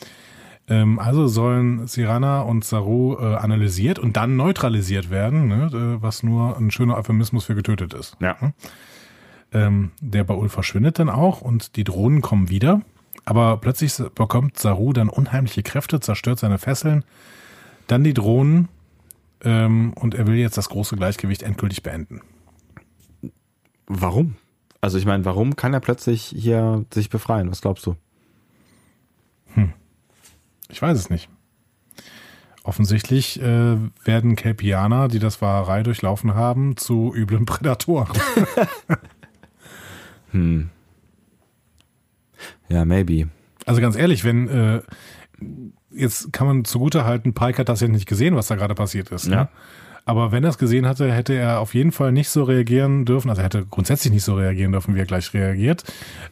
[0.69, 5.71] Ähm, also sollen Sirana und Saru äh, analysiert und dann neutralisiert werden, ne?
[5.73, 8.17] äh, was nur ein schöner Euphemismus für getötet ist.
[8.21, 8.37] Ja.
[9.53, 12.83] Ähm, der Baul verschwindet dann auch und die Drohnen kommen wieder.
[13.25, 17.05] Aber plötzlich bekommt Saru dann unheimliche Kräfte, zerstört seine Fesseln,
[17.87, 18.69] dann die Drohnen
[19.43, 22.23] ähm, und er will jetzt das große Gleichgewicht endgültig beenden.
[23.87, 24.37] Warum?
[24.81, 27.51] Also ich meine, warum kann er plötzlich hier sich befreien?
[27.51, 27.97] Was glaubst du?
[30.69, 31.29] Ich weiß es nicht.
[32.65, 38.13] Offensichtlich äh, werden Kelpianer, die das Wahrerei durchlaufen haben, zu üblen Prädatoren.
[42.69, 43.29] Ja, maybe.
[43.65, 44.83] Also ganz ehrlich, wenn äh,
[45.97, 49.11] jetzt kann man zugute halten, Pike hat das ja nicht gesehen, was da gerade passiert
[49.11, 49.27] ist.
[49.27, 49.35] Ne?
[49.35, 49.49] Ja.
[50.05, 53.29] Aber wenn er es gesehen hatte, hätte er auf jeden Fall nicht so reagieren dürfen.
[53.29, 55.83] Also er hätte grundsätzlich nicht so reagieren dürfen, wie er gleich reagiert.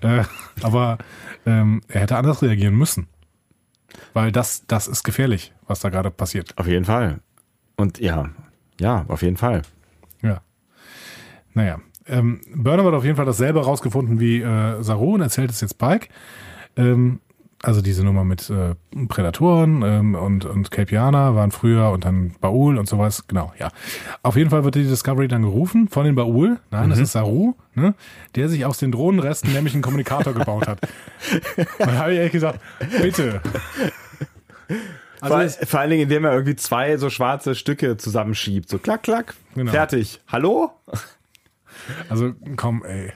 [0.01, 0.23] Äh,
[0.62, 0.99] aber
[1.45, 3.09] ähm, er hätte anders reagieren müssen.
[4.12, 6.57] Weil das, das ist gefährlich, was da gerade passiert.
[6.57, 7.20] Auf jeden Fall.
[7.77, 8.31] Und ja,
[8.81, 9.62] ja, auf jeden Fall.
[10.23, 10.41] Ja.
[11.53, 11.81] Naja.
[12.07, 15.78] Ähm, Burnham hat auf jeden Fall dasselbe rausgefunden wie äh, Saru und erzählt es jetzt
[15.78, 16.09] Pike.
[16.77, 17.20] Ähm,
[17.65, 18.74] also diese Nummer mit äh,
[19.09, 23.27] Prädatoren ähm, und, und Capiana waren früher und dann Baul und sowas.
[23.27, 23.70] Genau, ja.
[24.23, 26.59] Auf jeden Fall wird die Discovery dann gerufen von den Baul.
[26.70, 27.95] Nein, das ist Saru, ne,
[28.35, 30.81] der sich aus den Drohnenresten nämlich einen Kommunikator gebaut hat.
[31.59, 32.61] Und da habe ich ehrlich gesagt,
[33.01, 33.41] bitte.
[35.20, 38.69] Also vor, vor allen Dingen, indem er irgendwie zwei so schwarze Stücke zusammenschiebt.
[38.69, 39.70] So klack, klack, Genau.
[39.73, 40.20] fertig.
[40.28, 40.73] Hallo?
[42.11, 43.12] Also komm, ey.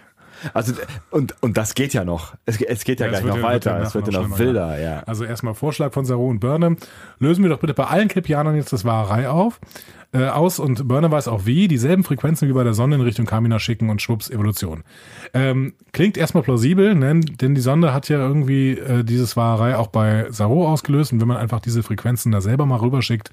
[0.54, 0.74] Also,
[1.10, 2.34] und, und das geht ja noch.
[2.46, 3.80] Es, es geht ja, Ja, gleich noch weiter.
[3.80, 5.00] es wird ja noch wilder, ja.
[5.00, 6.76] Also erstmal Vorschlag von Saru und Burnham.
[7.18, 9.60] Lösen wir doch bitte bei allen Klipianern jetzt das Wahrerei auf,
[10.12, 13.26] äh, aus und Burnham weiß auch wie, dieselben Frequenzen wie bei der Sonne in Richtung
[13.26, 14.82] Kamina schicken und schwupps, Evolution.
[15.34, 17.20] Ähm, klingt erstmal plausibel, ne?
[17.20, 21.28] denn die Sonde hat ja irgendwie äh, dieses Wahrerei auch bei Saru ausgelöst und wenn
[21.28, 23.30] man einfach diese Frequenzen da selber mal rüberschickt,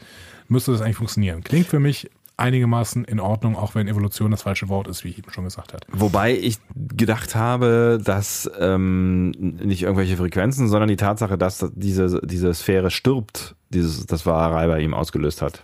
[0.50, 1.44] müsste das eigentlich funktionieren.
[1.44, 5.18] Klingt für mich einigermaßen in Ordnung, auch wenn Evolution das falsche Wort ist, wie ich
[5.18, 5.86] eben schon gesagt habe.
[5.92, 12.54] Wobei ich gedacht habe, dass ähm, nicht irgendwelche Frequenzen, sondern die Tatsache, dass diese, diese
[12.54, 15.64] Sphäre stirbt, dieses, das Wahrerei bei ihm ausgelöst hat.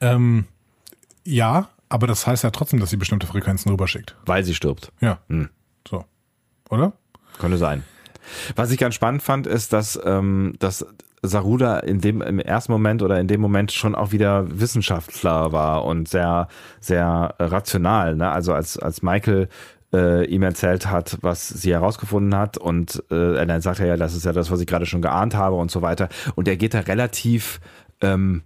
[0.00, 0.46] Ähm,
[1.24, 4.16] ja, aber das heißt ja trotzdem, dass sie bestimmte Frequenzen rüberschickt.
[4.24, 4.92] Weil sie stirbt.
[5.00, 5.18] Ja.
[5.28, 5.50] Hm.
[5.86, 6.04] So.
[6.70, 6.92] Oder?
[7.38, 7.84] Könnte sein.
[8.56, 10.86] Was ich ganz spannend fand, ist, dass, ähm, dass
[11.22, 15.84] Saruda in dem im ersten Moment oder in dem Moment schon auch wieder Wissenschaftler war
[15.84, 16.48] und sehr,
[16.80, 18.16] sehr rational.
[18.16, 18.30] Ne?
[18.30, 19.48] Also als, als Michael
[19.92, 24.14] äh, ihm erzählt hat, was sie herausgefunden hat und äh, dann sagt er ja, das
[24.14, 26.08] ist ja das, was ich gerade schon geahnt habe und so weiter.
[26.36, 27.60] Und er geht da relativ
[28.00, 28.42] ähm,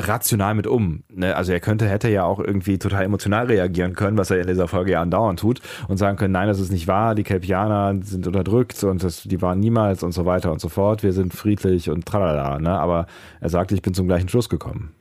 [0.00, 1.02] rational mit um.
[1.12, 1.34] Ne?
[1.34, 4.68] Also er könnte, hätte ja auch irgendwie total emotional reagieren können, was er in dieser
[4.68, 8.26] Folge ja andauernd tut und sagen können, nein, das ist nicht wahr, die Kelpianer sind
[8.26, 11.90] unterdrückt und das, die waren niemals und so weiter und so fort, wir sind friedlich
[11.90, 12.58] und tralala.
[12.58, 12.70] Ne?
[12.70, 13.06] Aber
[13.40, 14.92] er sagte, ich bin zum gleichen Schluss gekommen.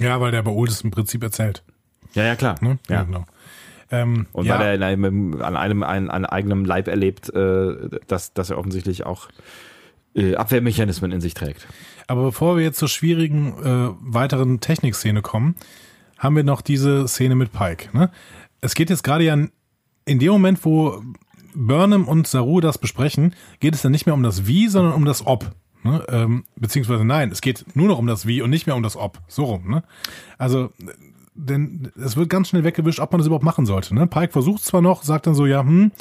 [0.00, 1.62] Ja, weil der Baul das im Prinzip erzählt.
[2.14, 2.56] Ja, ja, klar.
[2.60, 2.78] Ne?
[2.88, 3.02] Ja.
[3.04, 3.24] genau.
[3.90, 7.74] Ähm, Und ja, weil er in einem, an einem ein, an eigenem Leib erlebt, äh,
[8.06, 9.28] dass, dass er offensichtlich auch
[10.14, 11.66] äh, Abwehrmechanismen in sich trägt.
[12.06, 15.56] Aber bevor wir jetzt zur schwierigen äh, weiteren Technikszene kommen,
[16.18, 17.96] haben wir noch diese Szene mit Pike.
[17.96, 18.10] Ne?
[18.60, 19.34] Es geht jetzt gerade ja
[20.06, 21.02] in dem Moment, wo
[21.54, 25.04] Burnham und Saru das besprechen, geht es dann nicht mehr um das Wie, sondern um
[25.04, 25.52] das Ob.
[25.82, 26.04] Ne?
[26.08, 28.96] Ähm, beziehungsweise nein, es geht nur noch um das Wie und nicht mehr um das
[28.96, 29.20] Ob.
[29.28, 29.68] So rum.
[29.68, 29.84] Ne?
[30.38, 30.70] Also,
[31.34, 33.94] denn es wird ganz schnell weggewischt, ob man das überhaupt machen sollte.
[33.94, 34.06] Ne?
[34.06, 35.92] Pike versucht zwar noch, sagt dann so, ja, hm,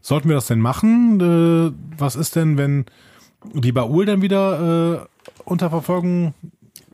[0.00, 1.20] sollten wir das denn machen?
[1.20, 2.86] Äh, was ist denn, wenn
[3.54, 5.06] die Baul dann wieder äh,
[5.44, 6.34] unter Verfolgung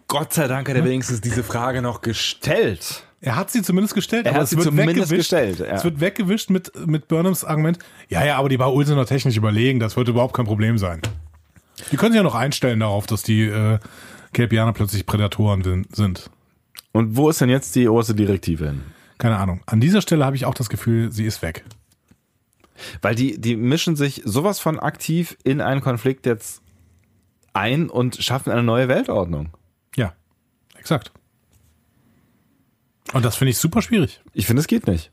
[0.08, 3.02] Gott sei Dank hat er wenigstens diese Frage noch gestellt.
[3.20, 5.66] Er hat sie zumindest gestellt, Er aber hat sie wird zumindest gestellt, ja.
[5.66, 9.36] Es wird weggewischt mit, mit Burnhams Argument, ja, ja, aber die Baul sind noch technisch
[9.36, 11.00] überlegen, das wird überhaupt kein Problem sein.
[11.90, 13.78] Die können sich ja noch einstellen darauf, dass die äh,
[14.32, 16.30] Kelpianer plötzlich Prädatoren sin- sind.
[16.92, 18.82] Und wo ist denn jetzt die oberste Direktive hin?
[19.18, 19.60] Keine Ahnung.
[19.66, 21.64] An dieser Stelle habe ich auch das Gefühl, sie ist weg.
[23.02, 26.60] Weil die, die mischen sich sowas von aktiv in einen Konflikt jetzt
[27.56, 29.50] ein und schaffen eine neue Weltordnung.
[29.96, 30.12] Ja,
[30.78, 31.10] exakt.
[33.12, 34.20] Und das finde ich super schwierig.
[34.32, 35.10] Ich finde, es geht nicht.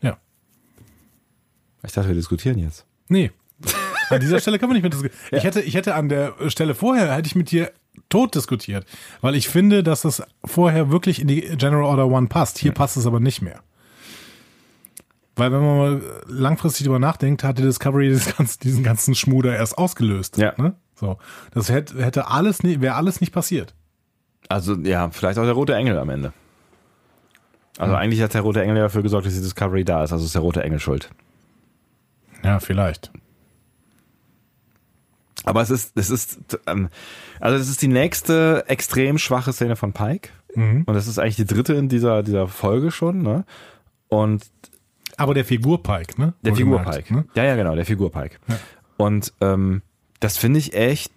[0.00, 0.18] Ja.
[1.84, 2.86] Ich dachte, wir diskutieren jetzt.
[3.08, 3.30] Nee.
[4.10, 5.18] An dieser Stelle kann man nicht mehr diskutieren.
[5.32, 7.72] Ich hätte, ich hätte an der Stelle vorher, hätte ich mit dir
[8.08, 8.86] tot diskutiert.
[9.20, 12.58] Weil ich finde, dass das vorher wirklich in die General Order One passt.
[12.58, 13.60] Hier passt es aber nicht mehr.
[15.36, 19.76] Weil wenn man mal langfristig drüber nachdenkt, hat die Discovery ganze, diesen ganzen Schmuder erst
[19.76, 20.38] ausgelöst.
[20.38, 20.54] Ja.
[20.56, 20.76] Ne?
[20.94, 21.18] So.
[21.52, 23.74] Das hätte, hätte alles nicht, wäre alles nicht passiert.
[24.48, 26.32] Also, ja, vielleicht auch der rote Engel am Ende.
[27.76, 30.12] Also eigentlich hat der rote Engel dafür gesorgt, dass die Discovery da ist.
[30.12, 31.10] Also ist der rote Engel schuld.
[32.44, 33.10] Ja, vielleicht.
[35.44, 36.88] Aber es ist, es ist, ähm,
[37.40, 40.28] also es ist die nächste extrem schwache Szene von Pike.
[40.86, 43.44] Und das ist eigentlich die dritte in dieser, dieser Folge schon, ne?
[44.08, 44.48] Und
[45.16, 46.34] Aber der Figur Pike, ne?
[46.42, 47.12] Der Figur Pike.
[47.12, 47.24] Ne?
[47.34, 48.36] Ja, ja, genau, der Figur Pike.
[48.96, 49.82] Und ähm,
[50.20, 51.12] das finde ich echt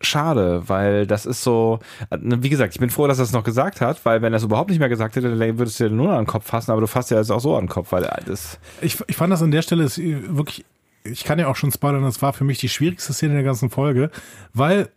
[0.00, 1.78] schade, weil das ist so,
[2.10, 4.36] äh, wie gesagt, ich bin froh, dass er es noch gesagt hat, weil wenn er
[4.38, 6.70] es überhaupt nicht mehr gesagt hätte, dann würdest du dir nur an den Kopf fassen,
[6.70, 9.16] aber du fasst ja jetzt auch so an den Kopf, weil äh, das, Ich, ich
[9.16, 10.64] fand das an der Stelle ist wirklich,
[11.04, 13.70] ich kann ja auch schon spoilern, das war für mich die schwierigste Szene der ganzen
[13.70, 14.10] Folge,
[14.52, 14.90] weil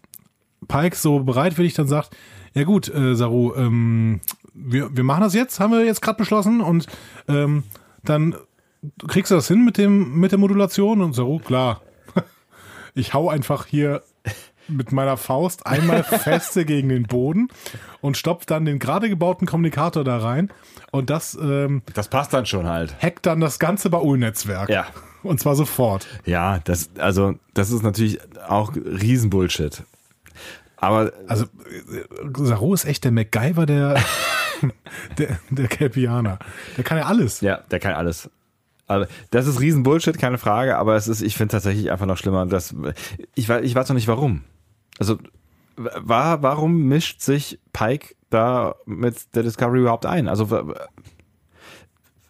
[0.68, 2.16] Pike so bereitwillig dann sagt,
[2.54, 4.20] ja gut, äh, Saru, ähm,
[4.54, 6.88] wir, wir machen das jetzt, haben wir jetzt gerade beschlossen und
[7.28, 7.64] ähm,
[8.04, 8.36] dann
[9.08, 11.82] kriegst du das hin mit dem mit der Modulation und Saru, klar,
[12.96, 14.02] ich hau einfach hier
[14.68, 17.48] mit meiner Faust einmal feste gegen den Boden
[18.02, 20.52] und stopfe dann den gerade gebauten Kommunikator da rein.
[20.92, 22.96] Und das ähm, Das passt dann schon halt.
[23.02, 24.70] hackt dann das ganze Baul-Netzwerk.
[24.70, 24.86] Ja.
[25.24, 26.08] Und zwar sofort.
[26.26, 29.84] Ja, das, also, das ist natürlich auch Riesenbullshit.
[30.78, 34.02] Aber Also, äh, Saru ist echt der MacGyver der,
[35.18, 36.40] der, der Kelpianer.
[36.78, 37.42] Der kann ja alles.
[37.42, 38.30] Ja, der kann alles.
[38.90, 42.46] Also, das ist Riesenbullshit, keine Frage, aber es ist, ich finde tatsächlich einfach noch schlimmer,
[42.48, 42.76] dass,
[43.36, 44.42] ich weiß, ich weiß noch nicht warum.
[44.98, 45.18] Also,
[45.78, 50.28] war, warum mischt sich Pike da mit der Discovery überhaupt ein?
[50.28, 50.74] Also, wa-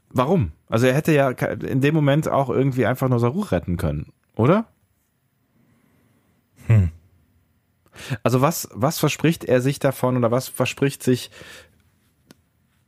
[0.09, 0.51] warum?
[0.67, 4.65] Also, er hätte ja in dem Moment auch irgendwie einfach nur Saru retten können, oder?
[8.23, 11.31] Also, was, was verspricht er sich davon oder was verspricht sich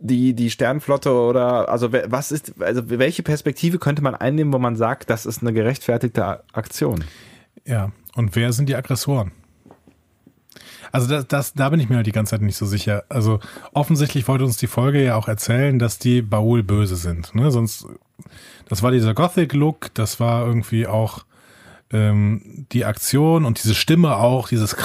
[0.01, 4.75] die, die Sternflotte oder also was ist, also welche Perspektive könnte man einnehmen, wo man
[4.75, 7.03] sagt, das ist eine gerechtfertigte Aktion?
[7.65, 7.91] Ja.
[8.15, 9.31] Und wer sind die Aggressoren?
[10.91, 13.05] Also das, das, da bin ich mir halt die ganze Zeit nicht so sicher.
[13.07, 13.39] Also
[13.73, 17.33] offensichtlich wollte uns die Folge ja auch erzählen, dass die Baul böse sind.
[17.33, 17.51] Ne?
[17.51, 17.85] Sonst,
[18.67, 21.25] das war dieser Gothic-Look, das war irgendwie auch
[21.91, 24.75] ähm, die Aktion und diese Stimme auch, dieses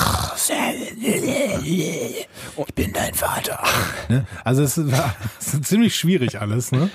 [1.66, 3.62] Ich bin dein Vater.
[4.08, 4.24] Ne?
[4.44, 6.70] Also es war es ist ziemlich schwierig alles.
[6.72, 6.90] Ne?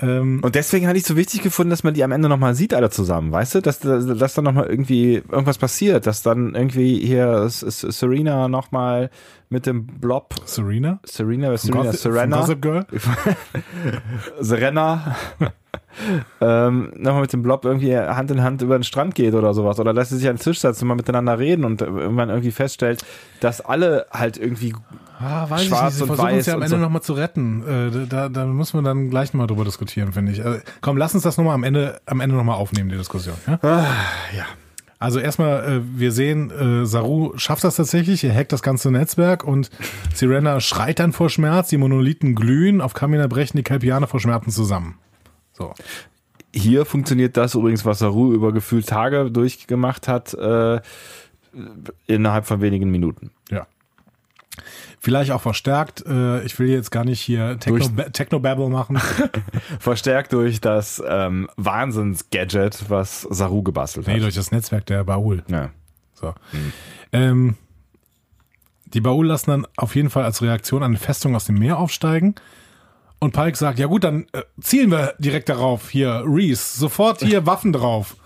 [0.00, 2.74] Ähm, Und deswegen hatte ich so wichtig gefunden, dass man die am Ende nochmal sieht,
[2.74, 3.60] alle zusammen, weißt du?
[3.62, 8.48] Dass, dass, dass dann nochmal irgendwie irgendwas passiert, dass dann irgendwie hier S- S- Serena
[8.48, 9.10] nochmal
[9.50, 10.98] mit dem Blob, Serena?
[11.04, 12.86] Serena, Serena, Serena, Gossip Girl?
[14.40, 15.16] Serena,
[16.40, 19.78] ähm, nochmal mit dem Blob irgendwie Hand in Hand über den Strand geht oder sowas.
[19.80, 22.52] Oder dass sie sich an den Tisch setzen und mal miteinander reden und irgendwann irgendwie
[22.52, 23.04] feststellt,
[23.40, 24.74] dass alle halt irgendwie
[25.20, 25.94] Ah, weiß Schwarz ich nicht.
[25.94, 26.82] Sie und versuchen uns weiß ja am Ende so.
[26.82, 27.62] nochmal zu retten.
[27.66, 30.44] Äh, da, da müssen wir dann gleich mal drüber diskutieren, finde ich.
[30.44, 33.36] Also, komm, lass uns das nochmal am Ende, am Ende nochmal aufnehmen, die Diskussion.
[33.46, 33.58] Ja?
[33.62, 34.44] ja.
[34.98, 39.44] Also erstmal, äh, wir sehen, äh, Saru schafft das tatsächlich, er hackt das ganze Netzwerk
[39.44, 39.70] und
[40.14, 44.50] Sirena schreit dann vor Schmerz, die Monolithen glühen, auf Kamina brechen die Kelpianer vor Schmerzen
[44.50, 44.98] zusammen.
[45.54, 45.72] So.
[46.52, 50.80] Hier funktioniert das übrigens, was Saru über gefühlt Tage durchgemacht hat, äh,
[52.06, 53.30] innerhalb von wenigen Minuten.
[53.50, 53.66] Ja.
[55.00, 56.04] Vielleicht auch verstärkt.
[56.06, 58.98] Äh, ich will jetzt gar nicht hier Techno- Technobabble machen.
[59.78, 64.22] Verstärkt durch das ähm, Wahnsinns-Gadget, was Saru gebastelt nee, hat.
[64.22, 65.44] durch das Netzwerk der Baul.
[65.48, 65.70] ja.
[66.14, 66.32] So.
[67.12, 67.56] Ähm,
[68.86, 72.36] die Baul lassen dann auf jeden Fall als Reaktion eine Festung aus dem Meer aufsteigen.
[73.24, 75.88] Und Pike sagt, ja gut, dann äh, zielen wir direkt darauf.
[75.88, 78.16] Hier, Reese, sofort hier Waffen drauf.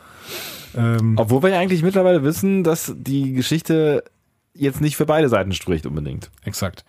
[0.77, 4.03] Ähm, Obwohl wir ja eigentlich mittlerweile wissen, dass die Geschichte
[4.55, 6.33] jetzt nicht für beide Seiten spricht unbedingt.
[6.45, 6.85] exakt.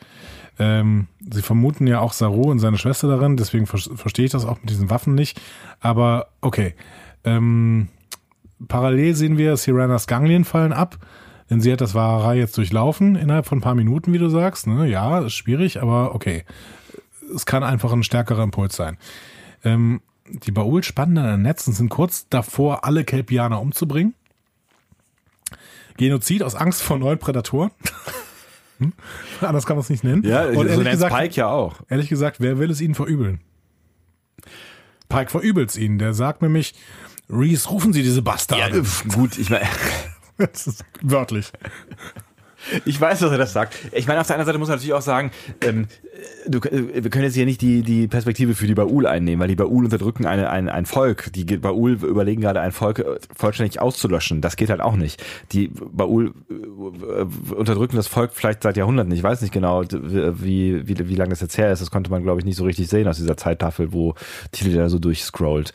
[0.57, 4.44] Ähm, sie vermuten ja auch Saru und seine Schwester darin, deswegen ver verstehe ich das
[4.44, 5.40] auch mit diesen Waffen nicht.
[5.80, 6.73] Aber okay.
[7.23, 7.90] Ähm,
[8.68, 10.98] parallel sehen wir, Siranas Ganglien fallen ab,
[11.52, 14.65] denn sie hat das Wahrerei jetzt durchlaufen innerhalb von ein paar Minuten, wie du sagst.
[14.65, 14.88] Ne?
[14.88, 16.44] Ja, ist schwierig, aber okay.
[17.34, 18.97] Es kann einfach ein stärkerer Impuls sein.
[19.64, 24.14] Ähm, die Baul spannen dann ein Netz und sind kurz davor, alle Kelpianer umzubringen.
[25.97, 27.72] Genozid aus Angst vor neuen Prädatoren.
[28.80, 28.93] Hm?
[29.41, 30.23] Anders kann man es nicht nennen.
[30.23, 31.81] und so ehrlich gesagt, Spike ja auch.
[31.89, 33.41] ehrlich gesagt, wer will es ihnen verübeln?
[35.10, 35.99] Pike verübelt es ihnen.
[35.99, 36.76] Der sagt nämlich,
[37.30, 38.84] Reese, rufen Sie diese Bastarde.
[39.14, 39.68] gut, ich meine,
[40.38, 41.51] das ist wörtlich.
[42.86, 43.76] Ich weiß, dass er das sagt.
[43.91, 45.31] Ich meine, auf der anderen Seite muss man natürlich auch sagen,
[45.61, 45.88] ähm,
[46.48, 49.48] du, äh, wir können jetzt hier nicht die, die Perspektive für die Baul einnehmen, weil
[49.48, 51.31] die Baul unterdrücken eine, ein, ein Volk.
[51.34, 54.41] Die Baul überlegen gerade, ein Volk äh, vollständig auszulöschen.
[54.41, 55.23] Das geht halt auch nicht.
[55.52, 59.11] Die Baul äh, unterdrücken das Volk vielleicht seit Jahrhunderten.
[59.14, 61.81] Ich weiß nicht genau, wie, wie, wie lange das jetzt her ist.
[61.81, 64.15] Das konnte man, glaube ich, nicht so richtig sehen aus dieser Zeittafel, wo
[64.52, 65.73] Tilly da so durchscrollt.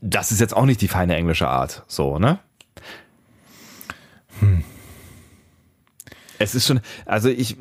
[0.00, 1.82] Das ist jetzt auch nicht die feine englische Art.
[1.88, 2.38] So, ne?
[6.38, 7.56] Es ist schon, also ich,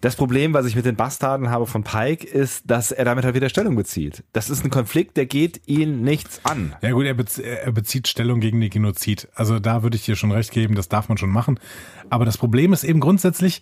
[0.00, 3.34] das Problem, was ich mit den Bastarden habe von Pike, ist, dass er damit halt
[3.34, 4.22] wieder Stellung bezieht.
[4.32, 6.74] Das ist ein Konflikt, der geht ihn nichts an.
[6.82, 9.28] Ja gut, er, bez er bezieht Stellung gegen den Genozid.
[9.34, 11.58] Also da würde ich dir schon recht geben, das darf man schon machen.
[12.10, 13.60] Aber das Problem ist eben grundsätzlich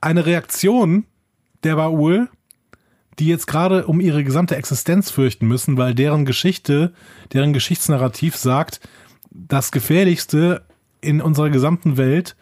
[0.00, 1.04] eine Reaktion
[1.62, 2.28] der Baul,
[3.18, 6.92] die jetzt gerade um ihre gesamte Existenz fürchten müssen, weil deren Geschichte,
[7.32, 8.80] deren Geschichtsnarrativ sagt,
[9.30, 10.64] das Gefährlichste
[11.02, 12.36] in unserer gesamten Welt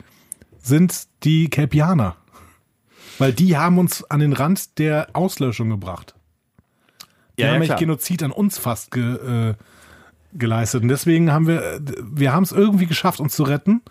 [0.59, 2.17] sind die Kelpianer.
[3.19, 6.15] Weil die haben uns an den Rand der Auslöschung gebracht.
[7.37, 9.55] Die haben nämlich Genozid an uns fast ge, äh,
[10.35, 10.83] geleistet.
[10.83, 13.83] Und deswegen haben wir, äh, wir haben es irgendwie geschafft, uns zu retten.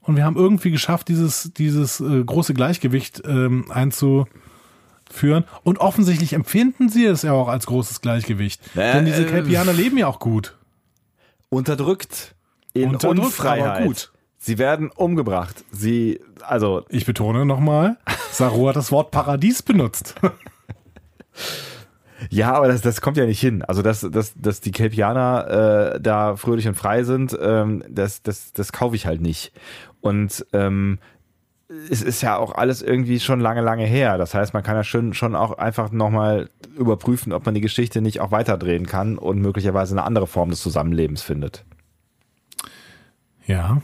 [0.00, 5.44] Und wir haben irgendwie geschafft, dieses, dieses äh, große Gleichgewicht ähm, einzuführen.
[5.62, 8.60] Und offensichtlich empfinden sie es ja auch als großes Gleichgewicht.
[8.76, 10.56] Äh, Denn diese äh, Kelpianer leben ja auch gut.
[11.48, 12.34] Unterdrückt.
[12.72, 13.76] In Unterdrückt, Unfreiheit.
[13.78, 14.12] aber gut.
[14.38, 15.64] Sie werden umgebracht.
[15.70, 17.96] Sie, also, Ich betone nochmal,
[18.32, 20.16] Saru hat das Wort Paradies benutzt.
[22.30, 23.62] ja, aber das, das kommt ja nicht hin.
[23.62, 28.52] Also, dass, dass, dass die Kelpianer äh, da fröhlich und frei sind, ähm, das, das,
[28.52, 29.52] das kaufe ich halt nicht.
[30.00, 30.98] Und ähm,
[31.90, 34.18] es ist ja auch alles irgendwie schon lange, lange her.
[34.18, 38.00] Das heißt, man kann ja schon, schon auch einfach nochmal überprüfen, ob man die Geschichte
[38.00, 41.64] nicht auch weiterdrehen kann und möglicherweise eine andere Form des Zusammenlebens findet.
[43.46, 43.82] Ja.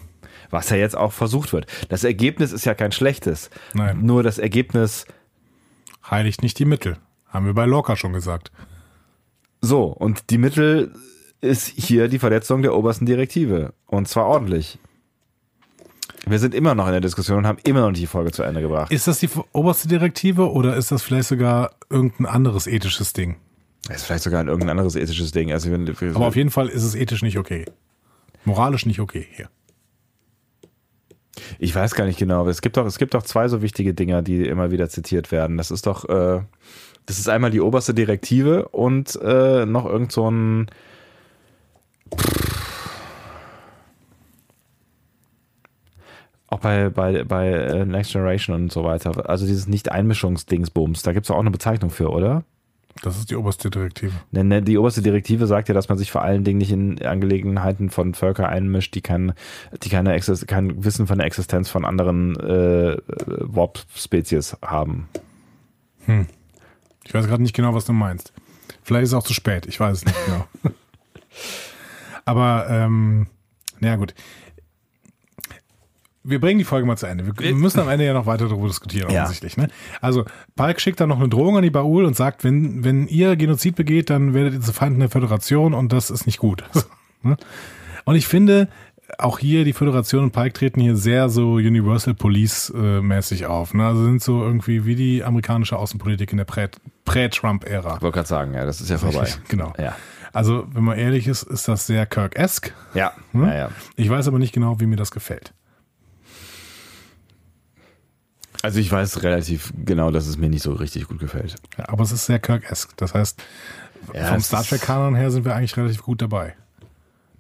[0.51, 1.67] Was ja jetzt auch versucht wird.
[1.89, 3.51] Das Ergebnis ist ja kein schlechtes.
[3.75, 4.05] Nein.
[4.05, 5.07] Nur das Ergebnis,
[6.11, 6.97] Heiligt nicht die Mittel.
[7.27, 8.51] Haben wir bei Lorca schon gesagt.
[9.61, 10.95] so, und die Mittel
[11.41, 13.75] ist hier die Verletzung der obersten Direktive.
[13.87, 14.79] Und zwar ordentlich.
[16.27, 18.43] Wir sind immer noch in der Diskussion und haben immer noch nicht die Folge zu
[18.43, 18.93] Ende gebracht.
[18.93, 23.37] Ist das die oberste Direktive oder ist das vielleicht sogar irgendein anderes ethisches Ding?
[23.87, 25.53] Das ist vielleicht sogar ein irgendein anderes ethisches Ding.
[25.53, 27.65] Also wenn, Aber auf jeden Fall ist es ethisch nicht okay.
[28.45, 29.49] Moralisch nicht okay hier.
[31.59, 33.95] ich weiß gar nicht genau, aber es gibt doch, es gibt doch zwei so wichtige
[33.95, 35.57] Dinger, die immer wieder zitiert werden.
[35.57, 36.43] Das ist doch, äh,
[37.07, 40.67] das ist einmal die oberste Direktive und äh, noch irgend so ein
[46.51, 49.29] auch bei, bei, bei äh, Next Generation und so weiter.
[49.29, 52.45] Also dieses Nicht-Einmischungsdingsbums, da gibt es auch eine Bezeichnung für, oder?
[53.03, 54.13] Das ist die oberste Direktive.
[54.33, 57.01] Ne, ne, Die oberste Direktive sagt ja, dass man sich vor allen Dingen nicht in
[57.03, 59.35] Angelegenheiten von Völkern einmischt, die kein,
[59.83, 65.09] die keine Exis kein Wissen von der Existenz von anderen äh, Warp-Spezies haben.
[67.05, 68.33] Ich weiß gerade nicht genau, was du meinst.
[68.83, 70.47] Vielleicht ist es auch zu spät, ich weiß es nicht genau.
[72.25, 73.27] Aber, ähm,
[73.81, 74.15] naja gut.
[76.25, 77.25] Wir bringen die Folge mal zu Ende.
[77.27, 79.23] Wir, wir müssen am Ende ja noch weiter darüber diskutieren, Ja.
[79.23, 79.57] offensichtlich.
[79.57, 79.69] Ne?
[80.01, 80.25] Also,
[80.57, 83.77] Palk schickt dann noch eine Drohung an die Baul und sagt, wenn, wenn ihr Genozid
[83.77, 86.65] begeht, dann werdet ihr zu Feinden der Föderation und das ist nicht gut.
[87.25, 87.37] Ne?
[88.05, 88.69] und ich finde,
[89.19, 93.75] auch hier die Föderation und Pike treten hier sehr so Universal Police äh, mäßig auf.
[93.75, 93.85] Ne?
[93.85, 96.71] Also sind so irgendwie wie die amerikanische Außenpolitik in der Prä-
[97.07, 97.97] Prä-Trump-Ära.
[97.97, 99.29] Ich wollte gerade sagen, ja, das ist ja vorbei.
[99.49, 99.73] Genau.
[99.79, 99.97] Ja.
[100.33, 102.73] Also, wenn man ehrlich ist, ist das sehr Kirk-esque.
[102.95, 103.45] Ja, Hm?
[103.47, 103.71] ja, ja.
[103.97, 105.53] Ich weiß aber nicht genau, wie mir das gefällt.
[108.63, 111.55] Also ich weiß relativ genau, dass es mir nicht so richtig gut gefällt.
[111.77, 112.93] Ja, aber es ist sehr Kirk-esque.
[112.97, 113.41] Das heißt,
[114.15, 116.57] Ja, vom Star Trek-Kanon her sind wir eigentlich relativ gut dabei.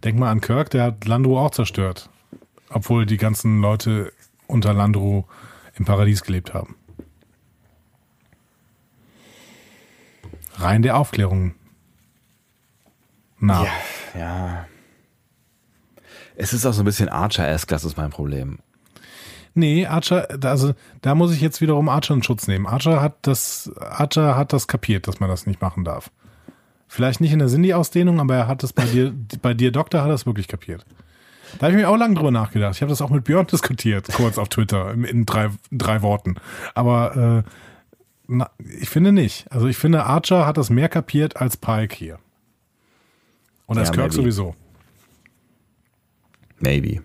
[0.04, 2.08] Denk mal an Kirk, der hat Landru auch zerstört.
[2.70, 4.12] Obwohl die ganzen Leute
[4.46, 5.24] unter Landru
[5.74, 6.76] im Paradies gelebt haben.
[10.56, 11.54] Rein der Aufklärung.
[13.38, 13.70] Na, Ja,
[14.20, 14.66] ja.
[16.36, 18.58] Es ist auch so ein bisschen Archer-esque, das ist mein Problem.
[19.58, 20.72] Nee, Archer, da- also
[21.02, 22.66] da muss ich jetzt wiederum Archer in Schutz nehmen.
[22.66, 26.10] Archer hat das, Archer hat das kapiert, dass man das nicht machen darf.
[26.86, 29.12] Vielleicht nicht in der Cindy-Ausdehnung, aber er hat es bei dir,
[29.42, 30.86] bei dir Doktor hat es wirklich kapiert.
[31.58, 32.76] Da habe ich mir auch lange drüber nachgedacht.
[32.76, 36.36] Ich habe das auch mit Björn diskutiert, kurz auf Twitter, in, in drei, drei Worten.
[36.74, 37.50] Aber äh,
[38.28, 39.50] na, ich finde nicht.
[39.50, 42.18] Also ich finde, Archer hat das mehr kapiert als Pike hier.
[43.66, 44.14] Und als Ja, Kirk maybe.
[44.22, 44.54] sowieso.
[46.60, 47.02] Maybe.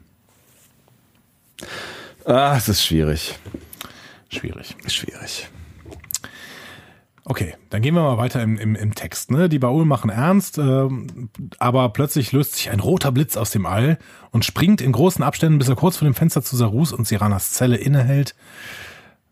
[2.26, 3.38] Ah, es ist schwierig.
[4.30, 4.76] Schwierig.
[4.88, 5.50] Schwierig.
[7.26, 9.32] Okay, dann gehen wir mal weiter im, im, im Text.
[9.32, 9.48] Ne?
[9.48, 13.98] Die Baul machen ernst, ähm, aber plötzlich löst sich ein roter Blitz aus dem All
[14.32, 17.52] und springt in großen Abständen, bis er kurz vor dem Fenster zu Sarus und Siranas
[17.52, 18.36] Zelle innehält.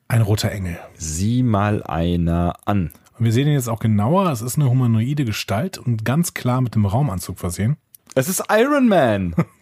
[0.07, 0.77] Ein roter Engel.
[0.95, 2.91] Sieh mal einer an.
[3.18, 4.30] Und wir sehen ihn jetzt auch genauer.
[4.31, 7.77] Es ist eine humanoide Gestalt und ganz klar mit dem Raumanzug versehen.
[8.15, 9.35] Es ist Iron Man.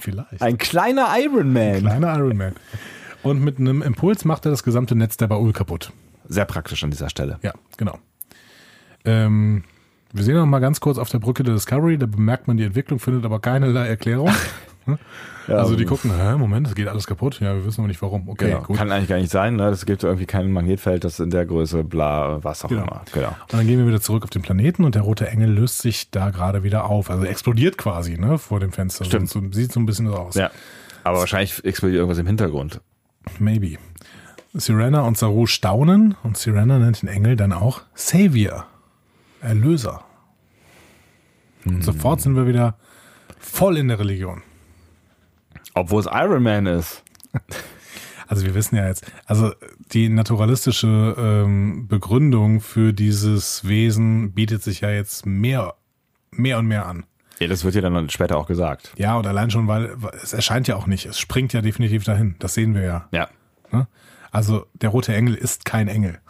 [0.00, 0.42] Vielleicht.
[0.42, 1.80] Ein kleiner Iron Man.
[1.80, 2.54] kleiner Iron Man.
[3.22, 5.92] Und mit einem Impuls macht er das gesamte Netz der Baul kaputt.
[6.28, 7.38] Sehr praktisch an dieser Stelle.
[7.42, 7.98] Ja, genau.
[9.04, 9.64] Ähm,
[10.12, 12.64] wir sehen noch mal ganz kurz auf der Brücke der Discovery, da bemerkt man die
[12.64, 14.30] Entwicklung, findet aber keinerlei Erklärung.
[15.48, 17.40] also die gucken, hä, Moment, das geht alles kaputt.
[17.40, 18.28] Ja, wir wissen aber nicht warum.
[18.28, 18.62] Okay, Genau.
[18.62, 18.76] gut.
[18.76, 19.56] Kann eigentlich gar nicht sein.
[19.56, 19.68] Ne?
[19.68, 22.82] Es gibt irgendwie kein Magnetfeld, das in der Größe, bla, was auch Genau.
[22.82, 23.02] immer.
[23.12, 23.28] Genau.
[23.28, 26.10] Und dann gehen wir wieder zurück auf den Planeten und der rote Engel löst sich
[26.10, 27.10] da gerade wieder auf.
[27.10, 29.04] Also explodiert quasi, ne, vor dem Fenster.
[29.04, 29.28] Stimmt.
[29.28, 30.34] So, sieht so ein bisschen so aus.
[30.36, 30.50] Ja.
[31.04, 32.80] Aber wahrscheinlich explodiert irgendwas im Hintergrund.
[33.38, 33.78] Maybe.
[34.52, 38.66] Sirena und Saru staunen und Sirena nennt den Engel dann auch Savior.
[39.40, 40.02] Erlöser.
[41.64, 42.76] Und sofort sind wir wieder
[43.38, 44.42] voll in der Religion.
[45.74, 47.02] Obwohl es Iron Man ist.
[48.30, 49.52] Also wir wissen ja jetzt, also
[49.92, 55.74] die naturalistische ähm, Begründung für dieses Wesen bietet sich ja jetzt mehr,
[56.30, 57.06] mehr und mehr an.
[57.40, 58.92] Ja, das wird ja dann später auch gesagt.
[58.96, 62.36] Ja, und allein schon, weil es erscheint ja auch nicht, es springt ja definitiv dahin.
[62.38, 63.08] Das sehen wir ja.
[63.10, 63.28] Ja.
[63.72, 63.88] Ne?
[64.30, 66.20] Also der rote Engel ist kein Engel.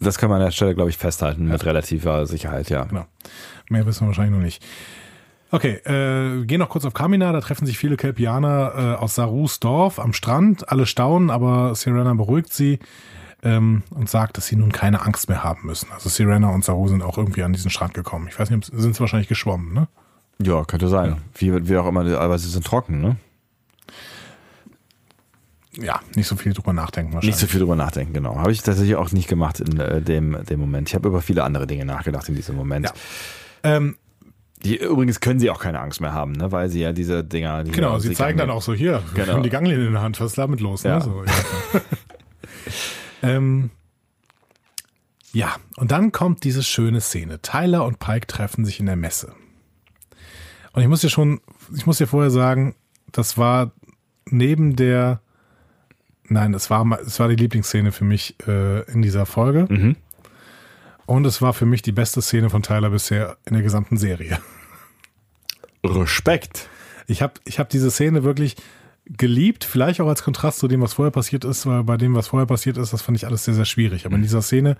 [0.00, 2.84] Das kann man an der Stelle, glaube ich, festhalten mit relativer Sicherheit, ja.
[2.84, 3.06] Genau.
[3.70, 4.62] Mehr wissen wir wahrscheinlich noch nicht.
[5.52, 9.60] Okay, äh, gehen noch kurz auf Kamina, da treffen sich viele Kelpianer äh, aus Sarus
[9.60, 10.70] Dorf am Strand.
[10.70, 12.78] Alle staunen, aber Sirena beruhigt sie
[13.42, 15.88] ähm, und sagt, dass sie nun keine Angst mehr haben müssen.
[15.92, 18.28] Also Sirena und Saru sind auch irgendwie an diesen Strand gekommen.
[18.30, 19.88] Ich weiß nicht, sind sie wahrscheinlich geschwommen, ne?
[20.42, 21.18] Ja, könnte sein.
[21.34, 23.16] Wie, wie auch immer, aber sie sind trocken, ne?
[25.78, 27.34] Ja, nicht so viel drüber nachdenken wahrscheinlich.
[27.34, 28.36] Nicht so viel drüber nachdenken, genau.
[28.36, 30.88] Habe ich tatsächlich auch nicht gemacht in äh, dem, dem Moment.
[30.88, 32.86] Ich habe über viele andere Dinge nachgedacht in diesem Moment.
[32.86, 32.92] Ja.
[33.64, 33.96] Ähm,
[34.64, 36.52] Die, übrigens können sie auch keine Angst mehr haben, ne?
[36.52, 37.64] weil sie ja diese Dinger.
[37.64, 39.36] Die genau, sie zeigen dann auch so hier, wir Genau.
[39.36, 40.84] haben die Ganglien in der Hand, was ist damit los?
[40.84, 40.98] Ja.
[40.98, 41.04] Ne?
[41.04, 41.80] So, ja.
[43.36, 43.70] ähm,
[45.32, 47.40] ja, und dann kommt diese schöne Szene.
[47.40, 49.34] Tyler und Pike treffen sich in der Messe.
[50.72, 51.40] Und ich muss dir schon,
[51.74, 52.74] ich muss dir vorher sagen,
[53.10, 53.72] das war
[54.26, 55.20] neben der,
[56.28, 59.66] nein, es war, es war die Lieblingsszene für mich äh, in dieser Folge.
[59.68, 59.96] Mhm.
[61.06, 64.38] Und es war für mich die beste Szene von Tyler bisher in der gesamten Serie.
[65.84, 66.68] Respekt.
[67.06, 68.56] Ich habe ich hab diese Szene wirklich
[69.06, 72.28] geliebt, vielleicht auch als Kontrast zu dem, was vorher passiert ist, weil bei dem, was
[72.28, 74.06] vorher passiert ist, das fand ich alles sehr, sehr schwierig.
[74.06, 74.76] Aber in dieser Szene,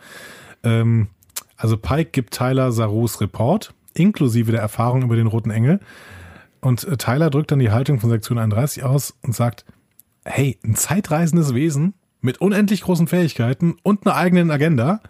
[0.62, 1.08] ähm,
[1.56, 5.80] also Pike gibt Tyler Sarus Report, inklusive der Erfahrung über den Roten Engel.
[6.60, 9.64] Und äh, Tyler drückt dann die Haltung von Sektion 31 aus und sagt,
[10.24, 15.00] hey, ein zeitreisendes Wesen mit unendlich großen Fähigkeiten und einer eigenen Agenda,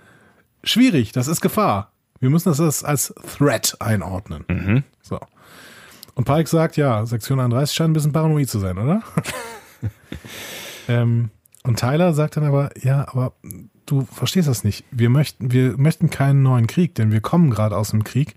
[0.64, 1.92] schwierig, das ist Gefahr.
[2.20, 4.44] Wir müssen das als Threat einordnen.
[5.02, 5.18] So.
[6.14, 9.02] Und Pike sagt, ja, Sektion 31 scheint ein bisschen paranoid zu sein, oder?
[10.88, 11.30] ähm,
[11.64, 13.32] und Tyler sagt dann aber, ja, aber
[13.86, 14.84] du verstehst das nicht.
[14.90, 18.36] Wir möchten, wir möchten keinen neuen Krieg, denn wir kommen gerade aus dem Krieg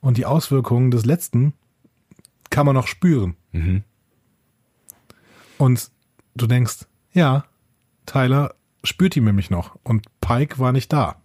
[0.00, 1.52] und die Auswirkungen des letzten
[2.48, 3.36] kann man noch spüren.
[5.58, 5.90] Und
[6.36, 7.44] du denkst, ja,
[8.06, 8.54] Tyler
[8.84, 11.16] spürt ihn nämlich noch und Pike war nicht da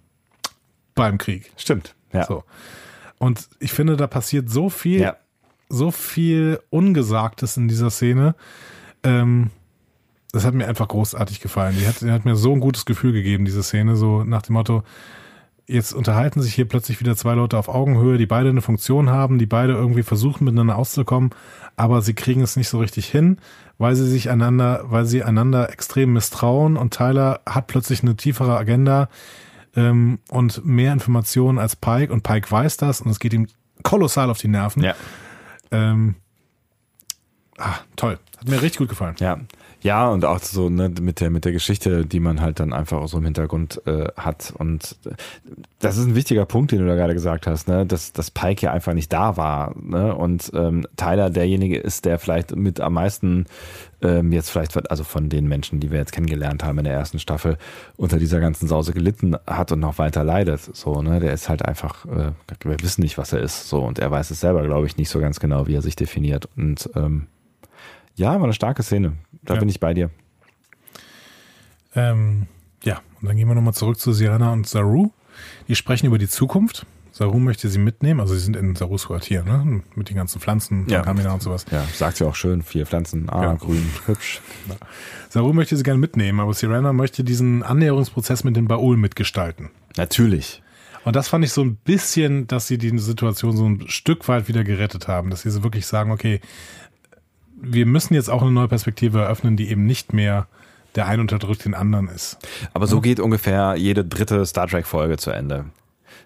[0.95, 1.51] beim Krieg.
[1.57, 1.95] Stimmt.
[2.13, 2.25] Ja.
[2.25, 2.43] So.
[3.17, 5.15] Und ich finde, da passiert so viel Ja.
[5.69, 8.35] so viel Ungesagtes in dieser Szene.
[9.03, 9.51] Ähm,
[10.31, 11.75] das hat mir einfach großartig gefallen.
[11.79, 14.53] Die hat, die hat mir so ein gutes Gefühl gegeben, diese Szene, so nach dem
[14.53, 14.83] Motto,
[15.67, 19.39] jetzt unterhalten sich hier plötzlich wieder zwei Leute auf Augenhöhe, die beide eine Funktion haben,
[19.39, 21.31] die beide irgendwie versuchen miteinander auszukommen,
[21.77, 23.37] aber sie kriegen es nicht so richtig hin,
[23.77, 28.57] weil sie sich einander, weil sie einander extrem misstrauen und Tyler hat plötzlich eine tiefere
[28.57, 29.07] Agenda
[29.75, 33.47] ähm, und mehr Informationen als Pike und Pike weiß das und es geht ihm
[33.83, 34.83] kolossal auf die Nerven.
[34.83, 34.95] Ja.
[35.71, 36.15] Ähm,
[37.57, 38.19] ah, toll.
[38.37, 39.15] Hat mir richtig gut gefallen.
[39.19, 39.39] Ja.
[39.83, 43.07] Ja, und auch so ne, mit der mit der Geschichte, die man halt dann einfach
[43.07, 44.53] so im Hintergrund äh, hat.
[44.55, 45.11] Und äh,
[45.79, 47.85] das ist ein wichtiger Punkt, den du da gerade gesagt hast, ne?
[47.87, 49.75] dass, dass Pike ja einfach nicht da war.
[49.75, 50.13] Ne?
[50.15, 53.47] Und ähm, Tyler derjenige ist, der vielleicht mit am meisten
[54.03, 57.17] ähm, jetzt vielleicht, also von den Menschen, die wir jetzt kennengelernt haben in der ersten
[57.17, 57.57] Staffel,
[57.97, 60.61] unter dieser ganzen Sause gelitten hat und noch weiter leidet.
[60.75, 61.19] So, ne?
[61.19, 62.33] Der ist halt einfach, äh,
[62.63, 63.67] wir wissen nicht, was er ist.
[63.67, 65.95] So, und er weiß es selber, glaube ich, nicht so ganz genau, wie er sich
[65.95, 66.47] definiert.
[66.55, 67.25] Und ähm,
[68.15, 69.13] ja, war eine starke Szene.
[69.43, 69.59] Da Ja.
[69.59, 70.09] bin ich bei dir.
[71.95, 72.47] Ähm,
[72.83, 75.11] ja, und dann gehen wir nochmal zurück zu Sirana und Saru.
[75.67, 76.85] Die sprechen über die Zukunft.
[77.11, 79.81] Saru möchte sie mitnehmen, also sie sind in Sarus Quartier, ne?
[79.95, 81.01] Mit den ganzen Pflanzen, Ja.
[81.01, 81.65] Kamina und sowas.
[81.69, 83.53] Ja, sagt ja auch schön, vier Pflanzen, ah, Ja.
[83.55, 84.39] grün, hübsch.
[85.29, 89.69] Saru möchte sie gerne mitnehmen, aber Sirana möchte diesen Annäherungsprozess mit dem Baul mitgestalten.
[89.97, 90.63] Natürlich.
[91.03, 94.47] Und das fand ich so ein bisschen, dass sie die Situation so ein Stück weit
[94.47, 96.39] wieder gerettet haben, dass sie so wirklich sagen, okay,
[97.61, 100.47] wir müssen jetzt auch eine neue Perspektive eröffnen, die eben nicht mehr
[100.95, 102.37] der ein unterdrückt den anderen ist.
[102.73, 105.65] Aber so geht ungefähr jede dritte Star Trek-Folge zu Ende.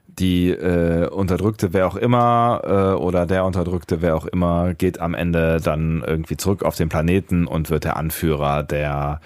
[0.07, 5.14] Die äh, Unterdrückte, wer auch immer, äh, oder der Unterdrückte, wer auch immer, geht am
[5.14, 9.20] Ende dann irgendwie zurück auf den Planeten und wird der Anführer der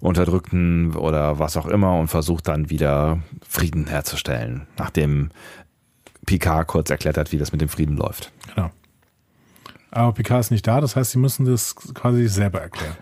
[0.00, 5.30] Unterdrückten oder was auch immer und versucht dann wieder Frieden herzustellen, nachdem
[6.26, 8.30] Picard kurz erklärt hat, wie das mit dem Frieden läuft.
[8.54, 8.70] Genau.
[9.90, 12.96] Aber Picard ist nicht da, das heißt, sie müssen das quasi selber erklären.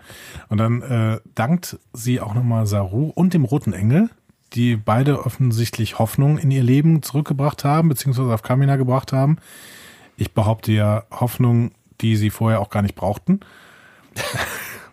[0.49, 4.09] Und dann äh, dankt sie auch nochmal Saru und dem Roten Engel,
[4.53, 9.37] die beide offensichtlich Hoffnung in ihr Leben zurückgebracht haben, beziehungsweise auf Kamina gebracht haben.
[10.15, 11.71] Ich behaupte ja Hoffnung,
[12.01, 13.41] die sie vorher auch gar nicht brauchten.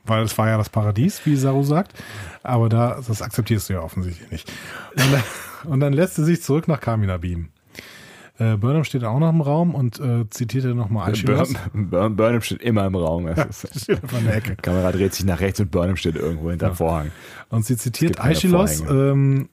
[0.05, 1.93] Weil es war ja das Paradies, wie Saru sagt.
[2.43, 4.52] Aber da, das akzeptierst du ja offensichtlich nicht.
[4.97, 5.23] Und dann,
[5.64, 7.51] und dann lässt sie sich zurück nach Kamina beamen.
[8.38, 11.52] Äh, Burnham steht auch noch im Raum und äh, zitiert er nochmal Aeschylus.
[11.52, 13.28] Burn, Burn, Burnham steht immer im Raum.
[13.28, 14.56] Ist, Steht der Ecke.
[14.56, 17.12] Kamera dreht sich nach rechts und Burnham steht irgendwo hinterm Vorhang.
[17.50, 19.48] Und sie zitiert Aeschylus, ähm,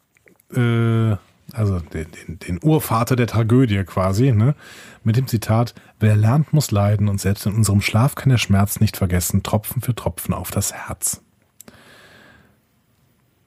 [0.54, 1.16] äh,
[1.52, 4.56] also den, den, den Urvater der Tragödie quasi, ne?
[5.04, 8.80] mit dem Zitat, wer lernt, muss leiden und selbst in unserem Schlaf kann der Schmerz
[8.80, 11.22] nicht vergessen, Tropfen für Tropfen auf das Herz.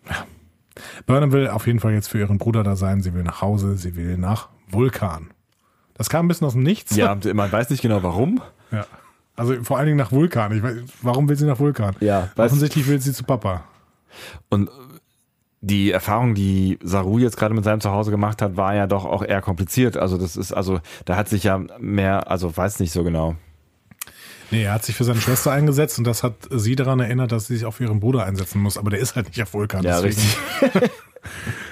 [0.08, 0.26] Ja.
[1.06, 3.76] Burnham will auf jeden Fall jetzt für ihren Bruder da sein, sie will nach Hause,
[3.76, 5.30] sie will nach Vulkan.
[5.94, 6.96] Das kam ein bisschen aus dem Nichts.
[6.96, 8.40] Ja, man weiß nicht genau warum.
[8.70, 8.86] ja.
[9.34, 10.54] Also vor allen Dingen nach Vulkan.
[10.54, 11.96] Ich weiß, warum will sie nach Vulkan?
[12.00, 13.64] Ja, Offensichtlich will sie zu Papa.
[14.50, 14.68] Und
[15.62, 19.22] die Erfahrung, die Saru jetzt gerade mit seinem Zuhause gemacht hat, war ja doch auch
[19.24, 19.96] eher kompliziert.
[19.96, 23.36] Also das ist, also da hat sich ja mehr, also weiß nicht so genau.
[24.50, 27.46] Nee, er hat sich für seine Schwester eingesetzt und das hat sie daran erinnert, dass
[27.46, 28.76] sie sich auch für ihren Bruder einsetzen muss.
[28.76, 29.82] Aber der ist halt nicht auf Vulkan.
[29.82, 30.28] Ja, deswegen
[30.60, 30.90] Deswegen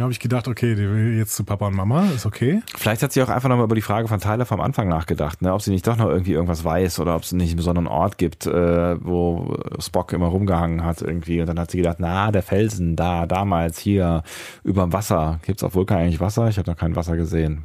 [0.00, 2.62] habe ich gedacht, okay, der will jetzt zu Papa und Mama, ist okay.
[2.76, 5.52] Vielleicht hat sie auch einfach nochmal über die Frage von Tyler vom Anfang nachgedacht, ne?
[5.52, 8.18] ob sie nicht doch noch irgendwie irgendwas weiß oder ob es nicht einen besonderen Ort
[8.18, 11.40] gibt, äh, wo Spock immer rumgehangen hat irgendwie.
[11.40, 14.22] Und dann hat sie gedacht, na, der Felsen, da, damals, hier,
[14.64, 15.40] überm Wasser.
[15.42, 16.48] Gibt's auf Vulkan eigentlich Wasser?
[16.48, 17.64] Ich habe noch kein Wasser gesehen.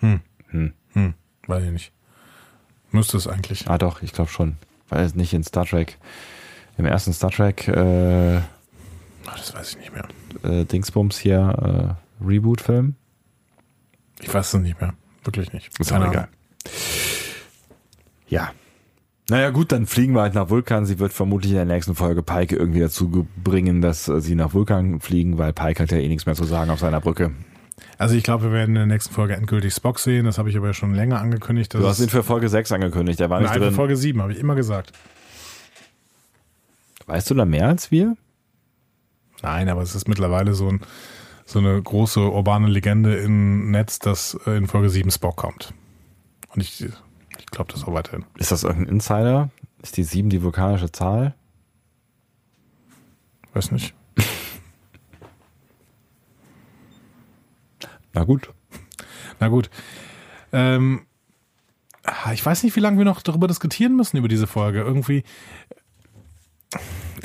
[0.00, 0.20] Hm,
[1.46, 1.92] weiß ich nicht.
[2.90, 3.68] Müsste es eigentlich.
[3.68, 4.56] Ah doch, ich glaube schon.
[4.88, 5.98] Weil es nicht in Star Trek,
[6.78, 8.40] im ersten Star Trek äh,
[9.26, 10.06] Ach, das weiß ich nicht mehr.
[10.42, 12.94] Äh, Dingsbums hier, äh, Reboot-Film.
[14.20, 14.94] Ich weiß es nicht mehr.
[15.24, 15.70] Wirklich nicht.
[15.78, 16.28] Ist auch egal.
[18.28, 18.52] Ja.
[19.30, 20.84] Naja gut, dann fliegen wir halt nach Vulkan.
[20.84, 24.52] Sie wird vermutlich in der nächsten Folge Pike irgendwie dazu bringen, dass äh, sie nach
[24.52, 27.32] Vulkan fliegen, weil Pike hat ja eh nichts mehr zu sagen auf seiner Brücke.
[27.96, 30.26] Also ich glaube, wir werden in der nächsten Folge endgültig Spock sehen.
[30.26, 31.72] Das habe ich aber ja schon länger angekündigt.
[31.74, 33.74] Du hast ihn für Folge 6 angekündigt, der war nicht Nein, für drin.
[33.74, 34.92] Folge 7, habe ich immer gesagt.
[37.06, 38.16] Weißt du da mehr als wir?
[39.44, 40.80] Nein, aber es ist mittlerweile so, ein,
[41.44, 45.74] so eine große urbane Legende im Netz, dass äh, in Folge 7 Spock kommt.
[46.54, 48.24] Und ich, ich glaube das auch weiterhin.
[48.38, 49.50] Ist das irgendein Insider?
[49.82, 51.34] Ist die 7 die vulkanische Zahl?
[53.52, 53.94] Weiß nicht.
[58.14, 58.48] Na gut.
[59.40, 59.68] Na gut.
[60.52, 61.04] Ähm,
[62.04, 64.80] ah, ich weiß nicht, wie lange wir noch darüber diskutieren müssen, über diese Folge.
[64.80, 65.22] Irgendwie.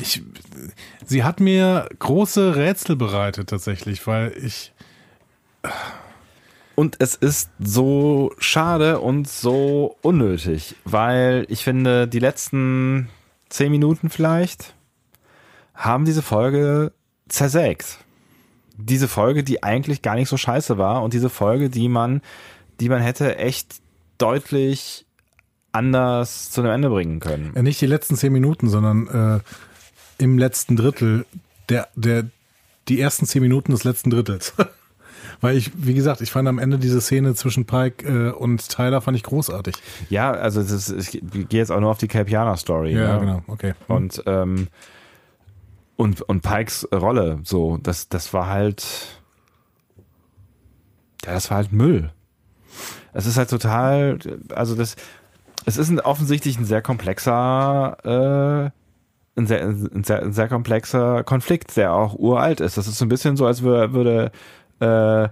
[0.01, 0.21] Ich,
[1.09, 4.71] sie hat mir große Rätsel bereitet, tatsächlich, weil ich.
[6.75, 13.09] Und es ist so schade und so unnötig, weil ich finde, die letzten
[13.49, 14.75] zehn Minuten vielleicht
[15.73, 16.93] haben diese Folge
[17.27, 17.97] zersägt.
[18.77, 22.21] Diese Folge, die eigentlich gar nicht so scheiße war und diese Folge, die man,
[22.79, 23.81] die man hätte echt
[24.17, 25.05] deutlich
[25.73, 27.51] anders zu einem Ende bringen können.
[27.61, 29.39] Nicht die letzten zehn Minuten, sondern äh,
[30.19, 31.25] im letzten Drittel
[31.69, 32.25] der, der,
[32.87, 34.53] die ersten zehn Minuten des letzten Drittels.
[35.41, 38.99] Weil ich, wie gesagt, ich fand am Ende diese Szene zwischen Pike äh, und Tyler
[39.01, 39.75] fand ich großartig.
[40.09, 42.93] Ja, also das ist, ich gehe jetzt auch nur auf die Capiana-Story.
[42.93, 43.19] Ja, ne?
[43.19, 43.73] genau, okay.
[43.87, 44.67] Und, ähm,
[45.95, 48.85] und, und Pikes Rolle, so, das, das war halt,
[51.25, 52.11] ja, das war halt Müll.
[53.13, 54.19] Es ist halt total,
[54.53, 54.95] also das,
[55.65, 58.78] es ist ein, offensichtlich ein sehr komplexer, äh,
[59.39, 62.77] ein sehr, ein sehr, ein sehr komplexer Konflikt, der auch uralt ist.
[62.77, 64.31] Das ist so ein bisschen so, als würde, würde
[64.79, 65.29] äh,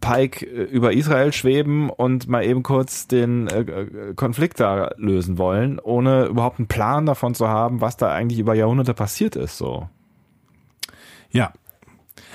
[0.00, 5.78] Pike über Israel schweben und mal eben kurz den äh, äh, Konflikt da lösen wollen,
[5.78, 9.56] ohne überhaupt einen Plan davon zu haben, was da eigentlich über Jahrhunderte passiert ist.
[9.58, 9.88] So.
[11.30, 11.52] Ja.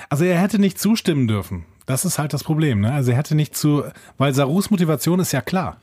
[0.08, 1.64] Also er hätte nicht zustimmen dürfen.
[1.86, 2.92] Das ist halt das Problem, ne?
[2.92, 3.84] Also er hätte nicht zu,
[4.16, 5.78] weil Sarus Motivation ist ja klar.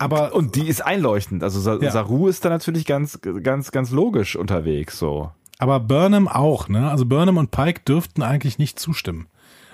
[0.00, 1.42] Aber Und die ist einleuchtend.
[1.44, 1.90] Also Sa Ja.
[1.90, 4.98] Saru ist da natürlich ganz, ganz, ganz logisch unterwegs.
[4.98, 5.30] So.
[5.58, 6.90] Aber Burnham auch, ne?
[6.90, 9.26] Also Burnham und Pike dürften eigentlich nicht zustimmen.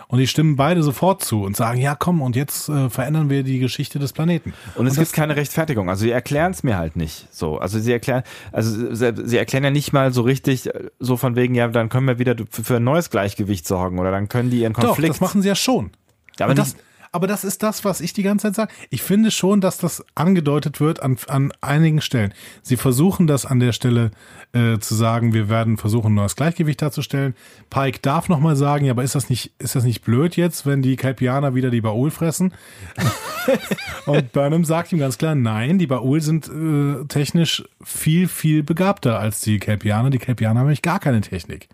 [0.09, 3.43] Und die stimmen beide sofort zu und sagen, ja komm, und jetzt äh, verändern wir
[3.43, 4.53] die Geschichte des Planeten.
[4.77, 5.89] Und es das- gibt keine Rechtfertigung.
[5.91, 7.27] Also sie erklären es mir halt nicht.
[7.33, 8.23] So, also sie erklären,
[8.53, 11.89] also sie, sie erklären ja nicht mal so richtig, äh, so von wegen, ja, dann
[11.89, 15.11] können wir wieder für ein neues Gleichgewicht sorgen oder dann können die ihren Doch, Konflikt.
[15.15, 15.91] das machen sie ja schon.
[16.39, 16.86] Ja, aber und das, nicht-
[17.17, 18.73] aber das ist das, was ich die ganze Zeit sage.
[18.91, 22.35] Ich finde schon, dass das angedeutet wird an, an einigen Stellen.
[22.63, 24.11] Sie versuchen das an der Stelle
[24.53, 27.35] äh, zu sagen, wir werden versuchen, ein neues Gleichgewicht darzustellen.
[27.71, 30.83] Pike darf nochmal sagen, ja, aber ist das nicht, ist das nicht blöd jetzt, wenn
[30.83, 32.53] die Kelpianer wieder die Baul fressen?
[34.07, 39.19] Und Burnham sagt ihm ganz klar, nein, die Baul sind äh, technisch viel, viel begabter
[39.19, 40.11] als die Kelpianer.
[40.11, 41.69] Die Kelpianer haben nämlich gar keine Technik.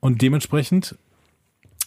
[0.00, 0.96] Und dementsprechend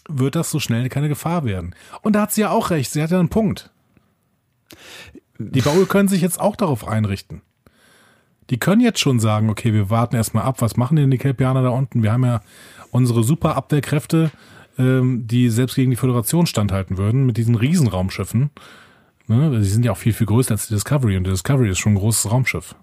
[0.07, 1.75] wird das so schnell keine Gefahr werden.
[2.01, 3.71] Und da hat sie ja auch recht, sie hat ja einen Punkt.
[5.37, 7.41] Die Baul können sich jetzt auch darauf einrichten.
[8.49, 11.63] Die können jetzt schon sagen, okay, wir warten erstmal ab, was machen denn die Kelpianer
[11.63, 12.03] da unten?
[12.03, 12.41] Wir haben ja
[12.91, 14.31] unsere super Abwehrkräfte,
[14.77, 18.51] ähm, die selbst gegen die Föderation standhalten würden, mit diesen Riesenraumschiffen.
[19.27, 19.59] Ne?
[19.59, 21.93] Die sind ja auch viel, viel größer als die Discovery und die Discovery ist schon
[21.93, 22.75] ein großes Raumschiff.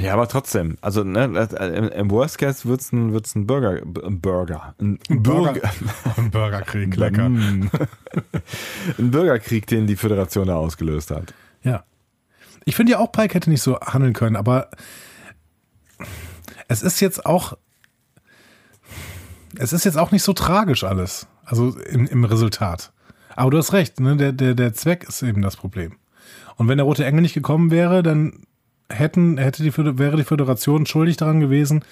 [0.00, 0.76] Ja, aber trotzdem.
[0.80, 5.70] Also ne, im, im Worst Case wird's ein, wird's ein Burger, ein Burger, ein Burger,
[6.16, 7.24] Ein Burgerkrieg, lecker.
[7.26, 7.70] ein
[8.98, 11.34] Bürgerkrieg, den die Föderation da ausgelöst hat.
[11.62, 11.84] Ja.
[12.64, 14.70] Ich finde ja auch, Pike hätte nicht so handeln können, aber
[16.68, 17.56] es ist jetzt auch,
[19.56, 21.26] es ist jetzt auch nicht so tragisch alles.
[21.44, 22.92] Also im, im Resultat.
[23.34, 24.16] Aber du hast recht, ne?
[24.16, 25.96] der, der, der Zweck ist eben das Problem.
[26.56, 28.44] Und wenn der Rote Engel nicht gekommen wäre, dann
[28.90, 31.84] hätten, hätte die, wäre die Föderation schuldig daran gewesen,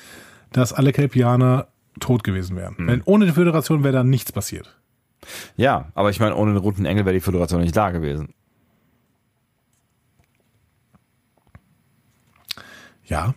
[0.52, 1.68] dass alle Kelpianer
[2.00, 2.76] tot gewesen wären.
[2.86, 4.76] Denn ohne die Föderation wäre da nichts passiert.
[5.56, 8.34] Ja, aber ich meine, ohne den roten Engel wäre die Föderation nicht da gewesen.
[13.04, 13.34] Ja.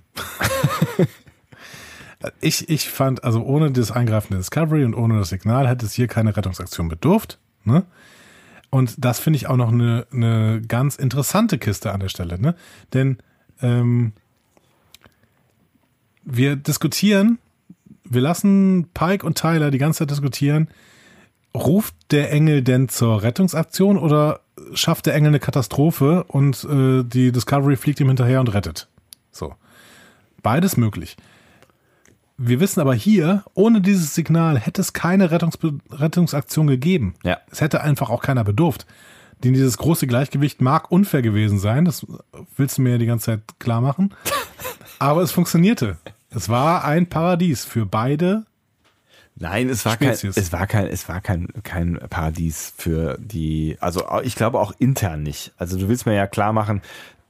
[2.41, 5.93] ich, ich fand, also ohne das Eingreifen der Discovery und ohne das Signal hätte es
[5.93, 7.39] hier keine Rettungsaktion bedurft.
[7.63, 7.83] Ne?
[8.69, 12.39] Und das finde ich auch noch eine, eine ganz interessante Kiste an der Stelle.
[12.39, 12.55] Ne?
[12.93, 13.17] Denn
[13.61, 14.13] ähm,
[16.23, 17.39] wir diskutieren,
[18.03, 20.67] wir lassen Pike und Tyler die ganze Zeit diskutieren,
[21.55, 24.41] ruft der Engel denn zur Rettungsaktion oder
[24.73, 28.87] schafft der Engel eine Katastrophe und äh, die Discovery fliegt ihm hinterher und rettet?
[29.31, 29.55] So.
[30.41, 31.17] Beides möglich.
[32.37, 35.59] Wir wissen aber hier, ohne dieses Signal hätte es keine Rettungs
[35.91, 37.13] Rettungsaktion gegeben.
[37.23, 37.37] Ja.
[37.51, 38.87] Es hätte einfach auch keiner bedurft.
[39.43, 41.85] Denn dieses große Gleichgewicht mag unfair gewesen sein.
[41.85, 42.05] Das
[42.55, 44.13] willst du mir ja die ganze Zeit klar machen.
[44.99, 45.97] aber es funktionierte.
[46.29, 48.45] Es war ein Paradies für beide.
[49.35, 50.37] Nein, es war kein, Spezies.
[50.37, 55.23] es war kein, es war kein, kein Paradies für die, also ich glaube auch intern
[55.23, 55.51] nicht.
[55.57, 56.81] Also du willst mir ja klar machen,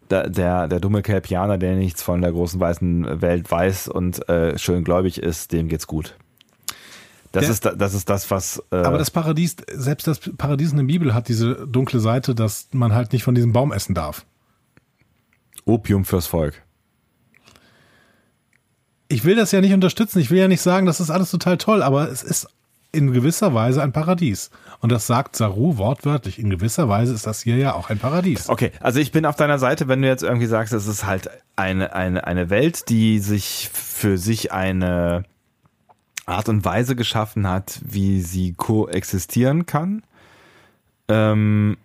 [0.09, 4.57] der, der, der dumme Kelpianer, der nichts von der großen weißen Welt weiß und äh,
[4.57, 6.15] schön gläubig ist, dem geht's gut.
[7.31, 8.61] Das Der- ist, da- das ist das, was.
[8.71, 12.67] Äh, Aber das Paradies, selbst das Paradies in der Bibel hat diese dunkle Seite, dass
[12.71, 14.25] man halt nicht von diesem Baum essen darf.
[15.65, 16.61] Opium fürs Volk.
[19.07, 20.19] ich will das ja nicht unterstützen.
[20.19, 22.47] Ich will ja nicht sagen, das ist alles total toll, aber es ist
[22.93, 24.51] in gewisser Weise ein Paradies.
[24.79, 26.39] Und das sagt Saru wortwörtlich.
[26.39, 28.49] In gewisser Weise ist das hier ja auch ein Paradies.
[28.49, 31.29] Okay, also ich bin auf deiner Seite, wenn du jetzt irgendwie sagst, es ist halt
[31.55, 35.23] eine, eine, eine Welt, die sich für sich eine
[36.31, 40.03] Art und Weise geschaffen hat, wie sie koexistieren kann.
[41.07, 41.77] Ähm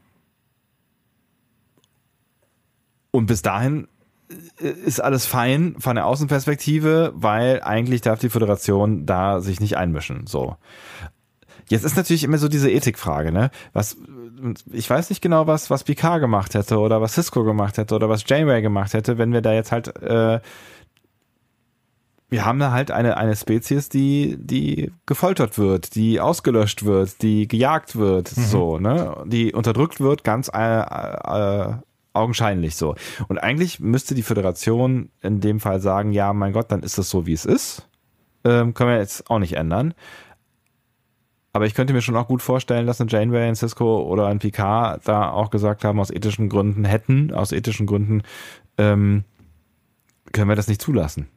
[3.10, 3.88] und bis dahin
[4.60, 9.76] äh, ist alles fein von der Außenperspektive, weil eigentlich darf die Föderation da sich nicht
[9.76, 10.26] einmischen.
[10.26, 10.56] So.
[11.68, 13.50] Jetzt ist natürlich immer so diese Ethikfrage, ne?
[13.72, 13.96] Was,
[14.70, 18.08] ich weiß nicht genau, was, was Picard gemacht hätte oder was Cisco gemacht hätte oder
[18.08, 20.40] was Janeway gemacht hätte, wenn wir da jetzt halt, äh,
[22.28, 27.46] wir haben da halt eine, eine Spezies, die, die gefoltert wird, die ausgelöscht wird, die
[27.46, 29.24] gejagt wird, so, ne?
[29.26, 31.74] Die unterdrückt wird, ganz äh, äh,
[32.12, 32.96] augenscheinlich so.
[33.28, 37.10] Und eigentlich müsste die Föderation in dem Fall sagen, ja, mein Gott, dann ist es
[37.10, 37.88] so, wie es ist.
[38.44, 39.94] Ähm, können wir jetzt auch nicht ändern.
[41.52, 44.40] Aber ich könnte mir schon auch gut vorstellen, dass ein Janeway, ein Cisco oder ein
[44.40, 48.22] Picard da auch gesagt haben, aus ethischen Gründen hätten, aus ethischen Gründen
[48.76, 49.24] ähm,
[50.32, 51.28] können wir das nicht zulassen.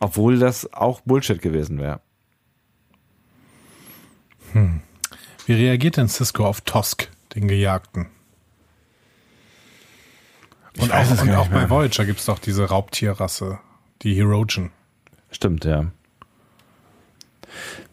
[0.00, 2.00] Obwohl das auch Bullshit gewesen wäre.
[5.46, 8.06] Wie reagiert denn Cisco auf Tosk, den Gejagten?
[10.78, 11.68] Und auch, und auch bei.
[11.68, 13.58] Voyager gibt es doch diese Raubtierrasse,
[14.02, 14.70] die Herogen.
[15.30, 15.90] Stimmt, ja.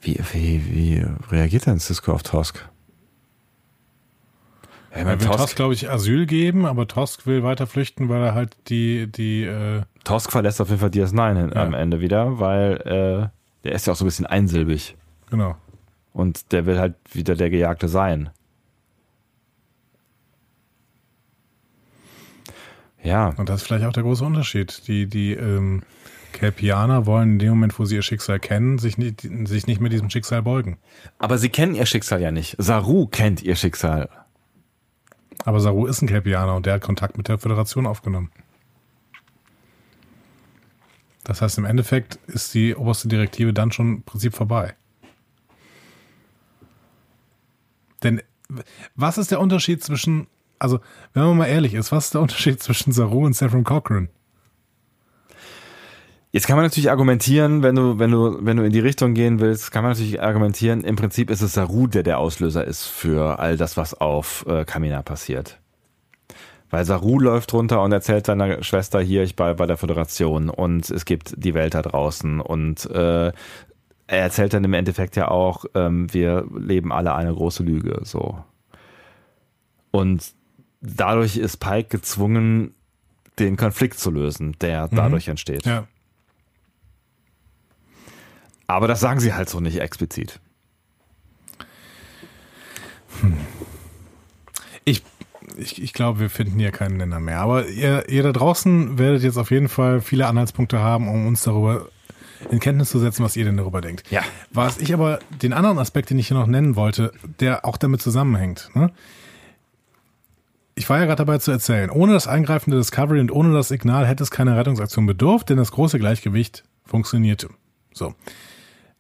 [0.02, 2.70] Wie, wie, wie reagiert denn Cisco auf Tosk?
[4.92, 8.22] Ja, Er will Tosk, Tosk, glaube ich, Asyl geben, aber Tosk will weiter flüchten, weil
[8.22, 11.64] er halt die, die, äh, Tosk verlässt auf jeden Fall DS9 hin, Ja.
[11.64, 13.30] am Ende wieder, weil äh,
[13.66, 14.96] der ist ja auch so ein bisschen einsilbig.
[15.30, 15.58] genau.
[16.14, 18.30] Und der will halt wieder der Gejagte sein.
[23.04, 24.88] Ja, Und das ist vielleicht auch der große Unterschied.
[24.88, 25.84] Die, die ähm,
[26.32, 29.92] Kelpianer wollen in dem Moment, wo sie ihr Schicksal kennen, sich nicht, sich nicht mit
[29.92, 30.78] diesem Schicksal beugen.
[31.20, 32.56] aber sie kennen ihr Schicksal ja nicht.
[32.58, 34.10] Saru kennt ihr Schicksal.
[35.44, 38.32] Aber Saru ist ein Kelpianer und der hat Kontakt mit der Föderation aufgenommen.
[41.26, 44.76] Das heißt, im Endeffekt ist die oberste Direktive dann schon im Prinzip vorbei.
[48.04, 48.22] Denn
[48.96, 50.28] was ist der Unterschied zwischen,
[50.60, 50.80] also
[51.14, 54.10] wenn man mal ehrlich ist, was ist der Unterschied zwischen Saru und Saffron Cochran?
[56.32, 59.40] Jetzt kann man natürlich argumentieren, wenn du, wenn du, wenn du in die Richtung gehen
[59.40, 63.40] willst, kann man natürlich argumentieren, im Prinzip ist es Saru, der der Auslöser ist für
[63.40, 65.60] all das, was auf äh, Kamina passiert.
[66.70, 70.90] Weil Saru läuft runter und erzählt seiner Schwester hier, ich bei, bei der Föderation und
[70.90, 73.32] es gibt die Welt da draußen und äh,
[74.08, 78.44] er erzählt dann im Endeffekt ja auch, ähm, wir leben alle eine große Lüge, so.
[79.92, 80.34] Und
[80.82, 82.74] dadurch ist Pike gezwungen,
[83.40, 85.66] den Konflikt zu lösen, der dadurch entsteht.
[85.66, 85.88] Ja.
[88.68, 90.40] Aber das sagen sie halt so nicht explizit.
[94.84, 95.04] Ich,
[95.58, 97.40] ich, ich glaube, wir finden hier keinen Nenner mehr.
[97.40, 101.44] Aber ihr, ihr da draußen werdet jetzt auf jeden Fall viele Anhaltspunkte haben, um uns
[101.44, 101.88] darüber
[102.52, 104.10] in Kenntnis zu setzen, was ihr denn darüber denkt.
[104.12, 104.22] Ja.
[104.52, 108.02] Was ich aber, den anderen Aspekt, den ich hier noch nennen wollte, der auch damit
[108.02, 108.70] zusammenhängt.
[108.74, 108.92] Ne?
[110.76, 113.70] Ich war ja gerade dabei zu erzählen, ohne das Eingreifen der Discovery und ohne das
[113.70, 117.50] Signal hätte es keine Rettungsaktion bedurft, denn das große Gleichgewicht funktionierte.
[117.94, 118.14] So.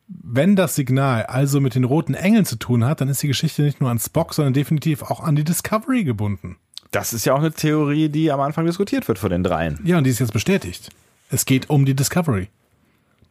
[0.08, 3.64] Wenn das Signal also mit den roten Engeln zu tun hat, dann ist die Geschichte
[3.64, 6.58] nicht nur an Spock, sondern definitiv auch an die Discovery gebunden.
[6.92, 9.80] Das ist ja auch eine Theorie, die am Anfang diskutiert wird von den dreien.
[9.84, 10.90] Ja, und die ist jetzt bestätigt.
[11.30, 12.50] Es geht um die Discovery.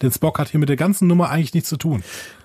[0.02, 2.02] Denn Spock hat hier mit der ganzen Nummer eigentlich nichts zu tun.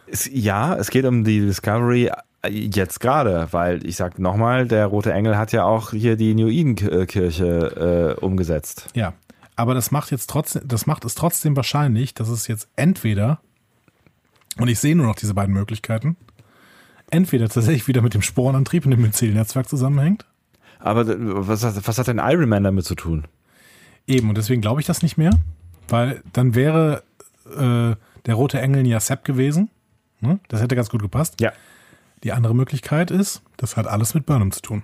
[0.08, 2.12] Es, ja, es geht um die Discovery
[2.44, 6.36] äh, jetzt gerade, weil ich sag nochmal, der Rote Engel hat ja auch hier die
[6.36, 8.86] New Eden Kirche äh, umgesetzt.
[8.94, 9.14] Ja,
[9.56, 13.42] aber das macht jetzt trotzdem, das macht es trotzdem wahrscheinlich, dass es jetzt entweder
[14.60, 16.16] und ich sehe nur noch diese beiden Möglichkeiten,
[17.10, 20.26] entweder tatsächlich wieder mit dem Sporenantrieb und dem Myzel-Netzwerk zusammenhängt.
[20.80, 21.06] Aber
[21.48, 23.26] was, hat- was hat denn Iron Man damit zu tun?
[24.08, 25.32] Eben, und deswegen glaube ich das nicht mehr,
[25.88, 27.04] weil dann wäre
[27.48, 29.70] äh, der rote Engel ja Sepp gewesen.
[30.22, 30.40] Ne?
[30.48, 31.40] Das hätte ganz gut gepasst.
[31.42, 31.52] Ja.
[32.24, 34.84] Die andere Möglichkeit ist, das hat alles mit Burnham zu tun.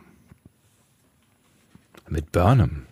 [2.07, 2.83] Mit Burnham.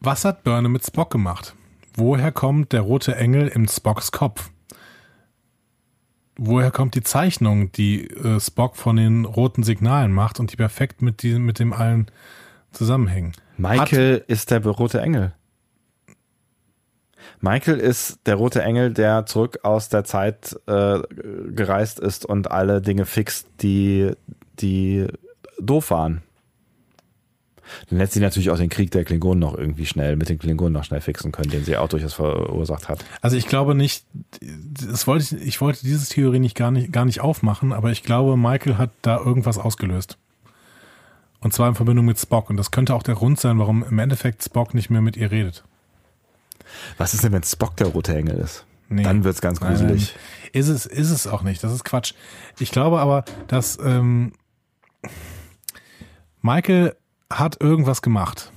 [0.00, 1.54] Was hat Burnham mit Spock gemacht?
[1.94, 4.50] Woher kommt der rote Engel im Spocks Kopf?
[6.40, 11.02] Woher kommt die Zeichnung, die äh, Spock von den roten Signalen macht und die perfekt
[11.02, 12.06] mit, die, mit dem allen
[12.70, 13.32] zusammenhängen?
[13.56, 15.34] Michael ist der rote Engel.
[17.40, 21.00] Michael ist der rote Engel, der zurück aus der Zeit äh,
[21.48, 24.12] gereist ist und alle Dinge fixt, die,
[24.60, 25.08] die
[25.58, 26.22] doof waren.
[27.90, 30.72] Dann hätte sie natürlich auch den Krieg der Klingonen noch irgendwie schnell, mit den Klingonen
[30.72, 33.04] noch schnell fixen können, den sie auch durchaus verursacht hat.
[33.20, 34.04] Also ich glaube nicht,
[34.40, 38.02] das wollte ich, ich wollte diese Theorie nicht gar nicht gar nicht aufmachen, aber ich
[38.02, 40.18] glaube, Michael hat da irgendwas ausgelöst.
[41.40, 42.50] Und zwar in Verbindung mit Spock.
[42.50, 45.30] Und das könnte auch der Grund sein, warum im Endeffekt Spock nicht mehr mit ihr
[45.30, 45.64] redet.
[46.96, 48.64] Was ist denn, wenn Spock der rote Engel ist?
[48.88, 49.02] Nee.
[49.02, 50.14] Dann wird's ganz Nein, gruselig.
[50.52, 51.62] Ist es, ist es auch nicht.
[51.62, 52.14] Das ist Quatsch.
[52.58, 54.32] Ich glaube aber, dass ähm,
[56.40, 56.96] Michael
[57.30, 58.52] hat irgendwas gemacht.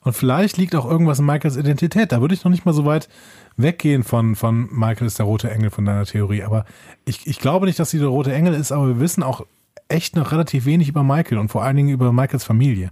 [0.00, 2.12] Und vielleicht liegt auch irgendwas in Michaels Identität.
[2.12, 3.08] Da würde ich noch nicht mal so weit
[3.56, 6.44] weggehen von, von Michael ist der rote Engel von deiner Theorie.
[6.44, 6.64] Aber
[7.04, 9.44] ich, ich glaube nicht, dass sie der rote Engel ist, aber wir wissen auch
[9.88, 12.90] echt noch relativ wenig über Michael und vor allen Dingen über Michaels Familie.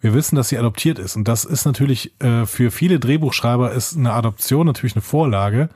[0.00, 1.16] Wir wissen, dass sie adoptiert ist.
[1.16, 5.68] Und das ist natürlich äh, für viele Drehbuchschreiber ist eine Adoption natürlich eine Vorlage,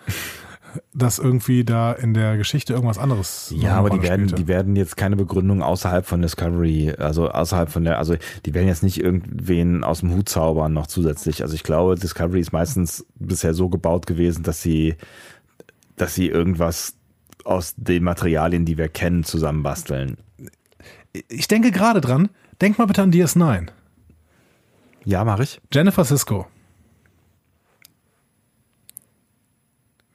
[0.95, 3.53] dass irgendwie da in der Geschichte irgendwas anderes.
[3.57, 4.35] Ja, aber die werden, spielte.
[4.43, 8.69] die werden jetzt keine Begründung außerhalb von Discovery, also außerhalb von der, also die werden
[8.69, 11.43] jetzt nicht irgendwen aus dem Hut zaubern noch zusätzlich.
[11.43, 14.97] Also ich glaube, Discovery ist meistens bisher so gebaut gewesen, dass sie,
[15.97, 16.95] dass sie irgendwas
[17.45, 20.17] aus den Materialien, die wir kennen, zusammenbasteln.
[21.29, 22.29] ich denke gerade dran.
[22.61, 23.69] Denk mal bitte an DS9.
[25.05, 25.61] Ja, mache ich.
[25.73, 26.47] Jennifer Sisko.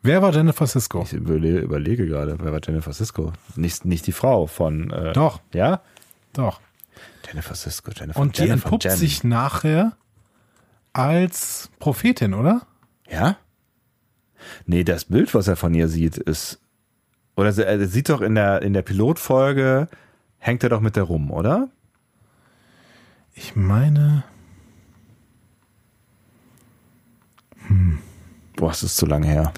[0.04, 1.04] Wer war Jennifer Sisko?
[1.04, 3.34] Ich überle überlege gerade, wer war Jennifer Cisco?
[3.56, 4.90] Nicht, nicht die Frau von.
[4.92, 5.42] Äh, Doch.
[5.54, 5.82] Ja?
[6.34, 6.60] Doch.
[7.28, 8.96] Jennifer Cisco, Jennifer Und die Jennifer entpuppt Jen.
[8.98, 9.96] sich nachher
[10.94, 12.62] als Prophetin, oder?
[13.10, 13.38] Ja?
[14.66, 16.60] Nee, das Bild, was er von ihr sieht, ist.
[17.36, 19.88] Oder sie- er sieht doch in der, in der Pilotfolge,
[20.40, 21.70] hängt er doch mit der rum, oder?
[23.36, 24.24] Ich meine,
[28.58, 29.54] Boah, es ist zu lang her.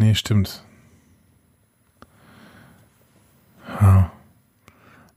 [0.00, 0.64] Nee, stimmt.
[3.80, 4.10] Ja.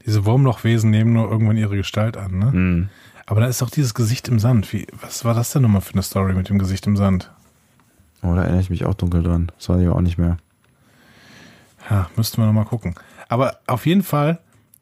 [0.05, 2.51] Diese Wurmlochwesen nehmen nur irgendwann ihre Gestalt an, ne?
[2.51, 2.89] Hm.
[3.25, 4.71] Aber da ist doch dieses Gesicht im Sand.
[4.73, 7.31] Wie, was war das denn nochmal für eine Story mit dem Gesicht im Sand?
[8.21, 9.51] Oh, da erinnere ich mich auch dunkel dran.
[9.57, 10.37] Das weiß ich auch nicht mehr.
[11.89, 12.95] Ja, müssten wir nochmal gucken.
[13.29, 14.39] Aber auf jeden Fall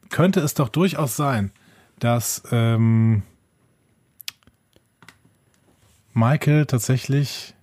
[0.09, 1.51] könnte es doch durchaus sein,
[1.99, 3.21] dass ähm,
[6.13, 7.53] Michael tatsächlich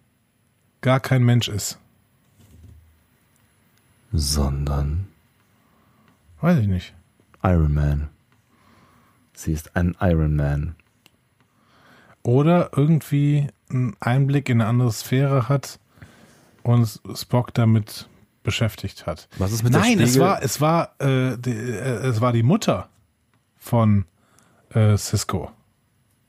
[0.80, 1.78] gar kein Mensch ist.
[4.12, 5.06] Sondern
[6.40, 6.94] Weiß ich nicht.
[7.42, 8.08] Iron Man.
[9.32, 10.76] Sie ist ein Iron Man.
[12.22, 15.78] Oder irgendwie einen Einblick in eine andere Sphäre hat
[16.62, 18.08] und Spock damit
[18.44, 19.28] beschäftigt hat.
[19.38, 22.32] Was ist mit der Nein, es Spiegel- war, es war, äh, die, äh, es war
[22.32, 22.88] die Mutter
[23.56, 24.04] von
[24.70, 25.50] äh, Cisco.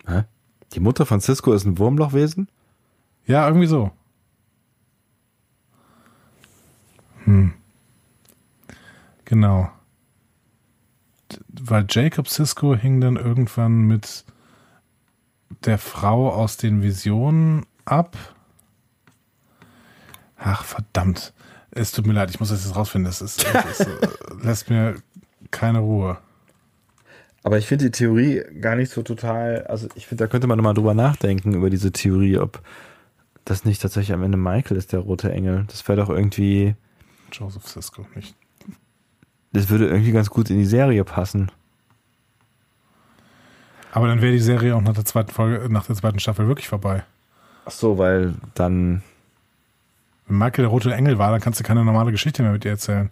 [0.08, 0.24] Hä?
[0.74, 2.48] Die Mutter von Cisco ist ein Wurmlochwesen?
[3.26, 3.92] Ja, irgendwie so.
[7.26, 7.54] Hm.
[9.30, 9.70] Genau.
[11.52, 14.26] Weil Jacob Cisco hing dann irgendwann mit
[15.66, 18.18] der Frau aus den Visionen ab.
[20.36, 21.34] Ach, verdammt.
[21.70, 23.08] Es tut mir leid, ich muss das jetzt rausfinden.
[23.08, 24.08] Es, ist, es ist, äh,
[24.42, 24.96] lässt mir
[25.52, 26.18] keine Ruhe.
[27.44, 30.58] Aber ich finde die Theorie gar nicht so total, also ich finde, da könnte man
[30.58, 32.64] nochmal drüber nachdenken, über diese Theorie, ob
[33.46, 35.66] das nicht tatsächlich am Ende Michael ist, der rote Engel.
[35.68, 36.76] Das wäre doch irgendwie,
[37.32, 38.36] Joseph Sisko nicht.
[39.52, 41.52] Das würde irgendwie ganz gut in die Serie passen.
[43.92, 46.68] Aber dann wäre die Serie auch nach der zweiten Folge, nach der zweiten Staffel wirklich
[46.68, 47.04] vorbei.
[47.66, 49.02] Ach so, weil dann,
[50.28, 52.70] Wenn Michael der rote Engel war, dann kannst du keine normale Geschichte mehr mit dir
[52.70, 53.10] erzählen.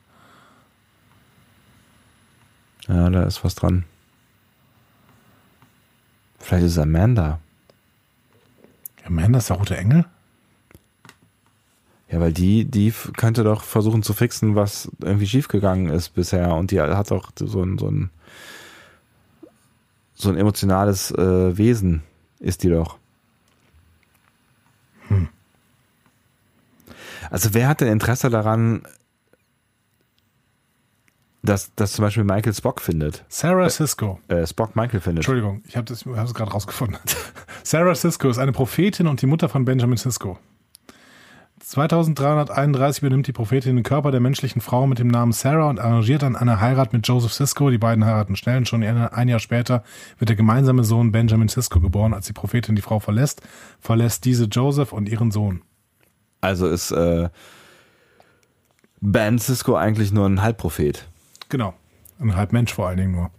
[2.87, 3.83] ja, da ist was dran.
[6.39, 7.39] Vielleicht ist es Amanda.
[9.03, 10.05] Amanda ist der rote Engel?
[12.09, 16.55] Ja, weil die, die könnte doch versuchen zu fixen, was irgendwie schiefgegangen ist bisher.
[16.55, 18.09] Und die hat doch so ein, so ein,
[20.13, 22.03] so ein emotionales äh, Wesen,
[22.39, 22.97] ist die doch.
[27.29, 28.83] Also wer hat denn Interesse daran,
[31.43, 33.25] dass, dass zum Beispiel Michael Spock findet?
[33.27, 34.19] Sarah Sisko.
[34.27, 35.19] Äh, Spock Michael findet.
[35.19, 36.99] Entschuldigung, ich habe es gerade rausgefunden.
[37.63, 40.39] Sarah Sisko ist eine Prophetin und die Mutter von Benjamin Sisko.
[41.67, 46.21] 2331 übernimmt die Prophetin den Körper der menschlichen Frau mit dem Namen Sarah und arrangiert
[46.21, 47.69] dann eine Heirat mit Joseph Sisko.
[47.69, 49.83] Die beiden heiraten schnell und schon ein Jahr später
[50.17, 52.13] wird der gemeinsame Sohn Benjamin Sisko geboren.
[52.13, 53.41] Als die Prophetin die Frau verlässt,
[53.81, 55.61] verlässt diese Joseph und ihren Sohn.
[56.39, 57.27] Also ist äh,
[59.01, 61.09] Ben Cisco eigentlich nur ein Halbprophet.
[61.49, 61.73] Genau.
[62.17, 63.31] Ein Halbmensch vor allen Dingen nur.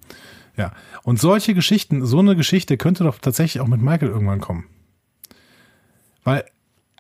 [0.55, 0.73] Ja.
[1.03, 4.67] Und solche Geschichten, so eine Geschichte könnte doch tatsächlich auch mit Michael irgendwann kommen.
[6.25, 6.45] Weil,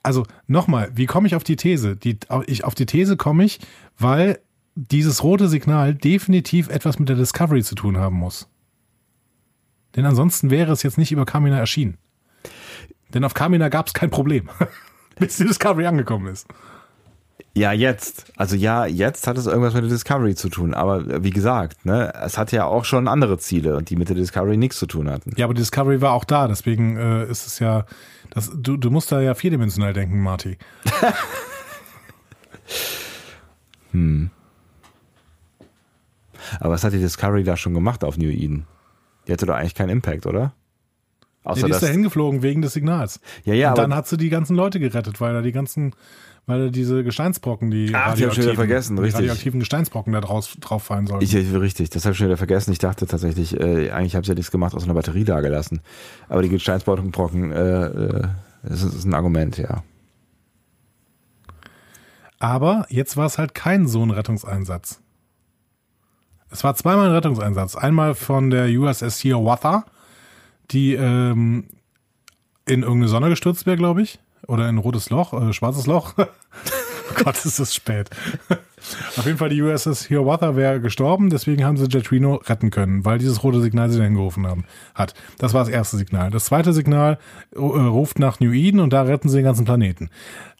[0.02, 1.96] also nochmal, wie komme ich auf die These?
[1.96, 3.60] Die, ich, auf die These komme ich,
[3.98, 4.40] weil
[4.74, 8.48] dieses rote Signal definitiv etwas mit der Discovery zu tun haben muss.
[9.96, 11.98] Denn ansonsten wäre es jetzt nicht über Kamina erschienen.
[13.12, 14.48] Denn auf Kamina gab es kein Problem,
[15.18, 16.46] bis die Discovery angekommen ist.
[17.54, 18.32] Ja, jetzt.
[18.36, 20.74] Also ja, jetzt hat es irgendwas mit der Discovery zu tun.
[20.74, 24.56] Aber wie gesagt, ne, es hat ja auch schon andere Ziele, die mit der Discovery
[24.56, 25.32] nichts zu tun hatten.
[25.36, 27.84] Ja, aber die Discovery war auch da, deswegen äh, ist es ja,
[28.30, 30.58] das, du, du musst da ja vierdimensional denken, Marty.
[36.60, 38.66] Aber was hat die Discovery da schon gemacht auf New Eden?
[39.26, 40.54] Die hatte doch eigentlich keinen Impact, oder?
[41.44, 43.20] Ja, Außer die ist da hingeflogen wegen des Signals.
[43.44, 45.94] Ja, ja, Und dann hat sie die ganzen Leute gerettet, weil da die ganzen,
[46.48, 51.20] weil diese Gesteinsbrocken, die, Ach, wieder vergessen, die radioaktiven Gesteinsbrocken da draus, drauf fallen sollen.
[51.20, 52.72] ich, ich richtig, das habe ich schon wieder vergessen.
[52.72, 55.82] Ich dachte tatsächlich, äh, eigentlich habe ich ja nichts gemacht, außer eine Batterie da gelassen.
[56.30, 58.28] Aber die Gesteinsbrocken, äh, äh,
[58.62, 59.82] das ist, ist ein Argument, ja.
[62.38, 65.02] Aber jetzt war es halt kein so ein Rettungseinsatz.
[66.48, 67.76] Es war zweimal ein Rettungseinsatz.
[67.76, 69.84] Einmal von der USS Hiawatha,
[70.70, 71.68] die ähm,
[72.64, 74.18] in irgendeine Sonne gestürzt wäre, glaube ich.
[74.46, 76.14] Oder in ein rotes Loch, äh, schwarzes Loch.
[77.24, 78.10] Gott, ist es spät.
[79.16, 83.04] Auf jeden Fall, die USS Hiawatha wäre gestorben, deswegen haben sie Jet Reno retten können,
[83.04, 84.64] weil dieses rote Signal sie dann gerufen haben,
[84.94, 85.14] hat.
[85.38, 86.30] Das war das erste Signal.
[86.30, 87.18] Das zweite Signal
[87.54, 90.10] äh, ruft nach New Eden und da retten sie den ganzen Planeten.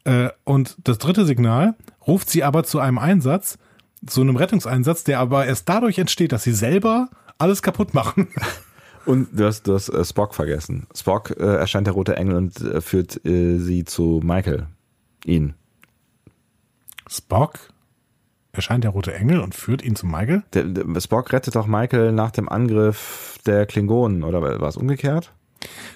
[0.05, 1.75] Äh, und das dritte Signal
[2.07, 3.59] ruft sie aber zu einem Einsatz,
[4.07, 8.29] zu einem Rettungseinsatz, der aber erst dadurch entsteht, dass sie selber alles kaputt machen.
[9.07, 10.87] Und du hast, du hast äh, Spock vergessen.
[10.95, 14.67] Spock äh, erscheint der rote Engel und äh, führt äh, sie zu Michael.
[15.25, 15.55] Ihn.
[17.09, 17.59] Spock
[18.53, 20.43] erscheint der rote Engel und führt ihn zu Michael.
[20.53, 25.33] Der, der, Spock rettet doch Michael nach dem Angriff der Klingonen, oder war es umgekehrt?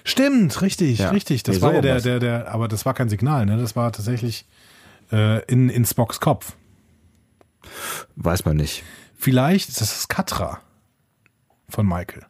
[0.03, 1.09] Stimmt, richtig, Ja.
[1.09, 1.43] richtig.
[1.43, 3.57] Das Nee, war so ja der, der, der, aber das war kein Signal, ne?
[3.57, 4.45] Das war tatsächlich
[5.11, 6.55] äh, in, in Spocks Kopf.
[8.15, 8.83] Weiß man nicht.
[9.15, 10.59] Vielleicht ist das das Katra
[11.69, 12.25] von Michael.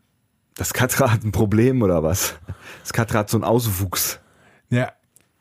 [0.55, 2.35] Das Katra hat ein Problem oder was?
[2.81, 4.19] Das Katra hat so einen Auswuchs.
[4.69, 4.91] Ja,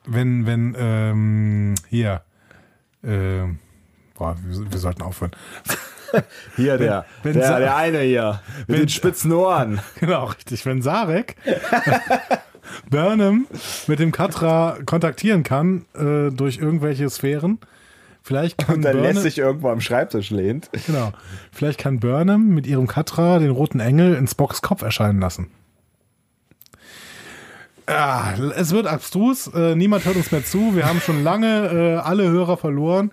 [0.07, 2.23] wenn, wenn, ähm, hier,
[3.05, 3.59] ähm,
[4.17, 5.33] boah, wir, wir sollten aufhören.
[6.57, 9.81] Hier der, wenn der, Sa- der eine hier mit wenn- den spitzen Ohren.
[10.01, 10.67] Genau, richtig.
[10.67, 11.37] Wenn Sarek
[12.91, 13.47] Burnham
[13.87, 17.59] mit dem Katra kontaktieren kann äh, durch irgendwelche Sphären,
[18.23, 20.69] vielleicht kann Und dann Burnham, lässt sich irgendwo am Schreibtisch lehnt.
[20.87, 21.13] genau,
[21.51, 25.49] vielleicht kann Burnham mit ihrem Katra den roten Engel in Spocks Kopf erscheinen lassen.
[27.87, 31.97] Ah, es wird abstrus, äh, niemand hört uns mehr zu, wir haben schon lange äh,
[31.97, 33.11] alle Hörer verloren,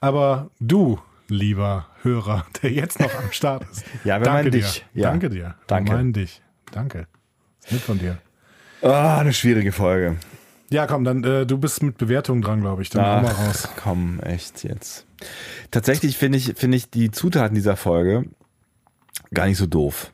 [0.00, 4.58] aber du, lieber Hörer, der jetzt noch am Start ist, Ja, wir danke meinen dir,
[4.60, 4.86] dich.
[4.94, 5.10] Ja.
[5.10, 5.90] danke dir, Danke.
[5.90, 7.06] wir meinen dich, danke,
[7.64, 8.18] ist nett von dir.
[8.82, 10.16] Ah, eine schwierige Folge.
[10.70, 12.90] Ja, komm, dann äh, du bist mit Bewertungen dran, glaube ich.
[12.90, 13.68] Dann hau mal raus.
[13.82, 15.06] komm, echt jetzt.
[15.70, 18.24] Tatsächlich finde ich, finde ich die Zutaten dieser Folge
[19.32, 20.10] gar nicht so doof.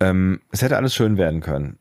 [0.00, 1.78] Ähm, es hätte alles schön werden können.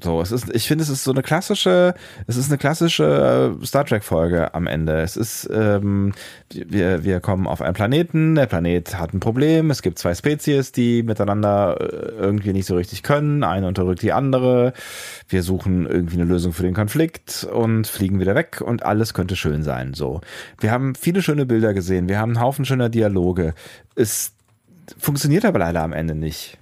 [0.00, 1.92] So, es ist, ich finde, es ist so eine klassische,
[2.28, 5.00] es ist eine klassische äh, Star Trek Folge am Ende.
[5.00, 6.12] Es ist, ähm,
[6.50, 10.70] wir, wir kommen auf einen Planeten, der Planet hat ein Problem, es gibt zwei Spezies,
[10.70, 14.72] die miteinander äh, irgendwie nicht so richtig können, eine unterdrückt die andere,
[15.28, 19.34] wir suchen irgendwie eine Lösung für den Konflikt und fliegen wieder weg und alles könnte
[19.34, 20.20] schön sein, so.
[20.60, 23.54] Wir haben viele schöne Bilder gesehen, wir haben einen Haufen schöner Dialoge.
[23.96, 24.32] Es
[24.96, 26.56] funktioniert aber leider am Ende nicht.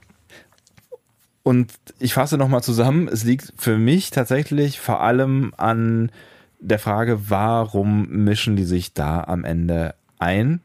[1.47, 6.11] Und ich fasse nochmal zusammen, es liegt für mich tatsächlich vor allem an
[6.59, 10.61] der Frage, warum mischen die sich da am Ende ein?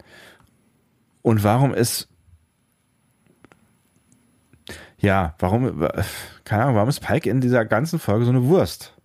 [1.21, 2.07] Und warum ist,
[4.97, 5.87] ja, warum,
[6.45, 8.95] keine Ahnung, warum ist Pike in dieser ganzen Folge so eine Wurst?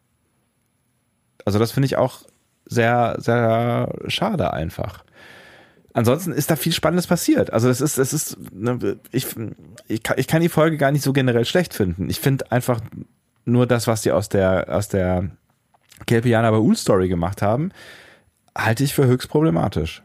[1.45, 2.23] Also das finde ich auch
[2.65, 5.05] sehr, sehr schade einfach
[5.97, 7.53] ansonsten ist da viel Spannendes passiert.
[7.53, 9.27] Also das ist, das ist, ne, ich,
[9.89, 12.11] ich, kann, ich kann die Folge gar nicht so generell schlecht finden.
[12.11, 12.81] Ich finde einfach
[13.45, 15.31] nur das, was die aus der, aus der
[16.07, 17.73] Kelpianer bei Ul Story gemacht haben,
[18.57, 20.03] halte ich für höchst problematisch.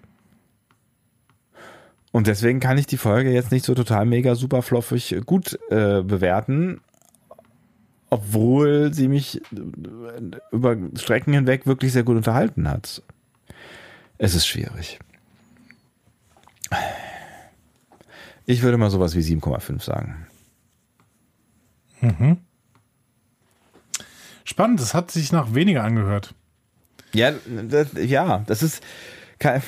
[2.14, 6.02] Und deswegen kann ich die Folge jetzt nicht so total mega super fluffig gut äh,
[6.02, 6.82] bewerten,
[8.10, 9.42] obwohl sie mich
[10.52, 13.02] über Strecken hinweg wirklich sehr gut unterhalten hat.
[14.18, 15.00] Es ist schwierig.
[18.46, 20.28] Ich würde mal sowas wie 7,5 sagen.
[22.02, 22.38] Mhm.
[24.44, 26.34] Spannend, das hat sich nach weniger angehört.
[27.14, 27.34] Ja,
[27.68, 28.84] das, ja, das ist
[29.38, 29.62] kein,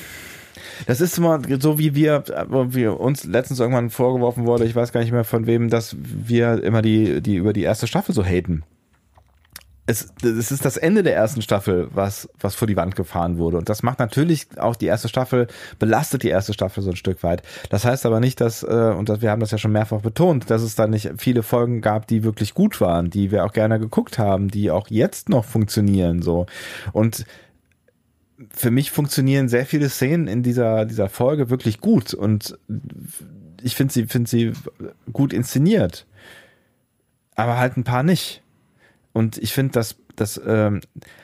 [0.86, 2.24] das ist immer so, wie wir,
[2.68, 6.62] wie uns letztens irgendwann vorgeworfen wurde, ich weiß gar nicht mehr von wem, dass wir
[6.62, 8.64] immer die, die über die erste Staffel so haten
[9.86, 13.58] es, es ist das Ende der ersten Staffel, was, was vor die Wand gefahren wurde.
[13.58, 15.46] Und das macht natürlich auch die erste Staffel,
[15.78, 17.42] belastet die erste Staffel so ein Stück weit.
[17.68, 20.62] Das heißt aber nicht, dass, äh, und wir haben das ja schon mehrfach betont, dass
[20.62, 24.18] es da nicht viele Folgen gab, die wirklich gut waren, die wir auch gerne geguckt
[24.18, 26.46] haben, die auch jetzt noch funktionieren, so.
[26.92, 27.26] Und
[28.50, 32.58] für mich funktionieren sehr viele Szenen in dieser, dieser Folge wirklich gut und
[33.62, 34.52] ich finde sie, finde sie
[35.12, 36.06] gut inszeniert.
[37.36, 38.43] Aber halt ein paar nicht.
[39.14, 40.80] Und ich finde, dass, dass, ähm,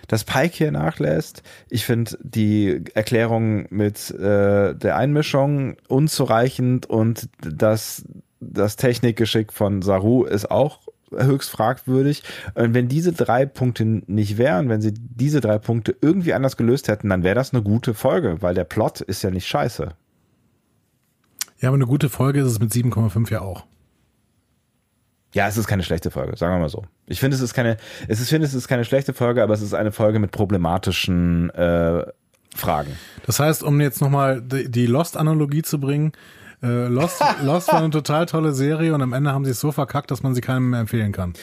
[0.07, 1.43] dass Pike hier nachlässt.
[1.69, 8.05] Ich finde die Erklärung mit äh, der Einmischung unzureichend und das,
[8.39, 12.23] das Technikgeschick von Saru ist auch höchst fragwürdig.
[12.55, 16.87] Und wenn diese drei Punkte nicht wären, wenn sie diese drei Punkte irgendwie anders gelöst
[16.87, 19.89] hätten, dann wäre das eine gute Folge, weil der Plot ist ja nicht scheiße.
[21.59, 23.67] Ja, aber eine gute Folge ist es mit 7,5 ja auch.
[25.33, 26.85] Ja, es ist keine schlechte Folge, sagen wir mal so.
[27.07, 27.77] Ich finde, es ist keine,
[28.09, 31.51] es ist, finde, es ist keine schlechte Folge, aber es ist eine Folge mit problematischen
[31.51, 32.05] äh,
[32.55, 32.97] Fragen.
[33.27, 36.13] Das heißt, um jetzt nochmal die, die Lost-Analogie zu bringen,
[36.63, 39.71] äh, Lost, Lost war eine total tolle Serie und am Ende haben sie es so
[39.71, 41.35] verkackt, dass man sie keinem mehr empfehlen kann.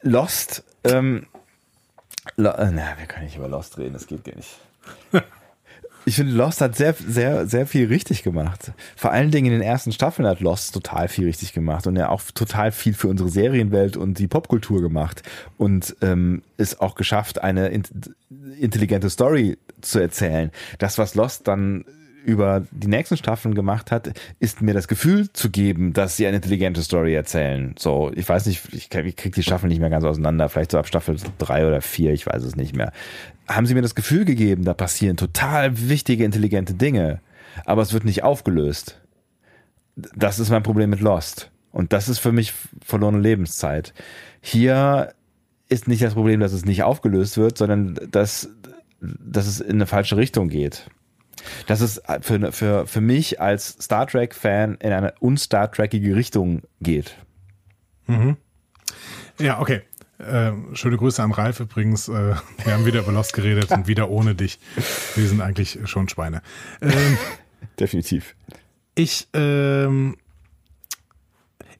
[0.00, 1.26] Lost, ähm,
[2.36, 4.58] Lo äh, na, wir können nicht über Lost reden, das geht gar nicht.
[6.06, 8.72] Ich finde, Lost hat sehr, sehr, sehr viel richtig gemacht.
[8.94, 12.10] Vor allen Dingen in den ersten Staffeln hat Lost total viel richtig gemacht und ja
[12.10, 15.22] auch total viel für unsere Serienwelt und die Popkultur gemacht
[15.56, 17.68] und ähm, ist auch geschafft, eine
[18.60, 20.50] intelligente Story zu erzählen.
[20.78, 21.84] Das, was Lost dann
[22.24, 26.36] über die nächsten Staffeln gemacht hat, ist mir das Gefühl zu geben, dass sie eine
[26.36, 27.74] intelligente Story erzählen.
[27.78, 30.88] So, ich weiß nicht, ich, kriege die Staffeln nicht mehr ganz auseinander, vielleicht so ab
[30.88, 32.92] Staffel drei oder vier, ich weiß es nicht mehr.
[33.48, 37.20] Haben sie mir das Gefühl gegeben, da passieren total wichtige, intelligente Dinge,
[37.64, 39.00] aber es wird nicht aufgelöst.
[39.96, 41.50] Das ist mein Problem mit Lost.
[41.70, 42.52] Und das ist für mich
[42.84, 43.92] verlorene Lebenszeit.
[44.40, 45.12] Hier
[45.68, 48.48] ist nicht das Problem, dass es nicht aufgelöst wird, sondern dass,
[49.00, 50.86] dass es in eine falsche Richtung geht
[51.66, 57.16] dass es für, für, für mich als Star Trek-Fan in eine un-Star Trekige Richtung geht.
[58.06, 58.36] Mhm.
[59.38, 59.82] Ja, okay.
[60.18, 62.08] Äh, schöne Grüße an Ralf übrigens.
[62.08, 62.34] Äh,
[62.64, 64.58] wir haben wieder über Lost geredet und wieder ohne dich.
[65.16, 66.42] Wir sind eigentlich schon Schweine.
[66.80, 67.18] Ähm,
[67.78, 68.36] Definitiv.
[68.94, 70.16] Ich ähm,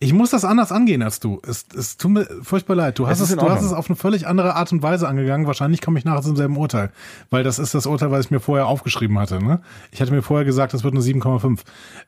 [0.05, 1.41] ich muss das anders angehen als du.
[1.47, 2.99] Es, es tut mir furchtbar leid.
[2.99, 5.47] Du hast es, es du hast es auf eine völlig andere Art und Weise angegangen.
[5.47, 6.91] Wahrscheinlich komme ich nachher zum selben Urteil.
[7.31, 9.43] Weil das ist das Urteil, was ich mir vorher aufgeschrieben hatte.
[9.43, 9.63] Ne?
[9.93, 11.61] Ich hatte mir vorher gesagt, das wird eine 7,5.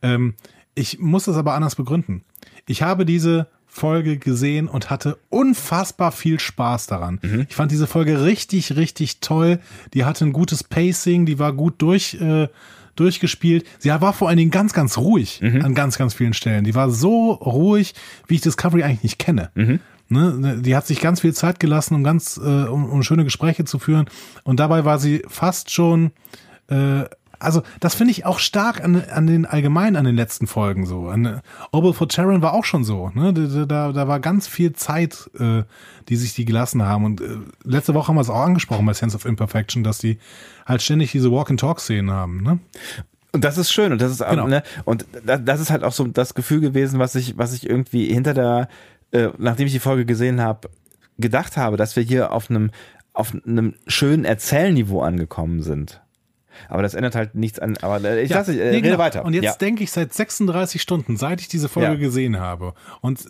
[0.02, 0.34] Ähm,
[0.74, 2.22] ich muss das aber anders begründen.
[2.66, 3.46] Ich habe diese
[3.76, 7.20] Folge gesehen und hatte unfassbar viel Spaß daran.
[7.22, 7.46] Mhm.
[7.48, 9.60] Ich fand diese Folge richtig, richtig toll.
[9.92, 12.14] Die hatte ein gutes Pacing, die war gut durch.
[12.14, 12.48] Äh,
[12.96, 13.66] durchgespielt.
[13.78, 15.62] Sie war vor allen Dingen ganz, ganz ruhig mhm.
[15.62, 16.64] an ganz, ganz vielen Stellen.
[16.64, 17.92] Die war so ruhig,
[18.26, 19.50] wie ich Discovery eigentlich nicht kenne.
[19.54, 19.80] Mhm.
[20.08, 23.66] Ne, die hat sich ganz viel Zeit gelassen, um ganz, äh, um, um schöne Gespräche
[23.66, 24.06] zu führen.
[24.44, 26.12] Und dabei war sie fast schon
[26.68, 27.04] äh,
[27.38, 31.08] also das finde ich auch stark an, an den allgemein an den letzten Folgen so.
[31.08, 31.40] An
[31.72, 33.10] Obel for Charon war auch schon so.
[33.14, 33.32] Ne?
[33.32, 35.62] Da, da, da war ganz viel Zeit, äh,
[36.08, 37.04] die sich die gelassen haben.
[37.04, 37.26] Und äh,
[37.64, 40.18] letzte Woche haben wir es auch angesprochen bei Sense of Imperfection, dass die
[40.64, 42.42] halt ständig diese Walk-and-Talk-Szenen haben.
[42.42, 42.58] Ne?
[43.32, 44.46] Und das ist schön und das ist auch, Genau.
[44.48, 47.68] ne, und da- das ist halt auch so das Gefühl gewesen, was ich, was ich
[47.68, 48.68] irgendwie hinter der,
[49.12, 50.70] äh, nachdem ich die Folge gesehen habe,
[51.18, 52.70] gedacht habe, dass wir hier auf einem,
[53.12, 56.00] auf einem schönen Erzählniveau angekommen sind.
[56.68, 57.76] Aber das ändert halt nichts an.
[57.78, 58.98] Aber äh, ich Ja, lasse, äh, nee, rede genau.
[58.98, 59.24] weiter.
[59.24, 59.52] Und jetzt ja.
[59.54, 61.98] denke ich seit 36 Stunden, seit ich diese Folge Ja.
[61.98, 62.74] gesehen habe.
[63.00, 63.24] Und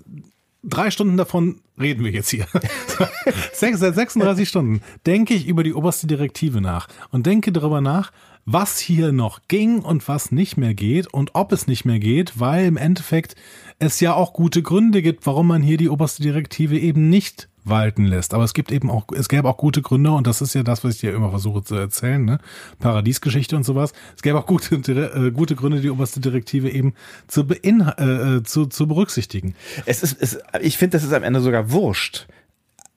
[0.62, 2.46] drei Stunden davon reden wir jetzt hier.
[3.52, 8.10] Seit 36 Stunden denke ich über die oberste Direktive nach und denke darüber nach,
[8.44, 12.38] was hier noch ging und was nicht mehr geht und ob es nicht mehr geht,
[12.40, 13.34] weil im Endeffekt
[13.78, 18.04] es ja auch gute Gründe gibt, warum man hier die oberste Direktive eben nicht walten
[18.04, 18.34] lässt.
[18.34, 20.84] Aber es gibt eben auch, es gäbe auch gute Gründe und das ist ja das,
[20.84, 22.38] was ich dir immer versuche zu erzählen, ne?
[22.78, 23.92] Paradiesgeschichte und sowas.
[24.14, 26.94] Es gäbe auch gute, äh, gute Gründe, die oberste Direktive eben
[27.26, 29.54] zu, bein, äh, zu, zu berücksichtigen.
[29.84, 32.26] Es ist, es, ich finde, das ist am Ende sogar wurscht,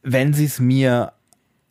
[0.04, 1.14] wenn sie es mir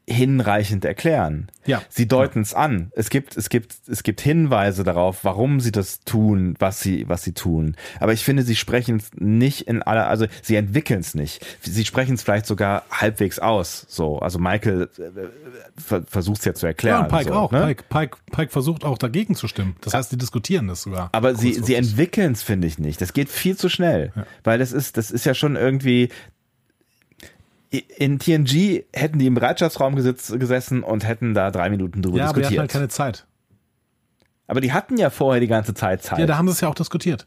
[0.08, 1.48] hinreichend erklären.
[1.66, 1.82] Ja.
[1.90, 2.90] Sie deuten es an.
[2.96, 7.22] Es gibt, es gibt, es gibt Hinweise darauf, warum sie das tun, was sie, was
[7.22, 7.76] sie tun.
[8.00, 11.44] Aber ich finde, sie sprechen es nicht in aller, also sie entwickeln es nicht.
[11.60, 13.84] Sie sprechen es vielleicht sogar halbwegs aus.
[13.88, 17.02] So, also Michael äh, ver versucht es ja zu Ja, erklären.
[17.04, 17.52] und Pike so, auch.
[17.52, 17.60] ne?
[17.66, 19.76] Pike, Pike, Pike versucht auch dagegen zu stimmen.
[19.82, 21.10] Das heißt, die diskutieren das sogar.
[21.12, 23.00] Aber sie, sie entwickeln es, finde ich nicht.
[23.02, 24.12] Das geht viel zu schnell.
[24.42, 26.08] Weil das ist, das ist ja schon irgendwie.
[27.70, 32.28] In TNG hätten die im Bereitschaftsraum gesitz, gesessen und hätten da drei Minuten drüber ja,
[32.28, 32.60] aber die hatten diskutiert.
[32.60, 33.26] halt keine Zeit.
[34.46, 36.18] aber die hatten ja vorher die ganze Zeit Zeit.
[36.18, 37.26] Ja, da haben sie es ja auch diskutiert.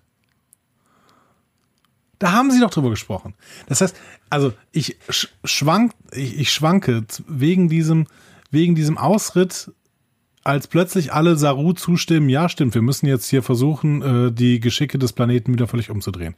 [2.18, 3.34] Da haben sie doch drüber gesprochen.
[3.68, 3.96] Das heißt,
[4.30, 8.06] also ich sch schwank, ich, ich schwanke wegen diesem,
[8.52, 9.72] wegen diesem Ausritt,
[10.44, 15.00] als plötzlich alle Saru zustimmen, ja, stimmt, wir müssen jetzt hier versuchen, äh, die Geschicke
[15.00, 16.36] des Planeten wieder völlig umzudrehen.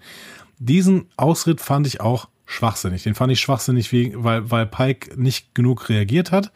[0.57, 3.03] Diesen Ausritt fand ich auch schwachsinnig.
[3.03, 6.51] Den fand ich schwachsinnig, weil, weil Pike nicht genug reagiert hat,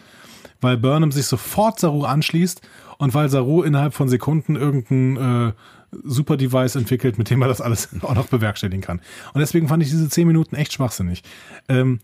[0.62, 2.62] weil Burnham sich sofort Saru anschließt
[2.98, 5.54] und weil Saru innerhalb von Sekunden irgendein äh,
[5.92, 9.02] Super-Device entwickelt, mit dem er das alles auch noch bewerkstelligen kann.
[9.34, 11.24] Und deswegen fand ich diese zehn Minuten echt schwachsinnig.
[11.70, 12.00] Ähm,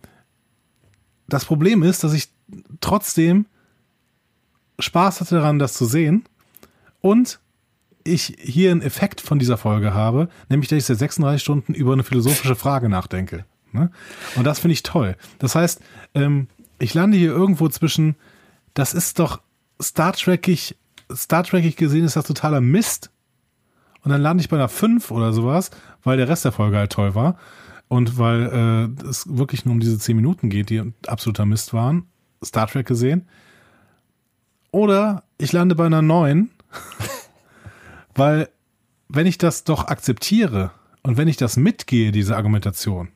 [1.28, 2.30] das Problem ist, dass ich
[2.82, 3.46] trotzdem
[4.80, 6.24] Spaß hatte daran, das zu sehen
[7.02, 7.40] und
[8.04, 11.94] ich hier einen Effekt von dieser Folge habe, nämlich dass ich seit 36 Stunden über
[11.94, 13.46] eine philosophische Frage nachdenke.
[13.74, 13.92] Ne?
[14.36, 15.16] Und das finde ich toll.
[15.40, 15.82] Das heißt,
[16.16, 16.48] ähm,
[16.80, 18.16] ich lande hier irgendwo zwischen,
[18.74, 19.42] das ist doch
[19.82, 20.78] Star Trekig,
[21.14, 23.10] Star Trekig gesehen ist das totaler Mist.
[24.04, 25.72] Und dann lande ich bei einer 5 oder sowas,
[26.04, 27.38] weil der Rest der Folge halt toll war.
[27.88, 32.08] Und weil äh, es wirklich nur um diese 10 Minuten geht, die absoluter Mist waren.
[32.44, 33.28] Star Trek gesehen.
[34.72, 36.50] Oder ich lande bei einer 9,
[38.16, 38.50] weil
[39.08, 40.72] wenn ich das doch akzeptiere
[41.04, 43.10] und wenn ich das mitgehe, diese Argumentation,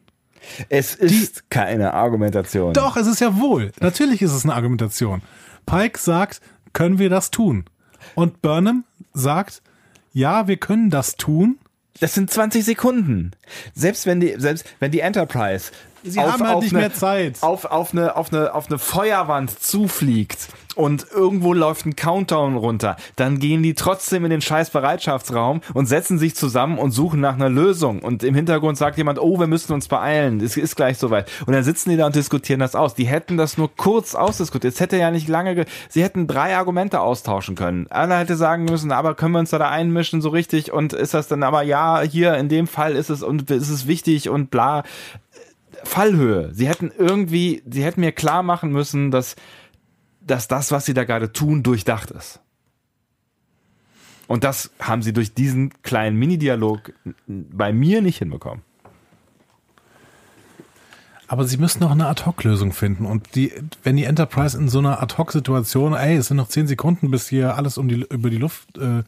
[0.69, 2.73] es ist keine Argumentation.
[2.73, 3.71] doch, es ist ja wohl.
[3.79, 5.21] Natürlich ist es eine Argumentation.
[5.65, 6.41] Pike sagt,
[6.73, 7.65] können wir das tun?
[8.15, 9.61] Und Burnham sagt,
[10.13, 11.57] ja, wir können das tun.
[11.99, 13.31] Das sind 20 Sekunden.
[13.73, 15.71] Selbst wenn die, selbst wenn die Enterprise
[16.11, 17.37] Sie haben halt nicht eine, mehr Zeit.
[17.41, 22.95] Auf, auf, eine, auf, eine, auf eine Feuerwand zufliegt und irgendwo läuft ein Countdown runter,
[23.15, 27.33] dann gehen die trotzdem in den scheiß Bereitschaftsraum und setzen sich zusammen und suchen nach
[27.33, 27.99] einer Lösung.
[27.99, 31.29] Und im Hintergrund sagt jemand, oh, wir müssen uns beeilen, es ist gleich soweit.
[31.45, 32.93] Und dann sitzen die da und diskutieren das aus.
[32.93, 34.73] Die hätten das nur kurz ausdiskutiert.
[34.73, 37.87] Es hätte ja nicht lange, ge sie hätten drei Argumente austauschen können.
[37.87, 41.13] Einer hätte sagen müssen, aber können wir uns da, da einmischen so richtig und ist
[41.13, 44.51] das dann aber ja, hier in dem Fall ist es und ist es wichtig und
[44.51, 44.83] bla.
[45.87, 46.53] Fallhöhe.
[46.53, 49.35] Sie hätten irgendwie, sie hätten mir klar machen müssen, dass,
[50.21, 52.39] dass das, was sie da gerade tun, durchdacht ist.
[54.27, 56.93] Und das haben sie durch diesen kleinen Mini-Dialog
[57.27, 58.63] bei mir nicht hinbekommen.
[61.29, 63.05] Aber sie müssen noch eine Ad-Hoc-Lösung finden.
[63.05, 63.51] Und die,
[63.83, 67.55] wenn die Enterprise in so einer Ad-Hoc-Situation, ey, es sind noch zehn Sekunden, bis hier
[67.55, 69.03] alles um die, über die Luft, äh,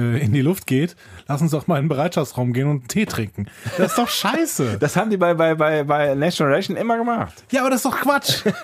[0.00, 2.88] äh, in die Luft geht, lass uns doch mal in den Bereitschaftsraum gehen und einen
[2.88, 3.48] Tee trinken.
[3.76, 4.78] Das ist doch scheiße.
[4.88, 7.44] Das haben die bei, bei, bei, bei Next Generation immer gemacht.
[7.50, 8.44] ja, aber das ist doch Quatsch.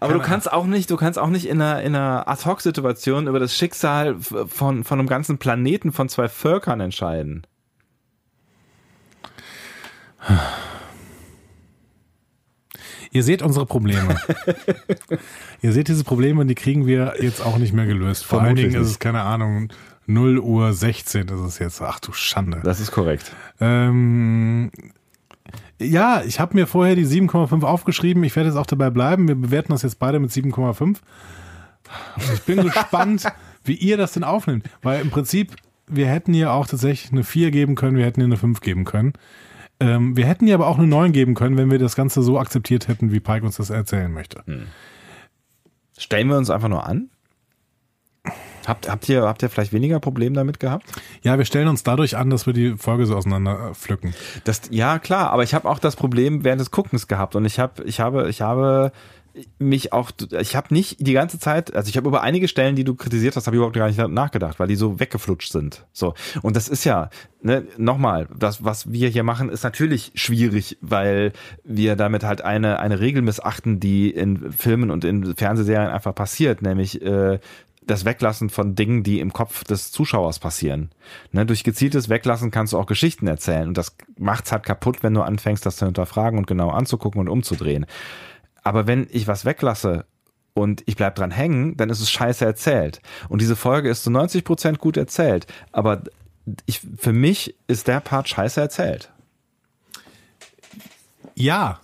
[0.00, 3.38] Aber du kannst auch nicht, du kannst auch nicht in einer, in einer Ad-Hoc-Situation über
[3.38, 7.46] das Schicksal von, von einem ganzen Planeten von zwei Völkern entscheiden.
[13.12, 14.16] Ihr seht unsere Probleme.
[15.62, 18.24] Ihr seht diese Probleme, die kriegen wir jetzt auch nicht mehr gelöst.
[18.24, 19.72] Vor allen Dingen ist es, keine Ahnung,
[20.06, 21.80] 0 Uhr 16 ist es jetzt.
[21.80, 22.60] Ach du Schande.
[22.64, 23.32] Das ist korrekt.
[23.60, 24.70] Ähm,
[25.80, 28.24] ja, ich habe mir vorher die 7,5 aufgeschrieben.
[28.24, 29.28] Ich werde jetzt auch dabei bleiben.
[29.28, 30.98] Wir bewerten das jetzt beide mit 7,5.
[32.34, 33.24] Ich bin gespannt,
[33.64, 34.68] wie ihr das denn aufnimmt.
[34.82, 35.54] Weil im Prinzip,
[35.86, 38.84] wir hätten hier auch tatsächlich eine 4 geben können, wir hätten hier eine 5 geben
[38.84, 39.12] können.
[39.80, 42.38] Ähm, wir hätten hier aber auch eine 9 geben können, wenn wir das Ganze so
[42.38, 44.42] akzeptiert hätten, wie Pike uns das erzählen möchte.
[45.98, 47.10] Stellen wir uns einfach nur an?
[48.66, 50.86] Habt, habt, ihr, habt ihr vielleicht weniger Probleme damit gehabt?
[51.22, 54.14] Ja, wir stellen uns dadurch an, dass wir die Folge so auseinander äh, pflücken.
[54.44, 57.58] Das, ja, klar, aber ich habe auch das Problem während des Guckens gehabt und ich
[57.58, 58.92] habe, ich habe, ich habe
[59.58, 62.84] mich auch, ich habe nicht die ganze Zeit, also ich habe über einige Stellen, die
[62.84, 65.86] du kritisiert hast, habe ich überhaupt gar nicht nachgedacht, weil die so weggeflutscht sind.
[65.92, 67.10] So und das ist ja,
[67.42, 71.32] ne, nochmal, das was wir hier machen, ist natürlich schwierig, weil
[71.64, 76.62] wir damit halt eine eine Regel missachten, die in Filmen und in Fernsehserien einfach passiert,
[76.62, 77.40] nämlich äh,
[77.86, 80.90] das Weglassen von Dingen, die im Kopf des Zuschauers passieren.
[81.32, 85.14] Ne, durch gezieltes Weglassen kannst du auch Geschichten erzählen und das macht's halt kaputt, wenn
[85.14, 87.86] du anfängst, das zu hinterfragen und genau anzugucken und umzudrehen.
[88.64, 90.06] Aber wenn ich was weglasse
[90.54, 93.00] und ich bleib dran hängen, dann ist es scheiße erzählt.
[93.28, 95.46] Und diese Folge ist zu 90 Prozent gut erzählt.
[95.72, 96.02] Aber
[96.66, 99.10] ich, für mich ist der Part scheiße erzählt.
[101.34, 101.80] Ja.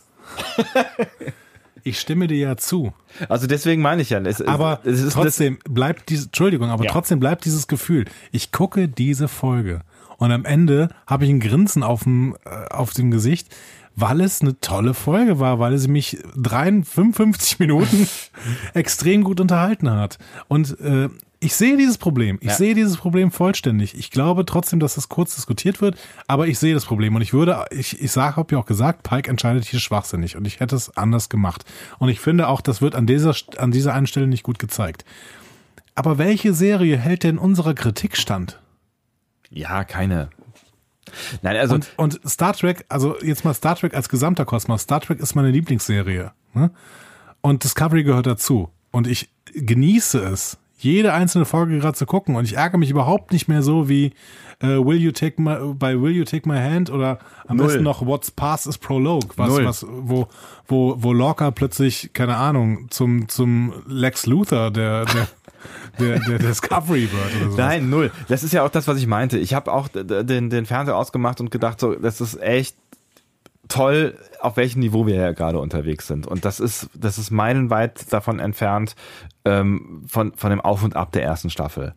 [1.83, 2.93] ich stimme dir ja zu.
[3.29, 4.21] Also deswegen meine ich ja.
[4.21, 6.93] Es, Aber es ist, trotzdem bleibt dieses, Entschuldigung, aber Ja.
[6.93, 8.05] trotzdem bleibt dieses Gefühl.
[8.33, 9.81] Ich gucke diese Folge
[10.19, 13.49] und am Ende habe ich ein Grinsen auf dem, äh, auf dem Gesicht,
[13.97, 18.09] weil es eine tolle Folge war, weil sie mich 53, 55 Minuten
[18.75, 20.19] extrem gut unterhalten hat.
[20.49, 21.09] Und äh,
[21.43, 22.39] ich sehe dieses Problem.
[22.43, 22.55] Ich Ja.
[22.55, 23.97] sehe dieses Problem vollständig.
[23.99, 27.15] Ich glaube trotzdem, dass das kurz diskutiert wird, aber ich sehe das Problem.
[27.15, 30.47] Und ich würde, ich, ich sage, habe ja auch gesagt, Pike entscheidet hier schwachsinnig und
[30.47, 31.65] ich hätte es anders gemacht.
[31.99, 35.05] Und ich finde auch, das wird an dieser, an dieser einen Stelle nicht gut gezeigt.
[35.95, 38.61] Aber welche Serie hält denn unserer Kritik stand?
[39.53, 40.31] ja keine.
[41.43, 44.83] Nein, also Und, und Star Trek, also jetzt mal Star Trek als gesamter Kosmos.
[44.83, 46.33] Star Trek ist meine Lieblingsserie.
[46.55, 46.71] Ne?
[47.41, 48.71] Und Discovery gehört dazu.
[48.91, 52.37] Und ich genieße es, jede einzelne Folge gerade zu gucken.
[52.37, 54.13] Und ich ärgere mich überhaupt nicht mehr so wie
[54.61, 57.67] äh, Will You Take My bei Will You Take My Hand oder am Null.
[57.67, 59.65] besten noch What's Past is Prologue, was, Null.
[59.65, 60.29] was, wo,
[60.67, 65.29] wo, wo Lorca plötzlich, keine Ahnung, zum, zum Lex Luthor der, der,
[65.99, 67.57] der, der Discovery wird oder so.
[67.57, 68.11] Nein, null.
[68.29, 69.39] Das ist ja auch das, was ich meinte.
[69.39, 72.77] Ich habe auch den, den Fernseher ausgemacht und gedacht, so, das ist echt
[73.69, 76.27] toll, auf welchem Niveau wir ja gerade unterwegs sind.
[76.27, 78.97] Und das ist, das ist meilenweit davon entfernt
[79.45, 81.95] ähm, von, von dem Auf und Ab der ersten Staffel.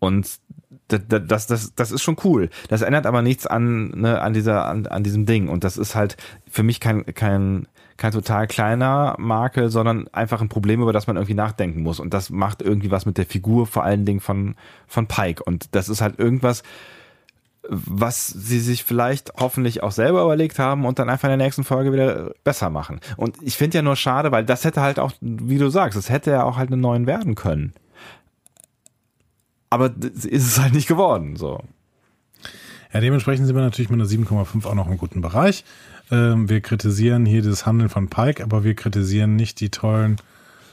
[0.00, 0.28] Und
[0.92, 2.50] d- d- das, das, das ist schon cool.
[2.68, 5.48] Das ändert aber nichts an, ne, an dieser, an, an diesem Ding.
[5.48, 6.16] Und das ist halt
[6.50, 7.66] für mich kein, kein,
[7.98, 12.00] kein total kleiner Makel, sondern einfach ein Problem, über das man irgendwie nachdenken muss.
[12.00, 14.54] Und das macht irgendwie was mit der Figur, vor allen Dingen von,
[14.86, 15.42] von Pike.
[15.42, 16.62] Und das ist halt irgendwas,
[17.68, 21.64] was sie sich vielleicht hoffentlich auch selber überlegt haben und dann einfach in der nächsten
[21.64, 23.00] Folge wieder besser machen.
[23.16, 26.08] Und ich finde ja nur schade, weil das hätte halt auch, wie du sagst, es
[26.08, 27.74] hätte ja auch halt einen neuen werden können.
[29.70, 31.60] Aber ist es halt nicht geworden, so.
[32.92, 35.64] Ja, dementsprechend sind wir natürlich mit einer 7,5 auch noch im guten Bereich.
[36.10, 40.16] Ähm, wir kritisieren hier das Handeln von Pike, aber wir kritisieren nicht die tollen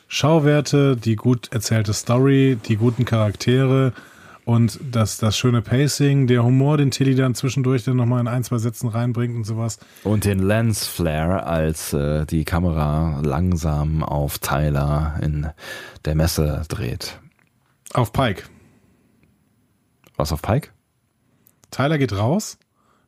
[0.07, 3.93] Schauwerte, die gut erzählte Story, die guten Charaktere
[4.45, 8.43] und das, das schöne Pacing, der Humor, den Tilly dann zwischendurch dann nochmal in ein,
[8.43, 9.79] zwei Sätzen reinbringt und sowas.
[10.03, 15.47] Und den Lens Flare, als äh, die Kamera langsam auf Tyler in
[16.05, 17.19] der Messe dreht.
[17.93, 18.43] Auf Pike.
[20.15, 20.69] Was auf Pike?
[21.71, 22.57] Tyler geht raus,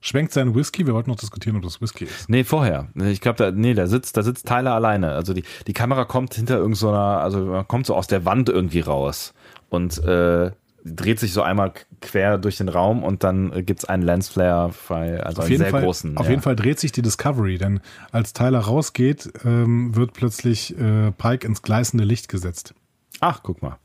[0.07, 0.85] schwenkt seinen Whisky.
[0.87, 2.29] Wir wollten noch diskutieren, ob das Whisky ist.
[2.29, 2.87] Nee, vorher.
[2.95, 5.11] Ich glaube, da, nee, da sitzt, da sitzt Tyler alleine.
[5.11, 8.79] Also die, die Kamera kommt hinter irgendeiner, also man kommt so aus der Wand irgendwie
[8.79, 9.33] raus
[9.69, 10.51] und äh,
[10.83, 14.93] dreht sich so einmal quer durch den Raum und dann äh, gibt's einen Lensflare also
[14.93, 16.17] Auf einen jeden, sehr Fall, großen.
[16.17, 16.31] auf ja.
[16.31, 21.45] jeden Fall dreht sich die Discovery, denn als Tyler rausgeht, ähm, wird plötzlich äh, Pike
[21.45, 22.73] ins gleißende Licht gesetzt.
[23.19, 23.77] Ach, guck mal.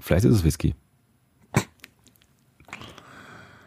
[0.00, 0.74] Vielleicht ist es Whisky.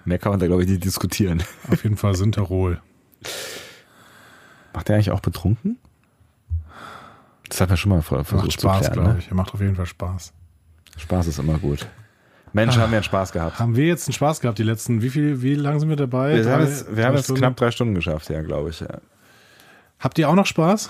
[0.06, 1.44] Mehr kann man da, glaube ich, nicht diskutieren.
[1.72, 2.80] Auf jeden Fall Synterol.
[4.74, 5.78] Macht der eigentlich auch betrunken?
[7.50, 8.94] Das hat man schon mal versucht Macht Spaß, klären.
[8.94, 9.20] glaube Ne?
[9.20, 9.28] ich.
[9.30, 10.34] Er macht auf jeden Fall Spaß.
[10.98, 11.88] Spaß ist immer gut.
[12.54, 13.60] Menschen haben ja einen Spaß gehabt.
[13.60, 16.36] Haben wir jetzt einen Spaß gehabt, die letzten, wie viel, wie lange sind wir dabei?
[16.36, 17.42] Wir Drei- haben jetzt, wir haben jetzt Stunden?
[17.42, 18.80] knapp drei Stunden geschafft, ja, glaube ich.
[18.80, 19.00] Ja.
[20.00, 20.90] Habt ihr auch noch Spaß?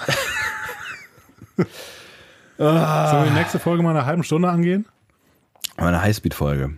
[1.57, 1.65] Ah.
[3.11, 4.85] Sollen wir die nächste Folge mal in einer halben Stunde angehen?
[5.77, 6.73] Eine Highspeed-Folge.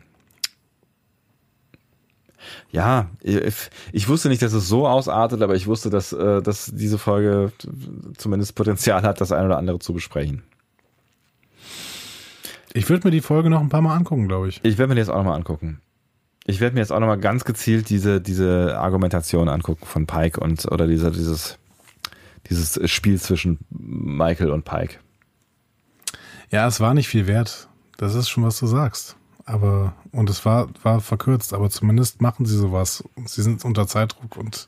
[2.71, 6.97] Ja, ich, wusste nicht, dass es so ausartet, aber ich wusste, dass, äh, dass diese
[6.97, 7.51] Folge
[8.17, 10.43] zumindest Potenzial hat, das eine oder andere zu besprechen.
[12.73, 14.59] Ich würde mir die Folge noch ein paar Mal angucken, glaube ich.
[14.63, 15.81] Ich werde mir die jetzt auch nochmal angucken.
[16.45, 20.65] Ich werde mir jetzt auch nochmal ganz gezielt diese, diese Argumentation angucken von Pike und
[20.71, 21.57] oder dieser, dieses,
[22.49, 24.99] dieses Spiel zwischen Michael und Pike.
[26.51, 27.67] Ja, es war nicht viel wert.
[27.97, 29.16] Das ist schon, was du sagst.
[29.48, 33.03] Aber, und es war, war verkürzt, aber zumindest machen sie sowas.
[33.26, 34.67] Sie sind unter Zeitdruck und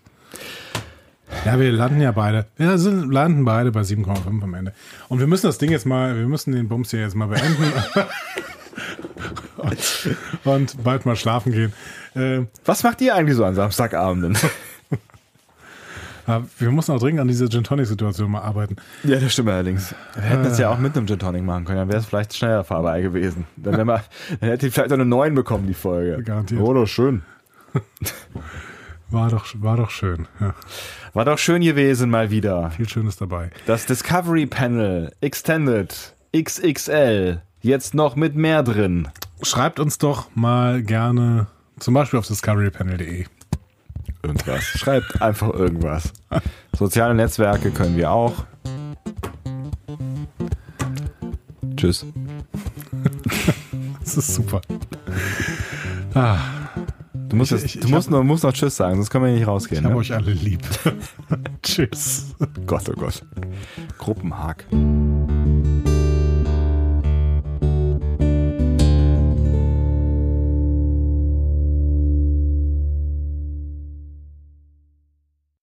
[1.46, 2.48] ja, wir landen ja beide.
[2.56, 4.74] Wir sind, landen beide bei 7,5 am Ende.
[5.10, 7.72] Und wir müssen das Ding jetzt mal, wir müssen den Bums hier jetzt mal beenden.
[9.58, 11.74] und, und bald mal schlafen gehen.
[12.16, 14.38] Äh, Was macht ihr eigentlich so an Samstagabenden?
[16.30, 18.76] Ja, wir müssen auch dringend an dieser Gin Tonic Situation mal arbeiten.
[19.04, 19.94] ja, das stimmt allerdings.
[20.16, 22.34] Wir hätten es ja auch mit einem Gin Tonic machen können, dann wäre es vielleicht
[22.36, 23.46] schneller vorbei gewesen.
[23.58, 24.04] Dann, mal,
[24.40, 26.24] dann hätte ich vielleicht auch eine 9 bekommen, die Folge.
[26.24, 26.62] Garantiert.
[26.62, 27.24] Oh, doch schön.
[29.12, 30.28] War doch, war doch schön.
[30.40, 30.54] Ja,
[31.14, 32.70] War doch schön gewesen mal wieder.
[32.70, 33.50] viel Schönes dabei.
[33.66, 37.42] Das Discovery Panel Extended XXL.
[37.62, 39.08] Jetzt noch mit mehr drin.
[39.42, 41.48] Schreibt uns doch mal gerne,
[41.80, 43.26] zum Beispiel auf discoverypanel.de.
[44.24, 44.64] Irgendwas.
[44.64, 46.12] Schreibt einfach irgendwas.
[46.78, 48.34] Soziale Netzwerke können wir auch.
[51.78, 52.06] Tschüss.
[54.04, 54.62] Das ist super.
[56.14, 56.38] Ah,
[57.30, 59.12] Du musst, Ich- jetzt, ich- du ich musst, hab- noch, musst noch Tschüss sagen, sonst
[59.12, 59.84] können wir nicht ich rausgehen.
[59.84, 60.00] habe Ne?
[60.00, 60.62] euch alle lieb.
[61.62, 62.34] Tschüss.
[62.66, 63.24] Gott, oh Gott.
[64.00, 64.66] Gruppenhack.